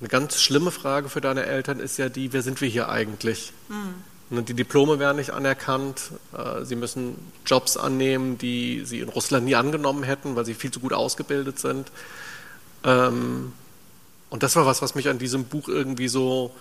eine 0.00 0.08
ganz 0.08 0.42
schlimme 0.42 0.72
Frage 0.72 1.10
für 1.10 1.20
deine 1.20 1.46
Eltern 1.46 1.78
ist 1.78 1.96
ja 1.96 2.08
die, 2.08 2.32
wer 2.32 2.42
sind 2.42 2.60
wir 2.60 2.68
hier 2.68 2.88
eigentlich? 2.88 3.52
Mhm. 3.68 3.94
Die 4.30 4.54
Diplome 4.54 5.00
werden 5.00 5.16
nicht 5.16 5.30
anerkannt. 5.30 6.12
Äh, 6.36 6.64
sie 6.64 6.76
müssen 6.76 7.16
Jobs 7.44 7.76
annehmen, 7.76 8.38
die 8.38 8.84
sie 8.84 9.00
in 9.00 9.08
Russland 9.08 9.44
nie 9.44 9.56
angenommen 9.56 10.04
hätten, 10.04 10.36
weil 10.36 10.44
sie 10.44 10.54
viel 10.54 10.70
zu 10.70 10.78
gut 10.78 10.92
ausgebildet 10.92 11.58
sind. 11.58 11.90
Ähm, 12.84 13.52
und 14.30 14.44
das 14.44 14.54
war 14.54 14.66
was, 14.66 14.82
was 14.82 14.94
mich 14.94 15.08
an 15.08 15.18
diesem 15.18 15.46
Buch 15.46 15.68
irgendwie 15.68 16.06
so, 16.06 16.54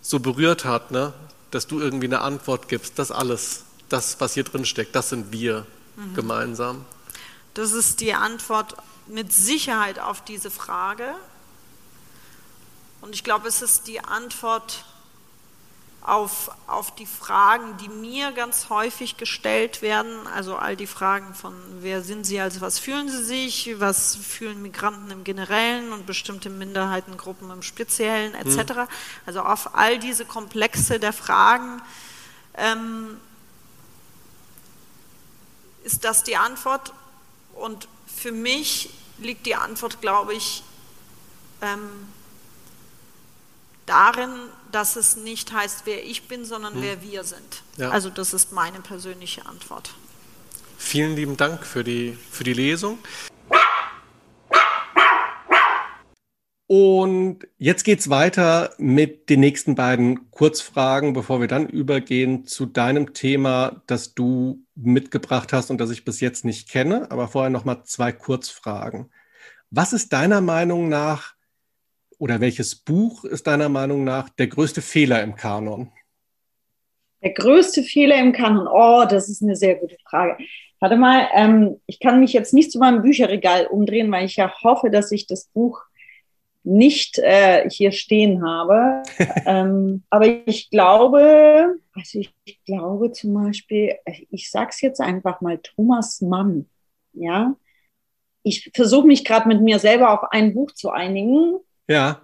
so 0.00 0.18
berührt 0.18 0.64
hat, 0.64 0.90
ne? 0.90 1.12
dass 1.52 1.68
du 1.68 1.78
irgendwie 1.78 2.08
eine 2.08 2.22
Antwort 2.22 2.68
gibst. 2.68 2.98
Das 2.98 3.12
alles, 3.12 3.64
das, 3.88 4.20
was 4.20 4.34
hier 4.34 4.42
drin 4.42 4.64
steckt, 4.64 4.96
das 4.96 5.10
sind 5.10 5.30
wir 5.30 5.64
mhm. 5.96 6.14
gemeinsam. 6.14 6.84
Das 7.54 7.70
ist 7.70 8.00
die 8.00 8.14
Antwort 8.14 8.74
mit 9.06 9.32
Sicherheit 9.32 10.00
auf 10.00 10.24
diese 10.24 10.50
Frage. 10.50 11.14
Und 13.00 13.14
ich 13.14 13.22
glaube, 13.22 13.46
es 13.46 13.62
ist 13.62 13.86
die 13.86 14.00
Antwort 14.00 14.84
auf, 16.04 16.50
auf 16.66 16.94
die 16.94 17.06
Fragen, 17.06 17.76
die 17.76 17.88
mir 17.88 18.32
ganz 18.32 18.68
häufig 18.70 19.16
gestellt 19.16 19.82
werden, 19.82 20.26
also 20.26 20.56
all 20.56 20.76
die 20.76 20.88
Fragen 20.88 21.32
von 21.34 21.54
wer 21.80 22.02
sind 22.02 22.26
Sie, 22.26 22.40
also 22.40 22.60
was 22.60 22.80
fühlen 22.80 23.08
Sie 23.08 23.22
sich, 23.22 23.74
was 23.78 24.16
fühlen 24.16 24.62
Migranten 24.62 25.10
im 25.12 25.22
Generellen 25.22 25.92
und 25.92 26.04
bestimmte 26.04 26.50
Minderheitengruppen 26.50 27.50
im 27.50 27.62
Speziellen 27.62 28.34
etc. 28.34 28.72
Mhm. 28.72 28.88
Also 29.26 29.40
auf 29.42 29.74
all 29.76 29.98
diese 30.00 30.24
Komplexe 30.24 30.98
der 30.98 31.12
Fragen 31.12 31.80
ähm, 32.54 33.16
ist 35.84 36.04
das 36.04 36.24
die 36.24 36.36
Antwort 36.36 36.92
und 37.54 37.86
für 38.06 38.32
mich 38.32 38.90
liegt 39.18 39.46
die 39.46 39.54
Antwort, 39.54 40.00
glaube 40.00 40.34
ich, 40.34 40.64
ähm, 41.60 42.08
darin, 43.86 44.30
dass 44.72 44.96
es 44.96 45.16
nicht 45.16 45.52
heißt, 45.52 45.82
wer 45.84 46.04
ich 46.04 46.28
bin, 46.28 46.44
sondern 46.44 46.74
hm. 46.74 46.82
wer 46.82 47.02
wir 47.02 47.24
sind. 47.24 47.62
Ja. 47.76 47.90
Also 47.90 48.10
das 48.10 48.34
ist 48.34 48.52
meine 48.52 48.80
persönliche 48.80 49.46
Antwort. 49.46 49.94
Vielen 50.78 51.14
lieben 51.14 51.36
Dank 51.36 51.64
für 51.64 51.84
die, 51.84 52.16
für 52.30 52.44
die 52.44 52.54
Lesung. 52.54 52.98
Und 56.74 57.46
jetzt 57.58 57.84
geht 57.84 58.00
es 58.00 58.08
weiter 58.08 58.72
mit 58.78 59.28
den 59.28 59.40
nächsten 59.40 59.74
beiden 59.74 60.30
Kurzfragen, 60.30 61.12
bevor 61.12 61.38
wir 61.38 61.46
dann 61.46 61.68
übergehen 61.68 62.46
zu 62.46 62.64
deinem 62.64 63.12
Thema, 63.12 63.82
das 63.86 64.14
du 64.14 64.64
mitgebracht 64.74 65.52
hast 65.52 65.70
und 65.70 65.78
das 65.82 65.90
ich 65.90 66.06
bis 66.06 66.20
jetzt 66.20 66.46
nicht 66.46 66.70
kenne. 66.70 67.10
Aber 67.10 67.28
vorher 67.28 67.50
nochmal 67.50 67.84
zwei 67.84 68.10
Kurzfragen. 68.10 69.10
Was 69.70 69.92
ist 69.92 70.14
deiner 70.14 70.40
Meinung 70.40 70.88
nach 70.88 71.34
oder 72.22 72.40
welches 72.40 72.76
Buch 72.76 73.24
ist 73.24 73.48
deiner 73.48 73.68
Meinung 73.68 74.04
nach 74.04 74.28
der 74.28 74.46
größte 74.46 74.80
Fehler 74.80 75.24
im 75.24 75.34
Kanon? 75.34 75.90
Der 77.20 77.32
größte 77.32 77.82
Fehler 77.82 78.20
im 78.20 78.30
Kanon? 78.30 78.68
Oh, 78.68 79.04
das 79.10 79.28
ist 79.28 79.42
eine 79.42 79.56
sehr 79.56 79.74
gute 79.74 79.96
Frage. 80.08 80.36
Warte 80.78 80.94
mal, 80.94 81.28
ähm, 81.34 81.80
ich 81.86 81.98
kann 81.98 82.20
mich 82.20 82.32
jetzt 82.32 82.54
nicht 82.54 82.70
zu 82.70 82.78
meinem 82.78 83.02
Bücherregal 83.02 83.66
umdrehen, 83.66 84.08
weil 84.12 84.24
ich 84.24 84.36
ja 84.36 84.54
hoffe, 84.62 84.88
dass 84.88 85.10
ich 85.10 85.26
das 85.26 85.46
Buch 85.46 85.82
nicht 86.62 87.18
äh, 87.18 87.68
hier 87.68 87.90
stehen 87.90 88.46
habe. 88.46 89.02
ähm, 89.44 90.04
aber 90.08 90.46
ich 90.46 90.70
glaube, 90.70 91.74
also 91.92 92.20
ich, 92.20 92.32
ich, 92.44 92.62
glaube 92.64 93.10
zum 93.10 93.34
Beispiel, 93.34 93.96
ich 94.30 94.48
sag's 94.48 94.80
jetzt 94.80 95.00
einfach 95.00 95.40
mal, 95.40 95.58
Thomas 95.58 96.20
Mann, 96.20 96.68
ja. 97.14 97.56
Ich 98.44 98.70
versuche 98.72 99.08
mich 99.08 99.24
gerade 99.24 99.48
mit 99.48 99.60
mir 99.60 99.80
selber 99.80 100.12
auf 100.12 100.30
ein 100.30 100.54
Buch 100.54 100.70
zu 100.70 100.90
einigen, 100.90 101.58
ja. 101.92 102.22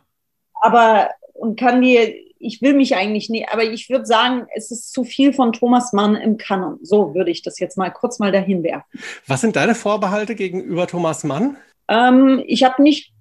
Aber 0.60 1.10
und 1.34 1.58
kann 1.58 1.82
dir, 1.82 2.14
ich 2.40 2.62
will 2.62 2.74
mich 2.74 2.96
eigentlich 2.96 3.30
nicht, 3.30 3.48
aber 3.50 3.64
ich 3.64 3.88
würde 3.88 4.06
sagen, 4.06 4.46
es 4.54 4.70
ist 4.70 4.92
zu 4.92 5.04
viel 5.04 5.32
von 5.32 5.52
Thomas 5.52 5.92
Mann 5.92 6.16
im 6.16 6.36
Kanon. 6.36 6.78
So 6.82 7.14
würde 7.14 7.30
ich 7.30 7.42
das 7.42 7.58
jetzt 7.58 7.78
mal 7.78 7.90
kurz 7.90 8.18
mal 8.18 8.32
dahin 8.32 8.62
werfen. 8.62 8.98
Was 9.26 9.40
sind 9.40 9.56
deine 9.56 9.74
Vorbehalte 9.74 10.34
gegenüber 10.34 10.86
Thomas 10.86 11.24
Mann? 11.24 11.56
Ähm, 11.88 12.42
ich 12.46 12.64
habe 12.64 12.82
nicht 12.82 13.12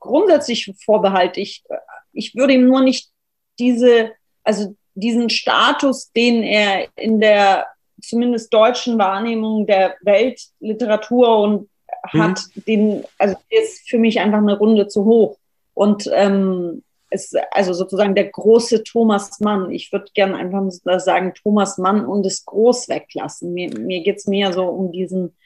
grundsätzlich 0.00 0.72
Vorbehalte. 0.84 1.40
Ich, 1.40 1.64
ich 2.12 2.34
würde 2.34 2.54
ihm 2.54 2.66
nur 2.66 2.82
nicht 2.82 3.10
diese, 3.58 4.12
also 4.42 4.74
diesen 4.94 5.30
Status, 5.30 6.10
den 6.12 6.42
er 6.42 6.88
in 6.96 7.20
der 7.20 7.66
zumindest 8.00 8.52
deutschen 8.52 8.98
Wahrnehmung 8.98 9.66
der 9.66 9.96
Weltliteratur 10.02 11.38
und 11.38 11.68
hat, 12.04 12.40
mhm. 12.54 12.64
den, 12.64 13.04
also 13.18 13.36
ist 13.48 13.88
für 13.88 13.98
mich 13.98 14.20
einfach 14.20 14.38
eine 14.38 14.56
Runde 14.56 14.88
zu 14.88 15.04
hoch. 15.04 15.37
Und 15.78 16.10
ähm, 16.12 16.82
ist 17.08 17.36
also 17.52 17.72
sozusagen 17.72 18.16
der 18.16 18.28
große 18.30 18.82
Thomas 18.82 19.38
Mann. 19.38 19.70
Ich 19.70 19.92
würde 19.92 20.10
gerne 20.12 20.34
einfach 20.34 20.60
sagen, 20.98 21.34
Thomas 21.34 21.78
Mann 21.78 22.04
und 22.04 22.26
das 22.26 22.44
Groß 22.44 22.88
weglassen. 22.88 23.54
Mir, 23.54 23.70
mir 23.78 24.02
geht 24.02 24.16
es 24.16 24.26
mehr 24.26 24.52
so 24.52 24.64
um 24.64 24.90
diesen, 24.90 25.36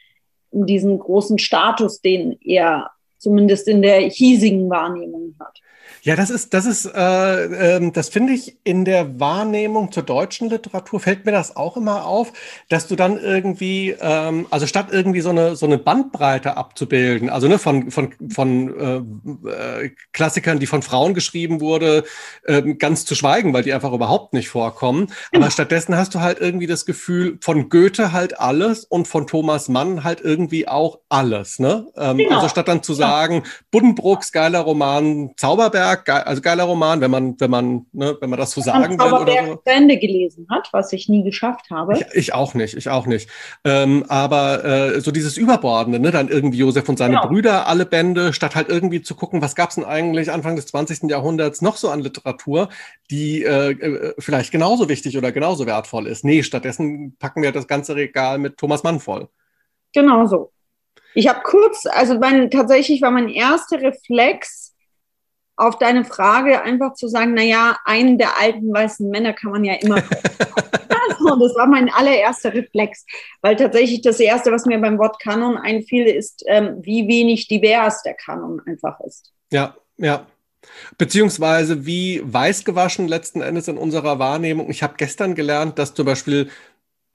um 0.49 0.65
diesen 0.65 0.99
großen 0.99 1.39
Status, 1.39 2.01
den 2.01 2.39
er 2.41 2.93
zumindest 3.23 3.69
in 3.69 3.83
der 3.83 4.01
hiesigen 4.01 4.69
Wahrnehmung 4.69 5.35
hat. 5.39 5.61
Ja, 6.05 6.17
das 6.17 6.31
ist, 6.31 6.53
das 6.53 6.67
ist, 6.67 6.85
äh, 6.85 7.77
äh, 7.77 7.91
das 7.93 8.09
finde 8.09 8.33
ich 8.33 8.57
in 8.65 8.85
der 8.85 9.21
Wahrnehmung 9.21 9.93
zur 9.93 10.03
deutschen 10.03 10.51
Literatur 10.51 10.99
fällt 10.99 11.27
mir 11.27 11.31
das 11.31 11.55
auch 11.55 11.77
immer 11.77 12.07
auf, 12.07 12.33
dass 12.69 12.89
du 12.89 12.97
dann 12.97 13.19
irgendwie, 13.19 13.95
ähm, 14.01 14.47
also 14.51 14.67
statt 14.67 14.89
irgendwie 14.91 15.21
so 15.21 15.31
eine 15.31 15.55
so 15.55 15.65
eine 15.65 15.79
Bandbreite 15.79 16.57
abzubilden, 16.57 17.31
also 17.31 17.47
ne 17.47 17.61
von 17.61 17.93
von 17.93 18.15
von 18.31 19.47
äh, 19.47 19.85
äh, 19.85 19.91
Klassikern, 20.13 20.59
die 20.59 20.67
von 20.67 20.83
Frauen 20.83 21.15
geschrieben 21.15 21.61
wurde, 21.61 22.03
äh, 22.47 22.63
ganz 22.75 23.05
zu 23.05 23.15
schweigen, 23.15 23.53
weil 23.53 23.63
die 23.63 23.73
einfach 23.73 23.93
überhaupt 23.93 24.33
nicht 24.33 24.49
vorkommen. 24.49 25.07
Aber 25.33 25.45
mhm. 25.45 25.51
stattdessen 25.51 25.97
hast 25.97 26.17
du 26.17 26.21
halt 26.21 26.41
irgendwie 26.41 26.67
das 26.67 26.85
Gefühl 26.85 27.39
von 27.41 27.69
Goethe 27.69 28.11
halt 28.11 28.41
alles 28.41 28.85
und 28.85 29.07
von 29.07 29.29
Thomas 29.29 29.69
Mann 29.69 30.03
halt 30.03 30.21
irgendwie 30.21 30.67
auch 30.67 30.99
alles, 31.09 31.61
ne? 31.61 31.87
Ähm, 31.97 32.17
genau. 32.17 32.37
Also 32.37 32.49
statt 32.49 32.67
dann 32.67 32.83
zu 32.83 32.93
sagen, 32.95 33.12
Buddenbrooks 33.71 34.33
geiler 34.33 34.61
Roman, 34.61 35.31
Zauberberg 35.37 35.73
Zauberberg, 35.73 36.09
also 36.27 36.43
geiler 36.43 36.65
Roman, 36.65 37.01
wenn 37.01 37.11
man, 37.11 37.41
wenn 37.41 37.51
man, 37.51 37.87
ne, 37.93 38.17
wenn 38.21 38.31
man 38.31 38.39
das 38.39 38.53
so 38.53 38.61
sagen 38.61 38.99
will. 38.99 39.13
Oder 39.13 39.47
so. 39.47 39.57
zu 39.57 39.63
Ende 39.65 39.99
gelesen 39.99 40.47
hat, 40.51 40.69
was 40.73 40.93
ich 40.93 41.09
nie 41.09 41.23
geschafft 41.23 41.71
habe. 41.71 41.95
Ich, 41.95 42.07
ich 42.15 42.35
auch 42.35 42.55
nicht, 42.55 42.75
ich 42.77 42.89
auch 42.89 43.07
nicht. 43.07 43.29
Ähm, 43.65 44.05
aber 44.09 44.65
äh, 44.65 45.01
so 45.01 45.11
dieses 45.11 45.37
Überbordende, 45.37 45.99
ne, 45.99 46.11
dann 46.11 46.29
irgendwie 46.29 46.59
Josef 46.59 46.89
und 46.89 46.99
seine 46.99 47.17
genau. 47.17 47.29
Brüder, 47.29 47.67
alle 47.67 47.87
Bände, 47.87 48.33
statt 48.33 48.55
halt 48.55 48.69
irgendwie 48.69 49.03
zu 49.03 49.15
gucken, 49.15 49.43
was 49.43 49.55
gab 49.55 49.71
es 49.71 49.77
denn 49.77 49.85
eigentlich 49.85 50.31
Anfang 50.31 50.57
des 50.57 50.67
20. 50.67 51.11
Jahrhunderts 51.11 51.63
noch 51.63 51.77
so 51.77 51.91
an 51.91 52.01
Literatur, 52.01 52.69
die 53.11 53.43
äh, 53.43 53.73
äh, 53.73 54.15
vielleicht 54.19 54.53
genauso 54.53 54.89
wichtig 54.89 55.17
oder 55.19 55.33
genauso 55.33 55.67
wertvoll 55.67 56.07
ist. 56.07 56.25
Nee, 56.25 56.43
stattdessen 56.43 57.17
packen 57.19 57.43
wir 57.43 57.53
das 57.53 57.67
ganze 57.67 57.97
Regal 57.97 58.39
mit 58.39 58.57
Thomas 58.57 58.83
Mann 58.83 59.01
voll. 59.01 59.29
Genau 59.95 60.27
so. 60.27 60.51
Ich 61.15 61.29
habe 61.29 61.41
kurz, 61.43 61.87
also 61.87 62.19
mein, 62.19 62.51
tatsächlich 62.51 63.03
war 63.03 63.11
mein 63.11 63.29
erster 63.29 63.81
Reflex, 63.81 64.73
auf 65.57 65.79
deine 65.79 66.05
Frage 66.05 66.63
einfach 66.63 66.95
zu 66.95 67.09
sagen, 67.09 67.35
naja, 67.35 67.79
einen 67.85 68.19
der 68.19 68.41
alten 68.41 68.73
weißen 68.73 69.09
Männer 69.09 69.33
kann 69.33 69.53
man 69.53 69.65
ja 69.65 69.75
immer. 69.75 69.97
also, 69.97 71.37
das 71.37 71.55
war 71.57 71.67
mein 71.67 71.91
allererster 71.91 72.55
Reflex, 72.55 73.05
weil 73.43 73.57
tatsächlich 73.57 74.01
das 74.01 74.19
Erste, 74.19 74.51
was 74.51 74.67
mir 74.67 74.79
beim 74.79 74.99
Wort 74.99 75.21
Kanon 75.21 75.57
einfiel, 75.57 76.07
ist, 76.07 76.43
ähm, 76.47 76.79
wie 76.81 77.07
wenig 77.07 77.49
divers 77.49 78.03
der 78.03 78.15
Kanon 78.15 78.61
einfach 78.67 78.99
ist. 79.01 79.33
Ja, 79.51 79.77
ja. 79.99 80.27
Beziehungsweise 80.97 81.87
wie 81.87 82.23
weiß 82.25 82.65
gewaschen 82.65 83.09
letzten 83.09 83.41
Endes 83.41 83.67
in 83.67 83.77
unserer 83.77 84.21
Wahrnehmung. 84.21 84.71
Ich 84.71 84.85
habe 84.85 84.95
gestern 84.97 85.35
gelernt, 85.35 85.79
dass 85.79 85.93
zum 85.93 86.07
Beispiel 86.07 86.51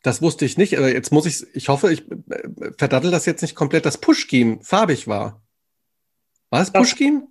das 0.08 0.22
wusste 0.22 0.45
ich 0.45 0.58
nicht, 0.58 0.78
aber 0.78 0.91
jetzt 0.91 1.12
muss 1.12 1.26
ich, 1.26 1.45
ich 1.53 1.68
hoffe, 1.68 1.91
ich 1.91 2.10
äh, 2.10 2.72
verdattel 2.78 3.12
das 3.12 3.26
jetzt 3.26 3.41
nicht 3.41 3.55
komplett, 3.55 3.86
dass 3.86 3.97
Pushkin 3.97 4.62
farbig 4.62 5.08
war. 5.08 5.41
War 6.49 6.62
es 6.62 6.72
Pushkin? 6.72 7.28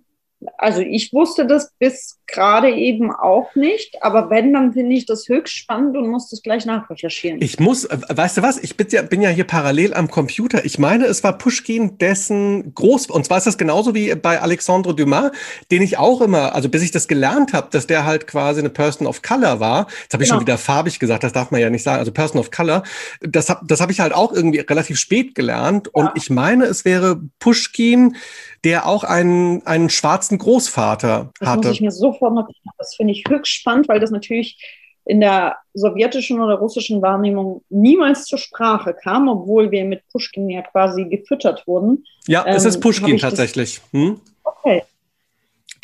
Also 0.57 0.81
ich 0.81 1.13
wusste 1.13 1.47
das 1.47 1.71
bis 1.79 2.19
gerade 2.27 2.69
eben 2.69 3.11
auch 3.11 3.55
nicht, 3.55 4.03
aber 4.03 4.29
wenn, 4.29 4.53
dann 4.53 4.73
finde 4.73 4.95
ich 4.95 5.05
das 5.05 5.27
höchst 5.29 5.55
spannend 5.55 5.97
und 5.97 6.09
muss 6.09 6.29
das 6.29 6.43
gleich 6.43 6.65
nachrecherchieren. 6.65 7.41
Ich 7.41 7.59
muss, 7.59 7.85
äh, 7.85 7.97
weißt 8.07 8.37
du 8.37 8.41
was, 8.43 8.57
ich 8.59 8.77
bin 8.77 8.87
ja, 8.91 9.01
bin 9.01 9.21
ja 9.21 9.29
hier 9.29 9.45
parallel 9.45 9.93
am 9.93 10.09
Computer. 10.09 10.63
Ich 10.65 10.77
meine, 10.77 11.05
es 11.05 11.23
war 11.23 11.37
Pushkin, 11.37 11.97
dessen 11.97 12.73
Groß, 12.75 13.07
und 13.07 13.25
zwar 13.25 13.37
ist 13.37 13.47
das 13.47 13.57
genauso 13.57 13.95
wie 13.95 14.13
bei 14.13 14.39
Alexandre 14.41 14.93
Dumas, 14.93 15.31
den 15.71 15.81
ich 15.81 15.97
auch 15.97 16.21
immer, 16.21 16.53
also 16.53 16.69
bis 16.69 16.83
ich 16.83 16.91
das 16.91 17.07
gelernt 17.07 17.53
habe, 17.53 17.69
dass 17.71 17.87
der 17.87 18.05
halt 18.05 18.27
quasi 18.27 18.59
eine 18.59 18.69
Person 18.69 19.07
of 19.07 19.21
Color 19.21 19.59
war. 19.59 19.87
Jetzt 20.03 20.13
habe 20.13 20.23
ich 20.23 20.29
genau. 20.29 20.39
schon 20.39 20.47
wieder 20.47 20.57
farbig 20.57 20.99
gesagt, 20.99 21.23
das 21.23 21.33
darf 21.33 21.49
man 21.49 21.61
ja 21.61 21.69
nicht 21.69 21.83
sagen, 21.83 21.99
also 21.99 22.11
Person 22.11 22.39
of 22.39 22.51
Color. 22.51 22.83
Das 23.21 23.49
habe 23.49 23.65
das 23.65 23.79
hab 23.79 23.89
ich 23.89 24.01
halt 24.01 24.13
auch 24.13 24.33
irgendwie 24.33 24.59
relativ 24.59 24.99
spät 24.99 25.33
gelernt. 25.33 25.87
Ja. 25.87 26.03
Und 26.03 26.11
ich 26.15 26.29
meine, 26.29 26.65
es 26.65 26.85
wäre 26.85 27.21
Pushkin, 27.39 28.15
der 28.63 28.87
auch 28.87 29.03
einen, 29.03 29.65
einen 29.65 29.89
schwarzen 29.89 30.37
Großvater 30.37 31.31
das 31.39 31.49
hatte. 31.49 31.61
Das 31.61 31.67
muss 31.67 31.75
ich 31.75 31.81
mir 31.81 31.91
sofort 31.91 32.33
notieren. 32.33 32.71
Das 32.77 32.95
finde 32.95 33.13
ich 33.13 33.23
höchst 33.27 33.53
spannend, 33.53 33.87
weil 33.87 33.99
das 33.99 34.11
natürlich 34.11 34.57
in 35.05 35.21
der 35.21 35.57
sowjetischen 35.73 36.41
oder 36.41 36.55
russischen 36.55 37.01
Wahrnehmung 37.01 37.63
niemals 37.69 38.25
zur 38.25 38.37
Sprache 38.37 38.93
kam, 38.93 39.29
obwohl 39.29 39.71
wir 39.71 39.85
mit 39.85 40.01
Pushkin 40.11 40.49
ja 40.49 40.61
quasi 40.63 41.05
gefüttert 41.05 41.65
wurden. 41.65 42.03
Ja, 42.27 42.43
es 42.45 42.63
ähm, 42.63 42.69
ist 42.69 42.79
Pushkin 42.81 43.17
tatsächlich. 43.17 43.81
Hm? 43.91 44.19
Okay. 44.43 44.83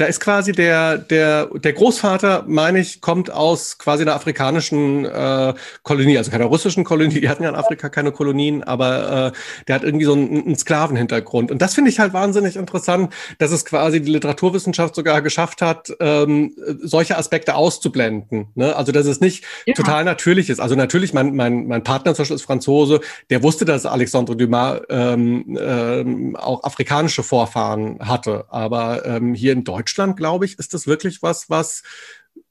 Da 0.04 0.10
ist 0.10 0.20
quasi 0.20 0.52
der, 0.52 0.98
der, 0.98 1.46
der 1.46 1.72
Großvater, 1.72 2.44
meine 2.46 2.80
ich, 2.80 3.00
kommt 3.00 3.32
aus 3.32 3.78
quasi 3.78 4.02
einer 4.02 4.14
afrikanischen 4.14 5.06
äh, 5.06 5.54
Kolonie, 5.84 6.18
also 6.18 6.30
keiner 6.30 6.44
russischen 6.44 6.84
Kolonie. 6.84 7.22
Die 7.22 7.30
hatten 7.30 7.42
ja 7.42 7.48
in 7.48 7.56
Afrika 7.56 7.88
keine 7.88 8.12
Kolonien, 8.12 8.66
aber 8.66 9.32
äh, 9.34 9.64
der 9.70 9.76
hat 9.76 9.86
irgendwie 9.86 10.04
so 10.04 10.12
einen, 10.12 10.44
einen 10.44 10.56
Sklavenhintergrund. 10.58 11.52
Und 11.52 11.62
das 11.62 11.74
finde 11.74 11.90
ich 11.90 12.00
halt 12.00 12.12
wahnsinnig 12.12 12.58
interessant, 12.58 13.14
dass 13.38 13.52
es 13.52 13.64
quasi 13.64 14.02
die 14.02 14.12
Literaturwissenschaft 14.12 14.94
sogar 14.94 15.22
geschafft 15.22 15.62
hat, 15.62 15.94
ähm, 16.02 16.54
solche 16.82 17.18
Aspekte 17.18 17.56
auszublenden. 17.56 18.48
Ne? 18.56 18.76
Also, 18.76 18.92
dass 18.92 19.06
es 19.06 19.22
nicht 19.22 19.46
ja. 19.66 19.74
total 19.74 20.04
natürlich 20.04 20.50
ist. 20.50 20.60
Also 20.60 20.76
natürlich, 20.76 21.14
mein, 21.14 21.34
mein, 21.34 21.66
mein 21.68 21.86
Partner 21.86 22.14
zum 22.14 22.24
Beispiel 22.24 22.36
ist 22.36 22.44
Franzose, 22.44 23.00
der 23.30 23.42
wusste, 23.42 23.64
dass 23.64 23.86
Alexandre 23.86 24.36
Dumas 24.36 24.82
ähm, 24.90 25.58
ähm, 25.58 26.36
auch 26.36 26.66
afrikanische 26.66 27.24
Vorfahren 27.24 28.00
hatte. 28.02 28.44
Aber 28.50 29.06
ähm, 29.06 29.34
hier 29.34 29.54
in 29.54 29.64
Deutschland 29.64 29.93
Deutschland, 29.94 30.18
glaube 30.18 30.46
ich, 30.46 30.58
ist 30.58 30.74
das 30.74 30.88
wirklich 30.88 31.22
was, 31.22 31.50
was 31.52 31.84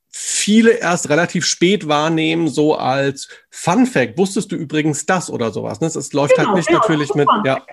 viele 0.08 0.72
erst 0.72 1.08
relativ 1.08 1.44
spät 1.44 1.88
wahrnehmen, 1.88 2.46
so 2.46 2.76
als 2.76 3.28
Fun 3.50 3.86
Fact. 3.86 4.16
Wusstest 4.16 4.52
du 4.52 4.56
übrigens 4.56 5.06
das 5.06 5.28
oder 5.28 5.50
sowas? 5.50 5.80
Ne? 5.80 5.88
Es 5.88 6.12
läuft 6.12 6.38
halt 6.38 6.46
genau, 6.46 6.48
halt 6.50 6.56
nicht 6.56 6.68
genau, 6.68 6.80
natürlich 6.80 7.14
mit. 7.14 7.28
Ja. 7.44 7.64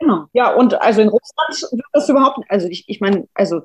Genau. 0.00 0.26
Ja, 0.32 0.52
und 0.54 0.74
also 0.80 1.00
in 1.00 1.08
Russland 1.08 1.72
wird 1.72 1.86
das 1.92 2.08
überhaupt, 2.08 2.40
also 2.48 2.66
ich, 2.66 2.84
ich 2.88 3.00
meine, 3.00 3.28
also 3.34 3.60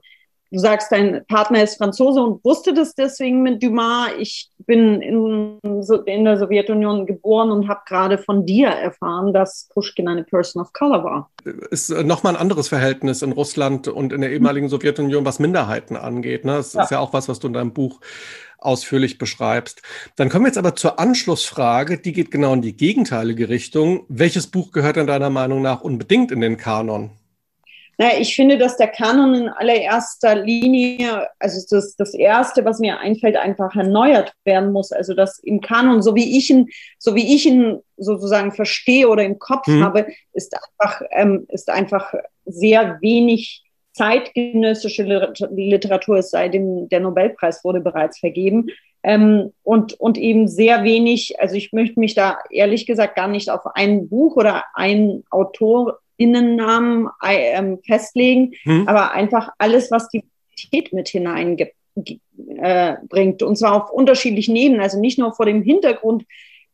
du 0.52 0.60
sagst, 0.60 0.91
dein 0.91 1.26
Partner 1.28 1.64
ist 1.64 1.78
Franzose 1.78 2.22
und 2.22 2.43
wusste 2.43 2.74
das 2.74 2.95
deswegen 2.95 3.41
mit 3.41 3.62
Dumas. 3.62 4.10
Ich 4.18 4.50
bin 4.66 5.02
in, 5.02 5.60
in 6.06 6.26
der 6.26 6.38
Sowjetunion 6.38 7.06
geboren 7.06 7.52
und 7.52 7.68
habe 7.68 7.82
gerade 7.86 8.18
von 8.18 8.45
dir 8.45 8.70
erfahren, 8.70 9.34
dass 9.34 9.70
Pushkin 9.74 10.08
eine 10.08 10.24
Person 10.24 10.62
of 10.62 10.74
Color 10.74 11.04
war. 11.04 11.30
Ist 11.72 11.89
äh, 11.89 12.04
nochmal 12.04 12.36
ein 12.36 12.41
anderes 12.41 12.68
Verhältnis 12.68 13.22
in 13.22 13.32
Russland 13.32 13.88
und 13.88 14.14
in 14.14 14.22
der 14.22 14.32
ehemaligen 14.32 14.70
Sowjetunion, 14.70 15.26
was 15.26 15.39
Minderheiten 15.39 15.95
angeht. 15.95 16.45
Ne? 16.45 16.54
Das 16.54 16.74
ja. 16.74 16.84
ist 16.84 16.91
ja 16.91 17.00
auch 17.00 17.14
was, 17.14 17.30
was 17.30 17.39
du 17.39 17.47
in 17.47 17.54
deinem 17.54 17.74
Buch 17.74 18.00
ausführlich 18.58 19.18
beschreibst. 19.18 19.82
Dann 20.18 20.30
kommen 20.30 20.45
wir 20.45 20.50
jetzt 20.50 20.58
aber 20.58 20.76
zur 20.76 21.00
Anschlussfrage, 21.00 21.97
die 21.97 22.12
geht 22.12 22.30
genau 22.30 22.54
in 22.54 22.62
die 22.62 22.76
gegenteilige 22.76 23.50
Richtung. 23.50 24.06
Welches 24.10 24.47
Buch 24.47 24.72
gehört 24.72 24.97
denn 24.97 25.08
deiner 25.08 25.30
Meinung 25.30 25.62
nach 25.62 25.82
unbedingt 25.82 26.32
in 26.32 26.41
den 26.41 26.58
Kanon? 26.58 27.12
Naja, 28.00 28.14
ich 28.18 28.34
finde, 28.34 28.58
dass 28.58 28.78
der 28.78 28.88
Kanon 28.88 29.36
in 29.36 29.50
allererster 29.50 30.34
Linie, 30.36 31.28
also 31.38 31.60
das, 31.70 31.97
das 31.97 32.14
Erste, 32.14 32.64
was 32.64 32.80
mir 32.80 32.97
einfällt, 32.97 33.36
einfach 33.36 33.76
erneuert 33.76 34.32
werden 34.45 34.72
muss. 34.72 34.93
Also 34.93 35.14
dass 35.14 35.38
im 35.39 35.60
Kanon, 35.60 36.02
so 36.02 36.16
wie 36.16 36.38
ich 36.38 36.50
ihn, 36.50 36.70
so 36.97 37.14
wie 37.14 37.36
ich 37.36 37.45
ihn 37.45 37.82
sozusagen 37.97 38.54
verstehe 38.54 39.10
oder 39.10 39.26
im 39.26 39.38
Kopf 39.38 39.68
mhm. 39.68 39.84
habe, 39.84 40.08
ist 40.32 40.56
einfach, 40.56 41.02
ähm, 41.12 41.45
ist 41.50 41.70
einfach 41.70 42.14
sehr 42.45 43.00
wenig 43.02 43.66
zeitgenössische 43.91 45.04
Literatur, 45.50 46.20
es 46.20 46.30
sei 46.30 46.47
denn, 46.47 46.88
der 46.88 47.02
Nobelpreis 47.02 47.66
wurde 47.66 47.82
bereits 47.82 48.18
vergeben. 48.18 48.68
Ähm, 49.04 49.52
und, 49.64 50.00
und 50.00 50.18
eben 50.18 50.47
sehr 50.47 50.86
wenig, 50.86 51.38
also 51.41 51.56
ich 51.56 51.74
möchte 51.74 52.00
mich 52.00 52.16
da 52.16 52.38
ehrlich 52.50 52.86
gesagt 52.86 53.18
gar 53.18 53.28
nicht 53.28 53.50
auf 53.50 53.66
ein 53.76 54.08
Buch 54.08 54.38
oder 54.38 54.64
einen 54.74 55.26
Autor 55.32 56.00
Innennamen 56.20 57.09
äh, 57.22 57.78
festlegen, 57.88 58.51
hm. 58.63 58.88
aber 58.88 59.11
einfach 59.13 59.49
alles, 59.57 59.89
was 59.89 60.09
die 60.09 60.24
Qualität 60.70 60.93
mit 60.93 61.07
hineinbringt. 61.07 61.72
Äh, 62.61 63.45
und 63.45 63.57
zwar 63.57 63.84
auf 63.84 63.91
unterschiedlichen 63.91 64.55
Ebenen, 64.55 64.82
also 64.82 64.99
nicht 64.99 65.17
nur 65.17 65.34
vor 65.34 65.45
dem 65.45 65.63
Hintergrund 65.63 66.26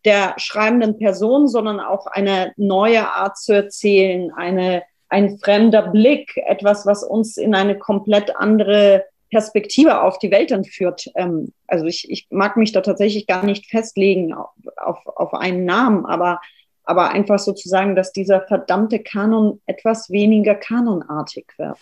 der 0.03 0.33
schreibenden 0.37 0.97
Person, 0.97 1.47
sondern 1.47 1.79
auch 1.79 2.07
eine 2.07 2.53
neue 2.57 3.07
Art 3.07 3.37
zu 3.37 3.53
erzählen, 3.53 4.31
eine, 4.31 4.83
ein 5.09 5.37
fremder 5.37 5.89
Blick, 5.89 6.37
etwas, 6.47 6.85
was 6.85 7.03
uns 7.03 7.37
in 7.37 7.53
eine 7.55 7.77
komplett 7.77 8.35
andere 8.35 9.05
Perspektive 9.29 10.01
auf 10.01 10.17
die 10.17 10.31
Welt 10.31 10.51
entführt. 10.51 11.11
Ähm, 11.15 11.51
also 11.67 11.85
ich, 11.85 12.09
ich 12.09 12.27
mag 12.31 12.57
mich 12.57 12.71
da 12.71 12.81
tatsächlich 12.81 13.27
gar 13.27 13.45
nicht 13.45 13.67
festlegen 13.67 14.33
auf, 14.33 14.49
auf, 14.77 15.05
auf 15.05 15.33
einen 15.33 15.65
Namen, 15.65 16.05
aber 16.05 16.39
aber 16.85 17.09
einfach 17.09 17.39
sozusagen, 17.39 17.95
dass 17.95 18.11
dieser 18.11 18.41
verdammte 18.41 18.99
Kanon 18.99 19.61
etwas 19.65 20.09
weniger 20.09 20.55
kanonartig 20.55 21.47
wird. 21.57 21.77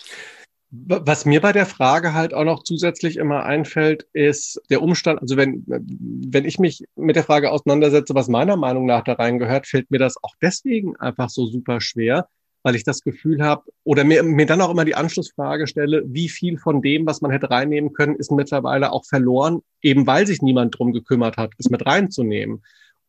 Was 0.75 1.25
mir 1.25 1.39
bei 1.39 1.51
der 1.51 1.67
Frage 1.67 2.15
halt 2.15 2.33
auch 2.33 2.45
noch 2.45 2.63
zusätzlich 2.63 3.17
immer 3.17 3.43
einfällt, 3.43 4.07
ist 4.13 4.59
der 4.71 4.81
Umstand, 4.81 5.21
also 5.21 5.37
wenn, 5.37 5.63
wenn 5.67 6.45
ich 6.45 6.57
mich 6.57 6.83
mit 6.95 7.15
der 7.15 7.23
Frage 7.23 7.51
auseinandersetze, 7.51 8.15
was 8.15 8.27
meiner 8.27 8.57
Meinung 8.57 8.87
nach 8.87 9.03
da 9.03 9.13
reingehört, 9.13 9.67
fällt 9.67 9.91
mir 9.91 9.99
das 9.99 10.15
auch 10.23 10.33
deswegen 10.41 10.95
einfach 10.95 11.29
so 11.29 11.45
super 11.45 11.79
schwer, 11.79 12.27
weil 12.63 12.75
ich 12.75 12.83
das 12.83 13.01
Gefühl 13.01 13.43
habe 13.43 13.65
oder 13.83 14.03
mir, 14.03 14.23
mir 14.23 14.47
dann 14.47 14.61
auch 14.61 14.71
immer 14.71 14.83
die 14.83 14.95
Anschlussfrage 14.95 15.67
stelle, 15.67 16.01
wie 16.07 16.29
viel 16.29 16.57
von 16.57 16.81
dem, 16.81 17.05
was 17.05 17.21
man 17.21 17.29
hätte 17.29 17.51
reinnehmen 17.51 17.93
können, 17.93 18.15
ist 18.15 18.31
mittlerweile 18.31 18.93
auch 18.93 19.05
verloren, 19.05 19.61
eben 19.83 20.07
weil 20.07 20.25
sich 20.25 20.41
niemand 20.41 20.79
drum 20.79 20.91
gekümmert 20.91 21.37
hat, 21.37 21.51
es 21.59 21.69
mit 21.69 21.85
reinzunehmen. 21.85 22.63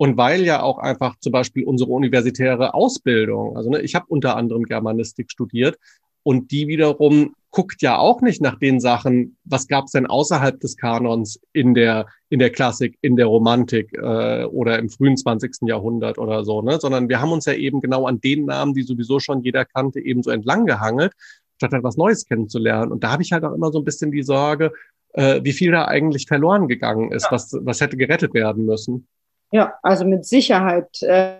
Und 0.04 0.18
weil 0.18 0.44
ja 0.44 0.62
auch 0.62 0.76
einfach 0.76 1.18
zum 1.20 1.32
Beispiel 1.32 1.64
unsere 1.64 1.90
universitäre 1.90 2.74
Ausbildung, 2.74 3.56
also 3.56 3.70
ne, 3.70 3.80
ich 3.80 3.94
habe 3.94 4.04
unter 4.08 4.36
anderem 4.36 4.64
Germanistik 4.64 5.30
studiert 5.30 5.78
und 6.22 6.50
die 6.50 6.68
wiederum 6.68 7.34
guckt 7.50 7.80
ja 7.80 7.96
auch 7.96 8.20
nicht 8.20 8.42
nach 8.42 8.58
den 8.58 8.80
Sachen, 8.80 9.38
was 9.44 9.66
gab 9.66 9.86
es 9.86 9.92
denn 9.92 10.04
außerhalb 10.04 10.60
des 10.60 10.76
Kanons 10.76 11.40
in 11.54 11.72
der, 11.72 12.04
in 12.28 12.38
der 12.38 12.50
Klassik, 12.50 12.98
in 13.00 13.16
der 13.16 13.24
Romantik 13.24 13.94
äh, 13.94 14.44
oder 14.44 14.78
im 14.78 14.90
frühen 14.90 15.16
20. 15.16 15.62
Jahrhundert 15.62 16.18
oder 16.18 16.44
so, 16.44 16.60
ne? 16.60 16.78
sondern 16.78 17.08
wir 17.08 17.22
haben 17.22 17.32
uns 17.32 17.46
ja 17.46 17.54
eben 17.54 17.80
genau 17.80 18.06
an 18.06 18.20
den 18.20 18.44
Namen, 18.44 18.74
die 18.74 18.82
sowieso 18.82 19.20
schon 19.20 19.40
jeder 19.40 19.64
kannte, 19.64 20.00
eben 20.00 20.22
so 20.22 20.30
entlang 20.30 20.66
gehangelt, 20.66 21.14
statt 21.56 21.72
etwas 21.72 21.96
Neues 21.96 22.26
kennenzulernen. 22.26 22.92
Und 22.92 23.04
da 23.04 23.10
habe 23.10 23.22
ich 23.22 23.32
halt 23.32 23.42
auch 23.44 23.54
immer 23.54 23.72
so 23.72 23.78
ein 23.78 23.86
bisschen 23.86 24.12
die 24.12 24.22
Sorge, 24.22 24.70
äh, 25.14 25.40
wie 25.44 25.54
viel 25.54 25.70
da 25.70 25.86
eigentlich 25.86 26.26
verloren 26.26 26.68
gegangen 26.68 27.10
ist, 27.10 27.24
ja. 27.24 27.32
was, 27.32 27.56
was 27.58 27.80
hätte 27.80 27.96
gerettet 27.96 28.34
werden 28.34 28.66
müssen. 28.66 29.06
Ja, 29.54 29.74
also 29.84 30.04
mit 30.04 30.26
Sicherheit 30.26 31.00
äh, 31.02 31.36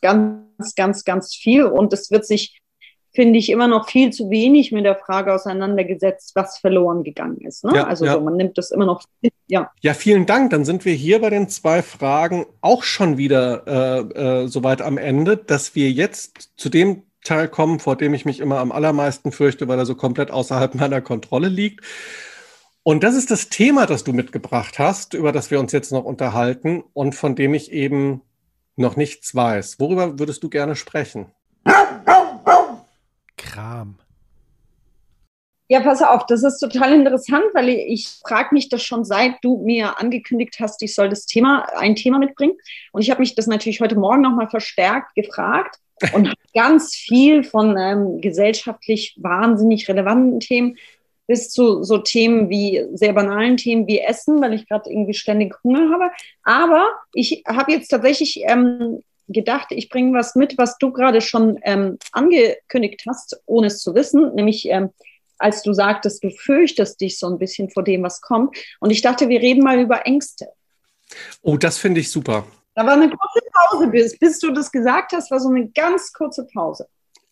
ganz, 0.00 0.74
ganz, 0.76 1.04
ganz 1.04 1.34
viel. 1.34 1.64
Und 1.64 1.92
es 1.92 2.12
wird 2.12 2.24
sich 2.24 2.60
finde 3.16 3.38
ich, 3.38 3.50
immer 3.50 3.66
noch 3.66 3.88
viel 3.88 4.12
zu 4.12 4.30
wenig 4.30 4.70
mit 4.70 4.84
der 4.84 4.94
Frage 4.94 5.34
auseinandergesetzt, 5.34 6.32
was 6.36 6.58
verloren 6.58 7.02
gegangen 7.02 7.40
ist. 7.40 7.64
Ne? 7.64 7.72
Ja, 7.74 7.84
also 7.84 8.04
ja. 8.04 8.12
So, 8.12 8.20
man 8.20 8.36
nimmt 8.36 8.58
das 8.58 8.70
immer 8.70 8.84
noch. 8.84 9.02
Ja. 9.48 9.72
ja, 9.80 9.94
vielen 9.94 10.26
Dank. 10.26 10.50
Dann 10.50 10.64
sind 10.64 10.84
wir 10.84 10.92
hier 10.92 11.20
bei 11.20 11.30
den 11.30 11.48
zwei 11.48 11.82
Fragen 11.82 12.44
auch 12.60 12.82
schon 12.82 13.16
wieder 13.16 13.66
äh, 13.66 14.42
äh, 14.44 14.46
soweit 14.48 14.82
am 14.82 14.98
Ende, 14.98 15.36
dass 15.38 15.74
wir 15.74 15.90
jetzt 15.90 16.50
zu 16.56 16.68
dem 16.68 17.04
Teil 17.24 17.48
kommen, 17.48 17.80
vor 17.80 17.96
dem 17.96 18.12
ich 18.12 18.26
mich 18.26 18.38
immer 18.38 18.58
am 18.58 18.70
allermeisten 18.70 19.32
fürchte, 19.32 19.66
weil 19.66 19.78
er 19.78 19.86
so 19.86 19.94
komplett 19.94 20.30
außerhalb 20.30 20.74
meiner 20.76 21.00
Kontrolle 21.00 21.48
liegt. 21.48 21.84
Und 22.88 23.02
das 23.02 23.16
ist 23.16 23.32
das 23.32 23.48
Thema, 23.48 23.84
das 23.86 24.04
du 24.04 24.12
mitgebracht 24.12 24.78
hast, 24.78 25.14
über 25.14 25.32
das 25.32 25.50
wir 25.50 25.58
uns 25.58 25.72
jetzt 25.72 25.90
noch 25.90 26.04
unterhalten 26.04 26.84
und 26.92 27.16
von 27.16 27.34
dem 27.34 27.52
ich 27.52 27.72
eben 27.72 28.22
noch 28.76 28.94
nichts 28.94 29.34
weiß. 29.34 29.80
Worüber 29.80 30.20
würdest 30.20 30.44
du 30.44 30.48
gerne 30.48 30.76
sprechen? 30.76 31.26
Kram. 33.36 33.96
Ja, 35.66 35.80
pass 35.80 36.00
auf, 36.00 36.26
das 36.26 36.44
ist 36.44 36.60
total 36.60 36.92
interessant, 36.92 37.46
weil 37.54 37.70
ich, 37.70 37.88
ich 37.88 38.08
frage 38.24 38.50
mich 38.52 38.68
das 38.68 38.84
schon 38.84 39.04
seit 39.04 39.42
du 39.42 39.64
mir 39.64 39.98
angekündigt 39.98 40.58
hast, 40.60 40.80
ich 40.80 40.94
soll 40.94 41.08
das 41.08 41.26
Thema, 41.26 41.66
ein 41.76 41.96
Thema 41.96 42.20
mitbringen. 42.20 42.56
Und 42.92 43.02
ich 43.02 43.10
habe 43.10 43.18
mich 43.18 43.34
das 43.34 43.48
natürlich 43.48 43.80
heute 43.80 43.98
Morgen 43.98 44.22
nochmal 44.22 44.48
verstärkt 44.48 45.12
gefragt 45.16 45.80
und 46.12 46.32
ganz 46.54 46.94
viel 46.94 47.42
von 47.42 47.76
ähm, 47.76 48.20
gesellschaftlich 48.20 49.16
wahnsinnig 49.20 49.88
relevanten 49.88 50.38
Themen 50.38 50.76
bis 51.26 51.50
zu 51.50 51.82
so 51.82 51.98
Themen 51.98 52.48
wie 52.48 52.84
sehr 52.94 53.12
banalen 53.12 53.56
Themen 53.56 53.86
wie 53.86 54.00
Essen, 54.00 54.40
weil 54.40 54.54
ich 54.54 54.68
gerade 54.68 54.90
irgendwie 54.90 55.14
ständig 55.14 55.54
Hunger 55.64 55.90
habe. 55.92 56.10
Aber 56.42 56.88
ich 57.12 57.42
habe 57.46 57.72
jetzt 57.72 57.88
tatsächlich 57.88 58.42
ähm, 58.46 59.00
gedacht, 59.28 59.68
ich 59.70 59.88
bringe 59.88 60.16
was 60.16 60.34
mit, 60.34 60.56
was 60.58 60.78
du 60.78 60.92
gerade 60.92 61.20
schon 61.20 61.58
ähm, 61.62 61.98
angekündigt 62.12 63.02
hast, 63.08 63.40
ohne 63.46 63.68
es 63.68 63.80
zu 63.80 63.94
wissen, 63.94 64.34
nämlich 64.34 64.68
ähm, 64.68 64.90
als 65.38 65.62
du 65.62 65.72
sagtest, 65.72 66.24
du 66.24 66.30
fürchtest 66.30 67.00
dich 67.00 67.18
so 67.18 67.26
ein 67.26 67.38
bisschen 67.38 67.70
vor 67.70 67.84
dem, 67.84 68.02
was 68.02 68.20
kommt. 68.20 68.56
Und 68.80 68.90
ich 68.90 69.02
dachte, 69.02 69.28
wir 69.28 69.40
reden 69.40 69.62
mal 69.62 69.78
über 69.78 70.06
Ängste. 70.06 70.48
Oh, 71.42 71.56
das 71.56 71.78
finde 71.78 72.00
ich 72.00 72.10
super. 72.10 72.46
Da 72.74 72.84
war 72.84 72.94
eine 72.94 73.08
kurze 73.08 73.46
Pause, 73.52 73.88
bis, 73.88 74.18
bis 74.18 74.38
du 74.38 74.50
das 74.52 74.70
gesagt 74.70 75.12
hast, 75.12 75.30
war 75.30 75.40
so 75.40 75.48
eine 75.48 75.68
ganz 75.68 76.12
kurze 76.12 76.46
Pause. 76.46 76.86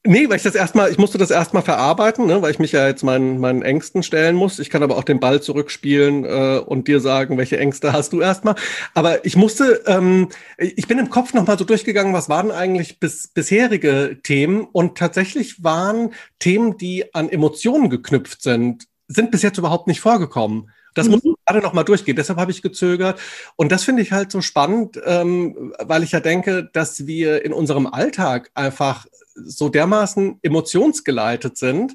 Nee, 0.07 0.28
weil 0.28 0.36
ich 0.36 0.42
das 0.42 0.55
erstmal, 0.55 0.90
ich 0.90 0.98
musste 0.98 1.16
das 1.16 1.30
erstmal 1.30 1.62
verarbeiten, 1.62 2.26
ne, 2.26 2.42
weil 2.42 2.50
ich 2.50 2.59
mich 2.59 2.72
ja 2.72 2.86
jetzt 2.86 3.02
meinen, 3.02 3.38
meinen 3.40 3.62
Ängsten 3.62 4.02
stellen 4.02 4.36
muss. 4.36 4.59
Ich 4.59 4.68
kann 4.68 4.82
aber 4.82 4.98
auch 4.98 5.05
den 5.05 5.18
Ball 5.18 5.40
zurückspielen 5.40 6.26
äh, 6.26 6.59
und 6.59 6.88
dir 6.88 7.00
sagen, 7.00 7.38
welche 7.38 7.59
Ängste 7.59 7.94
hast 7.94 8.12
du 8.12 8.20
erstmal. 8.20 8.55
Aber 8.92 9.24
ich 9.24 9.34
musste, 9.34 9.82
ähm, 9.86 10.28
ich 10.59 10.86
bin 10.88 10.98
im 10.98 11.09
Kopf 11.09 11.32
nochmal 11.32 11.59
so 11.59 11.64
durchgegangen, 11.64 12.12
was 12.12 12.28
waren 12.28 12.50
eigentlich 12.50 13.00
bis, 13.00 13.28
bisherige 13.28 14.18
Themen 14.22 14.68
und 14.72 14.98
tatsächlich 14.98 15.64
waren 15.64 16.12
Themen, 16.38 16.76
die 16.76 17.14
an 17.14 17.30
Emotionen 17.30 17.88
geknüpft 17.88 18.42
sind, 18.42 18.86
sind 19.09 19.30
bis 19.30 19.40
jetzt 19.40 19.57
überhaupt 19.57 19.86
nicht 19.86 20.00
vorgekommen. 20.02 20.70
Das 20.95 21.07
mhm. 21.07 21.12
muss 21.12 21.24
ich 21.24 21.34
gerade 21.45 21.61
noch 21.61 21.72
mal 21.72 21.84
durchgehen. 21.84 22.16
Deshalb 22.16 22.38
habe 22.38 22.51
ich 22.51 22.62
gezögert. 22.62 23.20
Und 23.57 23.72
das 23.72 23.84
finde 23.84 24.03
ich 24.03 24.12
halt 24.12 24.32
so 24.32 24.40
spannend, 24.40 25.01
ähm, 25.05 25.74
weil 25.78 26.03
ich 26.03 26.12
ja 26.12 26.20
denke, 26.20 26.70
dass 26.72 27.07
wir 27.07 27.45
in 27.45 27.53
unserem 27.53 27.86
Alltag 27.86 28.51
einfach 28.55 29.07
so 29.34 29.68
dermaßen 29.68 30.38
emotionsgeleitet 30.42 31.57
sind, 31.57 31.95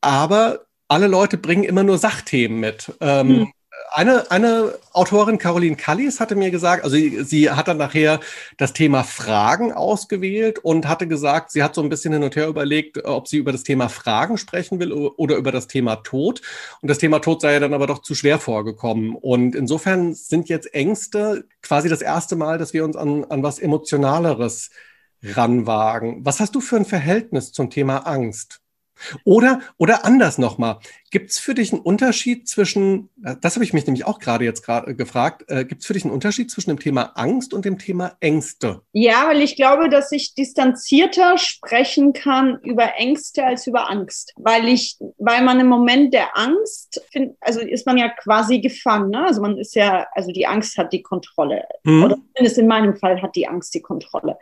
aber 0.00 0.66
alle 0.88 1.06
Leute 1.06 1.38
bringen 1.38 1.64
immer 1.64 1.84
nur 1.84 1.96
Sachthemen 1.96 2.58
mit. 2.58 2.92
Ähm, 3.00 3.28
hm. 3.28 3.52
Eine, 3.94 4.30
eine 4.30 4.78
Autorin, 4.92 5.36
Caroline 5.36 5.76
Kallis, 5.76 6.18
hatte 6.18 6.34
mir 6.34 6.50
gesagt, 6.50 6.82
also 6.82 6.96
sie, 6.96 7.24
sie, 7.24 7.50
hat 7.50 7.68
dann 7.68 7.76
nachher 7.76 8.20
das 8.56 8.72
Thema 8.72 9.04
Fragen 9.04 9.72
ausgewählt 9.72 10.58
und 10.60 10.88
hatte 10.88 11.06
gesagt, 11.06 11.50
sie 11.50 11.62
hat 11.62 11.74
so 11.74 11.82
ein 11.82 11.90
bisschen 11.90 12.14
hin 12.14 12.22
und 12.22 12.34
her 12.34 12.48
überlegt, 12.48 13.04
ob 13.04 13.28
sie 13.28 13.36
über 13.36 13.52
das 13.52 13.64
Thema 13.64 13.88
Fragen 13.88 14.38
sprechen 14.38 14.80
will 14.80 14.92
oder 14.92 15.36
über 15.36 15.52
das 15.52 15.66
Thema 15.66 15.96
Tod. 15.96 16.40
Und 16.80 16.88
das 16.88 16.98
Thema 16.98 17.18
Tod 17.18 17.42
sei 17.42 17.52
ja 17.52 17.60
dann 17.60 17.74
aber 17.74 17.86
doch 17.86 18.00
zu 18.00 18.14
schwer 18.14 18.38
vorgekommen. 18.38 19.14
Und 19.14 19.54
insofern 19.54 20.14
sind 20.14 20.48
jetzt 20.48 20.72
Ängste 20.74 21.44
quasi 21.60 21.90
das 21.90 22.00
erste 22.00 22.34
Mal, 22.34 22.56
dass 22.56 22.72
wir 22.72 22.84
uns 22.84 22.96
an, 22.96 23.24
an 23.24 23.42
was 23.42 23.58
Emotionaleres 23.58 24.70
ranwagen. 25.22 26.24
Was 26.24 26.40
hast 26.40 26.54
du 26.54 26.60
für 26.60 26.76
ein 26.76 26.86
Verhältnis 26.86 27.52
zum 27.52 27.68
Thema 27.68 27.98
Angst? 28.06 28.61
Oder, 29.24 29.60
oder 29.78 30.04
anders 30.04 30.38
nochmal, 30.38 30.78
gibt 31.10 31.30
es 31.30 31.38
für 31.38 31.54
dich 31.54 31.72
einen 31.72 31.82
Unterschied 31.82 32.48
zwischen, 32.48 33.10
äh, 33.24 33.36
das 33.40 33.54
habe 33.54 33.64
ich 33.64 33.72
mich 33.72 33.86
nämlich 33.86 34.06
auch 34.06 34.18
gerade 34.18 34.44
jetzt 34.44 34.62
gerade 34.62 34.96
gefragt, 34.96 35.44
äh, 35.48 35.64
gibt 35.64 35.82
es 35.82 35.86
für 35.86 35.92
dich 35.92 36.04
einen 36.04 36.12
Unterschied 36.12 36.50
zwischen 36.50 36.70
dem 36.70 36.80
Thema 36.80 37.12
Angst 37.14 37.54
und 37.54 37.64
dem 37.64 37.78
Thema 37.78 38.16
Ängste? 38.20 38.82
Ja, 38.92 39.28
weil 39.28 39.42
ich 39.42 39.56
glaube, 39.56 39.88
dass 39.88 40.10
ich 40.12 40.34
distanzierter 40.34 41.38
sprechen 41.38 42.12
kann 42.12 42.58
über 42.62 42.96
Ängste 42.96 43.44
als 43.44 43.66
über 43.66 43.90
Angst. 43.90 44.32
Weil 44.36 44.68
ich, 44.68 44.96
weil 45.18 45.42
man 45.44 45.60
im 45.60 45.68
Moment 45.68 46.14
der 46.14 46.36
Angst, 46.36 47.02
find, 47.12 47.36
also 47.40 47.60
ist 47.60 47.86
man 47.86 47.98
ja 47.98 48.08
quasi 48.08 48.60
gefangen. 48.60 49.10
Ne? 49.10 49.26
Also 49.26 49.42
man 49.42 49.58
ist 49.58 49.74
ja, 49.74 50.06
also 50.12 50.32
die 50.32 50.46
Angst 50.46 50.78
hat 50.78 50.92
die 50.92 51.02
Kontrolle. 51.02 51.64
Hm. 51.84 52.04
Oder 52.04 52.16
zumindest 52.16 52.58
in 52.58 52.66
meinem 52.66 52.96
Fall 52.96 53.20
hat 53.20 53.36
die 53.36 53.46
Angst 53.46 53.74
die 53.74 53.82
Kontrolle. 53.82 54.38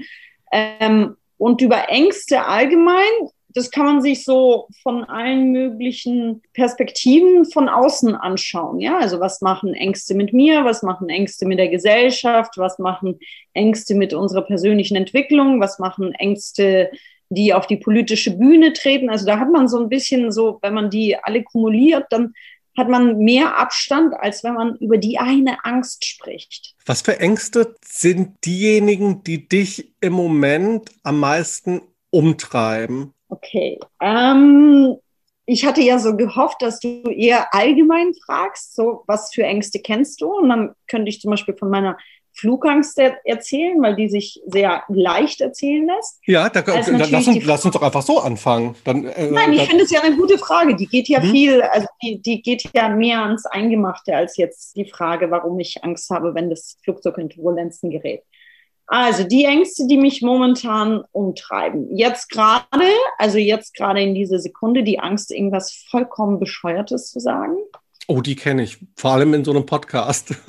Ähm, 0.52 1.16
und 1.36 1.62
über 1.62 1.88
Ängste 1.88 2.44
allgemein, 2.44 3.30
das 3.55 3.70
kann 3.70 3.86
man 3.86 4.03
sich 4.03 4.24
so 4.24 4.68
von 4.82 5.05
allen 5.05 5.53
möglichen 5.53 6.42
Perspektiven 6.55 7.44
von 7.44 7.68
außen 7.68 8.14
anschauen. 8.14 8.80
Ja, 8.80 8.98
also 8.98 9.20
was 9.20 9.40
machen 9.40 9.74
Ängste 9.74 10.14
mit 10.14 10.32
mir? 10.32 10.64
Was 10.64 10.82
machen 10.82 11.09
Ängste 11.09 11.46
mit 11.46 11.59
der 11.59 11.68
Gesellschaft? 11.68 12.57
Was 12.57 12.78
machen 12.78 13.18
Ängste 13.53 13.94
mit 13.94 14.14
unserer 14.14 14.42
persönlichen 14.42 14.96
Entwicklung? 14.96 15.61
Was 15.61 15.78
machen 15.78 16.12
Ängste, 16.14 16.90
die 17.28 17.53
auf 17.53 17.66
die 17.66 17.78
politische 17.78 18.36
Bühne 18.36 18.72
treten? 18.72 19.11
Also 19.11 19.26
da 19.26 19.38
hat 19.38 19.51
man 19.51 19.68
so 19.68 19.80
ein 19.80 19.88
bisschen 19.88 20.32
so, 20.32 20.59
wenn 20.62 20.74
man 20.74 20.90
die 20.90 21.16
alle 21.16 21.42
kumuliert, 21.42 22.07
dann 22.11 22.34
hat 22.76 22.88
man 22.88 23.18
mehr 23.18 23.59
Abstand, 23.59 24.14
als 24.14 24.44
wenn 24.44 24.55
man 24.55 24.76
über 24.76 24.96
die 24.96 25.18
eine 25.18 25.64
Angst 25.64 26.05
spricht. 26.05 26.74
Was 26.86 27.03
für 27.03 27.18
Ängste 27.18 27.74
sind 27.84 28.44
diejenigen, 28.44 29.24
die 29.24 29.48
dich 29.48 29.92
im 30.01 30.12
Moment 30.12 30.90
am 31.03 31.18
meisten 31.18 31.82
umtreiben? 32.11 33.12
Okay. 33.31 33.78
Ähm, 34.01 34.97
ich 35.47 35.64
hatte 35.64 35.81
ja 35.81 35.99
so 35.99 36.16
gehofft, 36.16 36.62
dass 36.62 36.78
du 36.81 37.03
eher 37.11 37.53
allgemein 37.53 38.12
fragst, 38.26 38.74
so 38.76 39.03
was 39.07 39.33
für 39.35 39.43
Ängste 39.45 39.81
kennst 39.81 40.20
du? 40.20 40.33
Und 40.33 40.49
dann 40.49 40.74
könnte 40.87 41.09
ich 41.09 41.20
zum 41.20 41.31
Beispiel 41.31 41.57
von 41.57 41.70
meiner 41.70 41.97
Flugangst 42.33 42.99
erzählen, 42.99 43.83
weil 43.83 43.97
die 43.97 44.09
sich 44.09 44.41
sehr 44.47 44.85
leicht 44.89 45.41
erzählen 45.41 45.87
lässt. 45.87 46.21
Ja, 46.25 46.49
da, 46.49 46.63
da, 46.63 46.75
lass, 46.75 46.88
uns, 47.26 47.45
lass, 47.45 47.64
uns, 47.64 47.75
doch 47.75 47.83
einfach 47.83 48.03
so 48.03 48.21
anfangen. 48.21 48.76
Dann, 48.84 49.04
äh, 49.04 49.30
Nein, 49.30 49.53
ich 49.53 49.63
finde 49.63 49.84
es 49.84 49.91
ja 49.91 50.00
eine 50.00 50.17
gute 50.17 50.38
Frage. 50.38 50.76
Die 50.76 50.87
geht 50.87 51.09
ja 51.09 51.21
hm? 51.21 51.30
viel, 51.30 51.63
also 51.63 51.88
die, 52.03 52.22
die 52.22 52.41
geht 52.41 52.71
ja 52.72 52.88
mehr 52.88 53.22
ans 53.25 53.46
Eingemachte 53.46 54.14
als 54.14 54.37
jetzt 54.37 54.76
die 54.76 54.88
Frage, 54.88 55.30
warum 55.30 55.59
ich 55.59 55.83
Angst 55.83 56.09
habe, 56.11 56.34
wenn 56.34 56.49
das 56.49 56.76
Flugzeug 56.84 57.18
in 57.18 57.29
Turbulenzen 57.29 57.91
gerät. 57.91 58.22
Also 58.92 59.22
die 59.22 59.45
Ängste, 59.45 59.87
die 59.87 59.96
mich 59.96 60.21
momentan 60.21 61.04
umtreiben. 61.12 61.96
Jetzt 61.96 62.29
gerade, 62.29 62.91
also 63.18 63.38
jetzt 63.38 63.75
gerade 63.75 64.03
in 64.03 64.17
dieser 64.17 64.41
Sekunde, 64.41 64.83
die 64.83 64.99
Angst, 64.99 65.30
irgendwas 65.30 65.87
vollkommen 65.88 66.41
Bescheuertes 66.41 67.12
zu 67.12 67.21
sagen. 67.21 67.57
Oh, 68.08 68.21
die 68.21 68.34
kenne 68.34 68.64
ich. 68.64 68.79
Vor 68.96 69.12
allem 69.12 69.33
in 69.34 69.45
so 69.45 69.53
einem 69.53 69.64
Podcast. 69.64 70.34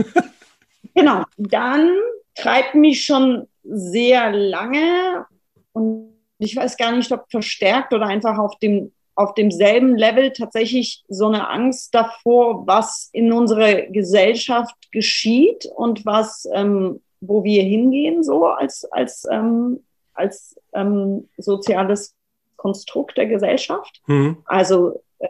Genau, 0.94 1.24
dann 1.38 1.90
treibt 2.36 2.76
mich 2.76 3.06
schon 3.06 3.48
sehr 3.64 4.34
lange 4.34 5.26
und 5.72 6.12
ich 6.38 6.54
weiß 6.54 6.76
gar 6.76 6.92
nicht, 6.92 7.10
ob 7.14 7.32
verstärkt 7.32 7.94
oder 7.94 8.08
einfach 8.08 8.38
auf 8.38 8.60
dem 8.60 8.92
auf 9.16 9.34
demselben 9.36 9.96
Level 9.96 10.34
tatsächlich 10.34 11.06
so 11.08 11.28
eine 11.28 11.48
Angst 11.48 11.96
davor, 11.96 12.68
was 12.68 13.10
in 13.14 13.32
unserer 13.32 13.84
Gesellschaft 13.84 14.76
geschieht 14.92 15.66
und 15.76 16.06
was, 16.06 16.46
ähm, 16.54 17.02
wo 17.22 17.44
wir 17.44 17.64
hingehen, 17.64 18.24
so 18.24 18.46
als, 18.48 18.84
als, 18.92 19.28
ähm, 19.32 19.84
als 20.14 20.60
ähm, 20.74 21.30
soziales 21.38 22.16
Konstrukt 22.58 23.18
der 23.18 23.28
Gesellschaft. 23.28 24.02
Mhm. 24.08 24.38
Also, 24.46 25.02
äh, 25.20 25.30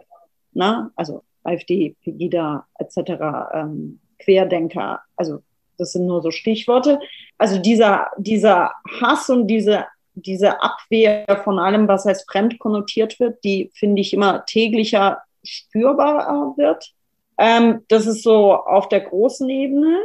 na, 0.52 0.90
also 0.96 1.22
AfD, 1.44 1.96
Pegida 2.02 2.66
etc., 2.78 2.98
ähm, 3.54 4.00
Querdenker, 4.18 5.00
also 5.16 5.40
das 5.78 5.92
sind 5.92 6.06
nur 6.06 6.22
so 6.22 6.30
Stichworte. 6.30 7.00
Also 7.38 7.58
dieser, 7.58 8.10
dieser 8.16 8.72
Hass 9.00 9.28
und 9.30 9.48
diese, 9.48 9.86
diese 10.14 10.62
Abwehr 10.62 11.24
von 11.42 11.58
allem, 11.58 11.88
was 11.88 12.06
als 12.06 12.24
fremd 12.24 12.58
konnotiert 12.58 13.18
wird, 13.18 13.42
die 13.44 13.70
finde 13.74 14.00
ich 14.00 14.12
immer 14.12 14.44
täglicher 14.46 15.22
spürbar 15.42 16.54
wird. 16.56 16.92
Ähm, 17.38 17.82
das 17.88 18.06
ist 18.06 18.22
so 18.22 18.54
auf 18.54 18.88
der 18.88 19.00
großen 19.00 19.48
Ebene. 19.48 19.98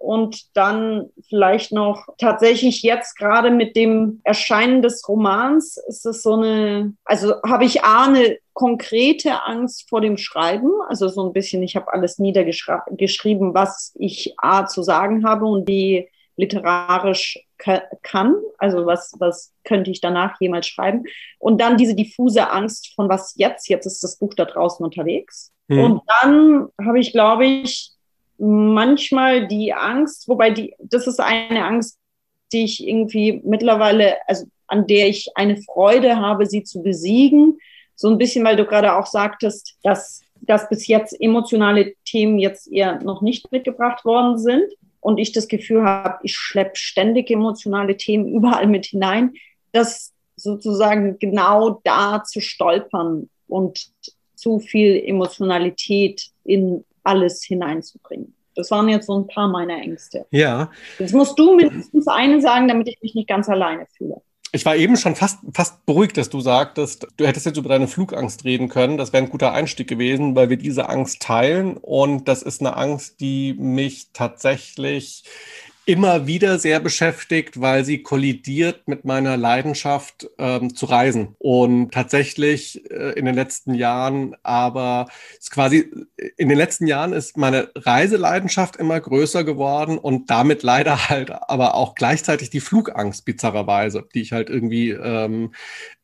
Und 0.00 0.56
dann 0.56 1.10
vielleicht 1.28 1.72
noch 1.72 2.06
tatsächlich 2.16 2.82
jetzt 2.82 3.18
gerade 3.18 3.50
mit 3.50 3.76
dem 3.76 4.22
Erscheinen 4.24 4.80
des 4.80 5.06
Romans 5.06 5.76
ist 5.88 6.06
es 6.06 6.22
so 6.22 6.32
eine, 6.32 6.94
also 7.04 7.34
habe 7.46 7.66
ich 7.66 7.84
A, 7.84 8.06
eine 8.06 8.38
konkrete 8.54 9.44
Angst 9.44 9.90
vor 9.90 10.00
dem 10.00 10.16
Schreiben, 10.16 10.70
also 10.88 11.08
so 11.08 11.26
ein 11.26 11.34
bisschen, 11.34 11.62
ich 11.62 11.76
habe 11.76 11.92
alles 11.92 12.18
niedergeschrieben, 12.18 13.52
was 13.52 13.92
ich 13.94 14.32
A 14.38 14.64
zu 14.64 14.82
sagen 14.82 15.26
habe 15.26 15.44
und 15.44 15.66
B 15.66 16.06
literarisch 16.36 17.38
kann, 18.02 18.36
also 18.56 18.86
was, 18.86 19.12
was 19.18 19.52
könnte 19.64 19.90
ich 19.90 20.00
danach 20.00 20.40
jemals 20.40 20.66
schreiben. 20.66 21.04
Und 21.38 21.60
dann 21.60 21.76
diese 21.76 21.94
diffuse 21.94 22.50
Angst 22.50 22.94
von 22.94 23.10
was 23.10 23.34
jetzt, 23.36 23.68
jetzt 23.68 23.84
ist 23.84 24.02
das 24.02 24.16
Buch 24.16 24.32
da 24.32 24.46
draußen 24.46 24.82
unterwegs. 24.82 25.52
Mhm. 25.68 25.84
Und 25.84 26.02
dann 26.22 26.68
habe 26.82 26.98
ich, 26.98 27.12
glaube 27.12 27.44
ich, 27.44 27.92
manchmal 28.40 29.46
die 29.46 29.72
Angst, 29.72 30.26
wobei 30.28 30.50
die, 30.50 30.74
das 30.78 31.06
ist 31.06 31.20
eine 31.20 31.64
Angst, 31.64 31.98
die 32.52 32.64
ich 32.64 32.86
irgendwie 32.86 33.40
mittlerweile, 33.44 34.16
also 34.26 34.46
an 34.66 34.86
der 34.86 35.08
ich 35.08 35.30
eine 35.34 35.56
Freude 35.56 36.16
habe, 36.16 36.46
sie 36.46 36.62
zu 36.64 36.82
besiegen. 36.82 37.58
So 37.94 38.08
ein 38.08 38.18
bisschen, 38.18 38.44
weil 38.44 38.56
du 38.56 38.64
gerade 38.64 38.96
auch 38.96 39.06
sagtest, 39.06 39.76
dass, 39.82 40.22
dass 40.40 40.68
bis 40.68 40.86
jetzt 40.86 41.20
emotionale 41.20 41.94
Themen 42.04 42.38
jetzt 42.38 42.70
eher 42.72 43.00
noch 43.02 43.20
nicht 43.20 43.52
mitgebracht 43.52 44.04
worden 44.04 44.38
sind 44.38 44.72
und 45.00 45.18
ich 45.18 45.32
das 45.32 45.48
Gefühl 45.48 45.84
habe, 45.84 46.18
ich 46.22 46.34
schleppe 46.34 46.76
ständig 46.76 47.30
emotionale 47.30 47.96
Themen 47.96 48.28
überall 48.28 48.66
mit 48.66 48.86
hinein, 48.86 49.34
das 49.72 50.12
sozusagen 50.36 51.18
genau 51.18 51.80
da 51.84 52.24
zu 52.24 52.40
stolpern 52.40 53.28
und 53.48 53.88
zu 54.34 54.58
viel 54.58 54.96
Emotionalität 55.04 56.30
in 56.44 56.84
alles 57.04 57.42
hineinzubringen. 57.44 58.34
Das 58.56 58.70
waren 58.70 58.88
jetzt 58.88 59.06
so 59.06 59.18
ein 59.18 59.26
paar 59.26 59.48
meiner 59.48 59.80
Ängste. 59.80 60.26
Ja. 60.30 60.70
Jetzt 60.98 61.14
musst 61.14 61.38
du 61.38 61.54
mindestens 61.54 62.06
eine 62.08 62.40
sagen, 62.40 62.68
damit 62.68 62.88
ich 62.88 63.00
mich 63.00 63.14
nicht 63.14 63.28
ganz 63.28 63.48
alleine 63.48 63.86
fühle. 63.96 64.20
Ich 64.52 64.66
war 64.66 64.74
eben 64.74 64.96
schon 64.96 65.14
fast, 65.14 65.38
fast 65.54 65.86
beruhigt, 65.86 66.16
dass 66.16 66.28
du 66.28 66.40
sagtest, 66.40 67.06
du 67.16 67.26
hättest 67.26 67.46
jetzt 67.46 67.56
über 67.56 67.68
deine 67.68 67.86
Flugangst 67.86 68.44
reden 68.44 68.68
können. 68.68 68.98
Das 68.98 69.12
wäre 69.12 69.22
ein 69.22 69.30
guter 69.30 69.52
Einstieg 69.52 69.86
gewesen, 69.86 70.34
weil 70.34 70.50
wir 70.50 70.56
diese 70.56 70.88
Angst 70.88 71.22
teilen. 71.22 71.76
Und 71.76 72.26
das 72.26 72.42
ist 72.42 72.60
eine 72.60 72.76
Angst, 72.76 73.20
die 73.20 73.54
mich 73.54 74.08
tatsächlich 74.12 75.22
immer 75.90 76.28
wieder 76.28 76.60
sehr 76.60 76.78
beschäftigt, 76.78 77.60
weil 77.60 77.84
sie 77.84 78.04
kollidiert 78.04 78.86
mit 78.86 79.04
meiner 79.04 79.36
Leidenschaft 79.36 80.30
ähm, 80.38 80.72
zu 80.72 80.86
reisen. 80.86 81.34
Und 81.40 81.90
tatsächlich 81.90 82.88
äh, 82.92 83.18
in 83.18 83.24
den 83.24 83.34
letzten 83.34 83.74
Jahren, 83.74 84.36
aber 84.44 85.08
ist 85.36 85.50
quasi 85.50 85.90
in 86.36 86.48
den 86.48 86.56
letzten 86.56 86.86
Jahren 86.86 87.12
ist 87.12 87.36
meine 87.36 87.70
Reiseleidenschaft 87.74 88.76
immer 88.76 89.00
größer 89.00 89.42
geworden 89.42 89.98
und 89.98 90.30
damit 90.30 90.62
leider 90.62 91.08
halt 91.08 91.32
aber 91.32 91.74
auch 91.74 91.96
gleichzeitig 91.96 92.50
die 92.50 92.60
Flugangst 92.60 93.24
bizarrerweise, 93.24 94.06
die 94.14 94.20
ich 94.20 94.30
halt 94.30 94.48
irgendwie 94.48 94.90
ähm, 94.90 95.52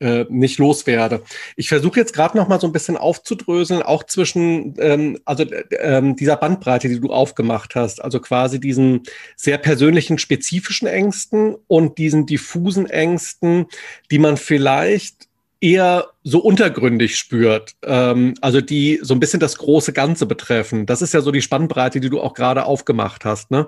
äh, 0.01 0.25
nicht 0.29 0.59
loswerde. 0.59 1.23
Ich 1.55 1.69
versuche 1.69 2.01
jetzt 2.01 2.13
gerade 2.13 2.37
noch 2.37 2.49
mal 2.49 2.59
so 2.61 2.67
ein 2.67 2.73
bisschen 2.73 2.97
aufzudröseln, 2.97 3.83
auch 3.83 4.03
zwischen 4.03 4.75
ähm, 4.81 5.21
also 5.25 5.45
äh, 5.45 6.03
dieser 6.17 6.37
Bandbreite, 6.37 6.89
die 6.89 6.99
du 6.99 7.13
aufgemacht 7.13 7.77
hast, 7.77 8.03
also 8.03 8.19
quasi 8.19 8.59
diesen 8.59 9.05
sehr 9.37 9.59
persönlichen 9.59 9.76
persönlichen 9.77 10.17
spezifischen 10.17 10.89
Ängsten 10.89 11.55
und 11.67 11.99
diesen 11.99 12.25
diffusen 12.25 12.87
Ängsten, 12.87 13.67
die 14.11 14.19
man 14.19 14.39
vielleicht 14.39 15.29
eher 15.61 16.07
so 16.25 16.39
untergründig 16.39 17.19
spürt, 17.19 17.77
ähm, 17.83 18.33
also 18.41 18.63
die 18.63 18.99
so 19.03 19.13
ein 19.13 19.21
bisschen 19.21 19.39
das 19.39 19.59
große 19.59 19.93
Ganze 19.93 20.25
betreffen. 20.25 20.87
Das 20.87 21.03
ist 21.03 21.13
ja 21.13 21.21
so 21.21 21.31
die 21.31 21.43
Spannbreite, 21.43 22.01
die 22.01 22.09
du 22.09 22.23
auch 22.23 22.33
gerade 22.33 22.65
aufgemacht 22.65 23.27
hast. 23.27 23.51
Ne? 23.51 23.67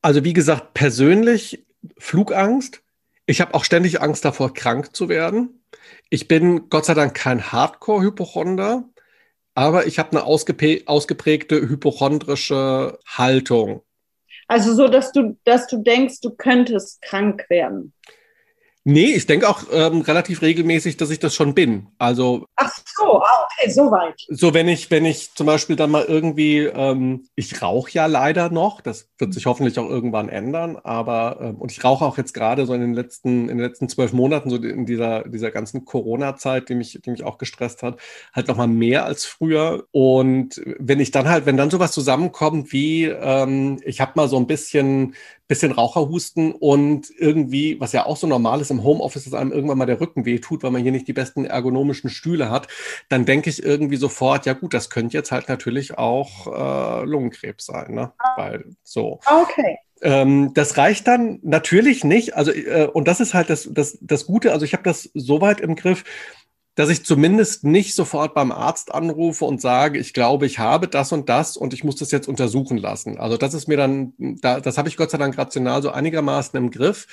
Also 0.00 0.22
wie 0.22 0.32
gesagt, 0.32 0.74
persönlich 0.74 1.66
Flugangst. 1.98 2.82
Ich 3.26 3.40
habe 3.40 3.54
auch 3.54 3.64
ständig 3.64 4.00
Angst 4.00 4.24
davor, 4.24 4.54
krank 4.54 4.94
zu 4.94 5.08
werden. 5.08 5.60
Ich 6.08 6.28
bin 6.28 6.68
Gott 6.68 6.84
sei 6.84 6.94
Dank 6.94 7.14
kein 7.14 7.50
Hardcore-Hypochonder, 7.50 8.84
aber 9.56 9.88
ich 9.88 9.98
habe 9.98 10.12
eine 10.12 10.22
ausgeprägte 10.22 11.68
hypochondrische 11.68 13.00
Haltung. 13.08 13.82
Also 14.48 14.74
so, 14.74 14.88
dass 14.88 15.12
du, 15.12 15.36
dass 15.44 15.66
du 15.66 15.78
denkst, 15.78 16.20
du 16.20 16.30
könntest 16.30 17.02
krank 17.02 17.46
werden. 17.48 17.92
Nee, 18.88 19.14
ich 19.14 19.26
denke 19.26 19.48
auch 19.48 19.64
ähm, 19.72 20.02
relativ 20.02 20.42
regelmäßig, 20.42 20.96
dass 20.96 21.10
ich 21.10 21.18
das 21.18 21.34
schon 21.34 21.54
bin. 21.54 21.88
Also. 21.98 22.46
Ach 22.54 22.72
so, 22.96 23.20
ah, 23.20 23.48
okay, 23.58 23.68
so 23.68 23.90
weit. 23.90 24.14
So, 24.28 24.54
wenn 24.54 24.68
ich, 24.68 24.92
wenn 24.92 25.04
ich 25.04 25.34
zum 25.34 25.48
Beispiel 25.48 25.74
dann 25.74 25.90
mal 25.90 26.04
irgendwie, 26.04 26.58
ähm, 26.58 27.24
ich 27.34 27.60
rauche 27.60 27.90
ja 27.90 28.06
leider 28.06 28.48
noch, 28.48 28.80
das 28.80 29.08
wird 29.18 29.34
sich 29.34 29.46
hoffentlich 29.46 29.76
auch 29.80 29.88
irgendwann 29.90 30.28
ändern, 30.28 30.76
aber, 30.76 31.38
ähm, 31.40 31.56
und 31.56 31.72
ich 31.72 31.82
rauche 31.82 32.04
auch 32.04 32.16
jetzt 32.16 32.32
gerade 32.32 32.64
so 32.64 32.74
in 32.74 32.80
den 32.80 32.94
letzten, 32.94 33.48
in 33.48 33.58
den 33.58 33.66
letzten 33.66 33.88
zwölf 33.88 34.12
Monaten, 34.12 34.50
so 34.50 34.56
in 34.56 34.86
dieser, 34.86 35.24
dieser 35.28 35.50
ganzen 35.50 35.84
Corona-Zeit, 35.84 36.68
die 36.68 36.76
mich, 36.76 37.00
die 37.04 37.10
mich 37.10 37.24
auch 37.24 37.38
gestresst 37.38 37.82
hat, 37.82 37.98
halt 38.32 38.46
nochmal 38.46 38.68
mehr 38.68 39.04
als 39.04 39.24
früher. 39.24 39.84
Und 39.90 40.62
wenn 40.78 41.00
ich 41.00 41.10
dann 41.10 41.28
halt, 41.28 41.44
wenn 41.44 41.56
dann 41.56 41.70
sowas 41.70 41.90
zusammenkommt 41.90 42.70
wie, 42.70 43.06
ähm, 43.06 43.80
ich 43.84 44.00
habe 44.00 44.12
mal 44.14 44.28
so 44.28 44.36
ein 44.36 44.46
bisschen, 44.46 45.16
bisschen 45.48 45.72
Raucherhusten 45.72 46.52
und 46.52 47.10
irgendwie, 47.16 47.78
was 47.80 47.92
ja 47.92 48.06
auch 48.06 48.16
so 48.16 48.26
normal 48.26 48.60
ist 48.60 48.70
im 48.70 48.82
Homeoffice, 48.82 49.24
dass 49.24 49.34
einem 49.34 49.52
irgendwann 49.52 49.78
mal 49.78 49.86
der 49.86 50.00
Rücken 50.00 50.24
wehtut, 50.24 50.62
weil 50.62 50.70
man 50.70 50.82
hier 50.82 50.92
nicht 50.92 51.08
die 51.08 51.12
besten 51.12 51.44
ergonomischen 51.44 52.10
Stühle 52.10 52.50
hat, 52.50 52.68
dann 53.08 53.24
denke 53.24 53.50
ich 53.50 53.62
irgendwie 53.62 53.96
sofort, 53.96 54.46
ja 54.46 54.54
gut, 54.54 54.74
das 54.74 54.90
könnte 54.90 55.16
jetzt 55.16 55.30
halt 55.30 55.48
natürlich 55.48 55.98
auch 55.98 56.46
äh, 56.46 57.04
Lungenkrebs 57.04 57.66
sein, 57.66 57.94
ne? 57.94 58.12
Weil 58.36 58.64
so. 58.82 59.20
Okay. 59.26 59.78
Ähm, 60.02 60.52
das 60.52 60.76
reicht 60.76 61.06
dann 61.06 61.38
natürlich 61.42 62.04
nicht. 62.04 62.36
Also, 62.36 62.52
äh, 62.52 62.88
und 62.92 63.08
das 63.08 63.20
ist 63.20 63.34
halt 63.34 63.48
das, 63.48 63.68
das, 63.72 63.98
das 64.00 64.26
Gute. 64.26 64.52
Also, 64.52 64.64
ich 64.64 64.72
habe 64.72 64.82
das 64.82 65.10
so 65.14 65.40
weit 65.40 65.60
im 65.60 65.74
Griff, 65.74 66.04
dass 66.76 66.90
ich 66.90 67.04
zumindest 67.04 67.64
nicht 67.64 67.94
sofort 67.94 68.34
beim 68.34 68.52
Arzt 68.52 68.94
anrufe 68.94 69.46
und 69.46 69.60
sage, 69.60 69.98
ich 69.98 70.12
glaube, 70.12 70.46
ich 70.46 70.58
habe 70.58 70.86
das 70.88 71.10
und 71.10 71.28
das 71.28 71.56
und 71.56 71.72
ich 71.72 71.82
muss 71.82 71.96
das 71.96 72.10
jetzt 72.10 72.28
untersuchen 72.28 72.76
lassen. 72.76 73.18
Also 73.18 73.38
das 73.38 73.54
ist 73.54 73.66
mir 73.66 73.78
dann, 73.78 74.12
da, 74.18 74.60
das 74.60 74.76
habe 74.76 74.88
ich 74.88 74.98
Gott 74.98 75.10
sei 75.10 75.18
Dank 75.18 75.36
rational 75.38 75.82
so 75.82 75.90
einigermaßen 75.90 76.56
im 76.56 76.70
Griff. 76.70 77.06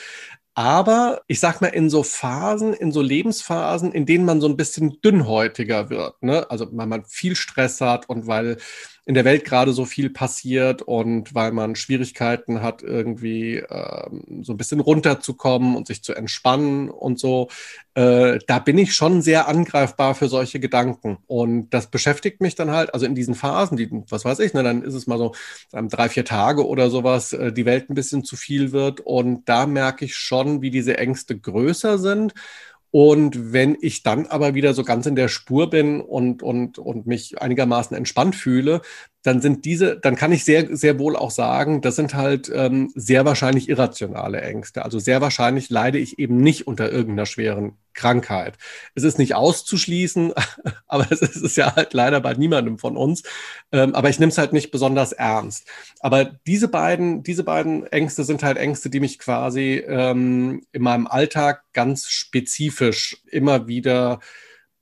Aber 0.54 1.22
ich 1.28 1.40
sag 1.40 1.62
mal, 1.62 1.68
in 1.68 1.90
so 1.90 2.04
Phasen, 2.04 2.74
in 2.74 2.92
so 2.92 3.02
Lebensphasen, 3.02 3.94
in 3.94 4.06
denen 4.06 4.26
man 4.26 4.42
so 4.42 4.48
ein 4.48 4.58
bisschen 4.58 5.02
dünnhäutiger 5.02 5.90
wird, 5.90 6.22
ne? 6.22 6.46
also 6.52 6.68
weil 6.72 6.86
man 6.86 7.06
viel 7.06 7.36
Stress 7.36 7.82
hat 7.82 8.08
und 8.08 8.28
weil 8.28 8.58
in 9.06 9.16
der 9.16 9.26
Welt 9.26 9.44
gerade 9.44 9.74
so 9.74 9.84
viel 9.84 10.10
passiert 10.10 10.82
und 10.82 11.36
weil 11.36 11.52
man 11.52 11.76
Schwierigkeiten 11.76 12.62
hat, 12.62 12.84
irgendwie 12.84 13.58
ähm, 13.58 14.42
so 14.42 14.54
ein 14.54 14.58
bisschen 14.58 14.80
runterzukommen 14.80 15.76
und 15.76 15.88
sich 15.88 16.04
zu 16.04 16.14
entspannen 16.14 16.90
und 16.90 17.20
so, 17.20 17.50
äh, 17.96 18.40
da 18.48 18.60
bin 18.60 18.78
ich 18.78 18.96
schon 18.96 19.22
sehr 19.22 19.50
angreifbar 19.50 20.16
für 20.16 20.30
solche 20.30 20.60
Gedanken. 20.62 21.18
Und 21.28 21.72
das 21.72 21.88
beschäftigt 21.88 22.40
mich 22.40 22.56
dann 22.56 22.72
halt, 22.72 22.94
also 22.94 23.06
in 23.06 23.14
diesen 23.14 23.36
Phasen, 23.36 23.76
die, 23.76 23.90
was 24.10 24.24
weiß 24.24 24.40
ich, 24.40 24.54
ne, 24.54 24.64
dann 24.64 24.84
ist 24.84 24.94
es 24.94 25.06
mal 25.06 25.18
so 25.18 25.34
ähm, 25.74 25.90
drei, 25.90 26.08
vier 26.08 26.24
Tage 26.24 26.66
oder 26.66 26.90
sowas, 26.90 27.34
äh, 27.34 27.52
die 27.52 27.66
Welt 27.66 27.90
ein 27.90 27.96
bisschen 27.96 28.24
zu 28.24 28.38
viel 28.38 28.72
wird. 28.72 29.02
Und 29.02 29.50
da 29.50 29.66
merke 29.66 30.06
ich 30.06 30.16
schon, 30.16 30.62
wie 30.62 30.72
diese 30.72 30.98
Ängste 30.98 31.38
größer 31.38 31.98
sind. 31.98 32.34
Und 32.96 33.54
wenn 33.54 33.76
ich 33.82 34.04
dann 34.04 34.28
aber 34.28 34.54
wieder 34.54 34.76
so 34.76 34.84
ganz 34.84 35.08
in 35.08 35.16
der 35.16 35.28
Spur 35.28 35.72
bin 35.72 36.00
und, 36.00 36.44
und, 36.44 36.78
und 36.78 37.08
mich 37.08 37.42
einigermaßen 37.42 37.98
entspannt 37.98 38.36
fühle, 38.36 38.82
dann 39.24 39.42
sind 39.42 39.64
diese, 39.66 39.98
dann 39.98 40.16
kann 40.16 40.34
ich 40.34 40.44
sehr, 40.44 40.76
sehr 40.76 41.00
wohl 41.00 41.16
auch 41.16 41.32
sagen, 41.32 41.82
das 41.82 41.96
sind 41.96 42.14
halt 42.14 42.52
ähm, 42.54 42.92
sehr 42.94 43.24
wahrscheinlich 43.24 43.70
irrationale 43.70 44.42
Ängste. 44.42 44.84
Also 44.84 45.00
sehr 45.00 45.22
wahrscheinlich 45.22 45.70
leide 45.70 45.98
ich 45.98 46.20
eben 46.20 46.38
nicht 46.38 46.68
unter 46.68 46.92
irgendeiner 46.92 47.26
schweren 47.26 47.78
Krankheit. 47.94 48.58
Es 48.96 49.04
ist 49.04 49.20
nicht 49.20 49.34
auszuschließen, 49.36 50.34
aber 50.88 51.08
es 51.10 51.22
ist 51.22 51.56
ja 51.56 51.74
halt 51.76 51.94
leider 51.94 52.20
bei 52.20 52.34
niemandem 52.34 52.78
von 52.78 52.98
uns. 52.98 53.24
Ähm, 53.72 53.96
aber 53.96 54.10
ich 54.10 54.20
nehme 54.20 54.32
es 54.32 54.38
halt 54.38 54.52
nicht 54.52 54.72
besonders 54.72 55.14
ernst. 55.14 55.70
Aber 56.02 56.26
diese 56.26 56.68
beiden, 56.68 57.24
diese 57.24 57.46
beiden 57.46 57.88
Ängste 57.88 58.26
sind 58.26 58.44
halt 58.44 58.58
Ängste, 58.58 58.90
die 58.90 59.00
mich 59.00 59.20
quasi 59.20 59.84
ähm, 59.88 60.64
in 60.74 60.82
meinem 60.82 61.08
Alltag 61.08 61.64
ganz 61.72 62.10
spezifisch 62.10 63.22
immer 63.32 63.68
wieder 63.68 64.20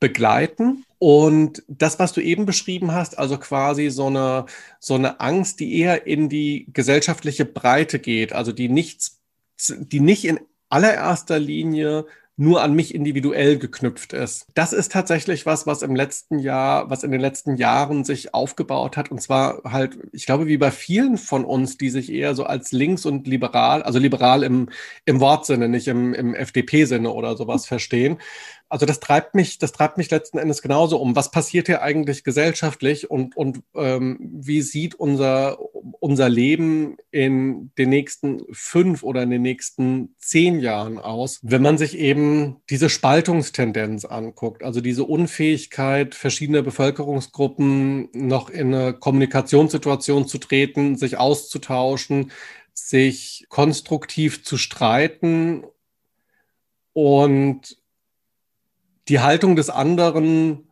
begleiten. 0.01 0.83
Und 0.99 1.63
das, 1.69 1.99
was 1.99 2.11
du 2.11 2.19
eben 2.19 2.45
beschrieben 2.45 2.91
hast, 2.91 3.17
also 3.17 3.37
quasi 3.37 3.89
so 3.89 4.07
eine, 4.07 4.45
so 4.79 4.95
eine 4.95 5.21
Angst, 5.21 5.61
die 5.61 5.79
eher 5.79 6.05
in 6.05 6.27
die 6.27 6.67
gesellschaftliche 6.73 7.45
Breite 7.45 7.99
geht, 7.99 8.33
also 8.33 8.51
die 8.51 8.67
nichts, 8.67 9.21
die 9.69 10.01
nicht 10.01 10.25
in 10.25 10.41
allererster 10.69 11.39
Linie 11.39 12.05
nur 12.37 12.63
an 12.63 12.73
mich 12.73 12.95
individuell 12.95 13.59
geknüpft 13.59 14.13
ist. 14.13 14.47
Das 14.55 14.73
ist 14.73 14.91
tatsächlich 14.91 15.45
was, 15.45 15.67
was 15.67 15.83
im 15.83 15.95
letzten 15.95 16.39
Jahr, 16.39 16.89
was 16.89 17.03
in 17.03 17.11
den 17.11 17.21
letzten 17.21 17.55
Jahren 17.55 18.03
sich 18.03 18.33
aufgebaut 18.33 18.97
hat. 18.97 19.11
Und 19.11 19.21
zwar 19.21 19.61
halt, 19.63 19.99
ich 20.11 20.25
glaube, 20.25 20.47
wie 20.47 20.57
bei 20.57 20.71
vielen 20.71 21.17
von 21.17 21.45
uns, 21.45 21.77
die 21.77 21.89
sich 21.89 22.11
eher 22.11 22.33
so 22.33 22.45
als 22.45 22.71
links 22.71 23.05
und 23.05 23.27
liberal, 23.27 23.83
also 23.83 23.99
liberal 23.99 24.41
im, 24.41 24.69
im 25.05 25.19
Wortsinne, 25.19 25.69
nicht 25.69 25.87
im, 25.87 26.15
im 26.15 26.33
FDP-Sinne 26.33 27.11
oder 27.11 27.37
sowas 27.37 27.67
verstehen, 27.67 28.17
also 28.72 28.85
das 28.85 29.02
treibt 29.02 29.35
mich, 29.35 29.57
das 29.57 29.73
treibt 29.73 29.98
mich 29.98 30.10
letzten 30.10 30.38
Endes 30.38 30.61
genauso 30.61 30.98
um. 30.98 31.14
Was 31.14 31.30
passiert 31.30 31.68
hier 31.68 31.81
eigentlich 31.81 32.23
gesellschaftlich 32.23 33.11
und, 33.11 33.35
und 33.35 33.64
ähm, 33.76 34.18
wie 34.22 34.61
sieht 34.61 34.95
unser, 34.95 35.60
unser 35.99 36.30
Leben 36.30 36.95
in 37.11 37.73
den 37.77 37.89
nächsten 37.89 38.41
fünf 38.53 39.03
oder 39.03 39.23
in 39.23 39.30
den 39.30 39.41
nächsten 39.41 40.15
zehn 40.19 40.61
Jahren 40.61 40.99
aus, 40.99 41.41
wenn 41.43 41.61
man 41.61 41.77
sich 41.77 41.98
eben 41.98 42.61
diese 42.69 42.89
Spaltungstendenz 42.89 44.06
anguckt, 44.06 44.64
also 44.64 44.80
diese 44.80 45.03
Unfähigkeit 45.03 46.15
verschiedener 46.15 46.61
Bevölkerungsgruppen 46.61 48.07
noch 48.14 48.49
in 48.49 48.73
eine 48.73 48.93
Kommunikationssituation 48.93 50.30
zu 50.30 50.38
treten, 50.38 50.95
sich 50.95 51.18
auszutauschen, 51.18 52.31
sich 52.73 53.48
konstruktiv 53.49 54.45
zu 54.45 54.57
streiten 54.57 55.65
und 56.93 57.80
die 59.07 59.19
Haltung 59.19 59.55
des 59.55 59.69
anderen 59.69 60.67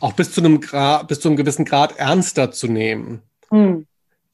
auch 0.00 0.12
bis 0.12 0.32
zu 0.32 0.40
einem, 0.40 0.60
Grad, 0.60 1.08
bis 1.08 1.20
zu 1.20 1.28
einem 1.28 1.36
gewissen 1.36 1.64
Grad 1.64 1.98
ernster 1.98 2.52
zu 2.52 2.68
nehmen. 2.68 3.22
Hm. 3.50 3.87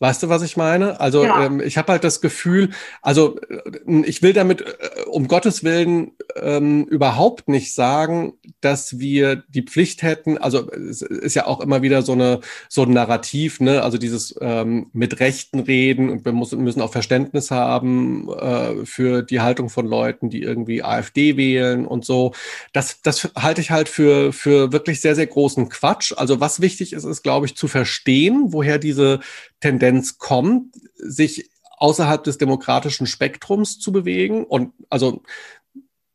Weißt 0.05 0.23
du, 0.23 0.29
was 0.29 0.43
ich 0.43 0.59
meine? 0.59 1.01
Also 1.01 1.25
ja. 1.25 1.47
ähm, 1.47 1.63
ich 1.65 1.79
habe 1.79 1.93
halt 1.93 2.05
das 2.05 2.21
Gefühl, 2.21 2.69
also 3.01 3.39
äh, 3.49 4.03
ich 4.03 4.21
will 4.21 4.35
damit 4.35 4.61
äh, 4.61 5.01
um 5.07 5.29
Gottes 5.29 5.65
Willen 5.65 6.13
ähm, 6.37 6.85
überhaupt 6.85 7.49
nicht 7.49 7.73
sagen, 7.73 8.35
dass 8.61 8.99
wir 8.99 9.37
die 9.49 9.63
Pflicht 9.63 10.03
hätten. 10.03 10.37
Also 10.37 10.71
es 10.71 11.01
ist 11.01 11.35
ja 11.37 11.47
auch 11.47 11.59
immer 11.61 11.81
wieder 11.81 12.03
so 12.03 12.13
eine 12.13 12.41
so 12.69 12.83
ein 12.83 12.91
Narrativ, 12.91 13.61
ne? 13.61 13.83
Also 13.83 13.97
dieses 13.97 14.37
ähm, 14.43 14.91
mit 14.93 15.21
Rechten 15.21 15.61
reden 15.61 16.11
und 16.11 16.27
wir 16.27 16.35
müssen, 16.35 16.63
müssen 16.63 16.83
auch 16.83 16.93
Verständnis 16.93 17.51
haben 17.51 18.29
äh, 18.29 18.85
für 18.85 19.23
die 19.23 19.41
Haltung 19.41 19.71
von 19.71 19.87
Leuten, 19.87 20.29
die 20.29 20.43
irgendwie 20.43 20.83
AfD 20.83 21.39
wählen 21.39 21.87
und 21.87 22.05
so. 22.05 22.35
Das 22.75 23.01
das 23.01 23.31
halte 23.37 23.63
ich 23.63 23.71
halt 23.71 23.89
für 23.89 24.35
für 24.35 24.71
wirklich 24.71 25.01
sehr 25.01 25.15
sehr 25.15 25.29
großen 25.29 25.71
Quatsch. 25.71 26.13
Also 26.15 26.41
was 26.41 26.61
wichtig 26.61 26.93
ist, 26.93 27.05
ist 27.05 27.23
glaube 27.23 27.47
ich 27.47 27.57
zu 27.57 27.69
verstehen, 27.69 28.49
woher 28.49 28.79
diese 28.79 29.21
Tendenz 29.65 30.19
kommt, 30.19 30.75
sich 30.95 31.49
außerhalb 31.79 32.23
des 32.23 32.37
demokratischen 32.37 33.07
Spektrums 33.07 33.79
zu 33.79 33.93
bewegen. 33.93 34.45
Und 34.45 34.75
also 34.91 35.23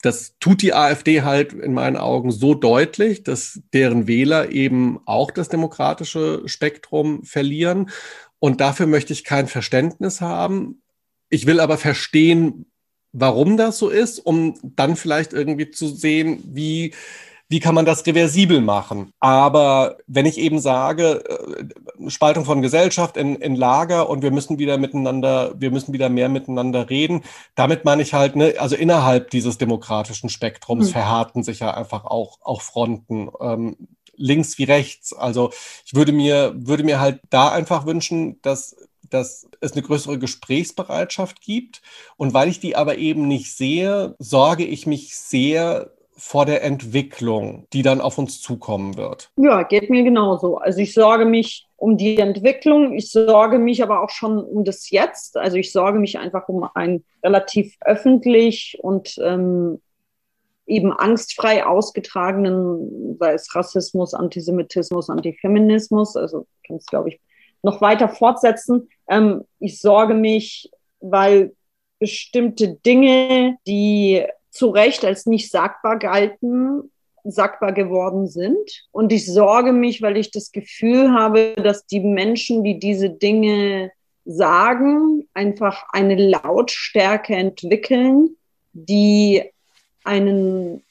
das 0.04 0.36
tut 0.40 0.62
die 0.62 0.76
AfD 0.76 1.24
halt 1.24 1.54
in 1.54 1.74
meinen 1.74 1.98
Augen 1.98 2.30
so 2.30 2.54
deutlich, 2.54 3.24
dass 3.24 3.60
deren 3.74 4.06
Wähler 4.06 4.52
eben 4.52 5.00
auch 5.06 5.32
das 5.32 5.50
demokratische 5.50 6.44
Spektrum 6.46 7.24
verlieren. 7.24 7.90
Und 8.38 8.62
dafür 8.62 8.86
möchte 8.86 9.14
ich 9.14 9.24
kein 9.24 9.48
Verständnis 9.48 10.22
haben. 10.22 10.84
Ich 11.30 11.48
will 11.48 11.60
aber 11.60 11.80
verstehen, 11.80 12.68
warum 13.12 13.58
das 13.58 13.80
so 13.80 13.90
ist, 13.90 14.20
um 14.20 14.60
dann 14.62 14.96
vielleicht 14.96 15.34
irgendwie 15.34 15.72
zu 15.72 15.88
sehen, 15.88 16.44
wie 16.46 16.94
wie 17.50 17.60
kann 17.60 17.74
man 17.74 17.86
das 17.86 18.06
reversibel 18.06 18.62
machen? 18.62 19.12
Aber 19.20 19.98
wenn 20.06 20.28
ich 20.28 20.38
eben 20.38 20.60
sage, 20.60 21.24
äh, 21.28 22.10
Spaltung 22.10 22.46
von 22.46 22.62
Gesellschaft 22.62 23.18
in, 23.18 23.36
in 23.36 23.56
Lager 23.56 24.08
und 24.08 24.22
wir 24.22 24.30
müssen 24.30 24.60
wieder 24.60 24.78
miteinander, 24.78 25.56
wir 25.58 25.72
müssen 25.72 25.92
wieder 25.92 26.10
mehr 26.10 26.30
miteinander 26.30 26.90
reden, 26.92 27.24
damit 27.56 27.86
meine 27.86 28.04
ich 28.04 28.14
halt, 28.14 28.36
ne, 28.36 28.54
also 28.60 28.76
innerhalb 28.76 29.32
dieses 29.32 29.58
demokratischen 29.58 30.30
Spektrums 30.30 30.90
mhm. 30.90 30.92
verhärten 30.92 31.44
sich 31.44 31.60
ja 31.60 31.74
einfach 31.74 32.06
auch, 32.06 32.38
auch 32.42 32.62
Fronten. 32.62 33.30
Ähm, 33.42 33.76
links 34.22 34.58
wie 34.58 34.66
rechts. 34.66 35.14
Also 35.14 35.52
ich 35.86 35.96
würde 35.96 36.12
mir, 36.12 36.54
würde 36.56 36.84
mir 36.84 37.00
halt 37.00 37.22
da 37.30 37.50
einfach 37.50 37.86
wünschen, 37.86 38.40
dass 38.42 38.76
dass 39.10 39.48
es 39.60 39.72
eine 39.74 39.82
größere 39.82 40.20
Gesprächsbereitschaft 40.20 41.42
gibt. 41.42 41.82
Und 42.16 42.36
weil 42.36 42.48
ich 42.48 42.60
die 42.60 42.76
aber 42.76 43.00
eben 43.00 43.28
nicht 43.28 43.58
sehe, 43.58 44.16
sorge 44.20 44.66
ich 44.66 44.86
mich 44.86 45.16
sehr 45.16 45.92
vor 46.20 46.46
der 46.46 46.64
Entwicklung, 46.64 47.66
die 47.72 47.82
dann 47.82 48.02
auf 48.02 48.18
uns 48.18 48.42
zukommen 48.42 48.98
wird? 48.98 49.32
Ja, 49.38 49.64
geht 49.64 49.90
mir 49.90 50.04
genauso. 50.04 50.58
Also 50.58 50.80
ich 50.80 50.94
sorge 50.94 51.26
mich 51.26 51.66
um 51.78 51.98
die 51.98 52.18
Entwicklung, 52.18 52.94
ich 52.94 53.10
sorge 53.10 53.58
mich 53.58 53.82
aber 53.82 54.04
auch 54.04 54.10
schon 54.10 54.38
um 54.44 54.66
das 54.66 54.90
Jetzt. 54.90 55.38
Also 55.38 55.56
ich 55.56 55.72
sorge 55.72 55.98
mich 55.98 56.20
einfach 56.20 56.50
um 56.50 56.68
ein 56.74 57.06
relativ 57.24 57.78
öffentlich 57.86 58.78
und 58.82 59.18
ähm, 59.24 59.82
eben 60.68 60.92
angstfrei 60.92 61.66
ausgetragenen, 61.66 63.18
sei 63.18 63.34
es 63.34 63.56
Rassismus, 63.56 64.14
Antisemitismus, 64.14 65.10
Antifeminismus, 65.10 66.18
also 66.18 66.48
kann 66.68 66.76
es, 66.76 66.86
glaube 66.86 67.10
ich, 67.10 67.20
noch 67.64 67.82
weiter 67.82 68.10
fortsetzen. 68.10 68.90
Ähm, 69.08 69.46
ich 69.60 69.80
sorge 69.80 70.14
mich, 70.14 70.70
weil 71.00 71.54
bestimmte 71.98 72.76
Dinge, 72.76 73.58
die 73.66 74.26
zu 74.60 74.70
Recht 74.70 75.06
als 75.06 75.26
nicht 75.26 75.50
sagbar 75.50 75.98
galten, 75.98 76.92
sagbar 77.24 77.72
geworden 77.72 78.28
sind. 78.28 78.86
Und 78.92 79.14
ich 79.14 79.26
sorge 79.26 79.72
mich, 79.72 80.02
weil 80.02 80.18
ich 80.18 80.32
das 80.32 80.52
Gefühl 80.52 81.14
habe, 81.14 81.54
dass 81.56 81.86
die 81.86 82.02
Menschen, 82.02 82.64
die 82.64 82.78
diese 82.78 83.10
Dinge 83.10 83.92
sagen, 84.26 85.28
einfach 85.34 85.86
eine 85.94 86.16
Lautstärke 86.16 87.36
entwickeln, 87.36 88.36
die 88.74 89.44
einen 90.04 90.84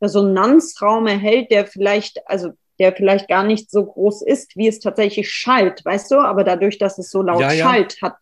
Resonanzraum 0.00 1.06
erhält, 1.06 1.52
der 1.52 1.66
vielleicht, 1.66 2.28
also 2.28 2.50
der 2.80 2.92
vielleicht 2.92 3.28
gar 3.28 3.44
nicht 3.44 3.70
so 3.70 3.86
groß 3.86 4.22
ist, 4.22 4.56
wie 4.56 4.66
es 4.66 4.80
tatsächlich 4.80 5.30
schallt, 5.30 5.84
weißt 5.84 6.10
du? 6.10 6.16
Aber 6.16 6.42
dadurch, 6.42 6.78
dass 6.78 6.98
es 6.98 7.10
so 7.10 7.22
laut 7.22 7.40
ja, 7.40 7.52
ja. 7.52 7.64
schallt, 7.64 8.02
hat 8.02 8.16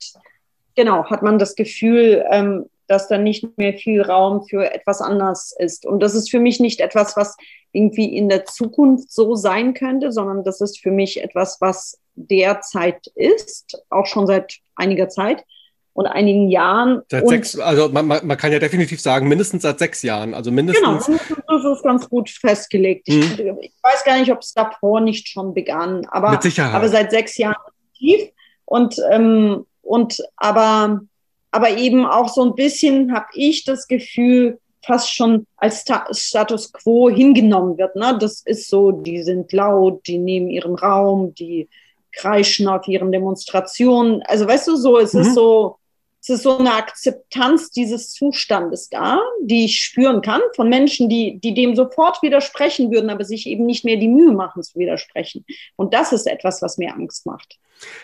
genau 0.74 1.06
hat 1.06 1.22
man 1.22 1.38
das 1.38 1.54
Gefühl, 1.56 2.24
ähm, 2.30 2.66
dass 2.90 3.06
dann 3.06 3.22
nicht 3.22 3.56
mehr 3.56 3.74
viel 3.74 4.02
Raum 4.02 4.44
für 4.48 4.74
etwas 4.74 5.00
anders 5.00 5.54
ist. 5.56 5.86
Und 5.86 6.00
das 6.00 6.16
ist 6.16 6.28
für 6.28 6.40
mich 6.40 6.58
nicht 6.58 6.80
etwas, 6.80 7.16
was 7.16 7.36
irgendwie 7.70 8.16
in 8.16 8.28
der 8.28 8.46
Zukunft 8.46 9.12
so 9.12 9.36
sein 9.36 9.74
könnte, 9.74 10.10
sondern 10.10 10.42
das 10.42 10.60
ist 10.60 10.80
für 10.80 10.90
mich 10.90 11.22
etwas, 11.22 11.60
was 11.60 12.00
derzeit 12.16 13.06
ist, 13.14 13.80
auch 13.90 14.06
schon 14.06 14.26
seit 14.26 14.56
einiger 14.74 15.08
Zeit 15.08 15.44
und 15.92 16.06
einigen 16.06 16.48
Jahren. 16.48 17.02
Seit 17.08 17.28
sechs, 17.28 17.58
also 17.58 17.88
man, 17.90 18.08
man, 18.08 18.36
kann 18.36 18.50
ja 18.50 18.58
definitiv 18.58 19.00
sagen, 19.00 19.28
mindestens 19.28 19.62
seit 19.62 19.78
sechs 19.78 20.02
Jahren. 20.02 20.34
Also 20.34 20.50
mindestens. 20.50 21.06
Genau, 21.06 21.16
das 21.46 21.78
ist 21.78 21.84
ganz 21.84 22.08
gut 22.08 22.28
festgelegt. 22.28 23.06
Hm. 23.06 23.20
Ich, 23.20 23.38
ich, 23.38 23.72
weiß 23.82 24.04
gar 24.04 24.18
nicht, 24.18 24.32
ob 24.32 24.40
es 24.40 24.52
davor 24.52 25.00
nicht 25.00 25.28
schon 25.28 25.54
begann, 25.54 26.06
aber, 26.10 26.32
Mit 26.32 26.42
Sicherheit. 26.42 26.74
aber 26.74 26.88
seit 26.88 27.12
sechs 27.12 27.36
Jahren 27.36 27.54
aktiv. 27.92 28.30
Und, 28.64 28.96
ähm, 29.12 29.64
und 29.82 30.16
aber 30.36 31.02
aber 31.50 31.76
eben 31.76 32.06
auch 32.06 32.28
so 32.28 32.44
ein 32.44 32.54
bisschen 32.54 33.12
habe 33.12 33.26
ich 33.34 33.64
das 33.64 33.86
Gefühl, 33.88 34.58
fast 34.82 35.14
schon 35.14 35.46
als 35.56 35.84
Status 36.12 36.72
quo 36.72 37.10
hingenommen 37.10 37.76
wird. 37.76 37.96
Ne? 37.96 38.16
Das 38.18 38.40
ist 38.40 38.68
so, 38.68 38.92
die 38.92 39.22
sind 39.22 39.52
laut, 39.52 40.06
die 40.06 40.18
nehmen 40.18 40.48
ihren 40.48 40.74
Raum, 40.74 41.34
die 41.34 41.68
kreischen 42.12 42.66
auf 42.66 42.88
ihren 42.88 43.12
Demonstrationen. 43.12 44.22
Also 44.22 44.46
weißt 44.46 44.68
du, 44.68 44.76
so, 44.76 44.98
es 44.98 45.12
mhm. 45.12 45.20
ist 45.20 45.34
so, 45.34 45.76
es 46.22 46.28
ist 46.28 46.42
so 46.42 46.58
eine 46.58 46.74
Akzeptanz 46.74 47.70
dieses 47.70 48.12
Zustandes 48.12 48.90
da, 48.90 49.20
die 49.42 49.66
ich 49.66 49.80
spüren 49.80 50.20
kann 50.20 50.42
von 50.54 50.68
Menschen, 50.68 51.08
die, 51.08 51.38
die 51.38 51.54
dem 51.54 51.74
sofort 51.74 52.22
widersprechen 52.22 52.90
würden, 52.90 53.10
aber 53.10 53.24
sich 53.24 53.46
eben 53.46 53.64
nicht 53.64 53.84
mehr 53.84 53.96
die 53.96 54.08
Mühe 54.08 54.32
machen 54.32 54.62
zu 54.62 54.78
widersprechen. 54.78 55.46
Und 55.76 55.94
das 55.94 56.12
ist 56.12 56.26
etwas, 56.26 56.60
was 56.60 56.76
mir 56.76 56.92
Angst 56.94 57.24
macht. 57.24 57.58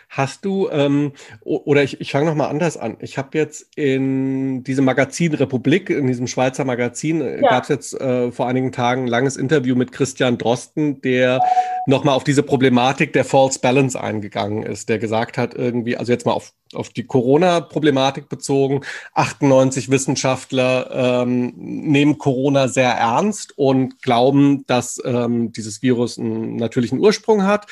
Hast 0.09 0.45
du, 0.45 0.69
ähm, 0.71 1.13
oder 1.43 1.83
ich, 1.83 2.01
ich 2.01 2.13
fange 2.13 2.27
nochmal 2.27 2.49
anders 2.49 2.77
an. 2.77 2.97
Ich 3.01 3.19
habe 3.19 3.37
jetzt 3.37 3.77
in 3.77 4.65
diesem 4.65 4.85
Magazin 4.85 5.35
Republik, 5.35 5.91
in 5.91 6.07
diesem 6.07 6.27
Schweizer 6.27 6.65
Magazin, 6.65 7.21
äh, 7.21 7.43
ja. 7.43 7.51
gab 7.51 7.65
es 7.65 7.69
jetzt 7.69 8.01
äh, 8.01 8.31
vor 8.33 8.49
einigen 8.49 8.73
Tagen 8.73 9.05
ein 9.05 9.09
langes 9.09 9.37
Interview 9.37 9.75
mit 9.75 9.93
Christian 9.93 10.39
Drosten, 10.39 11.01
der 11.03 11.41
nochmal 11.87 12.15
auf 12.15 12.25
diese 12.25 12.43
Problematik 12.43 13.13
der 13.13 13.25
False 13.25 13.59
Balance 13.61 14.01
eingegangen 14.01 14.63
ist, 14.63 14.89
der 14.89 14.99
gesagt 14.99 15.39
hat, 15.39 15.55
irgendwie, 15.55 15.97
also 15.97 16.13
jetzt 16.13 16.27
mal 16.27 16.33
auf, 16.33 16.53
auf 16.73 16.91
die 16.91 17.05
Corona-Problematik 17.05 18.29
bezogen, 18.29 18.81
98 19.15 19.91
Wissenschaftler 19.91 21.23
ähm, 21.23 21.53
nehmen 21.57 22.19
Corona 22.19 22.69
sehr 22.69 22.91
ernst 22.91 23.57
und 23.59 24.03
glauben, 24.03 24.65
dass 24.67 25.01
ähm, 25.05 25.53
dieses 25.53 25.83
Virus 25.83 26.19
einen 26.19 26.57
natürlichen 26.57 26.99
Ursprung 26.99 27.45
hat. 27.45 27.67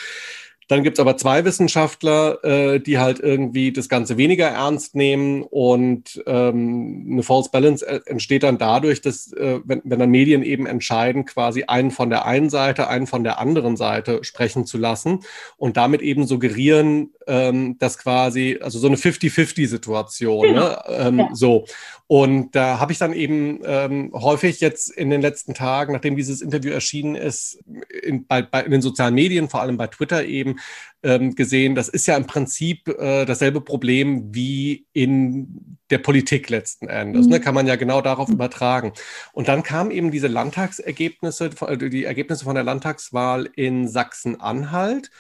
Dann 0.69 0.83
gibt 0.83 0.99
es 0.99 1.01
aber 1.01 1.17
zwei 1.17 1.45
Wissenschaftler, 1.45 2.43
äh, 2.45 2.81
die 2.81 2.99
halt 2.99 3.21
irgendwie 3.21 3.73
das 3.73 3.89
Ganze 3.89 4.17
weniger 4.17 4.49
ernst 4.49 4.95
nehmen 4.95 5.43
und 5.43 6.23
ähm, 6.27 7.09
eine 7.11 7.23
False 7.23 7.51
Balance 7.51 7.87
äh, 7.87 8.01
entsteht 8.07 8.43
dann 8.43 8.59
dadurch, 8.59 9.01
dass 9.01 9.33
äh, 9.33 9.61
wenn, 9.65 9.83
wenn 9.85 9.99
dann 9.99 10.11
Medien 10.11 10.43
eben 10.43 10.67
entscheiden, 10.67 11.25
quasi 11.25 11.65
einen 11.65 11.91
von 11.91 12.11
der 12.11 12.25
einen 12.27 12.51
Seite, 12.51 12.89
einen 12.89 13.07
von 13.07 13.25
der 13.25 13.39
anderen 13.39 13.77
Seite 13.77 14.25
sprechen 14.25 14.67
zu 14.67 14.79
lassen 14.79 15.21
und 15.57 15.77
damit 15.77 16.03
eben 16.03 16.27
suggerieren, 16.27 17.13
ähm, 17.27 17.79
dass 17.79 17.99
quasi, 17.99 18.59
also 18.61 18.79
so 18.79 18.87
eine 18.87 18.97
50-50-Situation, 18.97 20.49
genau. 20.49 20.69
ne? 20.69 20.79
ähm, 20.89 21.19
ja. 21.19 21.29
so. 21.33 21.65
Und 22.07 22.55
da 22.55 22.79
habe 22.81 22.93
ich 22.93 22.99
dann 22.99 23.15
eben 23.15 23.61
ähm, 23.65 24.11
häufig 24.13 24.61
jetzt 24.61 24.91
in 24.91 25.09
den 25.09 25.23
letzten 25.23 25.55
Tagen, 25.55 25.95
nachdem 25.95 26.17
dieses 26.17 26.43
Interview 26.43 26.71
erschienen 26.71 27.15
ist, 27.15 27.59
in, 28.03 28.27
bei, 28.27 28.43
bei, 28.43 28.63
in 28.63 28.71
den 28.71 28.83
sozialen 28.83 29.15
Medien, 29.15 29.49
vor 29.49 29.63
allem 29.63 29.79
bei 29.79 29.87
Twitter 29.87 30.25
eben, 30.25 30.54
ähm, 31.03 31.35
gesehen, 31.35 31.75
das 31.75 31.89
ist 31.89 32.07
ja 32.07 32.17
im 32.17 32.27
Prinzip 32.27 32.89
äh, 32.89 33.25
dasselbe 33.25 33.61
Problem 33.61 34.35
wie 34.35 34.87
in 34.93 35.79
der 35.91 35.99
Politik 35.99 36.49
letzten 36.49 36.89
Endes. 36.89 37.23
Ne? 37.23 37.27
Mhm. 37.27 37.33
Ne? 37.33 37.41
Kann 37.41 37.55
man 37.55 37.67
ja 37.67 37.77
genau 37.77 38.01
darauf 38.01 38.29
mhm. 38.29 38.35
übertragen. 38.35 38.93
Und 39.33 39.49
dann 39.49 39.63
kamen 39.63 39.91
eben 39.91 40.11
diese 40.11 40.29
Landtagsergebnisse, 40.29 41.51
die 41.91 42.05
Ergebnisse 42.05 42.45
von 42.45 42.55
der 42.55 42.65
Landtagswahl 42.65 43.49
in 43.55 43.87
Sachsen-Anhalt. 43.87 45.11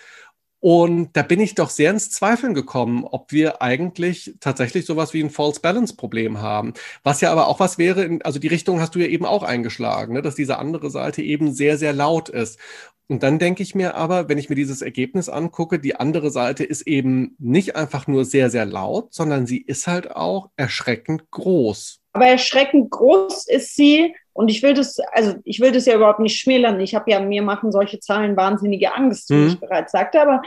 Und 0.67 1.15
da 1.15 1.21
bin 1.21 1.41
ich 1.41 1.55
doch 1.55 1.69
sehr 1.69 1.91
ins 1.91 2.11
Zweifeln 2.11 2.55
gekommen, 2.55 3.05
ob 3.05 3.33
wir 3.33 3.61
eigentlich 3.61 4.35
tatsächlich 4.41 4.87
sowas 4.87 5.13
wie 5.13 5.23
ein 5.23 5.29
False 5.29 5.61
Balance 5.61 5.95
Problem 5.95 6.41
haben. 6.41 6.73
Was 7.03 7.21
ja 7.21 7.31
aber 7.31 7.49
auch 7.49 7.61
was 7.61 7.77
wäre, 7.77 8.19
also 8.25 8.39
die 8.39 8.49
Richtung 8.49 8.81
hast 8.81 8.95
du 8.95 8.99
ja 9.01 9.07
eben 9.07 9.27
auch 9.27 9.43
eingeschlagen, 9.43 10.15
ne, 10.15 10.23
dass 10.23 10.37
diese 10.37 10.59
andere 10.59 10.89
Seite 10.91 11.21
eben 11.21 11.53
sehr, 11.53 11.77
sehr 11.77 11.93
laut 11.93 12.31
ist. 12.31 12.59
Und 13.09 13.23
dann 13.23 13.39
denke 13.39 13.63
ich 13.63 13.75
mir 13.75 13.97
aber, 13.97 14.29
wenn 14.29 14.39
ich 14.39 14.49
mir 14.49 14.55
dieses 14.55 14.81
Ergebnis 14.81 15.29
angucke, 15.29 15.79
die 15.79 15.97
andere 15.97 16.31
Seite 16.31 16.65
ist 16.65 16.87
eben 16.87 17.37
nicht 17.39 17.77
einfach 17.77 18.07
nur 18.07 18.25
sehr, 18.25 18.49
sehr 18.49 18.65
laut, 18.65 19.13
sondern 19.13 19.47
sie 19.47 19.59
ist 19.59 19.87
halt 19.87 20.11
auch 20.11 20.49
erschreckend 20.57 21.31
groß. 21.31 22.01
Aber 22.15 22.27
erschreckend 22.27 22.91
groß 22.91 23.47
ist 23.49 23.77
sie, 23.77 24.15
und 24.33 24.49
ich 24.49 24.63
will 24.63 24.75
das, 24.75 24.99
also 25.13 25.35
ich 25.45 25.61
will 25.61 25.73
das 25.73 25.85
ja 25.87 25.95
überhaupt 25.95 26.21
nicht 26.21 26.39
schmälern. 26.39 26.81
Ich 26.81 26.95
habe 26.95 27.11
ja, 27.11 27.21
mir 27.21 27.43
machen 27.43 27.73
solche 27.73 28.01
Zahlen 28.01 28.37
wahnsinnige 28.37 28.95
Angst, 28.95 29.31
wie 29.31 29.35
mhm. 29.35 29.47
ich 29.49 29.61
bereits 29.61 29.93
sagte. 29.93 30.21
Aber 30.21 30.43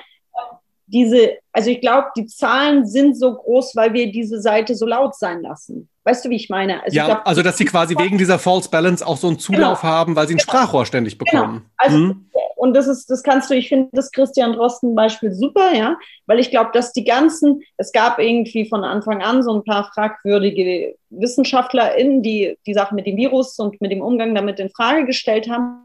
diese, 0.88 1.38
also 1.51 1.69
ich 1.69 1.81
glaube, 1.81 2.07
die 2.17 2.25
Zahlen 2.25 2.85
sind 2.85 3.17
so 3.17 3.35
groß, 3.35 3.75
weil 3.75 3.93
wir 3.93 4.11
diese 4.11 4.41
Seite 4.41 4.75
so 4.75 4.85
laut 4.85 5.15
sein 5.15 5.41
lassen. 5.41 5.89
Weißt 6.07 6.23
du, 6.23 6.29
wie 6.29 6.38
ich 6.38 6.49
meine? 6.49 6.81
Also 6.84 6.95
ja, 6.95 7.03
ich 7.03 7.09
glaub, 7.09 7.27
also 7.27 7.43
dass 7.43 7.57
sie 7.57 7.65
quasi 7.65 7.93
wegen 7.97 8.17
dieser 8.17 8.39
False 8.39 8.69
Balance 8.69 9.05
auch 9.05 9.17
so 9.17 9.27
einen 9.27 9.39
Zulauf 9.39 9.81
genau. 9.81 9.91
haben, 9.91 10.15
weil 10.15 10.25
sie 10.25 10.35
ein 10.35 10.38
genau. 10.38 10.51
Sprachrohr 10.51 10.85
ständig 10.85 11.19
genau. 11.19 11.31
bekommen. 11.31 11.57
Genau. 11.57 11.71
Also, 11.75 11.97
mhm. 11.97 12.25
Und 12.55 12.73
das 12.75 12.88
ist, 12.88 13.09
das 13.09 13.23
kannst 13.23 13.49
du, 13.49 13.55
ich 13.55 13.67
finde 13.67 13.89
das 13.91 14.11
Christian 14.11 14.53
Drosten 14.53 14.95
Beispiel 14.95 15.34
super, 15.34 15.75
ja, 15.75 15.97
weil 16.25 16.39
ich 16.39 16.49
glaube, 16.49 16.69
dass 16.73 16.93
die 16.93 17.03
ganzen, 17.03 17.61
es 17.75 17.91
gab 17.91 18.19
irgendwie 18.19 18.69
von 18.69 18.85
Anfang 18.85 19.21
an 19.21 19.43
so 19.43 19.53
ein 19.53 19.65
paar 19.65 19.91
fragwürdige 19.93 20.95
WissenschaftlerInnen, 21.09 22.23
die 22.23 22.57
die 22.65 22.73
Sache 22.73 22.95
mit 22.95 23.05
dem 23.05 23.17
Virus 23.17 23.59
und 23.59 23.81
mit 23.81 23.91
dem 23.91 24.01
Umgang 24.01 24.34
damit 24.34 24.61
in 24.61 24.69
Frage 24.69 25.05
gestellt 25.05 25.49
haben. 25.49 25.84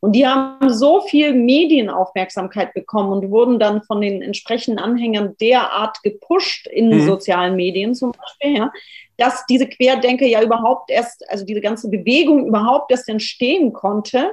Und 0.00 0.12
die 0.12 0.26
haben 0.26 0.70
so 0.70 1.00
viel 1.02 1.34
Medienaufmerksamkeit 1.34 2.74
bekommen 2.74 3.12
und 3.12 3.30
wurden 3.30 3.58
dann 3.58 3.82
von 3.82 4.00
den 4.00 4.22
entsprechenden 4.22 4.78
Anhängern 4.78 5.34
derart 5.40 6.02
gepusht 6.02 6.66
in 6.66 6.88
mhm. 6.88 7.06
sozialen 7.06 7.56
Medien 7.56 7.94
zum 7.94 8.12
Beispiel, 8.12 8.58
ja, 8.58 8.72
dass 9.20 9.44
diese 9.46 9.68
Querdenker 9.68 10.26
ja 10.26 10.42
überhaupt 10.42 10.90
erst, 10.90 11.28
also 11.28 11.44
diese 11.44 11.60
ganze 11.60 11.90
Bewegung 11.90 12.46
überhaupt 12.46 12.90
erst 12.90 13.08
entstehen 13.08 13.72
konnte, 13.74 14.32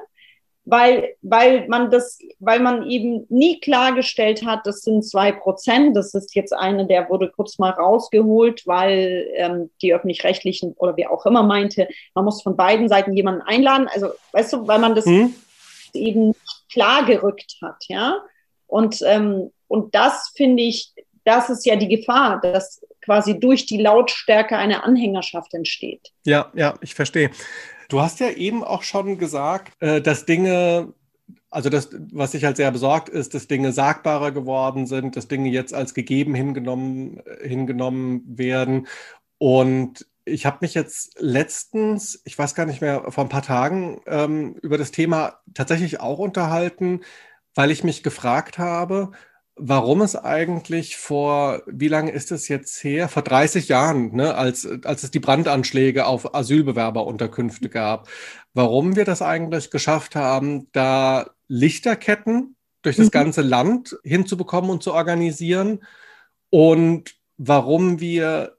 weil, 0.64 1.16
weil 1.22 1.68
man 1.68 1.92
das, 1.92 2.20
weil 2.40 2.62
man 2.62 2.90
eben 2.90 3.26
nie 3.30 3.60
klargestellt 3.60 4.46
hat, 4.46 4.66
das 4.66 4.82
sind 4.82 5.06
zwei 5.06 5.34
Prozent. 5.34 5.96
Das 5.96 6.14
ist 6.14 6.36
jetzt 6.36 6.54
eine, 6.54 6.88
der 6.88 7.10
wurde 7.10 7.30
kurz 7.30 7.60
mal 7.60 7.72
rausgeholt, 7.72 8.66
weil 8.66 9.28
ähm, 9.36 9.70
die 9.82 9.94
öffentlich-rechtlichen 9.94 10.74
oder 10.78 10.96
wer 10.96 11.12
auch 11.12 11.26
immer 11.26 11.44
meinte, 11.44 11.90
man 12.16 12.24
muss 12.24 12.42
von 12.42 12.56
beiden 12.56 12.88
Seiten 12.88 13.14
jemanden 13.14 13.42
einladen. 13.42 13.90
Also, 13.94 14.12
weißt 14.32 14.54
du, 14.54 14.68
weil 14.68 14.80
man 14.80 14.96
das 14.96 15.06
mhm. 15.06 15.36
eben 15.94 16.34
klar 16.72 17.06
gerückt 17.06 17.58
hat, 17.62 17.84
ja. 17.88 18.22
Und, 18.68 19.02
ähm, 19.06 19.52
und 19.68 19.96
das 19.96 20.34
finde 20.36 20.64
ich, 20.64 20.94
das 21.24 21.50
ist 21.50 21.66
ja 21.66 21.76
die 21.76 21.90
Gefahr, 21.90 22.40
dass 22.42 22.82
quasi 23.08 23.40
durch 23.40 23.66
die 23.66 23.78
Lautstärke 23.78 24.58
eine 24.58 24.84
Anhängerschaft 24.84 25.54
entsteht. 25.54 26.12
Ja, 26.26 26.52
ja, 26.54 26.74
ich 26.82 26.94
verstehe. 26.94 27.32
Du 27.88 28.02
hast 28.02 28.20
ja 28.20 28.30
eben 28.32 28.66
auch 28.66 28.84
schon 28.84 29.18
gesagt, 29.18 29.72
äh, 29.82 30.02
dass 30.02 30.26
Dinge, 30.26 30.94
also 31.50 31.70
das, 31.70 31.90
was 32.12 32.34
sich 32.34 32.44
halt 32.44 32.58
sehr 32.58 32.70
besorgt 32.70 33.08
ist, 33.08 33.34
dass 33.34 33.48
Dinge 33.48 33.72
sagbarer 33.72 34.34
geworden 34.34 34.88
sind, 34.88 35.16
dass 35.16 35.30
Dinge 35.30 35.50
jetzt 35.50 35.74
als 35.74 35.94
gegeben 35.94 36.36
hingenommen, 36.36 37.22
hingenommen 37.42 38.24
werden. 38.28 38.88
Und 39.38 40.06
ich 40.26 40.46
habe 40.46 40.58
mich 40.60 40.74
jetzt 40.74 41.16
letztens, 41.22 42.22
ich 42.26 42.38
weiß 42.38 42.56
gar 42.56 42.66
nicht 42.66 42.82
mehr, 42.82 43.06
vor 43.10 43.24
ein 43.24 43.30
paar 43.30 43.42
Tagen 43.42 44.02
ähm, 44.06 44.56
über 44.62 44.78
das 44.78 44.92
Thema 44.92 45.40
tatsächlich 45.54 46.02
auch 46.02 46.20
unterhalten, 46.20 47.00
weil 47.56 47.72
ich 47.72 47.86
mich 47.86 48.04
gefragt 48.04 48.58
habe, 48.58 49.12
warum 49.58 50.02
es 50.02 50.16
eigentlich 50.16 50.98
vor, 50.98 51.62
wie 51.66 51.88
lange 51.88 52.12
ist 52.12 52.32
es 52.32 52.48
jetzt 52.48 52.84
her? 52.84 53.10
Vor 53.10 53.24
30 53.24 53.68
Jahren, 53.68 54.16
ne, 54.16 54.36
als, 54.36 54.68
als 54.84 55.04
es 55.04 55.12
die 55.12 55.20
Brandanschläge 55.20 56.06
auf 56.06 56.36
Asylbewerberunterkünfte 56.36 57.70
gab, 57.70 58.08
warum 58.54 58.96
wir 58.96 59.06
das 59.06 59.22
eigentlich 59.22 59.72
geschafft 59.72 60.16
haben, 60.16 60.68
da 60.72 61.32
Lichterketten 61.48 62.56
durch 62.82 62.98
das 62.98 63.08
mhm. 63.08 63.12
ganze 63.12 63.42
Land 63.42 63.98
hinzubekommen 64.04 64.70
und 64.70 64.84
zu 64.84 64.94
organisieren 64.94 65.84
und 66.50 67.16
warum 67.38 68.00
wir 68.00 68.57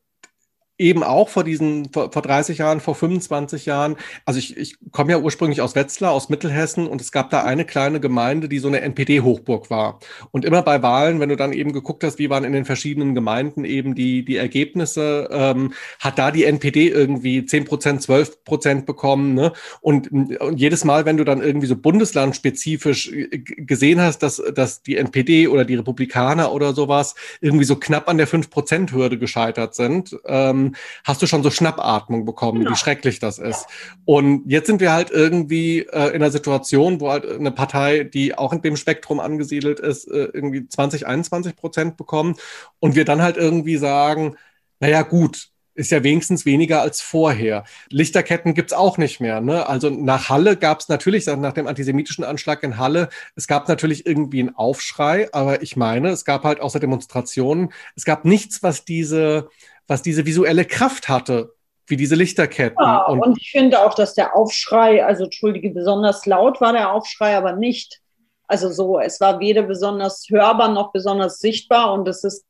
eben 0.78 1.02
auch 1.02 1.28
vor 1.28 1.44
diesen, 1.44 1.92
vor, 1.92 2.12
vor 2.12 2.22
30 2.22 2.58
Jahren, 2.58 2.80
vor 2.80 2.94
25 2.94 3.66
Jahren, 3.66 3.96
also 4.24 4.38
ich, 4.38 4.56
ich 4.56 4.76
komme 4.92 5.10
ja 5.10 5.18
ursprünglich 5.18 5.60
aus 5.60 5.74
Wetzlar, 5.74 6.12
aus 6.12 6.28
Mittelhessen 6.28 6.86
und 6.86 7.00
es 7.00 7.12
gab 7.12 7.30
da 7.30 7.42
eine 7.42 7.64
kleine 7.64 8.00
Gemeinde, 8.00 8.48
die 8.48 8.60
so 8.60 8.68
eine 8.68 8.80
NPD-Hochburg 8.80 9.70
war. 9.70 9.98
Und 10.30 10.44
immer 10.44 10.62
bei 10.62 10.82
Wahlen, 10.82 11.18
wenn 11.20 11.28
du 11.28 11.36
dann 11.36 11.52
eben 11.52 11.72
geguckt 11.72 12.04
hast, 12.04 12.18
wie 12.18 12.30
waren 12.30 12.44
in 12.44 12.52
den 12.52 12.64
verschiedenen 12.64 13.14
Gemeinden 13.14 13.64
eben 13.64 13.94
die, 13.94 14.24
die 14.24 14.36
Ergebnisse, 14.36 15.28
ähm, 15.32 15.72
hat 15.98 16.18
da 16.18 16.30
die 16.30 16.44
NPD 16.44 16.88
irgendwie 16.88 17.44
10 17.44 17.64
Prozent, 17.64 18.02
12 18.02 18.44
Prozent 18.44 18.86
bekommen. 18.86 19.34
Ne? 19.34 19.52
Und, 19.80 20.12
und 20.12 20.56
jedes 20.56 20.84
Mal, 20.84 21.04
wenn 21.04 21.16
du 21.16 21.24
dann 21.24 21.42
irgendwie 21.42 21.66
so 21.66 21.76
bundeslandspezifisch 21.76 23.12
äh, 23.12 23.38
gesehen 23.38 24.00
hast, 24.00 24.20
dass, 24.20 24.40
dass 24.54 24.82
die 24.82 24.96
NPD 24.96 25.48
oder 25.48 25.64
die 25.64 25.74
Republikaner 25.74 26.52
oder 26.52 26.72
sowas 26.72 27.16
irgendwie 27.40 27.64
so 27.64 27.76
knapp 27.76 28.08
an 28.08 28.18
der 28.18 28.28
5-Prozent-Hürde 28.28 29.18
gescheitert 29.18 29.74
sind, 29.74 30.16
ähm, 30.26 30.67
hast 31.04 31.22
du 31.22 31.26
schon 31.26 31.42
so 31.42 31.50
Schnappatmung 31.50 32.24
bekommen, 32.24 32.60
genau. 32.60 32.72
wie 32.72 32.76
schrecklich 32.76 33.18
das 33.18 33.38
ist. 33.38 33.66
Und 34.04 34.44
jetzt 34.46 34.66
sind 34.66 34.80
wir 34.80 34.92
halt 34.92 35.10
irgendwie 35.10 35.80
äh, 35.80 36.08
in 36.08 36.16
einer 36.16 36.30
Situation, 36.30 37.00
wo 37.00 37.10
halt 37.10 37.26
eine 37.26 37.50
Partei, 37.50 38.04
die 38.04 38.36
auch 38.36 38.52
in 38.52 38.62
dem 38.62 38.76
Spektrum 38.76 39.20
angesiedelt 39.20 39.80
ist, 39.80 40.06
äh, 40.08 40.28
irgendwie 40.32 40.68
20, 40.68 41.06
21 41.06 41.56
Prozent 41.56 41.96
bekommen 41.96 42.36
und 42.80 42.96
wir 42.96 43.04
dann 43.04 43.22
halt 43.22 43.36
irgendwie 43.36 43.76
sagen, 43.76 44.36
naja 44.80 45.02
gut, 45.02 45.50
ist 45.78 45.92
ja 45.92 46.02
wenigstens 46.02 46.44
weniger 46.44 46.82
als 46.82 47.00
vorher. 47.00 47.62
Lichterketten 47.88 48.52
gibt's 48.52 48.72
auch 48.72 48.98
nicht 48.98 49.20
mehr. 49.20 49.40
Ne? 49.40 49.68
Also 49.68 49.90
nach 49.90 50.28
Halle 50.28 50.56
gab's 50.56 50.88
natürlich, 50.88 51.26
nach 51.26 51.52
dem 51.52 51.68
antisemitischen 51.68 52.24
Anschlag 52.24 52.64
in 52.64 52.78
Halle, 52.78 53.08
es 53.36 53.46
gab 53.46 53.68
natürlich 53.68 54.04
irgendwie 54.04 54.40
einen 54.40 54.56
Aufschrei, 54.56 55.28
aber 55.32 55.62
ich 55.62 55.76
meine, 55.76 56.08
es 56.08 56.24
gab 56.24 56.42
halt 56.42 56.60
außer 56.60 56.80
Demonstrationen, 56.80 57.72
es 57.94 58.04
gab 58.04 58.24
nichts, 58.24 58.64
was 58.64 58.84
diese, 58.84 59.50
was 59.88 60.02
diese 60.02 60.24
visuelle 60.24 60.64
Kraft 60.64 61.08
hatte, 61.08 61.54
wie 61.86 61.96
diese 61.96 62.14
Lichterketten. 62.14 62.76
Ja, 62.80 63.06
und, 63.06 63.20
und, 63.20 63.38
ich 63.40 63.50
finde 63.50 63.84
auch, 63.84 63.94
dass 63.94 64.14
der 64.14 64.36
Aufschrei, 64.36 65.04
also 65.04 65.24
entschuldige, 65.24 65.70
besonders 65.70 66.26
laut 66.26 66.60
war 66.60 66.72
der 66.72 66.92
Aufschrei, 66.92 67.36
aber 67.36 67.54
nicht. 67.54 68.00
Also 68.46 68.70
so, 68.70 69.00
es 69.00 69.20
war 69.20 69.40
weder 69.40 69.62
besonders 69.62 70.26
hörbar 70.30 70.72
noch 70.72 70.92
besonders 70.92 71.38
sichtbar 71.38 71.92
und 71.92 72.06
es 72.06 72.24
ist 72.24 72.44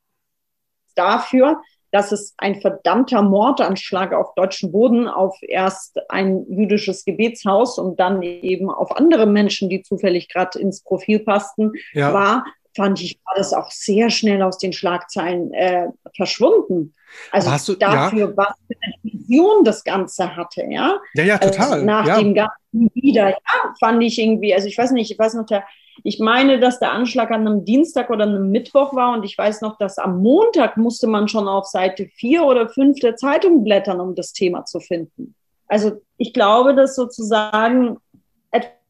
dafür, 0.94 1.60
dass 1.90 2.12
es 2.12 2.34
ein 2.36 2.60
verdammter 2.60 3.22
Mordanschlag 3.22 4.12
auf 4.12 4.34
deutschen 4.34 4.72
Boden 4.72 5.08
auf 5.08 5.36
erst 5.40 5.98
ein 6.10 6.44
jüdisches 6.50 7.04
Gebetshaus 7.04 7.78
und 7.78 7.98
dann 7.98 8.22
eben 8.22 8.70
auf 8.70 8.94
andere 8.96 9.26
Menschen, 9.26 9.70
die 9.70 9.82
zufällig 9.82 10.28
gerade 10.28 10.58
ins 10.58 10.82
Profil 10.82 11.20
passten, 11.20 11.72
ja. 11.94 12.12
war, 12.12 12.44
fand 12.74 13.00
ich, 13.00 13.18
war 13.24 13.34
das 13.36 13.52
auch 13.52 13.70
sehr 13.70 14.10
schnell 14.10 14.42
aus 14.42 14.58
den 14.58 14.72
Schlagzeilen 14.72 15.52
äh, 15.52 15.88
verschwunden. 16.14 16.94
Also 17.30 17.72
du, 17.72 17.78
dafür, 17.78 18.30
ja? 18.30 18.36
was 18.36 18.54
für 18.66 18.76
eine 18.80 18.94
Vision 19.02 19.64
das 19.64 19.84
Ganze 19.84 20.36
hatte, 20.36 20.64
ja. 20.68 20.98
Ja, 21.14 21.24
ja, 21.24 21.38
total. 21.38 21.72
Also 21.72 21.84
nach 21.84 22.06
ja. 22.06 22.18
dem 22.18 22.34
ganzen 22.34 22.90
wieder, 22.94 23.30
ja, 23.30 23.74
fand 23.80 24.02
ich 24.02 24.18
irgendwie, 24.18 24.54
also 24.54 24.68
ich 24.68 24.76
weiß 24.76 24.92
nicht, 24.92 25.10
ich 25.10 25.18
weiß 25.18 25.34
noch, 25.34 25.46
der, 25.46 25.64
ich 26.04 26.18
meine, 26.20 26.60
dass 26.60 26.78
der 26.78 26.92
Anschlag 26.92 27.30
an 27.30 27.46
einem 27.46 27.64
Dienstag 27.64 28.10
oder 28.10 28.24
einem 28.24 28.50
Mittwoch 28.50 28.94
war 28.94 29.14
und 29.14 29.24
ich 29.24 29.36
weiß 29.36 29.62
noch, 29.62 29.78
dass 29.78 29.98
am 29.98 30.22
Montag 30.22 30.76
musste 30.76 31.06
man 31.06 31.28
schon 31.28 31.48
auf 31.48 31.66
Seite 31.66 32.08
4 32.14 32.44
oder 32.44 32.68
5 32.68 33.00
der 33.00 33.16
Zeitung 33.16 33.64
blättern, 33.64 34.00
um 34.00 34.14
das 34.14 34.32
Thema 34.32 34.64
zu 34.64 34.80
finden. 34.80 35.34
Also 35.66 36.00
ich 36.16 36.32
glaube, 36.32 36.74
dass 36.74 36.94
sozusagen 36.94 37.98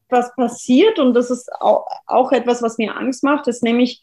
etwas 0.09 0.35
passiert 0.35 0.99
und 0.99 1.13
das 1.13 1.29
ist 1.29 1.51
auch, 1.59 1.85
auch 2.07 2.31
etwas, 2.31 2.61
was 2.61 2.77
mir 2.77 2.95
Angst 2.95 3.23
macht, 3.23 3.47
ist 3.47 3.63
nämlich, 3.63 4.01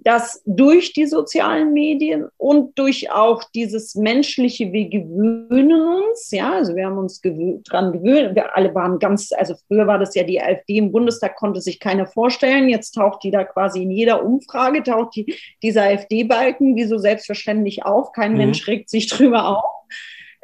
dass 0.00 0.40
durch 0.46 0.92
die 0.92 1.06
sozialen 1.06 1.72
Medien 1.72 2.28
und 2.36 2.78
durch 2.78 3.10
auch 3.10 3.42
dieses 3.52 3.96
menschliche, 3.96 4.72
wir 4.72 4.88
gewöhnen 4.88 6.04
uns, 6.04 6.30
ja, 6.30 6.52
also 6.52 6.76
wir 6.76 6.86
haben 6.86 6.98
uns 6.98 7.20
gewö 7.20 7.58
dran 7.64 7.92
gewöhnt, 7.92 8.36
wir 8.36 8.56
alle 8.56 8.72
waren 8.76 9.00
ganz, 9.00 9.30
also 9.36 9.56
früher 9.66 9.88
war 9.88 9.98
das 9.98 10.14
ja 10.14 10.22
die 10.22 10.40
AfD 10.40 10.76
im 10.76 10.92
Bundestag, 10.92 11.34
konnte 11.34 11.60
sich 11.60 11.80
keiner 11.80 12.06
vorstellen, 12.06 12.68
jetzt 12.68 12.92
taucht 12.92 13.24
die 13.24 13.32
da 13.32 13.42
quasi 13.42 13.82
in 13.82 13.90
jeder 13.90 14.24
Umfrage, 14.24 14.84
taucht 14.84 15.16
die, 15.16 15.34
dieser 15.64 15.82
AfD-Balken 15.82 16.76
wie 16.76 16.84
so 16.84 16.98
selbstverständlich 16.98 17.84
auf, 17.84 18.12
kein 18.12 18.32
mhm. 18.32 18.38
Mensch 18.38 18.68
regt 18.68 18.90
sich 18.90 19.08
drüber 19.08 19.48
auf. 19.48 19.64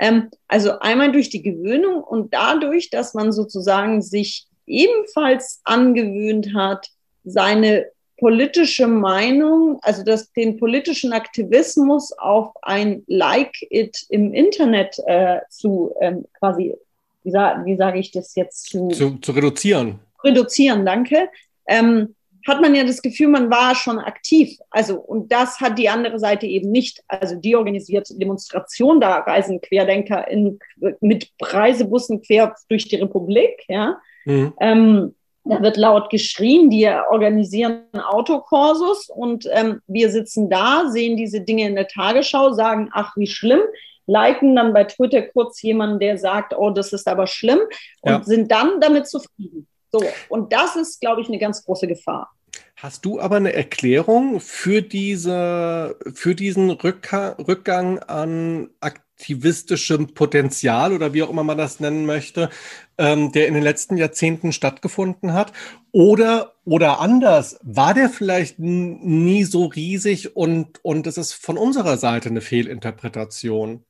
Ähm, 0.01 0.31
also 0.49 0.81
einmal 0.81 1.13
durch 1.13 1.31
die 1.31 1.43
Gewöhnung 1.43 2.03
und 2.03 2.35
dadurch, 2.35 2.91
dass 2.91 3.15
man 3.15 3.31
sozusagen 3.31 4.03
sich 4.03 4.49
ebenfalls 4.67 5.61
angewöhnt 5.65 6.55
hat, 6.55 6.89
seine 7.25 7.87
politische 8.19 8.87
Meinung, 8.87 9.79
also 9.83 10.05
das, 10.05 10.33
den 10.33 10.57
politischen 10.57 11.13
Aktivismus 11.13 12.13
auf 12.13 12.53
ein 12.63 13.03
Like-It 13.07 14.07
im 14.09 14.33
Internet 14.33 14.99
äh, 15.07 15.41
zu 15.51 15.95
ähm, 16.01 16.25
quasi, 16.39 16.75
wie, 17.23 17.31
sa 17.31 17.63
wie 17.65 17.77
sage 17.77 17.99
ich 17.99 18.13
das 18.13 18.35
jetzt, 18.35 18.71
zu, 18.71 18.89
zu, 18.89 19.19
zu 19.19 19.33
reduzieren. 19.33 19.99
Reduzieren, 20.23 20.87
danke. 20.87 21.29
Ähm, 21.67 22.15
hat 22.47 22.61
man 22.61 22.75
ja 22.75 22.85
das 22.85 23.01
Gefühl, 23.01 23.29
man 23.29 23.51
war 23.51 23.75
schon 23.75 23.99
aktiv. 23.99 24.59
Also, 24.71 25.01
und 25.01 25.33
das 25.33 25.61
hat 25.61 25.79
die 25.79 25.89
andere 25.89 26.19
Seite 26.19 26.47
eben 26.47 26.71
nicht. 26.71 27.03
Also, 27.09 27.37
die 27.37 27.57
organisiert 27.57 28.09
Demonstrationen, 28.11 29.01
da 29.01 29.19
reisen 29.19 29.61
Querdenker 29.61 30.29
in, 30.29 30.59
mit 31.01 31.31
Reisebussen 31.41 32.23
quer 32.23 32.55
durch 32.69 32.87
die 32.89 32.97
Republik, 32.97 33.65
ja. 33.69 33.99
Mhm. 34.25 34.53
Ähm, 34.61 35.15
da 35.45 35.61
wird 35.61 35.77
laut 35.77 36.09
geschrien, 36.09 36.71
die 36.71 36.89
organisieren 36.89 37.83
Autokorsus 37.93 39.11
und 39.11 39.47
ähm, 39.53 39.83
wir 39.87 40.11
sitzen 40.11 40.49
da, 40.49 40.89
sehen 40.89 41.19
diese 41.19 41.43
Dinge 41.43 41.67
in 41.67 41.75
der 41.75 41.87
Tagesschau, 41.87 42.53
sagen, 42.53 42.89
ach, 42.93 43.15
wie 43.17 43.27
schlimm, 43.27 43.61
liken 44.07 44.57
dann 44.57 44.73
bei 44.73 44.85
Twitter 44.85 45.23
kurz 45.23 45.61
jemanden, 45.61 45.99
der 45.99 46.17
sagt, 46.17 46.55
oh, 46.57 46.71
das 46.71 46.93
ist 46.93 47.07
aber 47.07 47.27
schlimm 47.27 47.61
und 48.01 48.11
ja. 48.11 48.23
sind 48.23 48.51
dann 48.51 48.81
damit 48.81 49.07
zufrieden. 49.07 49.69
So, 49.93 50.03
und 50.29 50.53
das 50.53 50.77
ist, 50.77 51.01
glaube 51.01 51.21
ich, 51.21 51.29
eine 51.29 51.39
ganz 51.39 51.65
große 51.65 51.87
Gefahr. 51.87 52.31
Hast 52.77 53.05
du 53.05 53.21
aber 53.21 53.37
eine 53.37 53.53
Erklärung 53.53 54.41
für, 54.41 54.83
diese, 54.83 55.97
für 56.13 56.35
diesen 56.35 56.71
Rückgang 56.71 58.01
an 58.01 58.71
aktivistischem 58.81 60.13
Potenzial 60.15 60.93
oder 60.93 61.15
wie 61.15 61.23
auch 61.23 61.31
immer 61.31 61.45
man 61.45 61.57
das 61.57 61.79
nennen 61.79 62.05
möchte, 62.05 62.51
ähm, 62.99 63.31
der 63.31 63.47
in 63.47 63.55
den 63.55 63.63
letzten 63.63 63.97
Jahrzehnten 63.97 64.53
stattgefunden 64.53 65.35
hat? 65.35 65.53
Oder, 65.93 66.55
oder 66.65 67.01
anders, 67.01 67.61
war 67.63 67.95
der 67.95 68.11
vielleicht 68.11 68.59
nie 68.59 69.45
so 69.45 69.67
riesig 69.67 70.37
und, 70.37 70.85
und 70.85 71.07
es 71.07 71.17
ist 71.17 71.33
von 71.33 71.57
unserer 71.57 71.97
Seite 71.97 72.29
eine 72.29 72.41
Fehlinterpretation? 72.41 73.85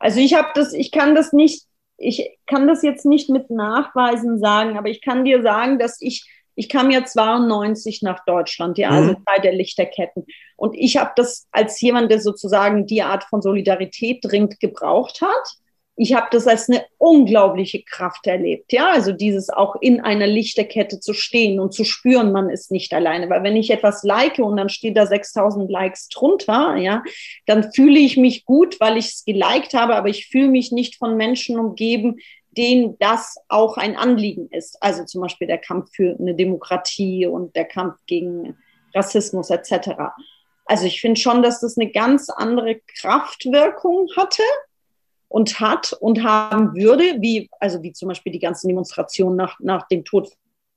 Also 0.00 0.20
ich 0.20 0.34
habe 0.34 0.48
das, 0.54 0.74
ich 0.74 0.92
kann 0.92 1.14
das 1.14 1.32
nicht 1.32 1.64
ich 1.98 2.38
kann 2.46 2.68
das 2.68 2.82
jetzt 2.82 3.04
nicht 3.04 3.28
mit 3.28 3.50
Nachweisen 3.50 4.38
sagen, 4.38 4.78
aber 4.78 4.88
ich 4.88 5.02
kann 5.02 5.24
dir 5.24 5.42
sagen, 5.42 5.80
dass 5.80 6.00
ich, 6.00 6.30
ich 6.58 6.68
kam 6.68 6.90
ja 6.90 7.04
92 7.04 8.02
nach 8.02 8.24
Deutschland, 8.24 8.78
ja, 8.78 8.90
also 8.90 9.12
mhm. 9.12 9.24
Zeit 9.24 9.44
der 9.44 9.54
Lichterketten. 9.54 10.26
Und 10.56 10.74
ich 10.74 10.96
habe 10.96 11.12
das 11.14 11.46
als 11.52 11.80
jemand, 11.80 12.10
der 12.10 12.20
sozusagen 12.20 12.84
die 12.84 13.02
Art 13.02 13.22
von 13.22 13.40
Solidarität 13.40 14.24
dringend 14.24 14.58
gebraucht 14.58 15.20
hat, 15.20 15.54
ich 16.00 16.14
habe 16.14 16.28
das 16.30 16.46
als 16.46 16.68
eine 16.68 16.84
unglaubliche 16.98 17.82
Kraft 17.82 18.26
erlebt. 18.28 18.72
Ja, 18.72 18.90
also 18.90 19.12
dieses 19.12 19.50
auch 19.50 19.74
in 19.80 20.00
einer 20.00 20.28
Lichterkette 20.28 21.00
zu 21.00 21.12
stehen 21.12 21.58
und 21.58 21.74
zu 21.74 21.84
spüren, 21.84 22.30
man 22.30 22.50
ist 22.50 22.70
nicht 22.70 22.94
alleine. 22.94 23.28
Weil 23.28 23.42
wenn 23.42 23.56
ich 23.56 23.70
etwas 23.70 24.04
like 24.04 24.38
und 24.38 24.56
dann 24.56 24.68
steht 24.68 24.96
da 24.96 25.06
6000 25.06 25.68
Likes 25.68 26.08
drunter, 26.08 26.76
ja, 26.76 27.02
dann 27.46 27.72
fühle 27.72 27.98
ich 27.98 28.16
mich 28.16 28.44
gut, 28.44 28.78
weil 28.78 28.96
ich 28.96 29.06
es 29.06 29.24
geliked 29.24 29.74
habe, 29.74 29.96
aber 29.96 30.08
ich 30.08 30.26
fühle 30.26 30.48
mich 30.48 30.70
nicht 30.70 30.96
von 30.96 31.16
Menschen 31.16 31.58
umgeben, 31.58 32.18
denen 32.58 32.98
das 32.98 33.36
auch 33.48 33.76
ein 33.76 33.96
Anliegen 33.96 34.48
ist. 34.50 34.82
Also 34.82 35.04
zum 35.04 35.22
Beispiel 35.22 35.46
der 35.46 35.58
Kampf 35.58 35.90
für 35.92 36.16
eine 36.18 36.34
Demokratie 36.34 37.24
und 37.26 37.54
der 37.54 37.64
Kampf 37.64 37.96
gegen 38.06 38.56
Rassismus 38.94 39.50
etc. 39.50 39.90
Also 40.66 40.86
ich 40.86 41.00
finde 41.00 41.20
schon, 41.20 41.42
dass 41.42 41.60
das 41.60 41.78
eine 41.78 41.90
ganz 41.90 42.28
andere 42.28 42.80
Kraftwirkung 42.98 44.08
hatte 44.16 44.42
und 45.28 45.60
hat 45.60 45.92
und 46.00 46.24
haben 46.24 46.74
würde, 46.74 47.20
wie, 47.20 47.48
also 47.60 47.82
wie 47.82 47.92
zum 47.92 48.08
Beispiel 48.08 48.32
die 48.32 48.38
ganzen 48.40 48.68
Demonstrationen 48.68 49.36
nach, 49.36 49.58
nach 49.60 49.86
dem 49.88 50.04
Tod 50.04 50.28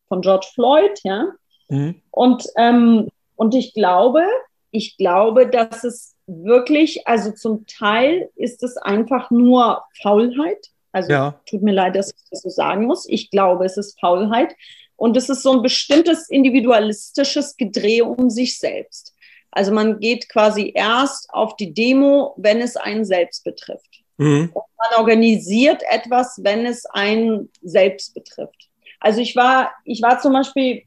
von 0.07 0.21
George 0.21 0.47
Floyd, 0.53 0.99
ja. 1.03 1.31
Mhm. 1.69 2.01
Und, 2.11 2.45
ähm, 2.57 3.09
und 3.35 3.55
ich 3.55 3.73
glaube, 3.73 4.23
ich 4.71 4.97
glaube, 4.97 5.47
dass 5.47 5.83
es 5.83 6.15
wirklich, 6.27 7.07
also 7.07 7.31
zum 7.31 7.65
Teil 7.65 8.29
ist 8.35 8.61
es 8.63 8.77
einfach 8.77 9.31
nur 9.31 9.83
Faulheit. 10.01 10.70
Also 10.91 11.11
ja. 11.11 11.39
tut 11.49 11.61
mir 11.61 11.73
leid, 11.73 11.95
dass 11.95 12.09
ich 12.09 12.29
das 12.29 12.41
so 12.41 12.49
sagen 12.49 12.85
muss. 12.85 13.07
Ich 13.07 13.29
glaube, 13.29 13.65
es 13.65 13.77
ist 13.77 13.99
Faulheit. 13.99 14.55
Und 14.95 15.17
es 15.17 15.29
ist 15.29 15.41
so 15.41 15.53
ein 15.53 15.63
bestimmtes 15.63 16.29
individualistisches 16.29 17.57
Gedreh 17.57 18.01
um 18.01 18.29
sich 18.29 18.59
selbst. 18.59 19.15
Also 19.49 19.71
man 19.71 19.99
geht 19.99 20.29
quasi 20.29 20.71
erst 20.75 21.33
auf 21.33 21.55
die 21.55 21.73
Demo, 21.73 22.35
wenn 22.37 22.61
es 22.61 22.77
einen 22.77 23.03
selbst 23.03 23.43
betrifft. 23.43 24.03
Mhm. 24.17 24.51
Und 24.53 24.63
man 24.77 24.99
organisiert 24.99 25.81
etwas, 25.89 26.39
wenn 26.43 26.65
es 26.65 26.85
einen 26.85 27.49
selbst 27.61 28.13
betrifft. 28.13 28.69
Also 28.99 29.19
ich 29.21 29.35
war, 29.35 29.71
ich 29.83 30.01
war 30.01 30.19
zum 30.19 30.33
Beispiel, 30.33 30.83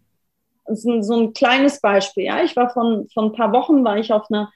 so, 0.67 1.03
so 1.03 1.21
ein 1.21 1.33
kleines 1.35 1.81
Beispiel, 1.81 2.25
ja, 2.25 2.43
ich 2.43 2.57
war 2.57 2.71
von, 2.71 3.09
von 3.13 3.27
ein 3.27 3.33
paar 3.33 3.53
Wochen, 3.53 3.85
war 3.85 3.99
ich 3.99 4.13
auf 4.13 4.31
einer 4.31 4.51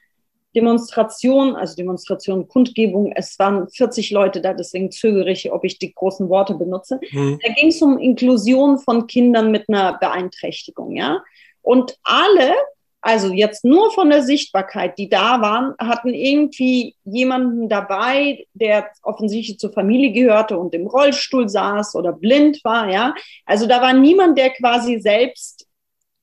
Demonstration, 0.55 1.55
also 1.55 1.75
Demonstration, 1.75 2.47
Kundgebung, 2.47 3.11
es 3.15 3.37
waren 3.37 3.69
40 3.69 4.11
Leute 4.11 4.41
da, 4.41 4.53
deswegen 4.53 4.91
zögere 4.91 5.31
ich, 5.31 5.51
ob 5.51 5.63
ich 5.63 5.77
die 5.77 5.93
großen 5.93 6.29
Worte 6.29 6.55
benutze. 6.55 6.99
Mhm. 7.11 7.39
Da 7.43 7.53
ging 7.53 7.69
es 7.69 7.81
um 7.81 7.97
Inklusion 7.97 8.79
von 8.79 9.07
Kindern 9.07 9.51
mit 9.51 9.69
einer 9.69 9.97
Beeinträchtigung, 9.99 10.95
ja. 10.95 11.23
Und 11.61 11.97
alle 12.03 12.53
also 13.01 13.31
jetzt 13.31 13.63
nur 13.63 13.91
von 13.91 14.09
der 14.09 14.23
Sichtbarkeit, 14.23 14.97
die 14.97 15.07
da 15.07 15.41
waren, 15.41 15.73
hatten 15.79 16.13
irgendwie 16.13 16.95
jemanden 17.05 17.69
dabei, 17.69 18.45
der 18.53 18.89
offensichtlich 19.03 19.57
zur 19.57 19.71
Familie 19.71 20.11
gehörte 20.11 20.57
und 20.57 20.73
im 20.75 20.85
Rollstuhl 20.85 21.47
saß 21.47 21.95
oder 21.95 22.11
blind 22.11 22.59
war, 22.63 22.89
ja. 22.89 23.15
Also 23.45 23.67
da 23.67 23.81
war 23.81 23.93
niemand, 23.93 24.37
der 24.37 24.49
quasi 24.49 24.99
selbst 24.99 25.65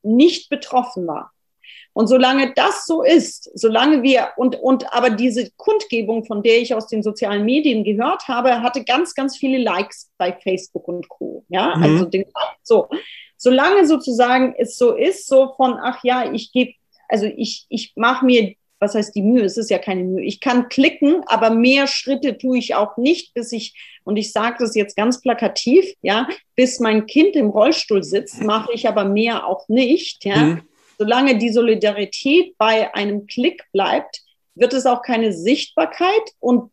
nicht 0.02 0.50
betroffen 0.50 1.06
war. 1.06 1.32
Und 1.96 2.08
solange 2.08 2.52
das 2.52 2.84
so 2.84 3.02
ist, 3.02 3.50
solange 3.54 4.02
wir, 4.02 4.28
und, 4.36 4.60
und 4.60 4.92
aber 4.92 5.08
diese 5.08 5.50
Kundgebung, 5.56 6.26
von 6.26 6.42
der 6.42 6.58
ich 6.58 6.74
aus 6.74 6.88
den 6.88 7.02
sozialen 7.02 7.46
Medien 7.46 7.84
gehört 7.84 8.28
habe, 8.28 8.60
hatte 8.60 8.84
ganz, 8.84 9.14
ganz 9.14 9.38
viele 9.38 9.56
Likes 9.56 10.10
bei 10.18 10.34
Facebook 10.34 10.86
und 10.88 11.08
Co. 11.08 11.46
Ja, 11.48 11.74
mhm. 11.74 11.82
also 11.82 12.04
den, 12.04 12.26
so 12.62 12.90
solange 13.38 13.86
sozusagen 13.86 14.54
es 14.58 14.76
so 14.76 14.94
ist, 14.94 15.26
so 15.26 15.54
von, 15.56 15.78
ach 15.82 16.04
ja, 16.04 16.30
ich 16.30 16.52
gebe, 16.52 16.74
also 17.08 17.24
ich, 17.24 17.64
ich 17.70 17.94
mache 17.96 18.26
mir, 18.26 18.54
was 18.78 18.94
heißt 18.94 19.14
die 19.14 19.22
Mühe? 19.22 19.44
Es 19.44 19.56
ist 19.56 19.70
ja 19.70 19.78
keine 19.78 20.04
Mühe. 20.04 20.22
Ich 20.22 20.40
kann 20.40 20.68
klicken, 20.68 21.22
aber 21.24 21.48
mehr 21.48 21.86
Schritte 21.86 22.36
tue 22.36 22.58
ich 22.58 22.74
auch 22.74 22.98
nicht, 22.98 23.32
bis 23.32 23.52
ich, 23.52 23.72
und 24.04 24.18
ich 24.18 24.32
sage 24.32 24.56
das 24.58 24.74
jetzt 24.74 24.98
ganz 24.98 25.22
plakativ, 25.22 25.86
ja, 26.02 26.28
bis 26.56 26.78
mein 26.78 27.06
Kind 27.06 27.36
im 27.36 27.48
Rollstuhl 27.48 28.02
sitzt, 28.02 28.42
mache 28.42 28.74
ich 28.74 28.86
aber 28.86 29.06
mehr 29.06 29.46
auch 29.46 29.66
nicht, 29.70 30.26
ja. 30.26 30.36
Mhm. 30.36 30.62
Solange 30.98 31.38
die 31.38 31.50
Solidarität 31.50 32.56
bei 32.58 32.94
einem 32.94 33.26
Klick 33.26 33.64
bleibt, 33.72 34.22
wird 34.54 34.72
es 34.72 34.86
auch 34.86 35.02
keine 35.02 35.32
Sichtbarkeit 35.32 36.32
und 36.40 36.70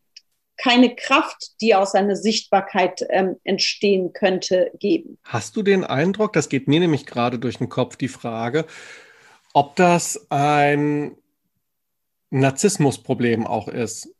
keine 0.56 0.94
Kraft, 0.94 1.60
die 1.60 1.74
aus 1.74 1.94
einer 1.94 2.16
Sichtbarkeit 2.16 3.04
ähm, 3.10 3.36
entstehen 3.44 4.12
könnte, 4.12 4.70
geben. 4.78 5.18
Hast 5.24 5.56
du 5.56 5.62
den 5.62 5.84
Eindruck, 5.84 6.32
das 6.32 6.48
geht 6.48 6.68
mir 6.68 6.80
nämlich 6.80 7.06
gerade 7.06 7.38
durch 7.38 7.58
den 7.58 7.68
Kopf, 7.68 7.96
die 7.96 8.08
Frage, 8.08 8.66
ob 9.52 9.76
das 9.76 10.26
ein 10.30 11.16
Narzissmusproblem 12.30 13.46
auch 13.46 13.68
ist? 13.68 14.14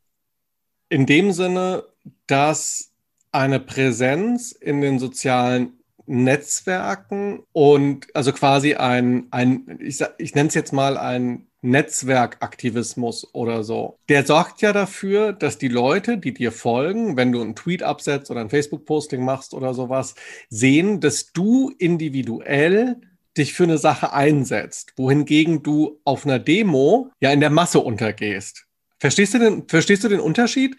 In 0.89 1.07
dem 1.07 1.33
Sinne, 1.33 1.85
dass 2.27 2.93
eine 3.33 3.61
Präsenz 3.61 4.53
in 4.53 4.81
den 4.81 4.99
sozialen 4.99 5.84
Netzwerken 6.07 7.43
und 7.53 8.07
also 8.15 8.33
quasi 8.33 8.75
ein, 8.75 9.27
ein 9.31 9.79
ich, 9.81 10.03
ich 10.19 10.35
nenne 10.35 10.49
es 10.49 10.55
jetzt 10.55 10.73
mal 10.73 10.97
ein 10.97 11.47
Netzwerkaktivismus 11.63 13.33
oder 13.33 13.65
so. 13.65 13.99
Der 14.09 14.27
sorgt 14.27 14.61
ja 14.61 14.73
dafür, 14.73 15.33
dass 15.33 15.57
die 15.57 15.69
Leute, 15.69 16.19
die 16.19 16.35
dir 16.35 16.53
folgen, 16.53 17.17
wenn 17.17 17.33
du 17.33 17.41
einen 17.41 17.57
Tweet 17.57 17.83
absetzt 17.83 18.31
oder 18.31 18.43
ein 18.43 18.51
Facebook-Posting 18.51 19.25
machst 19.25 19.55
oder 19.55 19.73
sowas, 19.73 20.15
sehen, 20.51 21.01
dass 21.01 21.33
du 21.33 21.73
individuell 21.79 23.01
dich 23.37 23.55
für 23.55 23.65
eine 23.65 23.79
Sache 23.79 24.13
einsetzt, 24.13 24.93
wohingegen 24.97 25.63
du 25.63 26.01
auf 26.05 26.27
einer 26.27 26.39
Demo 26.39 27.11
ja 27.21 27.33
in 27.33 27.41
der 27.41 27.51
Masse 27.51 27.81
untergehst. 27.81 28.67
Verstehst 29.01 29.35
du 29.35 29.39
den, 29.39 29.69
verstehst 29.69 30.05
du 30.05 30.09
den 30.09 30.21
Unterschied? 30.21 30.77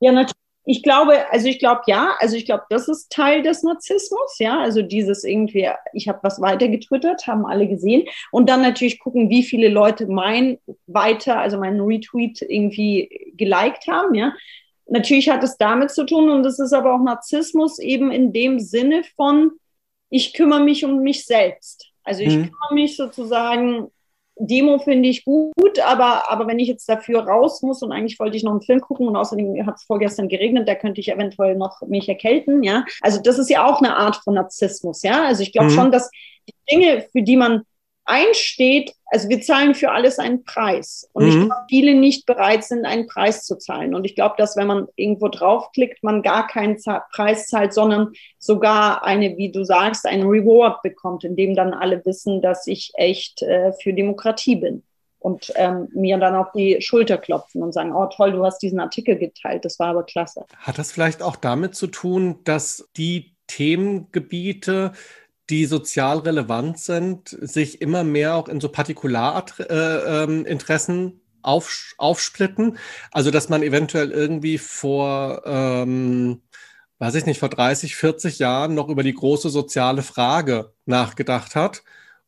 Ja, 0.00 0.12
natürlich. 0.12 0.39
Ich 0.64 0.82
glaube, 0.82 1.30
also 1.30 1.48
ich 1.48 1.58
glaube 1.58 1.80
ja, 1.86 2.14
also 2.18 2.36
ich 2.36 2.44
glaube, 2.44 2.64
das 2.68 2.86
ist 2.86 3.10
Teil 3.10 3.42
des 3.42 3.62
Narzissmus, 3.62 4.38
ja, 4.38 4.60
also 4.60 4.82
dieses 4.82 5.24
irgendwie, 5.24 5.68
ich 5.94 6.06
habe 6.08 6.20
was 6.22 6.40
weitergetwittert, 6.40 7.26
haben 7.26 7.46
alle 7.46 7.66
gesehen 7.66 8.06
und 8.30 8.48
dann 8.48 8.60
natürlich 8.60 8.98
gucken, 8.98 9.30
wie 9.30 9.42
viele 9.42 9.68
Leute 9.68 10.06
mein 10.06 10.58
weiter, 10.86 11.38
also 11.38 11.58
meinen 11.58 11.80
Retweet 11.80 12.42
irgendwie 12.42 13.32
geliked 13.36 13.86
haben, 13.88 14.14
ja. 14.14 14.34
Natürlich 14.86 15.30
hat 15.30 15.44
es 15.44 15.56
damit 15.56 15.92
zu 15.92 16.04
tun 16.04 16.30
und 16.30 16.44
es 16.44 16.58
ist 16.58 16.72
aber 16.72 16.94
auch 16.94 17.02
Narzissmus 17.02 17.78
eben 17.78 18.10
in 18.10 18.32
dem 18.32 18.58
Sinne 18.58 19.04
von, 19.16 19.52
ich 20.10 20.34
kümmere 20.34 20.64
mich 20.64 20.84
um 20.84 21.00
mich 21.00 21.24
selbst. 21.24 21.90
Also 22.02 22.22
ich 22.22 22.36
mhm. 22.36 22.50
kümmere 22.50 22.74
mich 22.74 22.96
sozusagen 22.96 23.90
Demo 24.42 24.78
finde 24.78 25.08
ich 25.08 25.24
gut, 25.24 25.78
aber, 25.84 26.30
aber 26.30 26.46
wenn 26.46 26.58
ich 26.58 26.66
jetzt 26.66 26.88
dafür 26.88 27.20
raus 27.20 27.60
muss 27.60 27.82
und 27.82 27.92
eigentlich 27.92 28.18
wollte 28.18 28.36
ich 28.36 28.42
noch 28.42 28.52
einen 28.52 28.62
Film 28.62 28.80
gucken 28.80 29.06
und 29.06 29.14
außerdem 29.14 29.66
hat 29.66 29.76
es 29.76 29.84
vorgestern 29.84 30.28
geregnet, 30.28 30.66
da 30.66 30.74
könnte 30.74 31.00
ich 31.00 31.12
eventuell 31.12 31.56
noch 31.56 31.82
mich 31.82 32.08
erkälten, 32.08 32.62
ja. 32.62 32.84
Also 33.02 33.20
das 33.22 33.38
ist 33.38 33.50
ja 33.50 33.66
auch 33.66 33.80
eine 33.80 33.96
Art 33.96 34.16
von 34.16 34.34
Narzissmus, 34.34 35.02
ja. 35.02 35.24
Also 35.24 35.42
ich 35.42 35.52
glaube 35.52 35.70
mhm. 35.70 35.74
schon, 35.74 35.92
dass 35.92 36.10
die 36.48 36.54
Dinge, 36.70 37.06
für 37.12 37.22
die 37.22 37.36
man 37.36 37.64
einsteht, 38.10 38.92
also 39.06 39.28
wir 39.28 39.40
zahlen 39.40 39.74
für 39.74 39.90
alles 39.90 40.18
einen 40.18 40.44
Preis. 40.44 41.08
Und 41.12 41.24
mhm. 41.24 41.28
ich 41.28 41.36
glaube, 41.36 41.66
viele 41.68 41.94
nicht 41.94 42.26
bereit 42.26 42.64
sind, 42.64 42.84
einen 42.84 43.06
Preis 43.06 43.44
zu 43.44 43.56
zahlen. 43.56 43.94
Und 43.94 44.04
ich 44.04 44.14
glaube, 44.14 44.34
dass 44.36 44.56
wenn 44.56 44.66
man 44.66 44.88
irgendwo 44.96 45.28
draufklickt, 45.28 46.02
man 46.02 46.22
gar 46.22 46.46
keinen 46.46 46.76
Preis 47.12 47.46
zahlt, 47.46 47.72
sondern 47.72 48.12
sogar 48.38 49.04
eine, 49.04 49.36
wie 49.36 49.50
du 49.50 49.64
sagst, 49.64 50.06
einen 50.06 50.26
Reward 50.26 50.82
bekommt, 50.82 51.24
in 51.24 51.36
dem 51.36 51.54
dann 51.54 51.72
alle 51.72 52.04
wissen, 52.04 52.42
dass 52.42 52.66
ich 52.66 52.92
echt 52.94 53.42
äh, 53.42 53.72
für 53.80 53.92
Demokratie 53.92 54.56
bin. 54.56 54.82
Und 55.18 55.52
ähm, 55.56 55.88
mir 55.92 56.16
dann 56.16 56.34
auf 56.34 56.50
die 56.52 56.80
Schulter 56.80 57.18
klopfen 57.18 57.62
und 57.62 57.72
sagen, 57.72 57.94
oh 57.94 58.06
toll, 58.06 58.32
du 58.32 58.44
hast 58.44 58.58
diesen 58.60 58.80
Artikel 58.80 59.18
geteilt, 59.18 59.66
das 59.66 59.78
war 59.78 59.88
aber 59.88 60.02
klasse. 60.02 60.46
Hat 60.56 60.78
das 60.78 60.92
vielleicht 60.92 61.22
auch 61.22 61.36
damit 61.36 61.74
zu 61.74 61.88
tun, 61.88 62.38
dass 62.44 62.88
die 62.96 63.36
Themengebiete, 63.50 64.92
die 65.50 65.66
sozial 65.66 66.20
relevant 66.20 66.78
sind, 66.78 67.28
sich 67.28 67.80
immer 67.80 68.04
mehr 68.04 68.36
auch 68.36 68.46
in 68.48 68.60
so 68.60 68.68
Partikularinteressen 68.68 70.98
äh, 70.98 71.08
ähm, 71.08 71.20
auf, 71.42 71.94
aufsplitten. 71.98 72.78
Also, 73.10 73.30
dass 73.30 73.48
man 73.48 73.62
eventuell 73.62 74.10
irgendwie 74.12 74.58
vor, 74.58 75.42
ähm, 75.44 76.42
weiß 76.98 77.14
ich 77.16 77.26
nicht, 77.26 77.40
vor 77.40 77.48
30, 77.48 77.96
40 77.96 78.38
Jahren 78.38 78.74
noch 78.74 78.88
über 78.88 79.02
die 79.02 79.14
große 79.14 79.50
soziale 79.50 80.02
Frage 80.02 80.72
nachgedacht 80.86 81.56
hat 81.56 81.82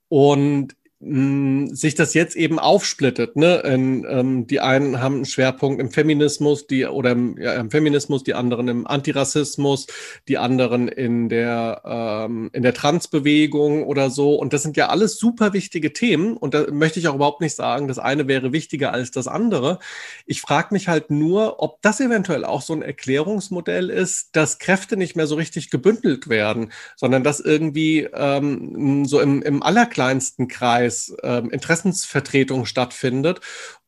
und 0.08 0.74
sich 1.04 1.96
das 1.96 2.14
jetzt 2.14 2.36
eben 2.36 2.60
aufsplittet. 2.60 3.34
Ne? 3.34 3.56
In, 3.64 4.06
ähm, 4.08 4.46
die 4.46 4.60
einen 4.60 5.00
haben 5.00 5.16
einen 5.16 5.24
Schwerpunkt 5.24 5.80
im 5.80 5.90
Feminismus, 5.90 6.68
die 6.68 6.86
oder 6.86 7.10
im, 7.10 7.36
ja, 7.38 7.54
im 7.54 7.72
Feminismus, 7.72 8.22
die 8.22 8.34
anderen 8.34 8.68
im 8.68 8.86
Antirassismus, 8.86 9.88
die 10.28 10.38
anderen 10.38 10.86
in 10.86 11.28
der 11.28 11.82
ähm, 11.84 12.50
in 12.52 12.62
der 12.62 12.72
Transbewegung 12.72 13.84
oder 13.84 14.10
so. 14.10 14.36
Und 14.36 14.52
das 14.52 14.62
sind 14.62 14.76
ja 14.76 14.90
alles 14.90 15.16
super 15.18 15.52
wichtige 15.52 15.92
Themen. 15.92 16.36
Und 16.36 16.54
da 16.54 16.70
möchte 16.70 17.00
ich 17.00 17.08
auch 17.08 17.16
überhaupt 17.16 17.40
nicht 17.40 17.56
sagen, 17.56 17.88
das 17.88 17.98
eine 17.98 18.28
wäre 18.28 18.52
wichtiger 18.52 18.92
als 18.92 19.10
das 19.10 19.26
andere. 19.26 19.80
Ich 20.24 20.40
frage 20.40 20.68
mich 20.70 20.86
halt 20.86 21.10
nur, 21.10 21.60
ob 21.60 21.82
das 21.82 21.98
eventuell 21.98 22.44
auch 22.44 22.62
so 22.62 22.74
ein 22.74 22.82
Erklärungsmodell 22.82 23.90
ist, 23.90 24.36
dass 24.36 24.60
Kräfte 24.60 24.96
nicht 24.96 25.16
mehr 25.16 25.26
so 25.26 25.34
richtig 25.34 25.70
gebündelt 25.70 26.28
werden, 26.28 26.70
sondern 26.94 27.24
dass 27.24 27.40
irgendwie 27.40 28.08
ähm, 28.14 29.04
so 29.04 29.20
im, 29.20 29.42
im 29.42 29.64
allerkleinsten 29.64 30.46
Kreis 30.46 30.91
Kreis 30.92 31.14
äh, 31.22 31.38
Interessensvertretung 31.50 32.66
stattfindet 32.66 33.40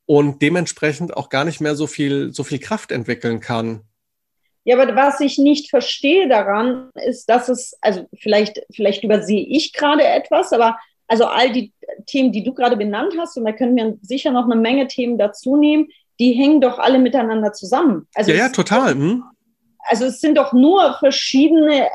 und 0.05 0.41
dementsprechend 0.41 1.15
auch 1.15 1.29
gar 1.29 1.45
nicht 1.45 1.61
mehr 1.61 1.75
so 1.75 1.87
viel, 1.87 2.33
so 2.33 2.43
viel 2.43 2.59
Kraft 2.59 2.91
entwickeln 2.91 3.39
kann. 3.39 3.81
Ja, 4.63 4.79
aber 4.79 4.95
was 4.95 5.19
ich 5.19 5.37
nicht 5.37 5.69
verstehe 5.69 6.27
daran, 6.27 6.89
ist, 7.07 7.29
dass 7.29 7.49
es, 7.49 7.77
also 7.81 8.07
vielleicht, 8.17 8.61
vielleicht 8.73 9.03
übersehe 9.03 9.45
ich 9.45 9.73
gerade 9.73 10.03
etwas, 10.03 10.53
aber 10.53 10.77
also 11.07 11.25
all 11.25 11.51
die 11.51 11.71
Themen, 12.07 12.31
die 12.31 12.43
du 12.43 12.53
gerade 12.53 12.75
benannt 12.75 13.13
hast, 13.19 13.37
und 13.37 13.45
da 13.45 13.51
können 13.51 13.75
wir 13.75 13.97
sicher 14.01 14.31
noch 14.31 14.45
eine 14.45 14.55
Menge 14.55 14.87
Themen 14.87 15.19
dazu 15.19 15.55
nehmen, 15.55 15.89
die 16.19 16.31
hängen 16.31 16.61
doch 16.61 16.79
alle 16.79 16.97
miteinander 16.97 17.53
zusammen. 17.53 18.07
Also 18.15 18.31
ja, 18.31 18.37
ja, 18.37 18.49
total. 18.49 18.93
Hm. 18.93 19.23
Also 19.87 20.05
es 20.05 20.19
sind 20.19 20.35
doch 20.35 20.51
nur 20.51 20.95
verschiedene 20.97 21.87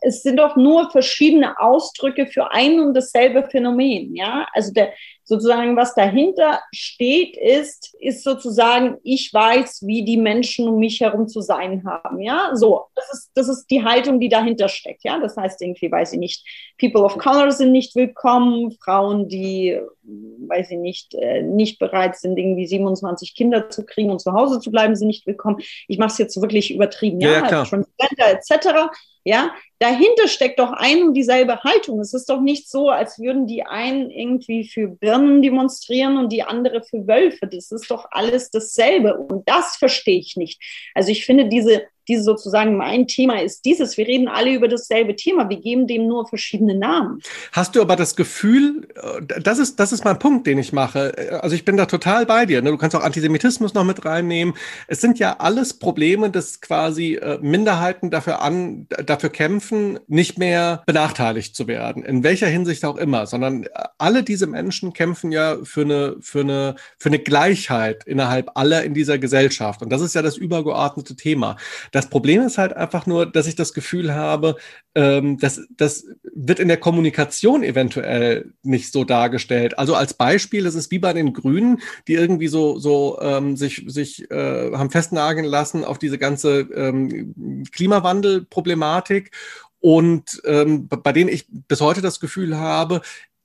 es 0.00 0.22
sind 0.22 0.36
doch 0.36 0.56
nur 0.56 0.90
verschiedene 0.90 1.58
Ausdrücke 1.60 2.26
für 2.26 2.52
ein 2.52 2.80
und 2.80 2.94
dasselbe 2.94 3.48
Phänomen, 3.48 4.14
ja. 4.14 4.46
Also 4.52 4.72
der, 4.72 4.92
sozusagen, 5.28 5.76
was 5.76 5.94
dahinter 5.94 6.60
steht, 6.72 7.36
ist, 7.36 7.94
ist 8.00 8.24
sozusagen, 8.24 8.96
ich 9.02 9.32
weiß, 9.32 9.82
wie 9.86 10.02
die 10.02 10.16
Menschen 10.16 10.66
um 10.68 10.78
mich 10.78 11.00
herum 11.00 11.28
zu 11.28 11.42
sein 11.42 11.84
haben, 11.84 12.20
ja. 12.20 12.50
So, 12.54 12.86
das 12.94 13.12
ist, 13.12 13.30
das 13.34 13.48
ist 13.48 13.66
die 13.66 13.84
Haltung, 13.84 14.20
die 14.20 14.30
dahinter 14.30 14.68
steckt, 14.68 15.04
ja. 15.04 15.18
Das 15.18 15.36
heißt 15.36 15.60
irgendwie, 15.60 15.90
weiß 15.90 16.14
ich 16.14 16.18
nicht, 16.18 16.46
People 16.78 17.02
of 17.02 17.18
Color 17.18 17.52
sind 17.52 17.72
nicht 17.72 17.94
willkommen, 17.94 18.72
Frauen, 18.82 19.28
die, 19.28 19.78
weiß 20.02 20.70
ich 20.70 20.78
nicht, 20.78 21.14
äh, 21.14 21.42
nicht 21.42 21.78
bereit 21.78 22.16
sind, 22.16 22.38
irgendwie 22.38 22.66
27 22.66 23.34
Kinder 23.34 23.68
zu 23.68 23.84
kriegen 23.84 24.10
und 24.10 24.20
zu 24.20 24.32
Hause 24.32 24.60
zu 24.60 24.70
bleiben, 24.70 24.96
sind 24.96 25.08
nicht 25.08 25.26
willkommen. 25.26 25.58
Ich 25.88 25.98
mache 25.98 26.12
es 26.12 26.18
jetzt 26.18 26.40
wirklich 26.40 26.74
übertrieben, 26.74 27.20
ja, 27.20 27.32
ja, 27.32 27.40
ja 27.40 27.46
klar. 27.46 27.66
Transgender 27.66 28.30
etc. 28.30 28.90
Ja, 29.24 29.50
dahinter 29.78 30.28
steckt 30.28 30.58
doch 30.58 30.72
ein 30.72 31.02
und 31.02 31.14
dieselbe 31.14 31.62
Haltung. 31.62 32.00
Es 32.00 32.14
ist 32.14 32.28
doch 32.28 32.40
nicht 32.40 32.68
so, 32.70 32.90
als 32.90 33.18
würden 33.18 33.46
die 33.46 33.64
einen 33.64 34.10
irgendwie 34.10 34.68
für 34.68 34.88
Birnen 34.88 35.42
demonstrieren 35.42 36.18
und 36.18 36.32
die 36.32 36.42
andere 36.42 36.82
für 36.82 37.06
Wölfe. 37.06 37.46
Das 37.46 37.70
ist 37.70 37.90
doch 37.90 38.06
alles 38.10 38.50
dasselbe. 38.50 39.16
Und 39.16 39.48
das 39.48 39.76
verstehe 39.76 40.18
ich 40.18 40.36
nicht. 40.36 40.60
Also 40.94 41.10
ich 41.10 41.24
finde 41.24 41.48
diese 41.48 41.82
diese 42.08 42.22
sozusagen 42.22 42.76
mein 42.76 43.06
Thema 43.06 43.40
ist 43.42 43.64
dieses. 43.64 43.96
Wir 43.96 44.06
reden 44.06 44.28
alle 44.28 44.54
über 44.54 44.66
dasselbe 44.66 45.14
Thema. 45.14 45.48
Wir 45.48 45.60
geben 45.60 45.86
dem 45.86 46.08
nur 46.08 46.26
verschiedene 46.26 46.74
Namen. 46.74 47.20
Hast 47.52 47.76
du 47.76 47.82
aber 47.82 47.96
das 47.96 48.16
Gefühl, 48.16 48.88
äh, 48.94 49.40
das 49.40 49.58
ist, 49.58 49.78
das 49.78 49.92
ist 49.92 50.04
mein 50.04 50.18
Punkt, 50.18 50.46
den 50.46 50.58
ich 50.58 50.72
mache. 50.72 51.40
Also 51.42 51.54
ich 51.54 51.64
bin 51.64 51.76
da 51.76 51.86
total 51.86 52.24
bei 52.26 52.46
dir. 52.46 52.62
Ne? 52.62 52.70
Du 52.70 52.78
kannst 52.78 52.96
auch 52.96 53.02
Antisemitismus 53.02 53.74
noch 53.74 53.84
mit 53.84 54.04
reinnehmen. 54.04 54.54
Es 54.86 55.00
sind 55.00 55.18
ja 55.18 55.36
alles 55.38 55.74
Probleme, 55.74 56.30
dass 56.30 56.60
quasi 56.60 57.14
äh, 57.14 57.38
Minderheiten 57.42 58.10
dafür 58.10 58.40
an, 58.40 58.86
dafür 59.04 59.28
kämpfen, 59.28 59.67
nicht 60.06 60.38
mehr 60.38 60.82
benachteiligt 60.86 61.54
zu 61.54 61.66
werden. 61.66 62.02
In 62.04 62.22
welcher 62.22 62.46
Hinsicht 62.46 62.84
auch 62.84 62.96
immer, 62.96 63.26
sondern 63.26 63.64
äh, 63.64 63.68
alle 63.98 64.22
diese 64.22 64.46
Menschen 64.46 64.92
kämpfen 64.92 65.32
ja 65.32 65.58
für 65.62 65.82
eine, 65.82 66.16
für 66.20 66.40
eine, 66.40 66.76
für 66.98 67.08
eine 67.08 67.18
Gleichheit 67.18 68.04
innerhalb 68.04 68.50
aller 68.54 68.84
in 68.84 68.94
dieser 68.94 69.18
Gesellschaft. 69.18 69.82
Und 69.82 69.90
das 69.90 70.02
ist 70.02 70.14
ja 70.14 70.22
das 70.22 70.36
übergeordnete 70.36 71.16
Thema. 71.16 71.56
Das 71.92 72.08
Problem 72.08 72.42
ist 72.42 72.58
halt 72.58 72.74
einfach 72.74 73.06
nur, 73.06 73.26
dass 73.26 73.46
ich 73.46 73.56
das 73.56 73.74
Gefühl 73.74 74.14
habe, 74.14 74.56
ähm, 74.94 75.38
dass 75.38 75.60
das 75.76 76.06
wird 76.34 76.60
in 76.60 76.68
der 76.68 76.76
Kommunikation 76.76 77.62
eventuell 77.62 78.52
nicht 78.62 78.92
so 78.92 79.04
dargestellt. 79.04 79.78
Also 79.78 79.94
als 79.94 80.14
Beispiel, 80.14 80.66
es 80.66 80.74
ist 80.74 80.90
wie 80.90 80.98
bei 80.98 81.12
den 81.12 81.32
Grünen, 81.32 81.80
die 82.06 82.14
irgendwie 82.14 82.48
so, 82.48 82.78
so 82.78 83.18
ähm, 83.20 83.56
sich, 83.56 83.84
sich 83.86 84.30
äh, 84.30 84.72
haben 84.72 84.90
festnageln 84.90 85.46
lassen 85.46 85.84
auf 85.84 85.98
diese 85.98 86.18
ganze 86.18 86.60
ähm, 86.74 87.64
Klimawandelproblematik 87.72 89.30
und 89.80 90.40
ähm, 90.44 90.88
bei 90.88 91.12
denen 91.12 91.30
ich 91.30 91.46
bis 91.48 91.80
heute 91.80 92.00
das 92.00 92.20
Gefühl 92.20 92.56
habe, 92.56 93.02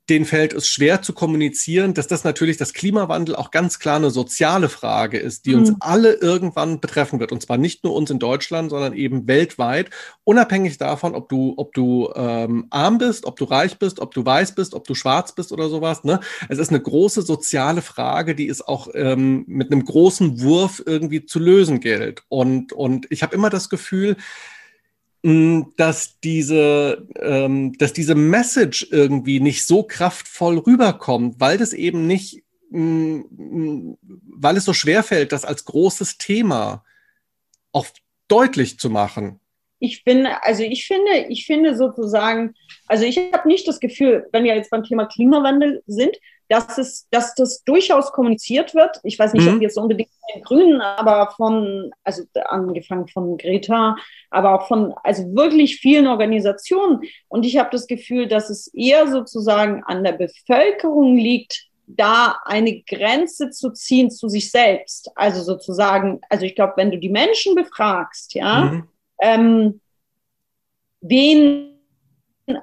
denen 0.09 0.25
fällt 0.25 0.51
es 0.51 0.67
schwer 0.67 1.01
zu 1.01 1.13
kommunizieren, 1.13 1.93
dass 1.93 2.07
das 2.07 2.25
natürlich 2.25 2.57
das 2.57 2.73
Klimawandel 2.73 3.37
auch 3.37 3.51
ganz 3.51 3.79
klar 3.79 3.95
eine 3.95 4.11
soziale 4.11 4.67
Frage 4.67 5.17
ist, 5.17 5.45
die 5.45 5.51
mhm. 5.55 5.59
uns 5.59 5.75
alle 5.79 6.13
irgendwann 6.15 6.81
betreffen 6.81 7.21
wird. 7.21 7.31
Und 7.31 7.41
zwar 7.41 7.57
nicht 7.57 7.85
nur 7.85 7.95
uns 7.95 8.09
in 8.09 8.19
Deutschland, 8.19 8.69
sondern 8.69 8.93
eben 8.93 9.27
weltweit, 9.27 9.91
unabhängig 10.25 10.77
davon, 10.77 11.15
ob 11.15 11.29
du, 11.29 11.53
ob 11.55 11.73
du 11.73 12.11
ähm, 12.15 12.67
arm 12.69 12.97
bist, 12.97 13.25
ob 13.25 13.37
du 13.37 13.45
reich 13.45 13.79
bist, 13.79 14.01
ob 14.01 14.13
du 14.13 14.25
weiß 14.25 14.55
bist, 14.55 14.73
ob 14.73 14.85
du 14.85 14.93
schwarz 14.93 15.33
bist 15.33 15.53
oder 15.53 15.69
sowas. 15.69 16.03
Ne? 16.03 16.19
Es 16.49 16.57
ist 16.59 16.69
eine 16.69 16.81
große 16.81 17.21
soziale 17.21 17.81
Frage, 17.81 18.35
die 18.35 18.49
es 18.49 18.61
auch 18.61 18.89
ähm, 18.93 19.45
mit 19.47 19.71
einem 19.71 19.85
großen 19.85 20.41
Wurf 20.41 20.83
irgendwie 20.85 21.25
zu 21.25 21.39
lösen 21.39 21.79
gilt. 21.79 22.23
Und, 22.27 22.73
und 22.73 23.07
ich 23.09 23.23
habe 23.23 23.33
immer 23.33 23.49
das 23.49 23.69
Gefühl, 23.69 24.17
dass 25.23 26.19
diese, 26.19 27.07
ähm, 27.21 27.77
dass 27.77 27.93
diese 27.93 28.13
Message 28.13 28.87
irgendwie 28.91 29.39
nicht 29.39 29.65
so 29.65 29.83
kraftvoll 29.83 30.57
rüberkommt, 30.57 31.39
weil 31.39 31.57
das 31.57 31.71
eben 31.71 32.07
nicht, 32.07 32.43
mh, 32.71 33.23
weil 34.01 34.57
es 34.57 34.65
so 34.65 34.73
schwer 34.73 35.01
fällt, 35.01 35.31
das 35.31 35.45
als 35.45 35.63
großes 35.63 36.17
Thema 36.17 36.83
auch 37.71 37.87
deutlich 38.27 38.79
zu 38.79 38.89
machen. 38.89 39.39
Ich 39.79 40.03
bin, 40.03 40.25
also 40.25 40.63
ich 40.63 40.87
finde, 40.87 41.27
ich 41.29 41.45
finde 41.45 41.77
sozusagen, 41.77 42.53
also 42.87 43.05
ich 43.05 43.17
habe 43.17 43.47
nicht 43.47 43.65
das 43.67 43.79
Gefühl, 43.79 44.27
wenn 44.33 44.43
wir 44.43 44.55
jetzt 44.55 44.71
beim 44.71 44.83
Thema 44.83 45.05
Klimawandel 45.05 45.83
sind, 45.87 46.17
dass, 46.53 46.77
es, 46.77 47.07
dass 47.09 47.33
das 47.33 47.63
durchaus 47.63 48.11
kommuniziert 48.11 48.75
wird. 48.75 48.99
Ich 49.01 49.17
weiß 49.17 49.33
nicht, 49.33 49.47
mhm. 49.47 49.55
ob 49.55 49.61
jetzt 49.63 49.77
unbedingt 49.77 50.09
von 50.11 50.35
den 50.35 50.43
Grünen, 50.43 50.81
aber 50.81 51.31
von, 51.31 51.89
also 52.03 52.21
angefangen 52.45 53.07
von 53.07 53.37
Greta, 53.37 53.95
aber 54.29 54.53
auch 54.53 54.67
von, 54.67 54.93
also 55.03 55.23
wirklich 55.35 55.77
vielen 55.77 56.05
Organisationen. 56.05 57.01
Und 57.27 57.43
ich 57.43 57.57
habe 57.57 57.69
das 57.71 57.87
Gefühl, 57.87 58.27
dass 58.27 58.51
es 58.51 58.67
eher 58.67 59.07
sozusagen 59.07 59.83
an 59.85 60.03
der 60.03 60.11
Bevölkerung 60.11 61.17
liegt, 61.17 61.65
da 61.87 62.37
eine 62.45 62.83
Grenze 62.83 63.49
zu 63.49 63.71
ziehen 63.71 64.11
zu 64.11 64.29
sich 64.29 64.51
selbst. 64.51 65.09
Also 65.15 65.41
sozusagen, 65.41 66.21
also 66.29 66.45
ich 66.45 66.53
glaube, 66.53 66.73
wenn 66.75 66.91
du 66.91 66.99
die 66.99 67.09
Menschen 67.09 67.55
befragst, 67.55 68.35
ja, 68.35 68.65
mhm. 68.65 68.87
ähm, 69.19 69.81
wen 71.01 71.72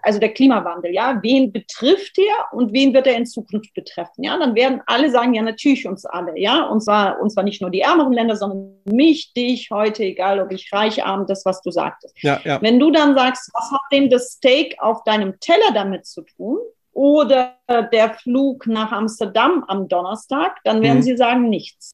also 0.02 0.19
der 0.19 0.35
Klimawandel, 0.35 0.93
ja, 0.93 1.19
wen 1.23 1.52
betrifft 1.52 2.19
er 2.19 2.52
und 2.52 2.73
wen 2.73 2.93
wird 2.93 3.07
er 3.07 3.16
in 3.16 3.27
Zukunft 3.27 3.73
betreffen? 3.74 4.24
Ja, 4.24 4.39
dann 4.39 4.55
werden 4.55 4.82
alle 4.86 5.11
sagen, 5.11 5.35
ja, 5.35 5.43
natürlich 5.43 5.86
uns 5.86 6.05
alle, 6.05 6.39
ja, 6.39 6.65
und 6.66 6.82
zwar, 6.82 7.20
und 7.20 7.31
zwar 7.31 7.44
nicht 7.44 7.62
nur 7.62 7.70
die 7.70 7.81
ärmeren 7.81 8.12
Länder, 8.12 8.36
sondern 8.36 8.74
mich, 8.85 9.32
dich 9.32 9.70
heute, 9.70 10.05
egal 10.05 10.40
ob 10.40 10.52
ich 10.52 10.70
reich, 10.73 11.05
arm, 11.05 11.27
das, 11.27 11.44
was 11.47 11.62
du 11.62 11.70
sagtest. 11.70 12.15
Ja, 12.23 12.40
ja. 12.44 12.61
Wenn 12.61 12.78
du 12.78 12.90
dann 12.90 13.15
sagst, 13.15 13.51
was 13.55 13.70
hat 13.70 13.81
denn 13.93 14.11
das 14.11 14.32
Steak 14.32 14.77
auf 14.81 15.02
deinem 15.05 15.39
Teller 15.40 15.73
damit 15.73 16.07
zu 16.07 16.23
tun? 16.23 16.59
Oder 16.93 17.57
der 17.93 18.15
Flug 18.15 18.66
nach 18.66 18.90
Amsterdam 18.90 19.65
am 19.69 19.89
Donnerstag, 19.89 20.59
dann 20.65 20.82
werden 20.82 20.98
mhm. 20.98 21.02
sie 21.02 21.16
sagen 21.16 21.48
nichts. 21.48 21.93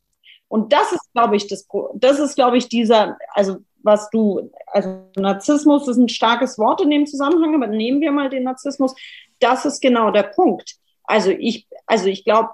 Und 0.49 0.73
das 0.73 0.91
ist, 0.93 1.13
glaube 1.13 1.37
ich, 1.37 1.49
das, 1.49 1.69
das 1.95 2.19
ist, 2.19 2.35
glaube 2.35 2.57
ich, 2.57 2.69
dieser, 2.69 3.19
also 3.35 3.59
was 3.87 4.11
du, 4.11 4.51
also 4.67 5.05
Narzissmus 5.17 5.89
ist 5.89 5.97
ein 5.97 6.09
starkes 6.09 6.59
Wort 6.59 6.83
in 6.83 6.91
dem 6.91 7.07
Zusammenhang, 7.07 7.55
aber 7.55 7.69
nehmen 7.69 8.01
wir 8.01 8.13
mal 8.13 8.29
den 8.29 8.43
Narzissmus. 8.43 8.95
Das 9.39 9.65
ist 9.65 9.81
genau 9.81 10.11
der 10.11 10.25
Punkt. 10.25 10.77
Also 11.05 11.31
ich, 11.31 11.67
also 11.87 12.09
ich 12.09 12.25
glaube, 12.25 12.51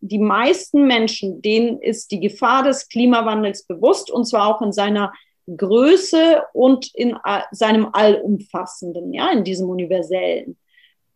die 0.00 0.18
meisten 0.18 0.86
Menschen, 0.86 1.42
denen 1.42 1.80
ist 1.80 2.10
die 2.10 2.20
Gefahr 2.20 2.62
des 2.62 2.88
Klimawandels 2.88 3.66
bewusst 3.66 4.10
und 4.10 4.24
zwar 4.24 4.46
auch 4.46 4.62
in 4.62 4.72
seiner 4.72 5.12
Größe 5.56 6.42
und 6.52 6.94
in 6.94 7.16
seinem 7.50 7.88
Allumfassenden, 7.92 9.12
ja, 9.12 9.30
in 9.30 9.44
diesem 9.44 9.68
Universellen. 9.68 10.56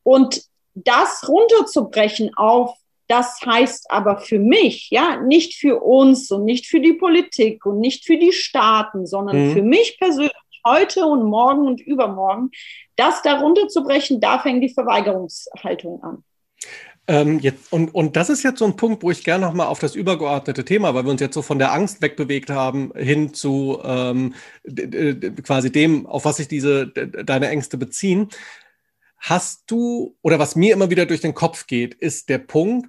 Und 0.02 0.42
das 0.74 1.26
runterzubrechen 1.28 2.34
auf 2.36 2.76
das 3.06 3.40
heißt 3.44 3.90
aber 3.90 4.18
für 4.18 4.38
mich, 4.38 4.88
ja, 4.90 5.20
nicht 5.20 5.54
für 5.54 5.82
uns 5.82 6.30
und 6.30 6.44
nicht 6.44 6.66
für 6.66 6.80
die 6.80 6.94
Politik 6.94 7.66
und 7.66 7.80
nicht 7.80 8.04
für 8.04 8.16
die 8.16 8.32
Staaten, 8.32 9.06
sondern 9.06 9.48
mhm. 9.48 9.52
für 9.52 9.62
mich 9.62 9.98
persönlich 9.98 10.32
heute 10.66 11.04
und 11.04 11.24
morgen 11.24 11.66
und 11.66 11.80
übermorgen, 11.80 12.50
das 12.96 13.22
darunter 13.22 13.68
zu 13.68 13.82
brechen, 13.82 14.20
da 14.20 14.38
fängt 14.38 14.62
die 14.62 14.72
Verweigerungshaltung 14.72 16.02
an. 16.02 16.24
Ähm, 17.06 17.38
jetzt, 17.40 17.70
und, 17.70 17.94
und 17.94 18.16
das 18.16 18.30
ist 18.30 18.42
jetzt 18.42 18.60
so 18.60 18.64
ein 18.64 18.76
Punkt, 18.76 19.02
wo 19.02 19.10
ich 19.10 19.24
gerne 19.24 19.44
nochmal 19.44 19.66
auf 19.66 19.78
das 19.78 19.94
übergeordnete 19.94 20.64
Thema, 20.64 20.94
weil 20.94 21.04
wir 21.04 21.10
uns 21.10 21.20
jetzt 21.20 21.34
so 21.34 21.42
von 21.42 21.58
der 21.58 21.72
Angst 21.72 22.00
wegbewegt 22.00 22.48
haben, 22.48 22.92
hin 22.96 23.34
zu 23.34 23.78
ähm, 23.84 24.34
quasi 25.42 25.70
dem, 25.70 26.06
auf 26.06 26.24
was 26.24 26.38
sich 26.38 26.48
diese 26.48 26.86
deine 26.86 27.48
Ängste 27.48 27.76
beziehen. 27.76 28.28
Hast 29.18 29.64
du, 29.70 30.16
oder 30.22 30.38
was 30.38 30.56
mir 30.56 30.72
immer 30.72 30.88
wieder 30.88 31.04
durch 31.04 31.20
den 31.20 31.34
Kopf 31.34 31.66
geht, 31.66 31.94
ist 31.94 32.30
der 32.30 32.38
Punkt, 32.38 32.88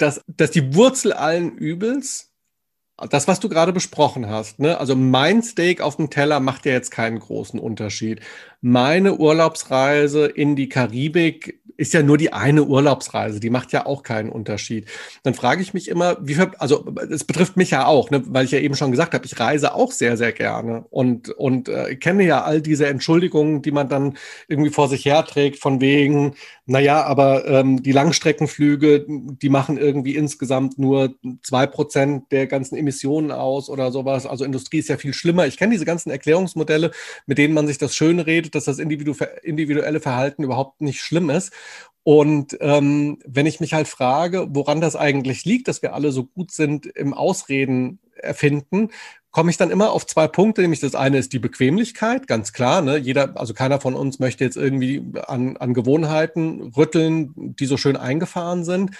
dass, 0.00 0.22
dass 0.26 0.50
die 0.50 0.74
Wurzel 0.74 1.12
allen 1.12 1.56
Übels, 1.56 2.29
das, 3.08 3.28
was 3.28 3.40
du 3.40 3.48
gerade 3.48 3.72
besprochen 3.72 4.28
hast, 4.28 4.58
ne? 4.58 4.78
also 4.78 4.94
mein 4.96 5.42
Steak 5.42 5.80
auf 5.80 5.96
dem 5.96 6.10
Teller 6.10 6.40
macht 6.40 6.66
ja 6.66 6.72
jetzt 6.72 6.90
keinen 6.90 7.18
großen 7.18 7.58
Unterschied. 7.58 8.20
Meine 8.60 9.16
Urlaubsreise 9.16 10.26
in 10.26 10.56
die 10.56 10.68
Karibik 10.68 11.60
ist 11.80 11.94
ja 11.94 12.02
nur 12.02 12.18
die 12.18 12.34
eine 12.34 12.64
Urlaubsreise, 12.64 13.40
die 13.40 13.48
macht 13.48 13.72
ja 13.72 13.86
auch 13.86 14.02
keinen 14.02 14.28
Unterschied. 14.28 14.86
Dann 15.22 15.32
frage 15.32 15.62
ich 15.62 15.72
mich 15.72 15.88
immer, 15.88 16.18
wie 16.20 16.36
also 16.58 16.84
es 17.10 17.24
betrifft 17.24 17.56
mich 17.56 17.70
ja 17.70 17.86
auch, 17.86 18.10
ne, 18.10 18.22
weil 18.26 18.44
ich 18.44 18.50
ja 18.50 18.58
eben 18.58 18.76
schon 18.76 18.90
gesagt 18.90 19.14
habe, 19.14 19.24
ich 19.24 19.40
reise 19.40 19.74
auch 19.74 19.90
sehr, 19.90 20.18
sehr 20.18 20.32
gerne 20.32 20.84
und, 20.90 21.30
und 21.30 21.70
äh, 21.70 21.96
kenne 21.96 22.24
ja 22.24 22.42
all 22.42 22.60
diese 22.60 22.86
Entschuldigungen, 22.86 23.62
die 23.62 23.70
man 23.70 23.88
dann 23.88 24.18
irgendwie 24.46 24.68
vor 24.68 24.88
sich 24.88 25.06
herträgt, 25.06 25.58
von 25.58 25.80
wegen, 25.80 26.34
naja, 26.66 27.02
aber 27.02 27.46
ähm, 27.48 27.82
die 27.82 27.92
Langstreckenflüge, 27.92 29.06
die 29.08 29.48
machen 29.48 29.78
irgendwie 29.78 30.16
insgesamt 30.16 30.78
nur 30.78 31.14
zwei 31.42 31.66
Prozent 31.66 32.30
der 32.30 32.46
ganzen 32.46 32.76
Emissionen 32.76 32.89
aus 33.30 33.68
oder 33.68 33.92
sowas. 33.92 34.26
Also 34.26 34.44
Industrie 34.44 34.78
ist 34.78 34.88
ja 34.88 34.96
viel 34.96 35.14
schlimmer. 35.14 35.46
Ich 35.46 35.56
kenne 35.56 35.72
diese 35.72 35.84
ganzen 35.84 36.10
Erklärungsmodelle, 36.10 36.90
mit 37.26 37.38
denen 37.38 37.54
man 37.54 37.66
sich 37.66 37.78
das 37.78 37.94
schön 37.94 38.20
redet, 38.20 38.54
dass 38.54 38.64
das 38.64 38.78
individuelle 38.78 40.00
Verhalten 40.00 40.42
überhaupt 40.42 40.80
nicht 40.80 41.00
schlimm 41.00 41.30
ist. 41.30 41.52
Und 42.02 42.56
ähm, 42.60 43.18
wenn 43.26 43.46
ich 43.46 43.60
mich 43.60 43.74
halt 43.74 43.86
frage, 43.86 44.48
woran 44.50 44.80
das 44.80 44.96
eigentlich 44.96 45.44
liegt, 45.44 45.68
dass 45.68 45.82
wir 45.82 45.94
alle 45.94 46.12
so 46.12 46.24
gut 46.24 46.50
sind 46.50 46.86
im 46.86 47.12
Ausreden 47.12 47.98
erfinden, 48.14 48.90
komme 49.30 49.50
ich 49.50 49.56
dann 49.56 49.70
immer 49.70 49.92
auf 49.92 50.06
zwei 50.06 50.26
Punkte, 50.26 50.62
nämlich 50.62 50.80
das 50.80 50.94
eine 50.94 51.18
ist 51.18 51.32
die 51.32 51.38
Bequemlichkeit, 51.38 52.26
ganz 52.26 52.52
klar. 52.52 52.82
Ne? 52.82 52.96
Jeder, 52.96 53.38
also 53.38 53.54
keiner 53.54 53.80
von 53.80 53.94
uns 53.94 54.18
möchte 54.18 54.44
jetzt 54.44 54.56
irgendwie 54.56 55.04
an, 55.26 55.56
an 55.56 55.74
Gewohnheiten 55.74 56.72
rütteln, 56.76 57.32
die 57.36 57.66
so 57.66 57.76
schön 57.76 57.96
eingefahren 57.96 58.64
sind. 58.64 58.96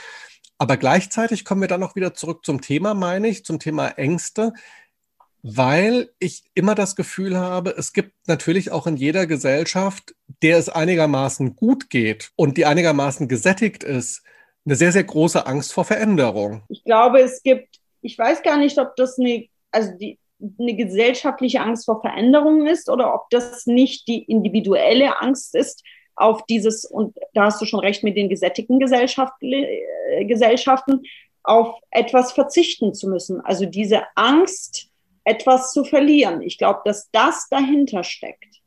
Aber 0.61 0.77
gleichzeitig 0.77 1.45
kommen 1.45 1.63
wir 1.63 1.69
dann 1.69 1.83
auch 1.83 1.97
wieder 1.97 2.13
zurück 2.15 2.45
zum 2.45 2.61
Thema, 2.61 2.95
meine 2.95 3.29
ich, 3.29 3.45
zum 3.45 3.59
Thema 3.59 3.89
Ängste 3.89 4.53
weil 5.43 6.11
ich 6.19 6.45
immer 6.55 6.75
das 6.75 6.97
Gefühl 6.97 7.37
habe, 7.37 7.75
es 7.77 7.93
gibt 7.93 8.13
natürlich 8.27 8.73
auch 8.73 8.87
in 8.87 8.97
jeder 8.97 9.27
Gesellschaft, 9.27 10.15
der 10.43 10.59
es 10.59 10.69
einigermaßen 10.69 11.57
gut 11.57 11.91
geht 11.91 12.31
und 12.37 12.57
die 12.57 12.67
einigermaßen 12.67 13.29
gesättigt 13.29 13.83
ist, 13.83 14.23
eine 14.67 14.75
sehr, 14.75 14.93
sehr 14.93 15.05
große 15.05 15.47
Angst 15.47 15.73
vor 15.73 15.85
Veränderung. 15.85 16.63
Ich 16.69 16.85
glaube, 16.85 17.21
es 17.21 17.43
gibt, 17.43 17.81
ich 18.03 18.19
weiß 18.19 18.43
gar 18.43 18.59
nicht, 18.59 18.79
ob 18.79 18.95
das 18.97 19.19
eine, 19.19 19.47
also 19.71 19.93
die, 19.97 20.19
eine 20.59 20.77
gesellschaftliche 20.77 21.61
Angst 21.61 21.87
vor 21.87 22.01
Veränderung 22.01 22.67
ist 22.67 22.91
oder 22.91 23.15
ob 23.15 23.31
das 23.31 23.67
nicht 23.67 24.09
die 24.09 24.23
individuelle 24.25 25.21
Angst 25.21 25.55
ist 25.55 25.83
auf 26.17 26.45
dieses, 26.47 26.85
und 26.85 27.17
da 27.35 27.45
hast 27.45 27.61
du 27.61 27.67
schon 27.67 27.81
recht 27.81 28.05
mit 28.05 28.17
den 28.17 28.29
gesättigten 28.29 28.79
Gesellschaften, 28.79 29.53
äh, 29.53 30.25
Gesellschaften 30.25 31.03
auf 31.43 31.75
etwas 31.91 32.33
verzichten 32.33 32.95
zu 32.95 33.09
müssen. 33.09 33.41
Also 33.41 33.67
diese 33.67 34.03
Angst, 34.15 34.91
etwas 35.25 35.73
zu 35.73 35.85
verlieren. 35.85 36.43
Ich 36.43 36.59
glaube, 36.59 36.81
dass 36.85 37.11
das 37.11 37.49
dahinter 37.49 38.05
steckt. 38.05 38.61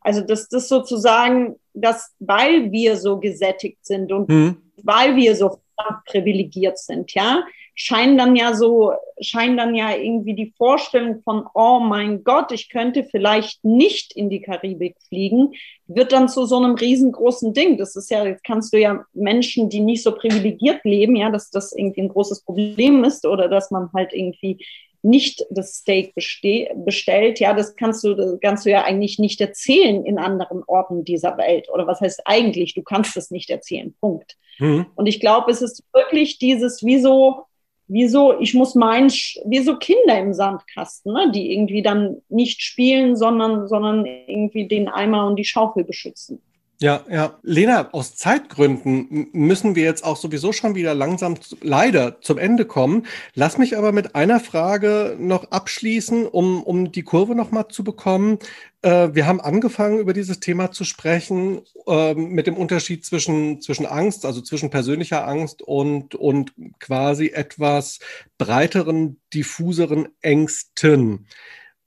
Also, 0.00 0.20
dass 0.20 0.48
das 0.48 0.68
sozusagen, 0.68 1.56
dass 1.74 2.12
weil 2.18 2.72
wir 2.72 2.96
so 2.96 3.18
gesättigt 3.20 3.84
sind 3.84 4.12
und 4.12 4.28
mhm. 4.28 4.56
weil 4.82 5.16
wir 5.16 5.36
so 5.36 5.60
privilegiert 6.06 6.78
sind, 6.78 7.12
ja, 7.12 7.44
scheinen 7.74 8.18
dann 8.18 8.36
ja 8.36 8.54
so, 8.54 8.92
scheinen 9.20 9.56
dann 9.56 9.74
ja 9.74 9.94
irgendwie 9.96 10.34
die 10.34 10.52
Vorstellung 10.56 11.22
von, 11.22 11.46
oh 11.54 11.80
mein 11.80 12.24
Gott, 12.24 12.52
ich 12.52 12.68
könnte 12.68 13.04
vielleicht 13.04 13.64
nicht 13.64 14.14
in 14.14 14.30
die 14.30 14.42
Karibik 14.42 14.96
fliegen, 15.08 15.52
wird 15.86 16.12
dann 16.12 16.28
zu 16.28 16.44
so 16.44 16.56
einem 16.56 16.74
riesengroßen 16.74 17.54
Ding. 17.54 17.78
Das 17.78 17.96
ist 17.96 18.10
ja, 18.10 18.24
jetzt 18.24 18.44
kannst 18.44 18.72
du 18.72 18.78
ja 18.78 19.04
Menschen, 19.12 19.68
die 19.68 19.80
nicht 19.80 20.02
so 20.02 20.12
privilegiert 20.12 20.84
leben, 20.84 21.16
ja, 21.16 21.30
dass 21.30 21.50
das 21.50 21.72
irgendwie 21.72 22.02
ein 22.02 22.08
großes 22.08 22.42
Problem 22.44 23.04
ist 23.04 23.26
oder 23.26 23.48
dass 23.48 23.70
man 23.70 23.90
halt 23.94 24.12
irgendwie 24.12 24.64
nicht 25.02 25.44
das 25.50 25.74
Steak 25.74 26.14
bestellt, 26.14 27.40
ja, 27.40 27.54
das 27.54 27.74
kannst 27.74 28.04
du, 28.04 28.14
das 28.14 28.38
kannst 28.40 28.64
du 28.64 28.70
ja 28.70 28.84
eigentlich 28.84 29.18
nicht 29.18 29.40
erzählen 29.40 30.04
in 30.04 30.18
anderen 30.18 30.62
Orten 30.66 31.04
dieser 31.04 31.36
Welt. 31.38 31.68
Oder 31.72 31.86
was 31.88 32.00
heißt 32.00 32.22
eigentlich, 32.24 32.74
du 32.74 32.82
kannst 32.82 33.16
es 33.16 33.30
nicht 33.32 33.50
erzählen. 33.50 33.94
Punkt. 34.00 34.36
Mhm. 34.58 34.86
Und 34.94 35.06
ich 35.06 35.18
glaube, 35.18 35.50
es 35.50 35.60
ist 35.60 35.82
wirklich 35.92 36.38
dieses, 36.38 36.84
wieso, 36.84 37.46
wieso, 37.88 38.38
ich 38.40 38.54
muss 38.54 38.74
meinen, 38.74 39.08
wie 39.08 39.60
so 39.60 39.76
Kinder 39.76 40.18
im 40.18 40.32
Sandkasten, 40.32 41.12
ne, 41.12 41.30
die 41.32 41.52
irgendwie 41.52 41.82
dann 41.82 42.22
nicht 42.28 42.62
spielen, 42.62 43.16
sondern, 43.16 43.68
sondern 43.68 44.06
irgendwie 44.06 44.66
den 44.68 44.88
Eimer 44.88 45.26
und 45.26 45.36
die 45.36 45.44
Schaufel 45.44 45.84
beschützen. 45.84 46.40
Ja, 46.82 47.04
ja. 47.08 47.38
Lena, 47.44 47.90
aus 47.92 48.16
Zeitgründen 48.16 49.28
müssen 49.30 49.76
wir 49.76 49.84
jetzt 49.84 50.02
auch 50.02 50.16
sowieso 50.16 50.52
schon 50.52 50.74
wieder 50.74 50.96
langsam 50.96 51.36
leider 51.60 52.20
zum 52.20 52.38
Ende 52.38 52.64
kommen. 52.64 53.06
Lass 53.34 53.56
mich 53.56 53.78
aber 53.78 53.92
mit 53.92 54.16
einer 54.16 54.40
Frage 54.40 55.16
noch 55.16 55.52
abschließen, 55.52 56.26
um, 56.26 56.60
um 56.64 56.90
die 56.90 57.04
Kurve 57.04 57.36
nochmal 57.36 57.68
zu 57.68 57.84
bekommen. 57.84 58.40
Äh, 58.82 59.10
wir 59.12 59.28
haben 59.28 59.40
angefangen, 59.40 60.00
über 60.00 60.12
dieses 60.12 60.40
Thema 60.40 60.72
zu 60.72 60.82
sprechen, 60.82 61.60
äh, 61.86 62.14
mit 62.14 62.48
dem 62.48 62.56
Unterschied 62.56 63.04
zwischen, 63.04 63.60
zwischen 63.60 63.86
Angst, 63.86 64.26
also 64.26 64.40
zwischen 64.40 64.70
persönlicher 64.70 65.24
Angst 65.24 65.62
und, 65.62 66.16
und 66.16 66.52
quasi 66.80 67.28
etwas 67.28 68.00
breiteren, 68.38 69.20
diffuseren 69.32 70.08
Ängsten. 70.20 71.28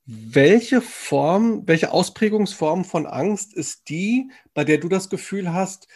Welche 0.05 0.81
Form, 0.81 1.63
welche 1.65 1.91
Ausprägungsform 1.91 2.85
von 2.85 3.07
Angst 3.07 3.55
ist 3.55 3.89
die, 3.89 4.29
bei 4.53 4.63
der 4.63 4.77
du 4.77 4.87
das 4.87 5.09
Gefühl 5.09 5.51
hast, 5.51 5.87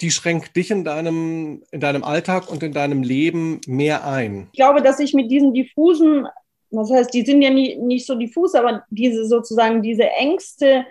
die 0.00 0.10
schränkt 0.10 0.54
dich 0.56 0.70
in 0.70 0.84
deinem, 0.84 1.62
in 1.72 1.80
deinem 1.80 2.04
Alltag 2.04 2.50
und 2.50 2.62
in 2.62 2.72
deinem 2.72 3.02
Leben 3.02 3.60
mehr 3.66 4.06
ein? 4.06 4.48
Ich 4.52 4.58
glaube, 4.58 4.82
dass 4.82 5.00
ich 5.00 5.14
mit 5.14 5.30
diesen 5.30 5.52
diffusen, 5.52 6.26
das 6.70 6.90
heißt, 6.90 7.12
die 7.12 7.24
sind 7.24 7.42
ja 7.42 7.50
nie, 7.50 7.76
nicht 7.76 8.06
so 8.06 8.14
diffus, 8.14 8.54
aber 8.54 8.84
diese 8.90 9.26
sozusagen 9.26 9.82
diese 9.82 10.08
Ängste, 10.08 10.86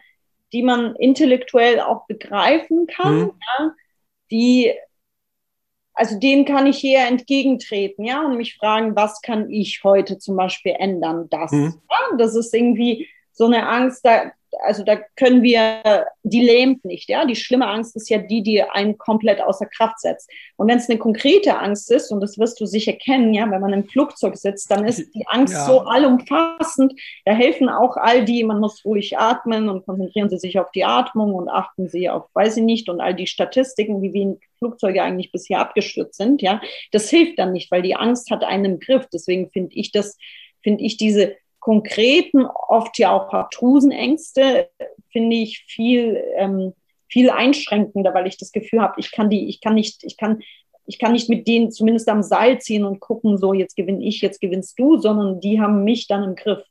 die 0.51 0.61
man 0.61 0.95
intellektuell 0.97 1.79
auch 1.79 2.07
begreifen 2.07 2.87
kann, 2.87 3.21
hm. 3.21 3.31
ja, 3.59 3.71
die 4.31 4.73
also 5.99 6.17
denen 6.17 6.45
kann 6.45 6.65
ich 6.65 6.81
eher 6.81 7.07
entgegentreten, 7.07 8.05
ja, 8.05 8.25
und 8.25 8.37
mich 8.37 8.55
fragen, 8.55 8.95
was 8.95 9.21
kann 9.21 9.49
ich 9.49 9.83
heute 9.83 10.17
zum 10.17 10.37
Beispiel 10.37 10.73
ändern? 10.79 11.27
Das, 11.29 11.51
mhm. 11.51 11.73
ja, 11.89 12.17
das 12.17 12.35
ist 12.35 12.53
irgendwie 12.53 13.09
so 13.33 13.45
eine 13.45 13.67
Angst, 13.67 14.05
da, 14.05 14.31
also 14.63 14.83
da 14.83 14.97
können 15.15 15.43
wir, 15.43 16.05
die 16.23 16.41
lähmt 16.41 16.83
nicht, 16.85 17.09
ja. 17.09 17.25
Die 17.25 17.35
schlimme 17.35 17.67
Angst 17.67 17.95
ist 17.95 18.09
ja 18.09 18.17
die, 18.17 18.41
die 18.41 18.61
einen 18.61 18.97
komplett 18.97 19.41
außer 19.41 19.65
Kraft 19.65 19.99
setzt. 19.99 20.29
Und 20.57 20.67
wenn 20.67 20.77
es 20.77 20.89
eine 20.89 20.99
konkrete 20.99 21.57
Angst 21.57 21.91
ist, 21.91 22.11
und 22.11 22.21
das 22.21 22.37
wirst 22.37 22.59
du 22.59 22.65
sicher 22.65 22.93
kennen, 22.93 23.33
ja, 23.33 23.49
wenn 23.49 23.61
man 23.61 23.73
im 23.73 23.87
Flugzeug 23.87 24.37
sitzt, 24.37 24.71
dann 24.71 24.85
ist 24.85 25.13
die 25.13 25.27
Angst 25.27 25.53
ja. 25.53 25.65
so 25.65 25.81
allumfassend. 25.81 26.93
Da 27.25 27.33
helfen 27.33 27.69
auch 27.69 27.97
all 27.97 28.25
die, 28.25 28.43
man 28.43 28.59
muss 28.59 28.83
ruhig 28.85 29.17
atmen 29.17 29.69
und 29.69 29.85
konzentrieren 29.85 30.29
Sie 30.29 30.37
sich 30.37 30.59
auf 30.59 30.71
die 30.71 30.85
Atmung 30.85 31.33
und 31.33 31.49
achten 31.49 31.87
Sie 31.87 32.09
auf, 32.09 32.25
weiß 32.33 32.57
ich 32.57 32.63
nicht, 32.63 32.89
und 32.89 33.01
all 33.01 33.13
die 33.13 33.27
Statistiken, 33.27 34.01
wie 34.01 34.13
wenig 34.13 34.39
Flugzeuge 34.57 35.01
eigentlich 35.01 35.31
bisher 35.31 35.59
abgestürzt 35.59 36.15
sind, 36.15 36.41
ja. 36.41 36.61
Das 36.91 37.09
hilft 37.09 37.39
dann 37.39 37.53
nicht, 37.53 37.71
weil 37.71 37.81
die 37.81 37.95
Angst 37.95 38.31
hat 38.31 38.43
einen 38.43 38.65
im 38.65 38.79
Griff. 38.79 39.07
Deswegen 39.13 39.49
finde 39.51 39.75
ich 39.75 39.91
das, 39.91 40.17
finde 40.61 40.83
ich 40.83 40.97
diese 40.97 41.35
konkreten, 41.59 42.45
oft 42.45 42.97
ja 42.97 43.11
auch 43.11 43.33
Arthrusenängste, 43.33 44.69
finde 45.11 45.35
ich 45.35 45.65
viel, 45.67 46.21
ähm, 46.37 46.73
viel 47.07 47.29
einschränkender, 47.29 48.13
weil 48.13 48.27
ich 48.27 48.37
das 48.37 48.51
Gefühl 48.51 48.81
habe, 48.81 48.95
ich 48.97 49.11
kann 49.11 49.29
die, 49.29 49.49
ich 49.49 49.61
kann 49.61 49.73
nicht, 49.73 50.03
ich 50.03 50.17
kann, 50.17 50.41
ich 50.85 50.99
kann 50.99 51.11
nicht 51.11 51.29
mit 51.29 51.47
denen 51.47 51.71
zumindest 51.71 52.07
am 52.09 52.23
Seil 52.23 52.59
ziehen 52.59 52.85
und 52.85 52.99
gucken, 52.99 53.37
so 53.37 53.53
jetzt 53.53 53.75
gewinne 53.75 54.03
ich, 54.03 54.21
jetzt 54.21 54.41
gewinnst 54.41 54.77
du, 54.79 54.97
sondern 54.97 55.39
die 55.39 55.59
haben 55.59 55.83
mich 55.83 56.07
dann 56.07 56.23
im 56.23 56.35
Griff. 56.35 56.63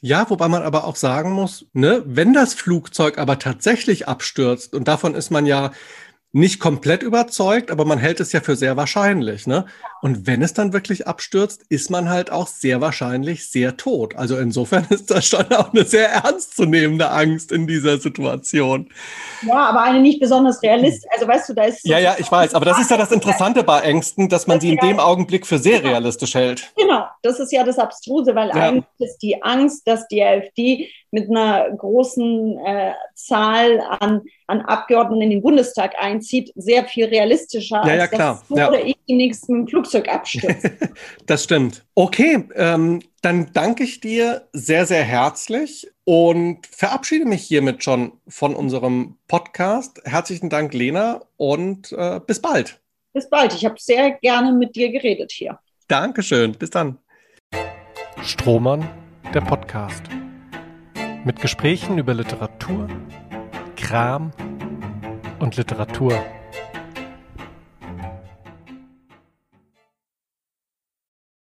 Ja, 0.00 0.28
wobei 0.30 0.48
man 0.48 0.62
aber 0.62 0.84
auch 0.84 0.96
sagen 0.96 1.32
muss, 1.32 1.66
ne, 1.72 2.02
wenn 2.06 2.32
das 2.32 2.54
Flugzeug 2.54 3.18
aber 3.18 3.38
tatsächlich 3.38 4.06
abstürzt, 4.06 4.74
und 4.74 4.86
davon 4.86 5.14
ist 5.14 5.30
man 5.30 5.46
ja 5.46 5.72
nicht 6.32 6.60
komplett 6.60 7.02
überzeugt, 7.02 7.70
aber 7.70 7.84
man 7.84 7.98
hält 7.98 8.20
es 8.20 8.32
ja 8.32 8.40
für 8.40 8.56
sehr 8.56 8.76
wahrscheinlich. 8.76 9.46
Ne? 9.46 9.64
Und 10.06 10.24
wenn 10.24 10.40
es 10.40 10.54
dann 10.54 10.72
wirklich 10.72 11.08
abstürzt, 11.08 11.64
ist 11.68 11.90
man 11.90 12.08
halt 12.08 12.30
auch 12.30 12.46
sehr 12.46 12.80
wahrscheinlich 12.80 13.50
sehr 13.50 13.76
tot. 13.76 14.14
Also 14.14 14.38
insofern 14.38 14.86
ist 14.90 15.10
das 15.10 15.26
schon 15.26 15.52
auch 15.52 15.72
eine 15.72 15.84
sehr 15.84 16.08
ernstzunehmende 16.08 17.10
Angst 17.10 17.50
in 17.50 17.66
dieser 17.66 17.98
Situation. 17.98 18.88
Ja, 19.42 19.66
aber 19.66 19.82
eine 19.82 19.98
nicht 19.98 20.20
besonders 20.20 20.62
realistisch. 20.62 21.10
Also 21.12 21.26
weißt 21.26 21.48
du, 21.48 21.54
da 21.54 21.64
ist. 21.64 21.84
Ja, 21.84 21.98
ja, 21.98 22.14
ich 22.20 22.30
weiß. 22.30 22.54
Aber 22.54 22.64
das 22.64 22.78
ist 22.78 22.88
ja 22.88 22.96
das 22.96 23.10
Interessante 23.10 23.64
bei 23.64 23.80
Ängsten, 23.80 24.28
dass 24.28 24.46
man 24.46 24.60
sie 24.60 24.74
in 24.74 24.76
dem 24.76 25.00
Augenblick 25.00 25.44
für 25.44 25.58
sehr 25.58 25.82
realistisch 25.82 26.36
hält. 26.36 26.72
Genau, 26.76 27.06
das 27.22 27.40
ist 27.40 27.50
ja 27.50 27.64
das 27.64 27.76
Abstruse, 27.76 28.32
weil 28.36 28.50
ja. 28.50 28.54
eigentlich 28.54 28.84
ist 29.00 29.18
die 29.18 29.42
Angst, 29.42 29.88
dass 29.88 30.06
die 30.06 30.22
AfD 30.22 30.88
mit 31.10 31.30
einer 31.30 31.70
großen 31.70 32.58
äh, 32.58 32.92
Zahl 33.14 33.80
an, 34.00 34.22
an 34.46 34.60
Abgeordneten 34.60 35.22
in 35.22 35.30
den 35.30 35.42
Bundestag 35.42 35.94
einzieht, 35.98 36.52
sehr 36.56 36.84
viel 36.84 37.06
realistischer, 37.06 37.82
ja, 37.86 37.94
ja, 37.94 38.06
klar. 38.06 38.42
dass 38.48 38.58
ja. 38.58 38.68
oder 38.68 38.84
ich 38.84 38.96
demnächst 39.08 39.48
mit 39.48 39.60
dem 39.60 39.66
Flugzeug 39.96 40.08
abstürze. 40.08 40.78
das 41.26 41.44
stimmt. 41.44 41.84
Okay, 41.94 42.44
ähm, 42.54 43.02
dann 43.22 43.52
danke 43.52 43.84
ich 43.84 44.00
dir 44.00 44.48
sehr, 44.52 44.86
sehr 44.86 45.02
herzlich 45.02 45.88
und 46.04 46.66
verabschiede 46.66 47.24
mich 47.24 47.42
hiermit 47.42 47.82
schon 47.82 48.12
von 48.28 48.54
unserem 48.54 49.16
Podcast. 49.28 50.00
Herzlichen 50.04 50.50
Dank, 50.50 50.74
Lena, 50.74 51.22
und 51.36 51.92
äh, 51.92 52.20
bis 52.24 52.40
bald. 52.40 52.80
Bis 53.12 53.28
bald. 53.28 53.54
Ich 53.54 53.64
habe 53.64 53.76
sehr 53.78 54.12
gerne 54.12 54.52
mit 54.52 54.76
dir 54.76 54.90
geredet 54.90 55.32
hier. 55.32 55.58
Dankeschön. 55.88 56.52
Bis 56.52 56.70
dann. 56.70 56.98
Strohmann, 58.22 58.88
der 59.34 59.40
Podcast 59.40 60.02
mit 61.24 61.40
Gesprächen 61.40 61.98
über 61.98 62.14
Literatur, 62.14 62.88
Kram 63.74 64.30
und 65.40 65.56
Literatur. 65.56 66.24